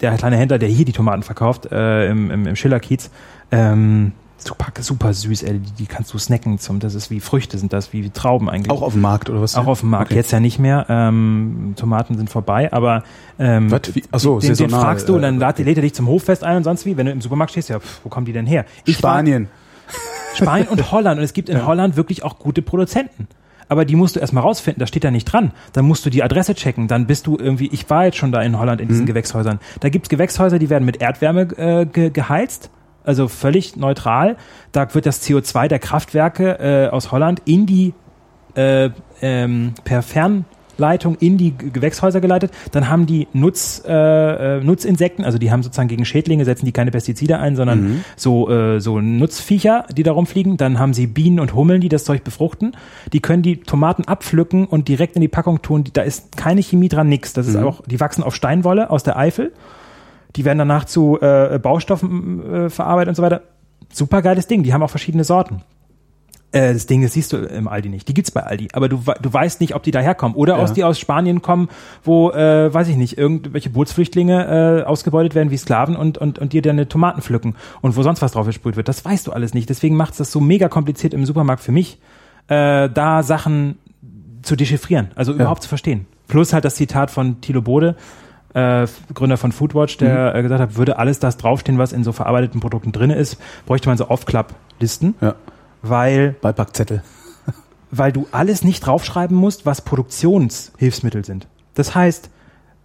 der 0.00 0.16
kleine 0.16 0.36
Händler, 0.36 0.58
der 0.58 0.68
hier 0.68 0.84
die 0.84 0.92
Tomaten 0.92 1.22
verkauft, 1.22 1.70
äh, 1.70 2.08
im, 2.08 2.30
im, 2.30 2.46
im 2.46 2.56
Schillerkiez, 2.56 3.10
ähm, 3.52 4.12
super, 4.46 4.66
super 4.80 5.12
süß, 5.14 5.42
ey, 5.42 5.58
die, 5.58 5.70
die 5.72 5.86
kannst 5.86 6.12
du 6.14 6.18
snacken 6.18 6.58
zum, 6.58 6.80
das 6.80 6.94
ist 6.94 7.10
wie 7.10 7.20
Früchte 7.20 7.58
sind 7.58 7.72
das, 7.72 7.92
wie 7.92 8.10
Trauben 8.10 8.48
eigentlich. 8.50 8.70
Auch 8.70 8.82
auf 8.82 8.92
dem 8.94 9.02
Markt 9.02 9.30
oder 9.30 9.40
was? 9.40 9.56
Auch 9.56 9.66
auf 9.66 9.80
dem 9.80 9.90
Markt, 9.90 10.06
Okay. 10.10 10.16
jetzt 10.16 10.30
ja 10.32 10.40
nicht 10.40 10.58
mehr. 10.58 10.86
Ähm, 10.88 11.74
Tomaten 11.76 12.16
sind 12.16 12.30
vorbei, 12.30 12.72
aber 12.72 13.02
ähm, 13.38 13.70
Was? 13.70 13.94
Wie? 13.94 14.02
Ach 14.12 14.18
so, 14.20 14.38
den, 14.40 14.48
den 14.48 14.54
saisonal, 14.56 14.80
fragst 14.82 15.08
du 15.08 15.16
und 15.16 15.22
dann 15.22 15.40
äh, 15.40 15.62
lädt, 15.62 15.78
er 15.78 15.82
dich 15.82 15.94
zum 15.94 16.08
Hoffest 16.08 16.44
ein 16.44 16.56
und 16.58 16.64
sonst 16.64 16.86
wie. 16.86 16.96
Wenn 16.96 17.06
du 17.06 17.12
im 17.12 17.20
Supermarkt 17.20 17.52
stehst, 17.52 17.68
ja, 17.68 17.78
pff, 17.80 18.00
wo 18.04 18.08
kommen 18.08 18.26
die 18.26 18.32
denn 18.32 18.46
her? 18.46 18.64
Ich 18.84 19.02
war- 19.02 19.12
Spanien. 19.14 19.48
Spanien 20.34 20.68
und 20.68 20.92
Holland. 20.92 21.18
Und 21.18 21.24
es 21.24 21.32
gibt 21.32 21.48
in 21.48 21.66
Holland 21.66 21.96
wirklich 21.96 22.22
auch 22.22 22.38
gute 22.38 22.62
Produzenten. 22.62 23.26
Aber 23.68 23.84
die 23.84 23.94
musst 23.94 24.16
du 24.16 24.20
erstmal 24.20 24.42
rausfinden, 24.42 24.80
da 24.80 24.86
steht 24.88 25.04
da 25.04 25.12
nicht 25.12 25.26
dran. 25.26 25.52
Dann 25.72 25.84
musst 25.84 26.04
du 26.04 26.10
die 26.10 26.24
Adresse 26.24 26.54
checken. 26.56 26.88
Dann 26.88 27.06
bist 27.06 27.26
du 27.28 27.36
irgendwie, 27.38 27.68
ich 27.72 27.88
war 27.88 28.04
jetzt 28.06 28.16
schon 28.16 28.32
da 28.32 28.42
in 28.42 28.58
Holland 28.58 28.80
in 28.80 28.86
Mhm. 28.88 28.90
diesen 28.90 29.06
Gewächshäusern. 29.06 29.60
Da 29.78 29.88
gibt's 29.90 30.08
Gewächshäuser, 30.08 30.58
die 30.58 30.70
werden 30.70 30.84
mit 30.84 31.00
Erdwärme 31.00 31.42
äh, 31.56 31.86
ge 31.86 32.10
geheizt. 32.10 32.70
Also 33.04 33.28
völlig 33.28 33.76
neutral. 33.76 34.36
Da 34.72 34.94
wird 34.94 35.06
das 35.06 35.22
CO2 35.22 35.68
der 35.68 35.78
Kraftwerke 35.78 36.58
äh, 36.58 36.88
aus 36.88 37.12
Holland 37.12 37.42
in 37.44 37.66
die 37.66 37.94
äh, 38.54 38.90
ähm, 39.22 39.74
per 39.84 40.02
Fernleitung 40.02 41.16
in 41.20 41.38
die 41.38 41.56
Gewächshäuser 41.56 42.20
geleitet. 42.20 42.52
Dann 42.72 42.88
haben 42.88 43.06
die 43.06 43.28
Nutz, 43.32 43.82
äh, 43.86 44.58
äh, 44.58 44.64
Nutzinsekten, 44.64 45.24
also 45.24 45.38
die 45.38 45.50
haben 45.50 45.62
sozusagen 45.62 45.88
gegen 45.88 46.04
Schädlinge, 46.04 46.44
setzen 46.44 46.66
die 46.66 46.72
keine 46.72 46.90
Pestizide 46.90 47.38
ein, 47.38 47.56
sondern 47.56 48.04
so, 48.16 48.50
äh, 48.50 48.80
so 48.80 49.00
Nutzviecher, 49.00 49.86
die 49.96 50.02
da 50.02 50.12
rumfliegen. 50.12 50.56
Dann 50.56 50.78
haben 50.78 50.92
sie 50.92 51.06
Bienen 51.06 51.40
und 51.40 51.54
Hummeln, 51.54 51.80
die 51.80 51.88
das 51.88 52.04
Zeug 52.04 52.24
befruchten. 52.24 52.76
Die 53.12 53.20
können 53.20 53.42
die 53.42 53.60
Tomaten 53.60 54.04
abpflücken 54.04 54.66
und 54.66 54.88
direkt 54.88 55.16
in 55.16 55.22
die 55.22 55.28
Packung 55.28 55.62
tun. 55.62 55.84
Da 55.92 56.02
ist 56.02 56.36
keine 56.36 56.62
Chemie 56.62 56.88
dran, 56.88 57.08
nix. 57.08 57.32
Das 57.32 57.46
ist 57.46 57.56
auch, 57.56 57.82
die 57.86 58.00
wachsen 58.00 58.22
auf 58.22 58.34
Steinwolle 58.34 58.90
aus 58.90 59.02
der 59.02 59.16
Eifel. 59.16 59.52
Die 60.36 60.44
werden 60.44 60.58
danach 60.58 60.84
zu 60.84 61.18
äh, 61.20 61.58
Baustoffen 61.58 62.54
äh, 62.66 62.70
verarbeitet 62.70 63.08
und 63.10 63.14
so 63.16 63.22
weiter. 63.22 63.42
Super 63.92 64.22
geiles 64.22 64.46
Ding. 64.46 64.62
Die 64.62 64.72
haben 64.72 64.82
auch 64.82 64.90
verschiedene 64.90 65.24
Sorten. 65.24 65.62
Äh, 66.52 66.72
das 66.72 66.86
Ding, 66.86 67.02
das 67.02 67.12
siehst 67.12 67.32
du 67.32 67.36
im 67.38 67.68
Aldi 67.68 67.88
nicht. 67.88 68.08
Die 68.08 68.14
gibt's 68.14 68.30
bei 68.30 68.42
Aldi, 68.42 68.68
aber 68.72 68.88
du, 68.88 69.02
du 69.20 69.32
weißt 69.32 69.60
nicht, 69.60 69.74
ob 69.74 69.82
die 69.84 69.90
daherkommen 69.92 70.36
oder 70.36 70.56
Ja. 70.56 70.62
aus 70.62 70.72
die 70.72 70.82
aus 70.84 70.98
Spanien 70.98 71.42
kommen, 71.42 71.68
wo 72.02 72.30
äh, 72.30 72.72
weiß 72.72 72.88
ich 72.88 72.96
nicht, 72.96 73.16
irgendwelche 73.18 73.70
Bootsflüchtlinge 73.70 74.80
äh, 74.80 74.84
ausgebeutet 74.84 75.34
werden 75.34 75.50
wie 75.50 75.56
Sklaven 75.56 75.94
und 75.96 76.18
und 76.18 76.38
und 76.38 76.52
dir 76.52 76.62
deine 76.62 76.88
Tomaten 76.88 77.22
pflücken 77.22 77.54
und 77.82 77.96
wo 77.96 78.02
sonst 78.02 78.20
was 78.22 78.32
drauf 78.32 78.46
gesprüht 78.46 78.76
wird. 78.76 78.88
Das 78.88 79.04
weißt 79.04 79.26
du 79.28 79.32
alles 79.32 79.54
nicht. 79.54 79.68
Deswegen 79.68 79.96
macht's 79.96 80.16
das 80.18 80.32
so 80.32 80.40
mega 80.40 80.68
kompliziert 80.68 81.14
im 81.14 81.24
Supermarkt 81.24 81.62
für 81.62 81.72
mich, 81.72 81.98
äh, 82.48 82.88
da 82.88 83.22
Sachen 83.22 83.78
zu 84.42 84.56
dechiffrieren, 84.56 85.10
also 85.14 85.32
überhaupt 85.32 85.62
zu 85.62 85.68
verstehen. 85.68 86.06
Plus 86.26 86.52
halt 86.52 86.64
das 86.64 86.74
Zitat 86.76 87.10
von 87.10 87.40
Thilo 87.42 87.60
Bode, 87.62 87.94
äh, 88.54 88.86
Gründer 89.14 89.36
von 89.36 89.52
Foodwatch, 89.52 89.96
der 89.98 90.34
äh, 90.34 90.42
gesagt 90.42 90.60
hat, 90.60 90.76
würde 90.76 90.98
alles 90.98 91.18
das 91.18 91.36
draufstehen, 91.36 91.78
was 91.78 91.92
in 91.92 92.02
so 92.04 92.12
verarbeiteten 92.12 92.60
Produkten 92.60 92.92
drin 92.92 93.10
ist, 93.10 93.36
bräuchte 93.66 93.88
man 93.88 93.96
so 93.98 94.08
Aufklapplisten, 94.08 95.14
Ja. 95.20 95.34
weil 95.82 96.34
Beipackzettel. 96.40 97.02
weil 97.90 98.12
du 98.12 98.26
alles 98.32 98.64
nicht 98.64 98.84
draufschreiben 98.86 99.36
musst, 99.36 99.66
was 99.66 99.82
Produktionshilfsmittel 99.82 101.24
sind. 101.24 101.46
Das 101.74 101.94
heißt, 101.94 102.30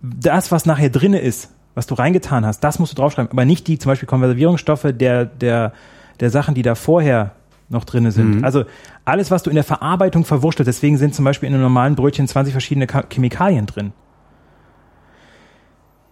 das, 0.02 0.52
was 0.52 0.66
nachher 0.66 0.90
drinne 0.90 1.20
ist, 1.20 1.50
was 1.74 1.88
du 1.88 1.96
reingetan 1.96 2.46
hast, 2.46 2.60
das 2.62 2.80
musst 2.80 2.92
du 2.94 2.96
draufschreiben, 2.96 3.32
aber 3.32 3.46
nicht 3.46 3.68
die 3.68 3.78
zum 3.80 3.90
Beispiel 3.92 4.08
Konservierungsstoffe 4.08 4.88
der, 4.94 5.26
der, 5.26 5.74
der 6.20 6.30
Sachen, 6.30 6.54
die 6.56 6.62
da 6.62 6.76
vorher 6.76 7.32
noch 7.70 7.84
drinne 7.84 8.12
sind. 8.12 8.44
Also 8.44 8.66
alles, 9.06 9.32
was 9.32 9.42
du 9.42 9.50
in 9.50 9.56
der 9.56 9.64
Verarbeitung 9.64 10.24
verwurschtelt, 10.24 10.68
deswegen 10.68 10.98
sind 10.98 11.16
zum 11.16 11.26
Beispiel 11.26 11.48
in 11.48 11.56
einem 11.56 11.64
normalen 11.64 11.96
Brötchen 11.96 12.28
20 12.28 12.54
verschiedene 12.54 12.86
Ka- 12.86 13.06
Chemikalien 13.10 13.66
drin. 13.66 13.92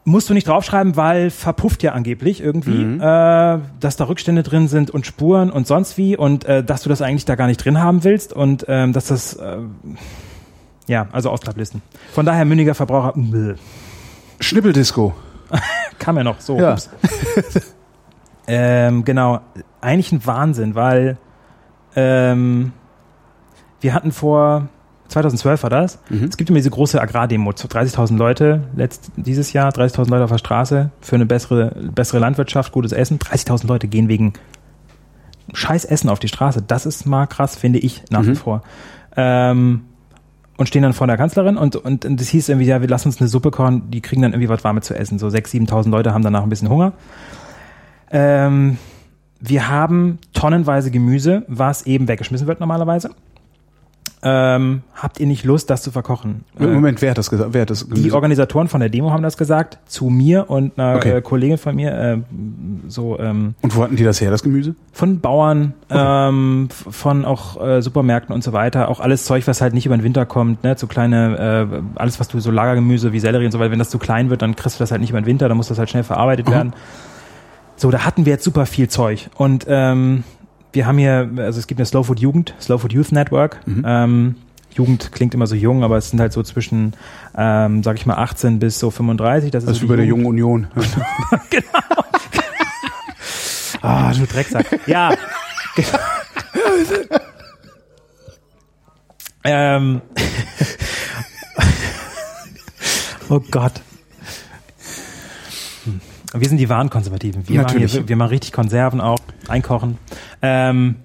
Musst 0.06 0.30
du 0.30 0.34
nicht 0.34 0.48
draufschreiben, 0.48 0.98
weil 0.98 1.30
verpufft 1.30 1.82
ja 1.82 1.94
angeblich 1.94 2.42
irgendwie, 2.42 2.84
äh, 2.84 3.60
dass 3.80 3.96
da 3.96 4.04
Rückstände 4.04 4.44
drin 4.44 4.68
sind 4.68 4.92
und 4.92 5.06
Spuren 5.06 5.50
und 5.50 5.66
sonst 5.66 5.98
wie 5.98 6.18
und 6.18 6.44
äh, 6.44 6.62
dass 6.62 6.84
du 6.84 6.90
das 6.90 7.02
eigentlich 7.02 7.24
da 7.24 7.36
gar 7.36 7.48
nicht 7.48 7.64
drin 7.64 7.80
haben 7.80 8.04
willst 8.04 8.34
und 8.34 8.66
ähm, 8.68 8.92
dass 8.92 9.08
das 9.08 9.36
äh, 9.36 9.60
Ja, 10.88 11.08
also 11.14 11.30
Ausklapplisten. 11.30 11.82
Von 12.12 12.26
daher 12.26 12.44
mündiger 12.44 12.76
Verbraucher. 12.76 13.14
Bäh. 13.16 13.56
Schnippeldisco. 14.42 15.14
Kam 16.00 16.18
ja 16.18 16.24
noch 16.24 16.42
so. 16.42 16.58
Ja. 16.60 16.74
ups. 16.74 16.90
ähm, 18.48 19.06
genau. 19.06 19.40
Eigentlich 19.80 20.12
ein 20.12 20.26
Wahnsinn, 20.26 20.76
weil 20.76 21.18
ähm, 21.96 22.74
wir 23.80 23.94
hatten 23.94 24.12
vor 24.12 24.68
2012 25.14 25.64
war 25.64 25.70
das. 25.70 26.00
Es 26.30 26.38
gibt 26.38 26.50
immer 26.50 26.60
diese 26.60 26.70
große 26.70 27.02
Agrardemo, 27.02 27.52
30.000 27.52 28.18
Leute 28.18 28.64
letzt, 28.76 29.12
dieses 29.16 29.54
Jahr, 29.54 29.72
30.000 29.72 30.10
Leute 30.10 30.24
auf 30.26 30.32
der 30.32 30.38
Straße 30.38 30.92
für 31.02 31.16
eine 31.16 31.26
bessere, 31.26 31.74
bessere 31.94 32.20
Landwirtschaft, 32.20 32.72
gutes 32.72 32.92
Essen. 32.92 33.20
30.000 33.20 33.68
Leute 33.68 33.88
gehen 33.88 34.10
wegen 34.10 34.34
scheiß 35.54 35.86
Essen 35.86 36.10
auf 36.10 36.20
die 36.20 36.28
Straße. 36.28 36.62
Das 36.62 36.86
ist 36.86 37.06
mal 37.06 37.28
krass, 37.28 37.56
finde 37.56 37.80
ich 37.80 38.04
nach 38.10 38.26
wie 38.26 38.36
vor. 38.36 38.64
Ähm, 39.16 39.82
und 40.58 40.68
stehen 40.68 40.84
dann 40.84 40.94
vor 40.94 41.08
der 41.08 41.18
Kanzlerin 41.18 41.58
und, 41.58 41.76
und, 41.76 42.06
und 42.06 42.20
das 42.20 42.30
hieß 42.30 42.50
irgendwie, 42.50 42.68
ja, 42.68 42.82
wir 42.82 42.88
lassen 42.88 43.08
uns 43.08 43.20
eine 43.20 43.28
Suppe 43.28 43.52
kochen, 43.52 43.90
die 43.90 44.02
kriegen 44.02 44.22
dann 44.22 44.34
irgendwie 44.34 44.50
was 44.50 44.64
Warmes 44.64 44.86
zu 44.86 44.96
essen. 44.96 45.20
So 45.20 45.28
6.000, 45.28 45.70
7.000 45.70 45.90
Leute 45.90 46.14
haben 46.14 46.24
danach 46.24 46.44
ein 46.44 46.50
bisschen 46.50 46.70
Hunger. 46.70 46.94
Ähm, 48.12 48.78
wir 49.40 49.68
haben 49.68 50.20
tonnenweise 50.34 50.92
Gemüse, 50.92 51.44
was 51.48 51.86
eben 51.86 52.08
weggeschmissen 52.08 52.48
wird 52.48 52.60
normalerweise. 52.60 53.10
Ähm, 54.26 54.84
habt 54.96 55.20
ihr 55.20 55.28
nicht 55.28 55.44
Lust, 55.44 55.70
das 55.70 55.82
zu 55.84 55.92
verkochen? 55.92 56.46
Äh, 56.58 56.66
Moment, 56.68 57.02
wer 57.02 57.12
hat 57.12 57.18
das 57.18 57.30
gesagt? 57.30 57.50
Wer 57.54 57.64
hat 57.64 57.70
das 57.70 57.88
die 57.90 58.12
Organisatoren 58.14 58.70
von 58.70 58.80
der 58.80 58.90
Demo 58.90 59.12
haben 59.12 59.22
das 59.24 59.36
gesagt, 59.38 59.80
zu 59.86 60.06
mir 60.10 60.50
und 60.50 60.80
einer 60.80 60.96
Okay. 60.96 61.18
äh, 61.18 61.22
Kollegin 61.22 61.58
von 61.58 61.76
mir, 61.76 61.92
äh, 61.94 62.18
so 62.88 63.20
ähm, 63.20 63.56
Und 63.62 63.76
wo 63.76 63.84
hatten 63.84 63.96
die 63.98 64.04
das 64.06 64.22
her, 64.22 64.32
das 64.32 64.42
Gemüse? 64.42 64.76
von 64.94 65.20
Bauern, 65.20 65.74
ähm, 65.90 66.68
f- 66.72 66.96
von 66.96 67.26
auch 67.26 67.62
äh, 67.62 67.82
Supermärkten 67.82 68.34
und 68.34 68.44
so 68.44 68.54
weiter, 68.54 68.88
auch 68.90 69.00
alles 69.02 69.26
Zeug, 69.26 69.46
was 69.48 69.60
halt 69.60 69.74
nicht 69.74 69.86
über 69.86 69.98
den 69.98 70.04
Winter 70.04 70.26
kommt, 70.26 70.64
ne, 70.64 70.76
so 70.78 70.88
kleine, 70.88 71.68
äh, 71.74 71.82
alles 72.00 72.20
was 72.20 72.28
du 72.30 72.40
so 72.40 72.50
Lagergemüse 72.52 73.12
wie 73.12 73.20
Sellerie 73.20 73.46
und 73.46 73.52
so 73.52 73.60
weiter, 73.60 73.72
wenn 73.72 73.80
das 73.80 73.90
zu 73.90 73.98
klein 74.00 74.30
wird, 74.30 74.42
dann 74.42 74.56
kriegst 74.56 74.80
du 74.80 74.84
das 74.84 74.92
halt 74.92 75.02
nicht 75.02 75.10
über 75.10 75.20
den 75.20 75.26
Winter, 75.26 75.50
dann 75.50 75.58
muss 75.58 75.68
das 75.68 75.80
halt 75.80 75.90
schnell 75.90 76.04
verarbeitet 76.04 76.50
werden. 76.50 76.74
So, 77.76 77.90
da 77.92 78.06
hatten 78.06 78.26
wir 78.26 78.34
jetzt 78.34 78.44
super 78.46 78.66
viel 78.66 78.88
Zeug 78.88 79.30
und 79.36 79.66
ähm, 79.68 80.24
wir 80.74 80.86
haben 80.86 80.98
hier, 80.98 81.30
also 81.38 81.60
es 81.60 81.68
gibt 81.68 81.80
eine 81.80 81.86
Slow 81.86 82.04
Food 82.04 82.20
Jugend, 82.20 82.54
Slow 82.60 82.80
Food 82.80 82.94
Youth 82.94 83.12
Network. 83.12 83.60
Ähm, 83.68 84.36
Jugend 84.76 85.12
klingt 85.12 85.34
immer 85.36 85.46
so 85.48 85.56
jung, 85.56 85.84
aber 85.84 85.98
es 85.98 86.10
sind 86.10 86.20
halt 86.20 86.34
so 86.34 86.42
zwischen, 86.42 86.94
ähm, 87.38 87.84
sag 87.84 87.96
ich 87.98 88.06
mal, 88.06 88.16
18 88.16 88.60
bis 88.60 88.80
so 88.80 88.90
35. 88.90 89.52
Das 89.52 89.64
ist 89.64 89.70
Also 89.70 89.82
so 89.82 89.86
wie 89.86 89.90
bei 89.90 89.96
der. 89.98 90.06
Jungen 90.06 90.26
Union. 90.26 90.68
Ah, 93.86 94.14
du 94.14 94.26
Drecksack. 94.26 94.80
Ja. 94.88 95.14
ähm. 99.44 100.02
oh 103.28 103.42
Gott. 103.52 103.74
Wir 106.34 106.50
sind 106.50 106.58
die 106.58 106.70
wahren 106.70 106.90
Konservativen. 106.90 107.48
Wir 107.48 107.62
machen, 107.62 107.78
hier, 107.78 108.08
wir 108.08 108.16
machen 108.16 108.30
richtig 108.30 108.52
Konserven 108.52 109.02
auch, 109.02 109.20
einkochen. 109.48 109.98
Ähm, 110.42 110.96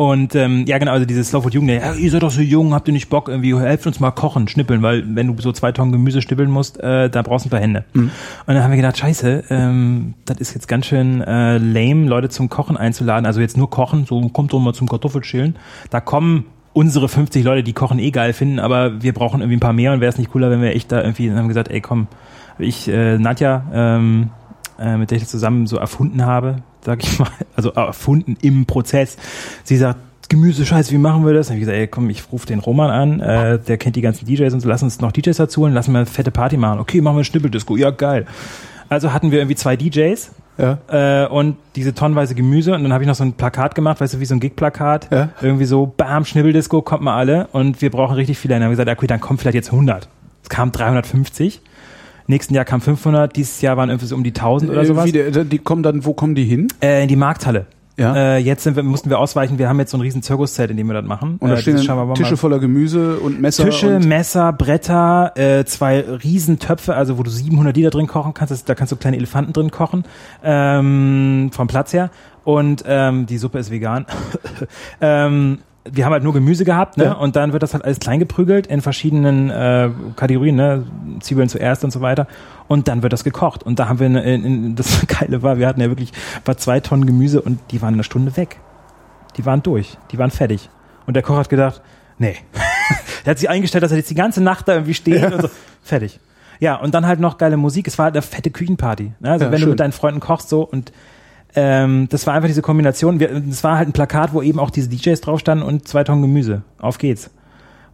und 0.00 0.34
ähm, 0.34 0.64
ja, 0.66 0.78
genau, 0.78 0.92
also 0.92 1.04
diese 1.04 1.22
Slow 1.24 1.42
Food 1.42 1.52
Jugend, 1.52 1.70
ja, 1.72 1.92
ihr 1.92 2.10
seid 2.10 2.22
doch 2.22 2.30
so 2.30 2.40
jung, 2.40 2.72
habt 2.72 2.88
ihr 2.88 2.92
nicht 2.94 3.10
Bock, 3.10 3.28
irgendwie, 3.28 3.54
helft 3.58 3.86
uns 3.86 4.00
mal 4.00 4.10
kochen, 4.12 4.48
schnippeln, 4.48 4.80
weil 4.80 5.04
wenn 5.14 5.26
du 5.26 5.42
so 5.42 5.52
zwei 5.52 5.72
Tonnen 5.72 5.92
Gemüse 5.92 6.22
schnippeln 6.22 6.50
musst, 6.50 6.80
äh, 6.80 7.10
da 7.10 7.20
brauchst 7.20 7.44
du 7.44 7.48
ein 7.48 7.50
paar 7.50 7.60
Hände. 7.60 7.84
Und 7.92 8.10
dann 8.46 8.62
haben 8.62 8.70
wir 8.70 8.78
gedacht, 8.78 8.96
scheiße, 8.96 9.44
ähm, 9.50 10.14
das 10.24 10.38
ist 10.38 10.54
jetzt 10.54 10.68
ganz 10.68 10.86
schön 10.86 11.20
äh, 11.20 11.58
lame, 11.58 12.06
Leute 12.06 12.30
zum 12.30 12.48
Kochen 12.48 12.78
einzuladen, 12.78 13.26
also 13.26 13.42
jetzt 13.42 13.58
nur 13.58 13.68
kochen, 13.68 14.06
so 14.06 14.26
kommt 14.30 14.54
doch 14.54 14.60
mal 14.60 14.72
zum 14.72 14.88
Kartoffelschälen. 14.88 15.56
Da 15.90 16.00
kommen 16.00 16.46
unsere 16.72 17.06
50 17.06 17.44
Leute, 17.44 17.62
die 17.62 17.74
Kochen 17.74 17.98
eh 17.98 18.10
geil 18.10 18.32
finden, 18.32 18.58
aber 18.58 19.02
wir 19.02 19.12
brauchen 19.12 19.42
irgendwie 19.42 19.56
ein 19.58 19.60
paar 19.60 19.74
mehr 19.74 19.92
und 19.92 20.00
wäre 20.00 20.08
es 20.08 20.16
nicht 20.16 20.30
cooler, 20.30 20.50
wenn 20.50 20.62
wir 20.62 20.74
echt 20.74 20.90
da 20.90 21.02
irgendwie, 21.02 21.28
dann 21.28 21.36
haben 21.36 21.44
wir 21.44 21.48
gesagt, 21.48 21.68
ey 21.68 21.82
komm, 21.82 22.06
ich, 22.60 22.88
äh, 22.88 23.18
Nadja, 23.18 23.64
ähm, 23.72 24.30
äh, 24.78 24.96
mit 24.96 25.10
der 25.10 25.16
ich 25.16 25.22
das 25.24 25.30
zusammen 25.30 25.66
so 25.66 25.76
erfunden 25.76 26.24
habe, 26.24 26.56
sag 26.84 27.02
ich 27.02 27.18
mal, 27.18 27.28
also 27.56 27.70
erfunden 27.72 28.36
im 28.42 28.66
Prozess. 28.66 29.16
Sie 29.64 29.76
sagt, 29.76 29.98
Gemüse, 30.28 30.64
scheiße, 30.64 30.92
wie 30.92 30.98
machen 30.98 31.26
wir 31.26 31.34
das? 31.34 31.48
Dann 31.48 31.54
habe 31.54 31.58
ich 31.58 31.66
gesagt, 31.66 31.78
ey, 31.78 31.88
komm, 31.88 32.08
ich 32.08 32.22
rufe 32.30 32.46
den 32.46 32.60
Roman 32.60 32.90
an, 32.90 33.20
äh, 33.20 33.58
der 33.58 33.78
kennt 33.78 33.96
die 33.96 34.00
ganzen 34.00 34.26
DJs 34.26 34.54
und 34.54 34.60
so, 34.60 34.68
lass 34.68 34.82
uns 34.82 35.00
noch 35.00 35.10
DJs 35.10 35.36
dazu 35.36 35.62
holen, 35.62 35.74
lassen 35.74 35.92
wir 35.92 35.98
eine 35.98 36.06
fette 36.06 36.30
Party 36.30 36.56
machen. 36.56 36.78
Okay, 36.78 37.00
machen 37.00 37.14
wir 37.14 37.18
eine 37.18 37.24
Schnippeldisco, 37.24 37.76
ja 37.76 37.90
geil. 37.90 38.26
Also 38.88 39.12
hatten 39.12 39.30
wir 39.32 39.38
irgendwie 39.38 39.56
zwei 39.56 39.76
DJs 39.76 40.30
Ja. 40.58 40.78
äh, 40.88 41.26
und 41.26 41.56
diese 41.74 41.94
tonnenweise 41.94 42.34
Gemüse 42.36 42.74
und 42.74 42.82
dann 42.84 42.92
habe 42.92 43.02
ich 43.02 43.08
noch 43.08 43.14
so 43.16 43.24
ein 43.24 43.32
Plakat 43.32 43.74
gemacht, 43.74 44.00
weißt 44.00 44.14
du, 44.14 44.20
wie 44.20 44.24
so 44.24 44.34
ein 44.34 44.40
Gig-Plakat. 44.40 45.08
Ja. 45.10 45.30
Irgendwie 45.40 45.64
so, 45.64 45.92
bam, 45.96 46.24
Schnibbeldisco, 46.24 46.80
kommt 46.82 47.02
mal 47.02 47.16
alle 47.16 47.48
und 47.52 47.82
wir 47.82 47.90
brauchen 47.90 48.14
richtig 48.14 48.38
viele. 48.38 48.54
Und 48.54 48.60
dann 48.60 48.64
haben 48.66 48.76
wir 48.76 48.84
gesagt, 48.84 48.98
okay, 48.98 49.06
dann 49.08 49.20
kommen 49.20 49.38
vielleicht 49.38 49.56
jetzt 49.56 49.72
100. 49.72 50.08
Es 50.42 50.48
kamen 50.48 50.70
350. 50.72 51.60
Nächsten 52.30 52.54
Jahr 52.54 52.64
kamen 52.64 52.80
500, 52.80 53.36
dieses 53.36 53.60
Jahr 53.60 53.76
waren 53.76 53.90
irgendwie 53.90 54.06
so 54.06 54.16
um 54.16 54.24
die 54.24 54.30
1000 54.30 54.70
oder 54.70 54.80
Äh, 54.80 54.86
sowas. 54.86 55.04
Wie 55.04 55.12
der, 55.12 55.44
die 55.44 55.58
kommen 55.58 55.82
dann, 55.82 56.04
wo 56.04 56.14
kommen 56.14 56.34
die 56.34 56.44
hin? 56.44 56.68
Äh, 56.80 57.02
in 57.02 57.08
die 57.08 57.16
Markthalle. 57.16 57.66
Ja. 58.00 58.16
Äh, 58.16 58.38
jetzt 58.38 58.64
wir, 58.64 58.82
mussten 58.82 59.10
wir 59.10 59.18
ausweichen. 59.18 59.58
Wir 59.58 59.68
haben 59.68 59.78
jetzt 59.78 59.90
so 59.90 59.98
ein 59.98 60.00
riesen 60.00 60.22
Zirkuszelt, 60.22 60.70
in 60.70 60.78
dem 60.78 60.86
wir 60.86 60.94
das 60.94 61.04
machen. 61.04 61.36
Und 61.38 61.50
da 61.50 61.56
äh, 61.56 61.58
stehen 61.58 61.76
Tische 62.14 62.38
voller 62.38 62.58
Gemüse 62.58 63.18
und 63.18 63.42
Messer. 63.42 63.66
Tische, 63.66 63.96
und 63.96 64.06
Messer, 64.06 64.54
Bretter, 64.54 65.32
äh, 65.36 65.66
zwei 65.66 66.00
Riesentöpfe, 66.00 66.94
also 66.94 67.18
wo 67.18 67.22
du 67.22 67.30
700 67.30 67.76
Liter 67.76 67.90
drin 67.90 68.06
kochen 68.06 68.32
kannst. 68.32 68.52
Das, 68.52 68.64
da 68.64 68.74
kannst 68.74 68.92
du 68.92 68.96
kleine 68.96 69.18
Elefanten 69.18 69.52
drin 69.52 69.70
kochen, 69.70 70.04
ähm, 70.42 71.50
vom 71.52 71.66
Platz 71.66 71.92
her. 71.92 72.10
Und 72.42 72.84
ähm, 72.86 73.26
die 73.26 73.36
Suppe 73.36 73.58
ist 73.58 73.70
vegan. 73.70 74.06
ähm, 75.02 75.58
wir 75.92 76.04
haben 76.04 76.12
halt 76.12 76.22
nur 76.22 76.32
Gemüse 76.32 76.64
gehabt, 76.64 76.96
ne? 76.96 77.04
Ja. 77.04 77.12
Und 77.12 77.36
dann 77.36 77.52
wird 77.52 77.62
das 77.62 77.74
halt 77.74 77.84
alles 77.84 78.00
klein 78.00 78.18
geprügelt 78.18 78.66
in 78.66 78.80
verschiedenen 78.80 79.50
äh, 79.50 79.90
Kategorien, 80.16 80.56
ne? 80.56 80.84
Zwiebeln 81.20 81.48
zuerst 81.48 81.84
und 81.84 81.90
so 81.90 82.00
weiter. 82.00 82.26
Und 82.68 82.88
dann 82.88 83.02
wird 83.02 83.12
das 83.12 83.24
gekocht. 83.24 83.62
Und 83.62 83.78
da 83.78 83.88
haben 83.88 83.98
wir, 83.98 84.06
in, 84.06 84.44
in, 84.44 84.74
das 84.76 85.06
Geile 85.06 85.42
war, 85.42 85.58
wir 85.58 85.66
hatten 85.66 85.80
ja 85.80 85.88
wirklich 85.88 86.12
war 86.44 86.56
zwei 86.56 86.80
Tonnen 86.80 87.06
Gemüse 87.06 87.40
und 87.40 87.58
die 87.70 87.82
waren 87.82 87.94
eine 87.94 88.04
Stunde 88.04 88.36
weg. 88.36 88.58
Die 89.36 89.46
waren 89.46 89.62
durch, 89.62 89.96
die 90.10 90.18
waren 90.18 90.30
fertig. 90.30 90.68
Und 91.06 91.14
der 91.14 91.22
Koch 91.22 91.36
hat 91.36 91.48
gedacht, 91.48 91.82
nee. 92.18 92.36
er 93.24 93.30
hat 93.30 93.38
sich 93.38 93.48
eingestellt, 93.48 93.82
dass 93.84 93.90
er 93.90 93.96
jetzt 93.98 94.10
die 94.10 94.14
ganze 94.14 94.42
Nacht 94.42 94.68
da 94.68 94.74
irgendwie 94.74 94.94
steht 94.94 95.32
und 95.32 95.42
so. 95.42 95.50
Fertig. 95.82 96.20
Ja, 96.60 96.76
und 96.76 96.94
dann 96.94 97.06
halt 97.06 97.20
noch 97.20 97.38
geile 97.38 97.56
Musik. 97.56 97.88
Es 97.88 97.96
war 97.98 98.04
halt 98.04 98.14
eine 98.14 98.22
fette 98.22 98.50
Küchenparty. 98.50 99.12
Ne? 99.18 99.30
Also 99.30 99.46
Ja, 99.46 99.50
wenn 99.50 99.58
schön. 99.58 99.66
du 99.66 99.70
mit 99.70 99.80
deinen 99.80 99.92
Freunden 99.92 100.20
kochst 100.20 100.48
so 100.48 100.62
und 100.62 100.92
ähm, 101.54 102.08
das 102.10 102.26
war 102.26 102.34
einfach 102.34 102.48
diese 102.48 102.62
Kombination. 102.62 103.20
Wir- 103.20 103.30
Es 103.48 103.64
war 103.64 103.76
halt 103.76 103.88
ein 103.88 103.92
Plakat, 103.92 104.32
wo 104.32 104.42
eben 104.42 104.58
auch 104.58 104.70
diese 104.70 104.88
DJs 104.88 105.20
drauf 105.20 105.40
standen 105.40 105.64
und 105.64 105.88
zwei 105.88 106.04
Tonnen 106.04 106.22
Gemüse. 106.22 106.62
Auf 106.78 106.98
geht's. 106.98 107.30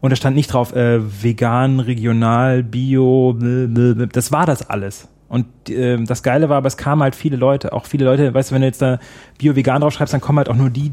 Und 0.01 0.11
da 0.11 0.17
stand 0.17 0.37
nicht 0.37 0.53
drauf, 0.53 0.75
äh, 0.77 1.01
vegan, 1.23 1.81
regional, 1.81 2.63
bio, 2.63 3.33
blablabla. 3.33 4.07
das 4.13 4.31
war 4.31 4.47
das 4.47 4.69
alles. 4.69 5.09
Und 5.29 5.47
äh, 5.69 5.97
das 6.05 6.23
Geile 6.23 6.49
war, 6.49 6.59
aber 6.59 6.69
es 6.69 6.77
kamen 6.77 7.03
halt 7.03 7.17
viele 7.17 7.37
Leute, 7.37 7.73
auch 7.73 7.87
viele 7.87 8.05
Leute, 8.05 8.33
weißt 8.33 8.51
du, 8.51 8.55
wenn 8.55 8.61
du 8.63 8.69
jetzt 8.69 8.81
da 8.83 9.01
Bio-Vegan 9.39 9.81
draufschreibst, 9.81 10.15
dann 10.15 10.21
kommen 10.21 10.39
halt 10.39 10.49
auch 10.49 10.55
nur 10.55 10.71
die, 10.71 10.93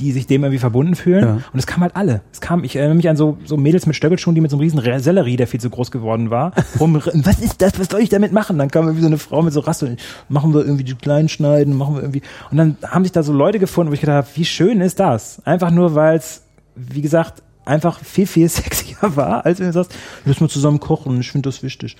die 0.00 0.12
sich 0.12 0.26
dem 0.26 0.42
irgendwie 0.42 0.58
verbunden 0.58 0.94
fühlen. 0.94 1.24
Ja. 1.24 1.32
Und 1.52 1.58
es 1.58 1.66
kamen 1.66 1.82
halt 1.82 1.96
alle. 1.96 2.22
Es 2.32 2.40
kam, 2.40 2.64
ich 2.64 2.76
erinnere 2.76 2.96
mich 2.96 3.08
an 3.08 3.16
so, 3.16 3.38
so 3.44 3.56
Mädels 3.56 3.86
mit 3.86 3.94
Stöckelschuhen, 3.94 4.34
die 4.34 4.40
mit 4.40 4.50
so 4.50 4.56
einem 4.56 4.62
riesen 4.62 5.00
Sellerie, 5.00 5.36
der 5.36 5.46
viel 5.46 5.60
zu 5.60 5.70
groß 5.70 5.90
geworden 5.90 6.30
war, 6.30 6.52
rum, 6.80 6.94
was 6.94 7.38
ist 7.40 7.60
das, 7.62 7.78
was 7.78 7.88
soll 7.88 8.00
ich 8.00 8.08
damit 8.08 8.32
machen? 8.32 8.58
Dann 8.58 8.70
kam 8.70 8.84
irgendwie 8.84 9.02
so 9.02 9.08
eine 9.08 9.18
Frau 9.18 9.42
mit 9.42 9.52
so 9.52 9.60
Rassel, 9.60 9.96
machen 10.28 10.54
wir 10.54 10.62
irgendwie 10.62 10.84
die 10.84 10.94
kleinen 10.94 11.28
schneiden, 11.28 11.76
machen 11.76 11.94
wir 11.94 12.02
irgendwie. 12.02 12.22
Und 12.50 12.56
dann 12.56 12.76
haben 12.82 13.04
sich 13.04 13.12
da 13.12 13.22
so 13.22 13.32
Leute 13.32 13.58
gefunden, 13.58 13.90
wo 13.90 13.94
ich 13.94 14.00
gedacht 14.00 14.16
habe, 14.16 14.28
wie 14.34 14.44
schön 14.44 14.80
ist 14.80 14.98
das? 15.00 15.44
Einfach 15.44 15.70
nur, 15.70 15.94
weil 15.94 16.16
es, 16.16 16.42
wie 16.74 17.02
gesagt, 17.02 17.42
einfach 17.64 18.00
viel, 18.00 18.26
viel 18.26 18.48
sexier 18.48 18.96
war, 19.00 19.44
als 19.44 19.60
wenn 19.60 19.66
du 19.66 19.72
sagst, 19.72 19.94
lass 20.24 20.40
mal 20.40 20.48
zusammen 20.48 20.80
kochen, 20.80 21.20
ich 21.20 21.30
finde 21.30 21.48
das 21.48 21.62
wichtig. 21.62 21.96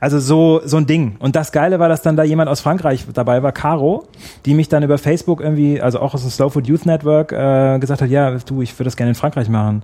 Also 0.00 0.18
so, 0.18 0.60
so 0.64 0.76
ein 0.76 0.86
Ding. 0.86 1.16
Und 1.18 1.36
das 1.36 1.52
Geile 1.52 1.78
war, 1.78 1.88
dass 1.88 2.02
dann 2.02 2.16
da 2.16 2.24
jemand 2.24 2.48
aus 2.48 2.60
Frankreich 2.60 3.06
dabei 3.12 3.42
war, 3.42 3.52
Caro, 3.52 4.06
die 4.46 4.54
mich 4.54 4.68
dann 4.68 4.82
über 4.82 4.98
Facebook 4.98 5.40
irgendwie, 5.40 5.80
also 5.80 6.00
auch 6.00 6.14
aus 6.14 6.22
dem 6.22 6.30
Slow 6.30 6.50
Food 6.50 6.66
Youth 6.66 6.86
Network, 6.86 7.32
äh, 7.32 7.78
gesagt 7.78 8.02
hat, 8.02 8.10
ja, 8.10 8.30
du, 8.30 8.62
ich 8.62 8.72
würde 8.74 8.84
das 8.84 8.96
gerne 8.96 9.10
in 9.10 9.14
Frankreich 9.14 9.48
machen. 9.48 9.82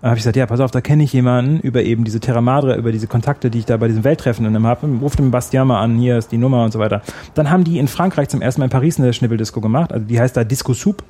Da 0.00 0.08
habe 0.08 0.16
ich 0.16 0.22
gesagt, 0.22 0.36
ja, 0.36 0.46
pass 0.46 0.60
auf, 0.60 0.70
da 0.70 0.80
kenne 0.80 1.02
ich 1.02 1.12
jemanden 1.12 1.60
über 1.60 1.82
eben 1.82 2.04
diese 2.04 2.20
Terra 2.20 2.40
Madre, 2.40 2.76
über 2.76 2.90
diese 2.90 3.06
Kontakte, 3.06 3.50
die 3.50 3.58
ich 3.58 3.66
da 3.66 3.76
bei 3.76 3.86
diesem 3.86 4.02
Welttreffen 4.02 4.50
dann 4.50 4.66
habe. 4.66 4.86
Ruf 4.98 5.14
den 5.14 5.30
Bastian 5.30 5.68
mal 5.68 5.82
an, 5.82 5.98
hier 5.98 6.16
ist 6.16 6.32
die 6.32 6.38
Nummer 6.38 6.64
und 6.64 6.72
so 6.72 6.78
weiter. 6.78 7.02
Dann 7.34 7.50
haben 7.50 7.64
die 7.64 7.78
in 7.78 7.86
Frankreich 7.86 8.30
zum 8.30 8.40
ersten 8.40 8.62
Mal 8.62 8.66
in 8.66 8.70
Paris 8.70 8.98
eine 8.98 9.12
Schnippeldisco 9.12 9.60
gemacht. 9.60 9.92
Also 9.92 10.06
die 10.06 10.18
heißt 10.18 10.34
da 10.34 10.44
Disco 10.44 10.72
Soup. 10.72 11.02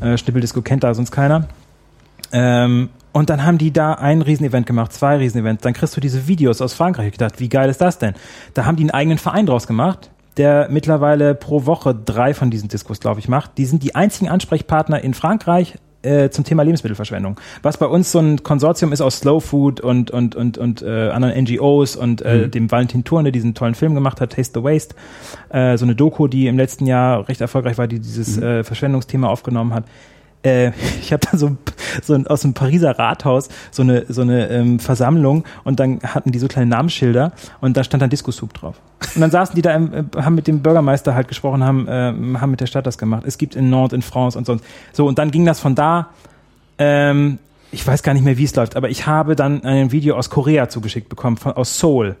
Äh, 0.00 0.18
Schnippeldisco 0.18 0.60
kennt 0.60 0.82
da 0.82 0.92
sonst 0.92 1.12
keiner. 1.12 1.46
Ähm, 2.32 2.90
und 3.12 3.28
dann 3.28 3.44
haben 3.44 3.58
die 3.58 3.72
da 3.72 3.94
ein 3.94 4.22
Riesenevent 4.22 4.66
gemacht, 4.66 4.92
zwei 4.92 5.16
Riesenevents. 5.16 5.62
Dann 5.62 5.72
kriegst 5.72 5.96
du 5.96 6.00
diese 6.00 6.28
Videos 6.28 6.60
aus 6.60 6.74
Frankreich. 6.74 7.06
Ich 7.06 7.12
gedacht, 7.12 7.40
wie 7.40 7.48
geil 7.48 7.68
ist 7.68 7.80
das 7.80 7.98
denn? 7.98 8.14
Da 8.54 8.66
haben 8.66 8.76
die 8.76 8.84
einen 8.84 8.90
eigenen 8.90 9.18
Verein 9.18 9.46
draus 9.46 9.66
gemacht, 9.66 10.10
der 10.36 10.68
mittlerweile 10.70 11.34
pro 11.34 11.66
Woche 11.66 11.94
drei 11.94 12.34
von 12.34 12.50
diesen 12.50 12.68
Diskos, 12.68 13.00
glaube 13.00 13.20
ich, 13.20 13.28
macht. 13.28 13.58
Die 13.58 13.66
sind 13.66 13.82
die 13.82 13.94
einzigen 13.94 14.30
Ansprechpartner 14.30 15.02
in 15.02 15.14
Frankreich 15.14 15.76
äh, 16.02 16.30
zum 16.30 16.44
Thema 16.44 16.62
Lebensmittelverschwendung. 16.62 17.38
Was 17.62 17.76
bei 17.76 17.86
uns 17.86 18.12
so 18.12 18.20
ein 18.20 18.42
Konsortium 18.42 18.92
ist 18.92 19.00
aus 19.00 19.18
Slow 19.18 19.40
Food 19.40 19.80
und 19.80 20.10
und 20.10 20.34
und 20.34 20.56
und 20.56 20.80
äh, 20.80 21.10
anderen 21.10 21.44
NGOs 21.44 21.96
und 21.96 22.22
äh, 22.22 22.48
dem 22.48 22.70
Valentin 22.70 23.04
Thurn, 23.04 23.24
der 23.24 23.32
diesen 23.32 23.54
tollen 23.54 23.74
Film 23.74 23.94
gemacht 23.94 24.20
hat, 24.20 24.32
Taste 24.32 24.60
the 24.60 24.64
Waste, 24.64 24.94
äh, 25.50 25.76
so 25.76 25.84
eine 25.84 25.94
Doku, 25.94 26.28
die 26.28 26.46
im 26.46 26.56
letzten 26.56 26.86
Jahr 26.86 27.28
recht 27.28 27.40
erfolgreich 27.40 27.76
war, 27.76 27.88
die 27.88 27.98
dieses 27.98 28.38
äh, 28.38 28.64
Verschwendungsthema 28.64 29.28
aufgenommen 29.28 29.74
hat 29.74 29.84
äh, 30.42 30.68
ich 31.00 31.12
habe 31.12 31.26
da 31.30 31.36
so, 31.36 31.56
so 32.02 32.14
aus 32.14 32.42
dem 32.42 32.54
Pariser 32.54 32.98
Rathaus 32.98 33.48
so 33.70 33.82
eine 33.82 34.06
so 34.08 34.22
eine 34.22 34.48
ähm, 34.48 34.78
Versammlung 34.78 35.44
und 35.64 35.80
dann 35.80 36.00
hatten 36.02 36.32
die 36.32 36.38
so 36.38 36.48
kleine 36.48 36.66
Namensschilder 36.66 37.32
und 37.60 37.76
da 37.76 37.84
stand 37.84 38.02
dann 38.02 38.10
Disco 38.10 38.30
Soup 38.30 38.52
drauf. 38.54 38.76
Und 39.14 39.20
dann 39.20 39.30
saßen 39.30 39.54
die 39.54 39.62
da, 39.62 39.74
im, 39.74 39.92
äh, 39.92 40.04
haben 40.16 40.34
mit 40.34 40.46
dem 40.46 40.62
Bürgermeister 40.62 41.14
halt 41.14 41.28
gesprochen, 41.28 41.64
haben 41.64 41.88
äh, 41.88 42.12
haben 42.38 42.50
mit 42.50 42.60
der 42.60 42.66
Stadt 42.66 42.86
das 42.86 42.98
gemacht. 42.98 43.24
Es 43.26 43.38
gibt 43.38 43.56
in 43.56 43.70
Nord, 43.70 43.92
in 43.92 44.02
France 44.02 44.36
und 44.36 44.46
sonst. 44.46 44.64
So 44.92 45.06
und 45.06 45.18
dann 45.18 45.30
ging 45.30 45.44
das 45.44 45.60
von 45.60 45.74
da. 45.74 46.08
Ähm, 46.78 47.38
ich 47.72 47.86
weiß 47.86 48.02
gar 48.02 48.14
nicht 48.14 48.24
mehr, 48.24 48.36
wie 48.36 48.44
es 48.44 48.54
läuft, 48.56 48.76
aber 48.76 48.88
ich 48.88 49.06
habe 49.06 49.36
dann 49.36 49.62
ein 49.62 49.92
Video 49.92 50.16
aus 50.16 50.28
Korea 50.28 50.68
zugeschickt 50.68 51.08
bekommen, 51.08 51.36
von, 51.36 51.52
aus 51.52 51.78
Seoul, 51.78 52.16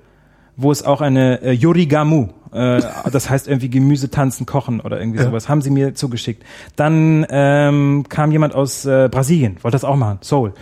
wo 0.56 0.70
es 0.72 0.82
auch 0.84 1.00
eine 1.00 1.42
äh, 1.42 1.52
Yorigamu, 1.52 2.28
äh, 2.52 2.80
das 3.12 3.30
heißt 3.30 3.48
irgendwie 3.48 3.70
Gemüse 3.70 4.10
tanzen, 4.10 4.46
kochen 4.46 4.80
oder 4.80 4.98
irgendwie 5.00 5.18
Ja. 5.20 5.24
sowas, 5.26 5.48
haben 5.48 5.62
sie 5.62 5.70
mir 5.70 5.94
zugeschickt. 5.94 6.42
Dann 6.76 7.26
ähm, 7.30 8.04
kam 8.08 8.32
jemand 8.32 8.54
aus 8.54 8.84
äh, 8.84 9.08
Brasilien, 9.10 9.56
wollte 9.62 9.74
das 9.74 9.84
auch 9.84 9.96
machen, 9.96 10.18
Seoul. 10.22 10.52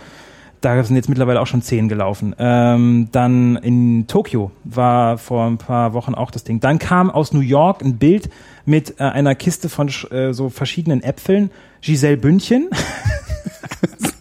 Da 0.61 0.83
sind 0.83 0.97
jetzt 0.97 1.07
mittlerweile 1.07 1.39
auch 1.39 1.47
schon 1.47 1.61
zehn 1.61 1.87
gelaufen. 1.87 2.35
Ähm, 2.37 3.07
dann 3.13 3.55
in 3.55 4.07
Tokio 4.07 4.51
war 4.65 5.17
vor 5.17 5.45
ein 5.45 5.57
paar 5.57 5.93
Wochen 5.93 6.13
auch 6.15 6.31
das 6.31 6.43
Ding. 6.43 6.59
Dann 6.59 6.79
kam 6.79 7.09
aus 7.09 7.31
New 7.31 7.39
York 7.39 7.81
ein 7.81 7.97
Bild 7.97 8.29
mit 8.65 8.99
äh, 8.99 9.03
einer 9.03 9.35
Kiste 9.35 9.69
von 9.69 9.89
äh, 10.11 10.33
so 10.33 10.49
verschiedenen 10.49 11.01
Äpfeln. 11.01 11.49
Giselle 11.81 12.17
Bündchen. 12.17 12.67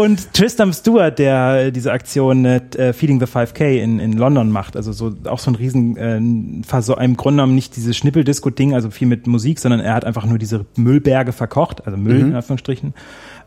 Und 0.00 0.32
Tristan 0.32 0.72
Stewart, 0.72 1.18
der 1.18 1.66
äh, 1.66 1.72
diese 1.72 1.92
Aktion 1.92 2.46
äh, 2.46 2.94
Feeding 2.94 3.20
the 3.20 3.26
5K 3.26 3.82
in, 3.82 4.00
in 4.00 4.14
London 4.14 4.50
macht, 4.50 4.74
also 4.74 4.92
so 4.92 5.12
auch 5.28 5.38
so 5.38 5.50
ein 5.50 5.56
riesen, 5.56 5.96
äh, 5.98 6.64
Verso- 6.66 6.98
im 6.98 7.18
Grunde 7.18 7.42
genommen 7.42 7.54
nicht 7.54 7.76
dieses 7.76 7.98
Schnippeldisco-Ding, 7.98 8.72
also 8.72 8.88
viel 8.88 9.06
mit 9.06 9.26
Musik, 9.26 9.58
sondern 9.58 9.80
er 9.80 9.92
hat 9.92 10.06
einfach 10.06 10.24
nur 10.24 10.38
diese 10.38 10.64
Müllberge 10.76 11.32
verkocht, 11.32 11.84
also 11.84 11.98
Müll 11.98 12.20
in 12.20 12.34
Anführungsstrichen, 12.34 12.94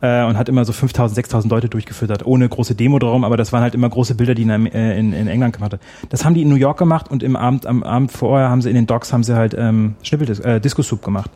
äh, 0.02 0.26
und 0.26 0.38
hat 0.38 0.48
immer 0.48 0.64
so 0.64 0.74
5000, 0.74 1.16
6000 1.16 1.52
Leute 1.52 1.70
durchgefüttert, 1.70 2.24
ohne 2.24 2.48
große 2.48 2.76
Demo 2.76 3.00
darum, 3.00 3.24
aber 3.24 3.36
das 3.36 3.52
waren 3.52 3.64
halt 3.64 3.74
immer 3.74 3.90
große 3.90 4.14
Bilder, 4.14 4.36
die 4.36 4.44
in, 4.44 4.50
äh, 4.52 5.00
in, 5.00 5.12
in 5.12 5.28
England 5.28 5.56
gemacht 5.56 5.74
hat. 5.74 5.80
Das 6.10 6.24
haben 6.24 6.36
die 6.36 6.44
in 6.44 6.50
New 6.50 6.56
York 6.56 6.78
gemacht 6.78 7.10
und 7.10 7.24
im 7.24 7.36
Abend, 7.36 7.66
am 7.66 7.82
Abend 7.82 8.12
vorher 8.12 8.50
haben 8.52 8.62
sie 8.62 8.70
in 8.70 8.76
den 8.76 8.86
Docks 8.86 9.12
haben 9.12 9.24
sie 9.24 9.36
halt 9.36 9.56
ähm, 9.58 9.96
Schnippeldis 10.04 10.40
äh, 10.42 10.62
Disco-Soup 10.62 11.02
gemacht. 11.02 11.32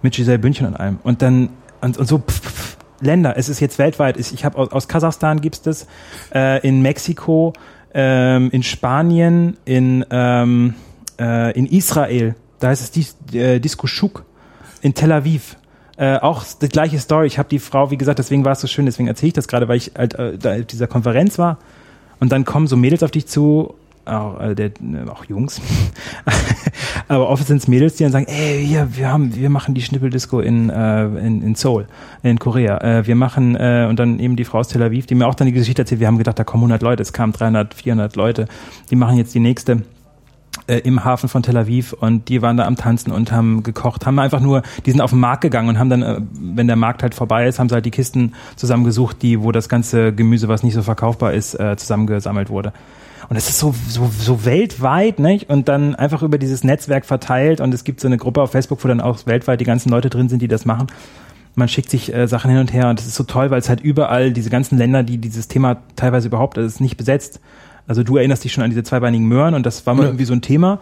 Mit 0.00 0.14
Giselle 0.14 0.38
Bündchen 0.38 0.66
und 0.66 0.76
allem. 0.76 0.98
Und 1.02 1.20
dann, 1.20 1.50
und, 1.82 1.98
und 1.98 2.08
so, 2.08 2.18
pff, 2.18 2.40
pff, 2.40 2.76
Länder. 3.02 3.36
Es 3.36 3.48
ist 3.48 3.60
jetzt 3.60 3.78
weltweit. 3.78 4.16
Ich 4.18 4.44
habe 4.44 4.58
aus, 4.58 4.72
aus 4.72 4.88
Kasachstan 4.88 5.40
gibt's 5.40 5.62
das, 5.62 5.86
äh, 6.34 6.66
in 6.66 6.82
Mexiko, 6.82 7.52
ähm, 7.94 8.50
in 8.50 8.62
Spanien, 8.62 9.56
in 9.64 10.04
ähm, 10.10 10.74
äh, 11.18 11.56
in 11.58 11.66
Israel. 11.66 12.34
Da 12.60 12.68
heißt 12.68 12.82
es 12.82 12.90
Dis, 12.90 13.16
äh, 13.32 13.60
Disco 13.60 13.86
Shuk. 13.86 14.24
In 14.80 14.94
Tel 14.94 15.12
Aviv. 15.12 15.56
Äh, 15.96 16.16
auch 16.16 16.44
die 16.60 16.68
gleiche 16.68 16.98
Story. 16.98 17.26
Ich 17.26 17.38
habe 17.38 17.48
die 17.48 17.58
Frau, 17.58 17.90
wie 17.90 17.96
gesagt, 17.96 18.18
deswegen 18.18 18.44
war 18.44 18.52
es 18.52 18.60
so 18.60 18.66
schön. 18.66 18.86
Deswegen 18.86 19.08
erzähle 19.08 19.28
ich 19.28 19.34
das 19.34 19.46
gerade, 19.46 19.68
weil 19.68 19.76
ich 19.76 19.92
halt 19.96 20.14
äh, 20.14 20.38
da 20.38 20.54
auf 20.54 20.64
dieser 20.66 20.86
Konferenz 20.86 21.38
war. 21.38 21.58
Und 22.18 22.32
dann 22.32 22.44
kommen 22.44 22.66
so 22.66 22.76
Mädels 22.76 23.02
auf 23.02 23.10
dich 23.10 23.26
zu, 23.26 23.74
auch, 24.04 24.40
äh, 24.40 24.54
der, 24.54 24.66
äh, 24.66 25.08
auch 25.08 25.24
Jungs, 25.24 25.60
aber 27.08 27.28
oft 27.28 27.46
sind 27.46 27.58
es 27.58 27.68
Mädels, 27.68 27.96
die 27.96 28.04
dann 28.04 28.12
sagen, 28.12 28.26
ey, 28.26 28.64
hier, 28.64 28.88
wir 28.96 29.10
haben, 29.10 29.34
wir 29.34 29.50
machen 29.50 29.74
die 29.74 29.82
Schnippeldisco 29.82 30.40
in, 30.40 30.70
äh, 30.70 31.04
in, 31.04 31.42
in 31.42 31.54
Seoul, 31.54 31.86
in 32.22 32.38
Korea. 32.38 32.78
Äh, 32.78 33.06
wir 33.06 33.16
machen, 33.16 33.54
äh, 33.56 33.86
und 33.88 33.98
dann 33.98 34.18
eben 34.18 34.36
die 34.36 34.44
Frau 34.44 34.58
aus 34.58 34.68
Tel 34.68 34.82
Aviv, 34.82 35.06
die 35.06 35.14
mir 35.14 35.26
auch 35.26 35.34
dann 35.34 35.46
die 35.46 35.52
Geschichte 35.52 35.82
erzählt, 35.82 36.00
wir 36.00 36.06
haben 36.06 36.18
gedacht, 36.18 36.38
da 36.38 36.44
kommen 36.44 36.62
100 36.62 36.82
Leute, 36.82 37.02
es 37.02 37.12
kamen 37.12 37.32
300, 37.32 37.74
400 37.74 38.16
Leute, 38.16 38.48
die 38.90 38.96
machen 38.96 39.16
jetzt 39.16 39.34
die 39.34 39.40
nächste 39.40 39.82
äh, 40.66 40.78
im 40.78 41.04
Hafen 41.04 41.28
von 41.28 41.42
Tel 41.42 41.56
Aviv 41.56 41.92
und 41.92 42.28
die 42.28 42.42
waren 42.42 42.56
da 42.56 42.66
am 42.66 42.76
Tanzen 42.76 43.12
und 43.12 43.32
haben 43.32 43.62
gekocht, 43.62 44.06
haben 44.06 44.18
einfach 44.18 44.40
nur, 44.40 44.62
die 44.84 44.90
sind 44.90 45.00
auf 45.00 45.10
den 45.10 45.20
Markt 45.20 45.42
gegangen 45.42 45.68
und 45.68 45.78
haben 45.78 45.90
dann, 45.90 46.02
äh, 46.02 46.20
wenn 46.32 46.66
der 46.66 46.76
Markt 46.76 47.02
halt 47.02 47.14
vorbei 47.14 47.46
ist, 47.46 47.58
haben 47.58 47.68
sie 47.68 47.74
halt 47.74 47.86
die 47.86 47.90
Kisten 47.90 48.34
zusammengesucht, 48.56 49.22
die, 49.22 49.42
wo 49.42 49.52
das 49.52 49.68
ganze 49.68 50.12
Gemüse, 50.12 50.48
was 50.48 50.62
nicht 50.62 50.74
so 50.74 50.82
verkaufbar 50.82 51.32
ist, 51.32 51.58
zusammengesammelt 51.76 52.50
wurde. 52.50 52.72
Und 53.32 53.38
es 53.38 53.48
ist 53.48 53.60
so, 53.60 53.74
so, 53.88 54.10
so 54.14 54.44
weltweit, 54.44 55.18
nicht? 55.18 55.48
Und 55.48 55.66
dann 55.70 55.94
einfach 55.94 56.22
über 56.22 56.36
dieses 56.36 56.64
Netzwerk 56.64 57.06
verteilt 57.06 57.62
und 57.62 57.72
es 57.72 57.82
gibt 57.82 57.98
so 57.98 58.06
eine 58.06 58.18
Gruppe 58.18 58.42
auf 58.42 58.50
Facebook, 58.50 58.84
wo 58.84 58.88
dann 58.88 59.00
auch 59.00 59.24
weltweit 59.24 59.58
die 59.58 59.64
ganzen 59.64 59.88
Leute 59.88 60.10
drin 60.10 60.28
sind, 60.28 60.42
die 60.42 60.48
das 60.48 60.66
machen. 60.66 60.88
Man 61.54 61.66
schickt 61.66 61.88
sich 61.88 62.12
äh, 62.12 62.28
Sachen 62.28 62.50
hin 62.50 62.60
und 62.60 62.74
her 62.74 62.90
und 62.90 62.98
das 62.98 63.06
ist 63.06 63.14
so 63.14 63.24
toll, 63.24 63.50
weil 63.50 63.58
es 63.58 63.70
halt 63.70 63.80
überall 63.80 64.32
diese 64.34 64.50
ganzen 64.50 64.76
Länder, 64.76 65.02
die 65.02 65.16
dieses 65.16 65.48
Thema 65.48 65.78
teilweise 65.96 66.28
überhaupt, 66.28 66.58
das 66.58 66.66
ist 66.66 66.80
nicht 66.82 66.98
besetzt. 66.98 67.40
Also 67.86 68.02
du 68.02 68.18
erinnerst 68.18 68.44
dich 68.44 68.52
schon 68.52 68.64
an 68.64 68.68
diese 68.68 68.82
zweibeinigen 68.82 69.26
Möhren 69.26 69.54
und 69.54 69.64
das 69.64 69.86
war 69.86 69.94
mal 69.94 70.02
Ja. 70.02 70.08
irgendwie 70.10 70.26
so 70.26 70.34
ein 70.34 70.42
Thema. 70.42 70.78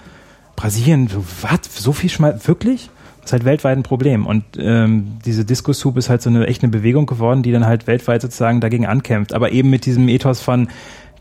Brasilien, 0.57 1.07
so, 1.07 1.25
was? 1.43 1.61
So 1.81 1.93
viel 1.93 2.11
Schmal, 2.11 2.41
wirklich? 2.49 2.91
Das 3.21 3.27
ist 3.27 3.33
halt 3.33 3.45
weltweit 3.45 3.79
ein 3.79 3.85
Problem. 3.85 4.27
Und 4.27 4.43
ähm, 4.59 5.19
diese 5.25 5.45
Disco 5.45 5.73
Soup 5.73 5.97
ist 5.99 6.11
halt 6.11 6.21
so 6.21 6.31
eine 6.31 6.49
echt 6.49 6.65
eine 6.65 6.73
Bewegung 6.73 7.07
geworden, 7.07 7.45
die 7.45 7.53
dann 7.53 7.65
halt 7.65 7.87
weltweit 7.87 8.23
sozusagen 8.23 8.61
dagegen 8.61 8.87
ankämpft. 8.87 9.35
Aber 9.35 9.53
eben 9.53 9.71
mit 9.71 9.87
diesem 9.87 10.09
Ethos 10.09 10.41
von 10.41 10.67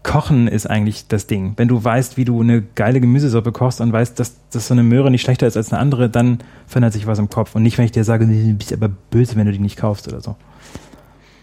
Kochen 0.03 0.47
ist 0.47 0.69
eigentlich 0.69 1.07
das 1.07 1.27
Ding. 1.27 1.53
Wenn 1.57 1.67
du 1.67 1.83
weißt, 1.83 2.17
wie 2.17 2.25
du 2.25 2.39
eine 2.41 2.61
geile 2.61 3.01
Gemüsesuppe 3.01 3.51
kochst 3.51 3.81
und 3.81 3.91
weißt, 3.91 4.19
dass, 4.19 4.35
dass 4.49 4.67
so 4.67 4.73
eine 4.73 4.83
Möhre 4.83 5.11
nicht 5.11 5.21
schlechter 5.21 5.45
ist 5.45 5.57
als 5.57 5.71
eine 5.71 5.81
andere, 5.81 6.09
dann 6.09 6.39
verändert 6.67 6.93
sich 6.93 7.05
was 7.05 7.19
im 7.19 7.29
Kopf. 7.29 7.55
Und 7.55 7.63
nicht, 7.63 7.77
wenn 7.77 7.85
ich 7.85 7.91
dir 7.91 8.03
sage, 8.03 8.25
du 8.25 8.53
bist 8.53 8.71
aber 8.71 8.89
böse, 8.89 9.35
wenn 9.35 9.45
du 9.45 9.51
die 9.51 9.59
nicht 9.59 9.77
kaufst 9.77 10.07
oder 10.07 10.21
so. 10.21 10.35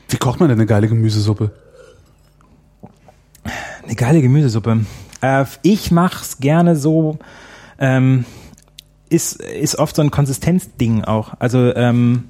Wie 0.08 0.16
kocht 0.16 0.40
man 0.40 0.48
denn 0.48 0.58
eine 0.58 0.66
geile 0.66 0.88
Gemüsesuppe? 0.88 1.50
Eine 3.84 3.94
geile 3.94 4.22
Gemüsesuppe. 4.22 4.86
Äh, 5.20 5.44
ich 5.62 5.90
mach's 5.90 6.38
gerne 6.38 6.76
so, 6.76 7.18
ähm, 7.78 8.24
ist, 9.08 9.40
ist 9.42 9.78
oft 9.78 9.94
so 9.96 10.02
ein 10.02 10.10
Konsistenzding 10.10 11.04
auch. 11.04 11.34
Also, 11.38 11.74
ähm, 11.74 12.24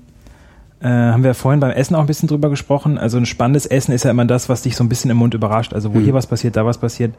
äh, 0.81 0.89
haben 0.89 1.25
wir 1.25 1.35
vorhin 1.35 1.61
beim 1.61 1.71
Essen 1.71 1.95
auch 1.95 2.01
ein 2.01 2.07
bisschen 2.07 2.29
drüber 2.29 2.51
gesprochen. 2.51 2.99
Also 2.99 3.17
ein 3.17 3.27
spannendes 3.27 3.67
Essen 3.67 3.93
ist 3.93 4.05
ja 4.05 4.11
immer 4.11 4.25
das, 4.25 4.49
was 4.49 4.63
dich 4.63 4.77
so 4.77 4.85
ein 4.85 4.89
bisschen 4.89 5.11
im 5.11 5.17
Mund 5.17 5.35
überrascht. 5.35 5.73
Also 5.73 5.95
wo 5.95 6.01
hier 6.01 6.15
was 6.15 6.27
passiert, 6.27 6.57
da 6.57 6.67
was 6.67 6.79
passiert. 6.79 7.15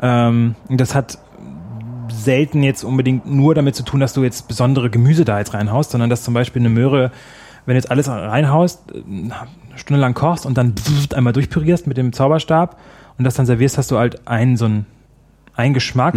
Ähm, 0.00 0.54
das 0.70 0.94
hat 0.94 1.18
selten 2.08 2.62
jetzt 2.62 2.84
unbedingt 2.84 3.30
nur 3.30 3.54
damit 3.54 3.74
zu 3.74 3.82
tun, 3.82 4.00
dass 4.00 4.12
du 4.14 4.22
jetzt 4.22 4.48
besondere 4.48 4.90
Gemüse 4.90 5.24
da 5.24 5.38
jetzt 5.38 5.54
reinhaust, 5.54 5.90
sondern 5.90 6.10
dass 6.10 6.22
zum 6.22 6.34
Beispiel 6.34 6.62
eine 6.62 6.70
Möhre, 6.70 7.10
wenn 7.66 7.74
du 7.74 7.78
jetzt 7.78 7.90
alles 7.90 8.08
reinhaust, 8.08 8.82
eine 8.94 9.32
Stunde 9.76 10.00
lang 10.00 10.14
kochst 10.14 10.46
und 10.46 10.56
dann 10.56 10.74
einmal 11.14 11.32
durchpürierst 11.32 11.86
mit 11.86 11.96
dem 11.96 12.12
Zauberstab 12.12 12.78
und 13.18 13.24
das 13.24 13.34
dann 13.34 13.46
servierst, 13.46 13.78
hast 13.78 13.90
du 13.90 13.98
halt 13.98 14.26
einen 14.26 14.56
so 14.56 14.64
einen, 14.64 14.86
einen 15.54 15.74
Geschmack, 15.74 16.14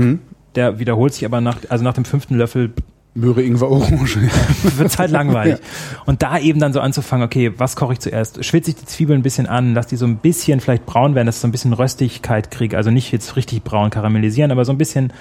der 0.56 0.80
wiederholt 0.80 1.14
sich 1.14 1.26
aber 1.26 1.42
nach, 1.42 1.58
also 1.70 1.84
nach 1.84 1.94
dem 1.94 2.06
fünften 2.06 2.36
Löffel 2.36 2.72
Möhre, 3.18 3.42
Ingwer, 3.42 3.72
Orange. 3.72 4.20
wird's 4.78 5.00
halt 5.00 5.10
langweilig. 5.10 5.58
Und 6.06 6.22
da 6.22 6.38
eben 6.38 6.60
dann 6.60 6.72
so 6.72 6.80
anzufangen, 6.80 7.26
okay, 7.26 7.52
was 7.58 7.76
koche 7.76 7.94
ich 7.94 8.00
zuerst? 8.00 8.46
Schwitze 8.46 8.70
ich 8.70 8.76
die 8.78 8.86
Zwiebeln 8.86 9.20
ein 9.20 9.24
bisschen 9.24 9.48
an, 9.48 9.74
lass 9.74 9.88
die 9.88 9.96
so 9.96 10.06
ein 10.06 10.18
bisschen 10.18 10.60
vielleicht 10.60 10.86
braun 10.86 11.16
werden, 11.16 11.26
dass 11.26 11.38
ich 11.38 11.42
so 11.42 11.48
ein 11.48 11.52
bisschen 11.52 11.74
Röstigkeit 11.74 12.52
kriege. 12.52 12.78
Also 12.78 12.92
nicht 12.92 13.12
jetzt 13.12 13.36
richtig 13.36 13.64
braun 13.64 13.90
karamellisieren, 13.90 14.52
aber 14.52 14.66
so 14.66 14.72
ein 14.72 14.78
bisschen 14.78 15.12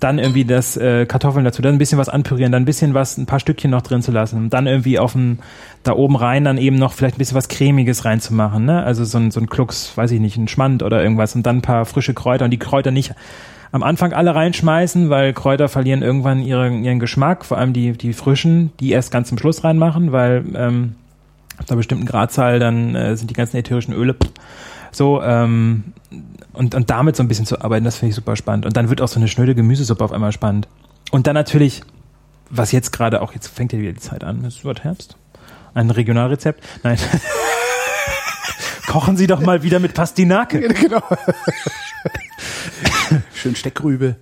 dann 0.00 0.18
irgendwie 0.18 0.44
das 0.44 0.76
äh, 0.76 1.06
Kartoffeln 1.06 1.44
dazu, 1.44 1.62
dann 1.62 1.76
ein 1.76 1.78
bisschen 1.78 1.98
was 1.98 2.08
anpürieren, 2.08 2.50
dann 2.50 2.62
ein 2.62 2.66
bisschen 2.66 2.92
was, 2.92 3.18
ein 3.18 3.26
paar 3.26 3.38
Stückchen 3.38 3.70
noch 3.70 3.82
drin 3.82 4.02
zu 4.02 4.10
lassen 4.10 4.36
und 4.36 4.50
dann 4.50 4.66
irgendwie 4.66 4.98
auf 4.98 5.12
dem, 5.12 5.38
da 5.84 5.92
oben 5.92 6.16
rein 6.16 6.42
dann 6.42 6.58
eben 6.58 6.76
noch 6.76 6.92
vielleicht 6.92 7.16
ein 7.16 7.18
bisschen 7.18 7.36
was 7.36 7.48
Cremiges 7.48 8.04
reinzumachen, 8.04 8.64
ne? 8.64 8.82
Also 8.82 9.04
so 9.04 9.18
ein, 9.18 9.30
so 9.30 9.38
ein 9.38 9.48
Klux, 9.48 9.96
weiß 9.96 10.10
ich 10.10 10.20
nicht, 10.20 10.36
ein 10.36 10.48
Schmand 10.48 10.82
oder 10.82 11.02
irgendwas 11.02 11.36
und 11.36 11.46
dann 11.46 11.58
ein 11.58 11.62
paar 11.62 11.84
frische 11.84 12.14
Kräuter 12.14 12.46
und 12.46 12.50
die 12.50 12.58
Kräuter 12.58 12.90
nicht 12.90 13.14
am 13.74 13.82
Anfang 13.82 14.12
alle 14.12 14.36
reinschmeißen, 14.36 15.10
weil 15.10 15.32
Kräuter 15.32 15.68
verlieren 15.68 16.00
irgendwann 16.00 16.40
ihren, 16.40 16.84
ihren 16.84 17.00
Geschmack, 17.00 17.44
vor 17.44 17.58
allem 17.58 17.72
die, 17.72 17.90
die 17.90 18.12
frischen, 18.12 18.70
die 18.78 18.92
erst 18.92 19.10
ganz 19.10 19.30
zum 19.30 19.36
Schluss 19.36 19.64
reinmachen, 19.64 20.12
weil 20.12 20.44
ähm, 20.54 20.94
ab 21.56 21.64
einer 21.68 21.78
bestimmten 21.78 22.06
Gradzahl 22.06 22.60
dann 22.60 22.94
äh, 22.94 23.16
sind 23.16 23.30
die 23.30 23.34
ganzen 23.34 23.56
ätherischen 23.56 23.92
Öle 23.92 24.14
pff, 24.14 24.30
so 24.92 25.20
ähm, 25.24 25.92
und, 26.52 26.76
und 26.76 26.88
damit 26.88 27.16
so 27.16 27.24
ein 27.24 27.26
bisschen 27.26 27.46
zu 27.46 27.62
arbeiten, 27.62 27.84
das 27.84 27.96
finde 27.96 28.10
ich 28.10 28.14
super 28.14 28.36
spannend. 28.36 28.64
Und 28.64 28.76
dann 28.76 28.90
wird 28.90 29.00
auch 29.00 29.08
so 29.08 29.18
eine 29.18 29.26
schnöde 29.26 29.56
Gemüsesuppe 29.56 30.04
auf 30.04 30.12
einmal 30.12 30.30
spannend. 30.30 30.68
Und 31.10 31.26
dann 31.26 31.34
natürlich, 31.34 31.82
was 32.50 32.70
jetzt 32.70 32.92
gerade 32.92 33.22
auch, 33.22 33.32
jetzt 33.32 33.48
fängt 33.48 33.72
ja 33.72 33.80
wieder 33.80 33.92
die 33.92 33.98
Zeit 33.98 34.22
an, 34.22 34.44
es 34.44 34.64
wird 34.64 34.84
Herbst. 34.84 35.16
Ein 35.74 35.90
Regionalrezept. 35.90 36.62
Nein. 36.84 36.98
Kochen 38.86 39.16
Sie 39.16 39.26
doch 39.26 39.40
mal 39.40 39.64
wieder 39.64 39.80
mit 39.80 39.94
Pastinake. 39.94 40.60
genau. 40.80 41.02
Schön 43.34 43.54
Steckrübe. 43.56 44.16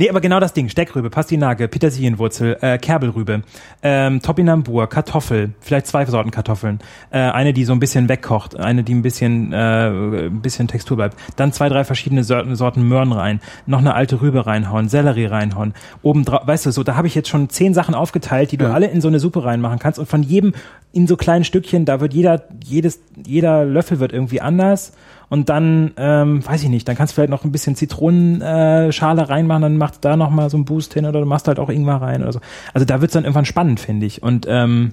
Nee, 0.00 0.08
aber 0.10 0.20
genau 0.20 0.38
das 0.38 0.52
Ding. 0.52 0.68
Steckrübe, 0.68 1.10
Pastinake, 1.10 1.66
Petersilienwurzel, 1.66 2.56
äh, 2.60 2.78
Kerbelrübe, 2.78 3.42
ähm, 3.82 4.22
Topinambur, 4.22 4.88
Kartoffel, 4.88 5.54
vielleicht 5.60 5.88
zwei 5.88 6.06
Sorten 6.06 6.30
Kartoffeln. 6.30 6.78
Äh, 7.10 7.18
eine, 7.18 7.52
die 7.52 7.64
so 7.64 7.72
ein 7.72 7.80
bisschen 7.80 8.08
wegkocht, 8.08 8.56
eine, 8.56 8.84
die 8.84 8.94
ein 8.94 9.02
bisschen, 9.02 9.52
äh, 9.52 9.88
ein 9.88 10.40
bisschen 10.40 10.68
Textur 10.68 10.96
bleibt. 10.98 11.16
Dann 11.34 11.52
zwei, 11.52 11.68
drei 11.68 11.82
verschiedene 11.82 12.22
Sorten, 12.22 12.54
Sorten 12.54 12.86
Möhren 12.86 13.10
rein. 13.10 13.40
Noch 13.66 13.80
eine 13.80 13.94
alte 13.94 14.20
Rübe 14.20 14.46
reinhauen, 14.46 14.88
Sellerie 14.88 15.26
reinhauen. 15.26 15.74
Oben 16.02 16.24
drauf, 16.24 16.46
weißt 16.46 16.66
du, 16.66 16.70
so, 16.70 16.84
da 16.84 16.94
habe 16.94 17.08
ich 17.08 17.16
jetzt 17.16 17.28
schon 17.28 17.48
zehn 17.48 17.74
Sachen 17.74 17.96
aufgeteilt, 17.96 18.52
die 18.52 18.56
du 18.56 18.66
Ja. 18.66 18.74
alle 18.74 18.86
in 18.86 19.00
so 19.00 19.08
eine 19.08 19.18
Suppe 19.18 19.44
reinmachen 19.44 19.80
kannst. 19.80 19.98
Und 19.98 20.06
von 20.08 20.22
jedem 20.22 20.52
in 20.92 21.08
so 21.08 21.16
kleinen 21.16 21.44
Stückchen, 21.44 21.84
da 21.86 22.00
wird 22.00 22.14
jeder, 22.14 22.44
jedes, 22.64 23.00
jeder 23.26 23.64
Löffel 23.64 23.98
wird 23.98 24.12
irgendwie 24.12 24.40
anders. 24.40 24.92
Und 25.30 25.50
dann, 25.50 25.92
ähm, 25.98 26.46
weiß 26.46 26.62
ich 26.62 26.68
nicht, 26.70 26.88
dann 26.88 26.96
kannst 26.96 27.12
du 27.12 27.14
vielleicht 27.16 27.30
noch 27.30 27.44
ein 27.44 27.52
bisschen 27.52 27.76
Zitronenschale 27.76 28.92
Schale 28.92 29.28
reinmachen, 29.28 29.62
dann 29.62 29.76
machst 29.76 29.96
du 29.96 30.08
da 30.08 30.16
noch 30.16 30.30
mal 30.30 30.48
so 30.48 30.56
einen 30.56 30.64
Boost 30.64 30.94
hin 30.94 31.04
oder 31.04 31.20
du 31.20 31.26
machst 31.26 31.48
halt 31.48 31.58
auch 31.58 31.68
Ingwer 31.68 32.00
rein 32.00 32.22
oder 32.22 32.32
so. 32.32 32.40
Also 32.72 32.86
da 32.86 33.00
wird's 33.00 33.12
dann 33.12 33.24
irgendwann 33.24 33.44
spannend, 33.44 33.78
finde 33.80 34.06
ich. 34.06 34.22
Und 34.22 34.46
ähm, 34.48 34.92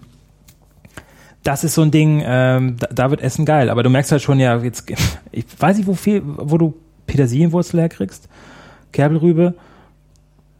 das 1.43 1.63
ist 1.63 1.75
so 1.75 1.83
ein 1.83 1.91
Ding, 1.91 2.21
ähm, 2.25 2.75
da, 2.77 2.87
da 2.87 3.11
wird 3.11 3.21
Essen 3.21 3.45
geil. 3.45 3.69
Aber 3.69 3.83
du 3.83 3.89
merkst 3.89 4.11
halt 4.11 4.21
schon, 4.21 4.39
ja, 4.39 4.57
jetzt, 4.57 4.91
ich 5.31 5.45
weiß 5.57 5.77
nicht, 5.77 5.87
wo 5.87 5.93
viel, 5.93 6.21
wo 6.25 6.57
du 6.57 6.75
Petersilienwurzel 7.07 7.79
herkriegst, 7.79 8.27
Kerbelrübe, 8.91 9.53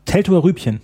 Teltower 0.05 0.43
Rübchen. 0.43 0.79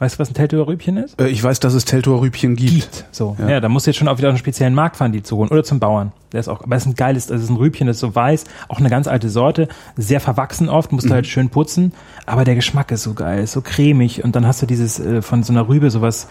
Weißt 0.00 0.16
du, 0.16 0.18
was 0.18 0.28
ein 0.30 0.34
Teltower 0.34 0.66
Rübchen 0.66 0.96
ist? 0.96 1.20
Äh, 1.20 1.28
ich 1.28 1.42
weiß, 1.42 1.60
dass 1.60 1.72
es 1.72 1.84
Teltower 1.84 2.20
Rübchen 2.20 2.56
gibt. 2.56 2.72
Gibt. 2.72 3.04
So. 3.12 3.36
Ja. 3.38 3.48
Ja. 3.48 3.60
da 3.60 3.68
musst 3.68 3.86
du 3.86 3.90
jetzt 3.90 3.98
schon 3.98 4.08
auch 4.08 4.18
wieder 4.18 4.28
auf 4.28 4.32
einen 4.32 4.38
speziellen 4.38 4.74
Markt 4.74 4.96
fahren, 4.96 5.12
die 5.12 5.22
zu 5.22 5.36
holen. 5.36 5.48
Oder 5.50 5.62
zum 5.62 5.78
Bauern. 5.78 6.12
Der 6.32 6.40
ist 6.40 6.48
auch, 6.48 6.62
aber 6.62 6.74
es 6.74 6.82
ist 6.82 6.88
ein 6.88 6.94
geiles, 6.96 7.28
das 7.28 7.42
ist 7.42 7.48
ein 7.48 7.56
Rübchen, 7.56 7.86
das 7.86 7.96
ist 7.96 8.00
so 8.00 8.12
weiß, 8.12 8.42
auch 8.68 8.80
eine 8.80 8.90
ganz 8.90 9.06
alte 9.06 9.28
Sorte, 9.30 9.68
sehr 9.96 10.18
verwachsen 10.18 10.68
oft, 10.68 10.90
musst 10.90 11.08
du 11.08 11.12
halt 11.14 11.28
schön 11.28 11.48
putzen, 11.48 11.92
aber 12.26 12.44
der 12.44 12.56
Geschmack 12.56 12.90
ist 12.90 13.04
so 13.04 13.14
geil, 13.14 13.44
ist 13.44 13.52
so 13.52 13.60
cremig 13.60 14.24
und 14.24 14.34
dann 14.34 14.44
hast 14.44 14.60
du 14.60 14.66
dieses 14.66 14.98
äh, 14.98 15.22
von 15.22 15.44
so 15.44 15.52
einer 15.52 15.68
Rübe 15.68 15.92
sowas 15.92 16.26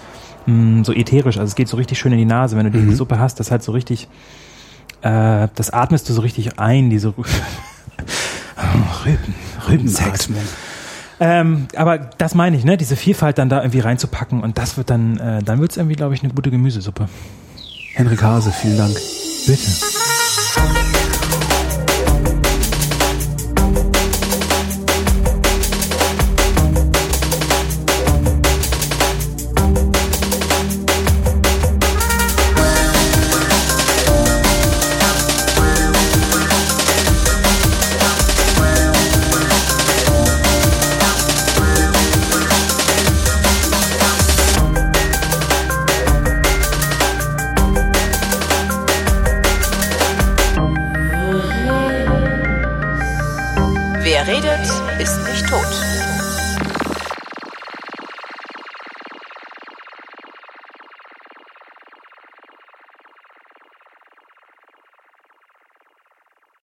mh, 0.46 0.84
so 0.84 0.92
ätherisch, 0.92 1.38
also 1.38 1.48
es 1.50 1.56
geht 1.56 1.70
so 1.70 1.78
richtig 1.78 2.00
schön 2.00 2.12
in 2.12 2.18
die 2.18 2.26
Nase, 2.26 2.58
wenn 2.58 2.70
du 2.70 2.78
die 2.78 2.94
Suppe 2.94 3.18
hast, 3.18 3.40
das 3.40 3.50
halt 3.50 3.64
so 3.64 3.72
richtig, 3.72 4.10
äh, 5.04 5.48
das 5.56 5.70
atmest 5.70 6.10
du 6.10 6.14
so 6.14 6.20
richtig 6.20 6.60
ein, 6.60 6.90
diese 6.90 7.10
Rübe. 7.18 7.30
Oh, 8.56 9.06
Rüben, 9.06 9.36
Rübensex. 9.68 10.26
Atmung. 10.26 10.42
Ähm, 11.26 11.68
aber 11.78 12.00
das 12.00 12.36
meine 12.36 12.58
ich, 12.58 12.66
ne? 12.66 12.76
Diese 12.76 12.98
Vielfalt 12.98 13.38
dann 13.38 13.48
da 13.48 13.62
irgendwie 13.62 13.80
reinzupacken 13.80 14.44
und 14.44 14.58
das 14.58 14.76
wird 14.76 14.90
dann, 14.90 15.18
äh, 15.20 15.42
dann 15.42 15.62
wird's 15.62 15.78
irgendwie, 15.78 15.96
glaube 15.96 16.14
ich, 16.14 16.22
eine 16.22 16.34
gute 16.34 16.52
Gemüsesuppe. 16.52 17.08
Henrik 17.94 18.22
Hase, 18.22 18.52
vielen 18.52 18.76
Dank. 18.78 18.94
Bitte. 19.48 19.72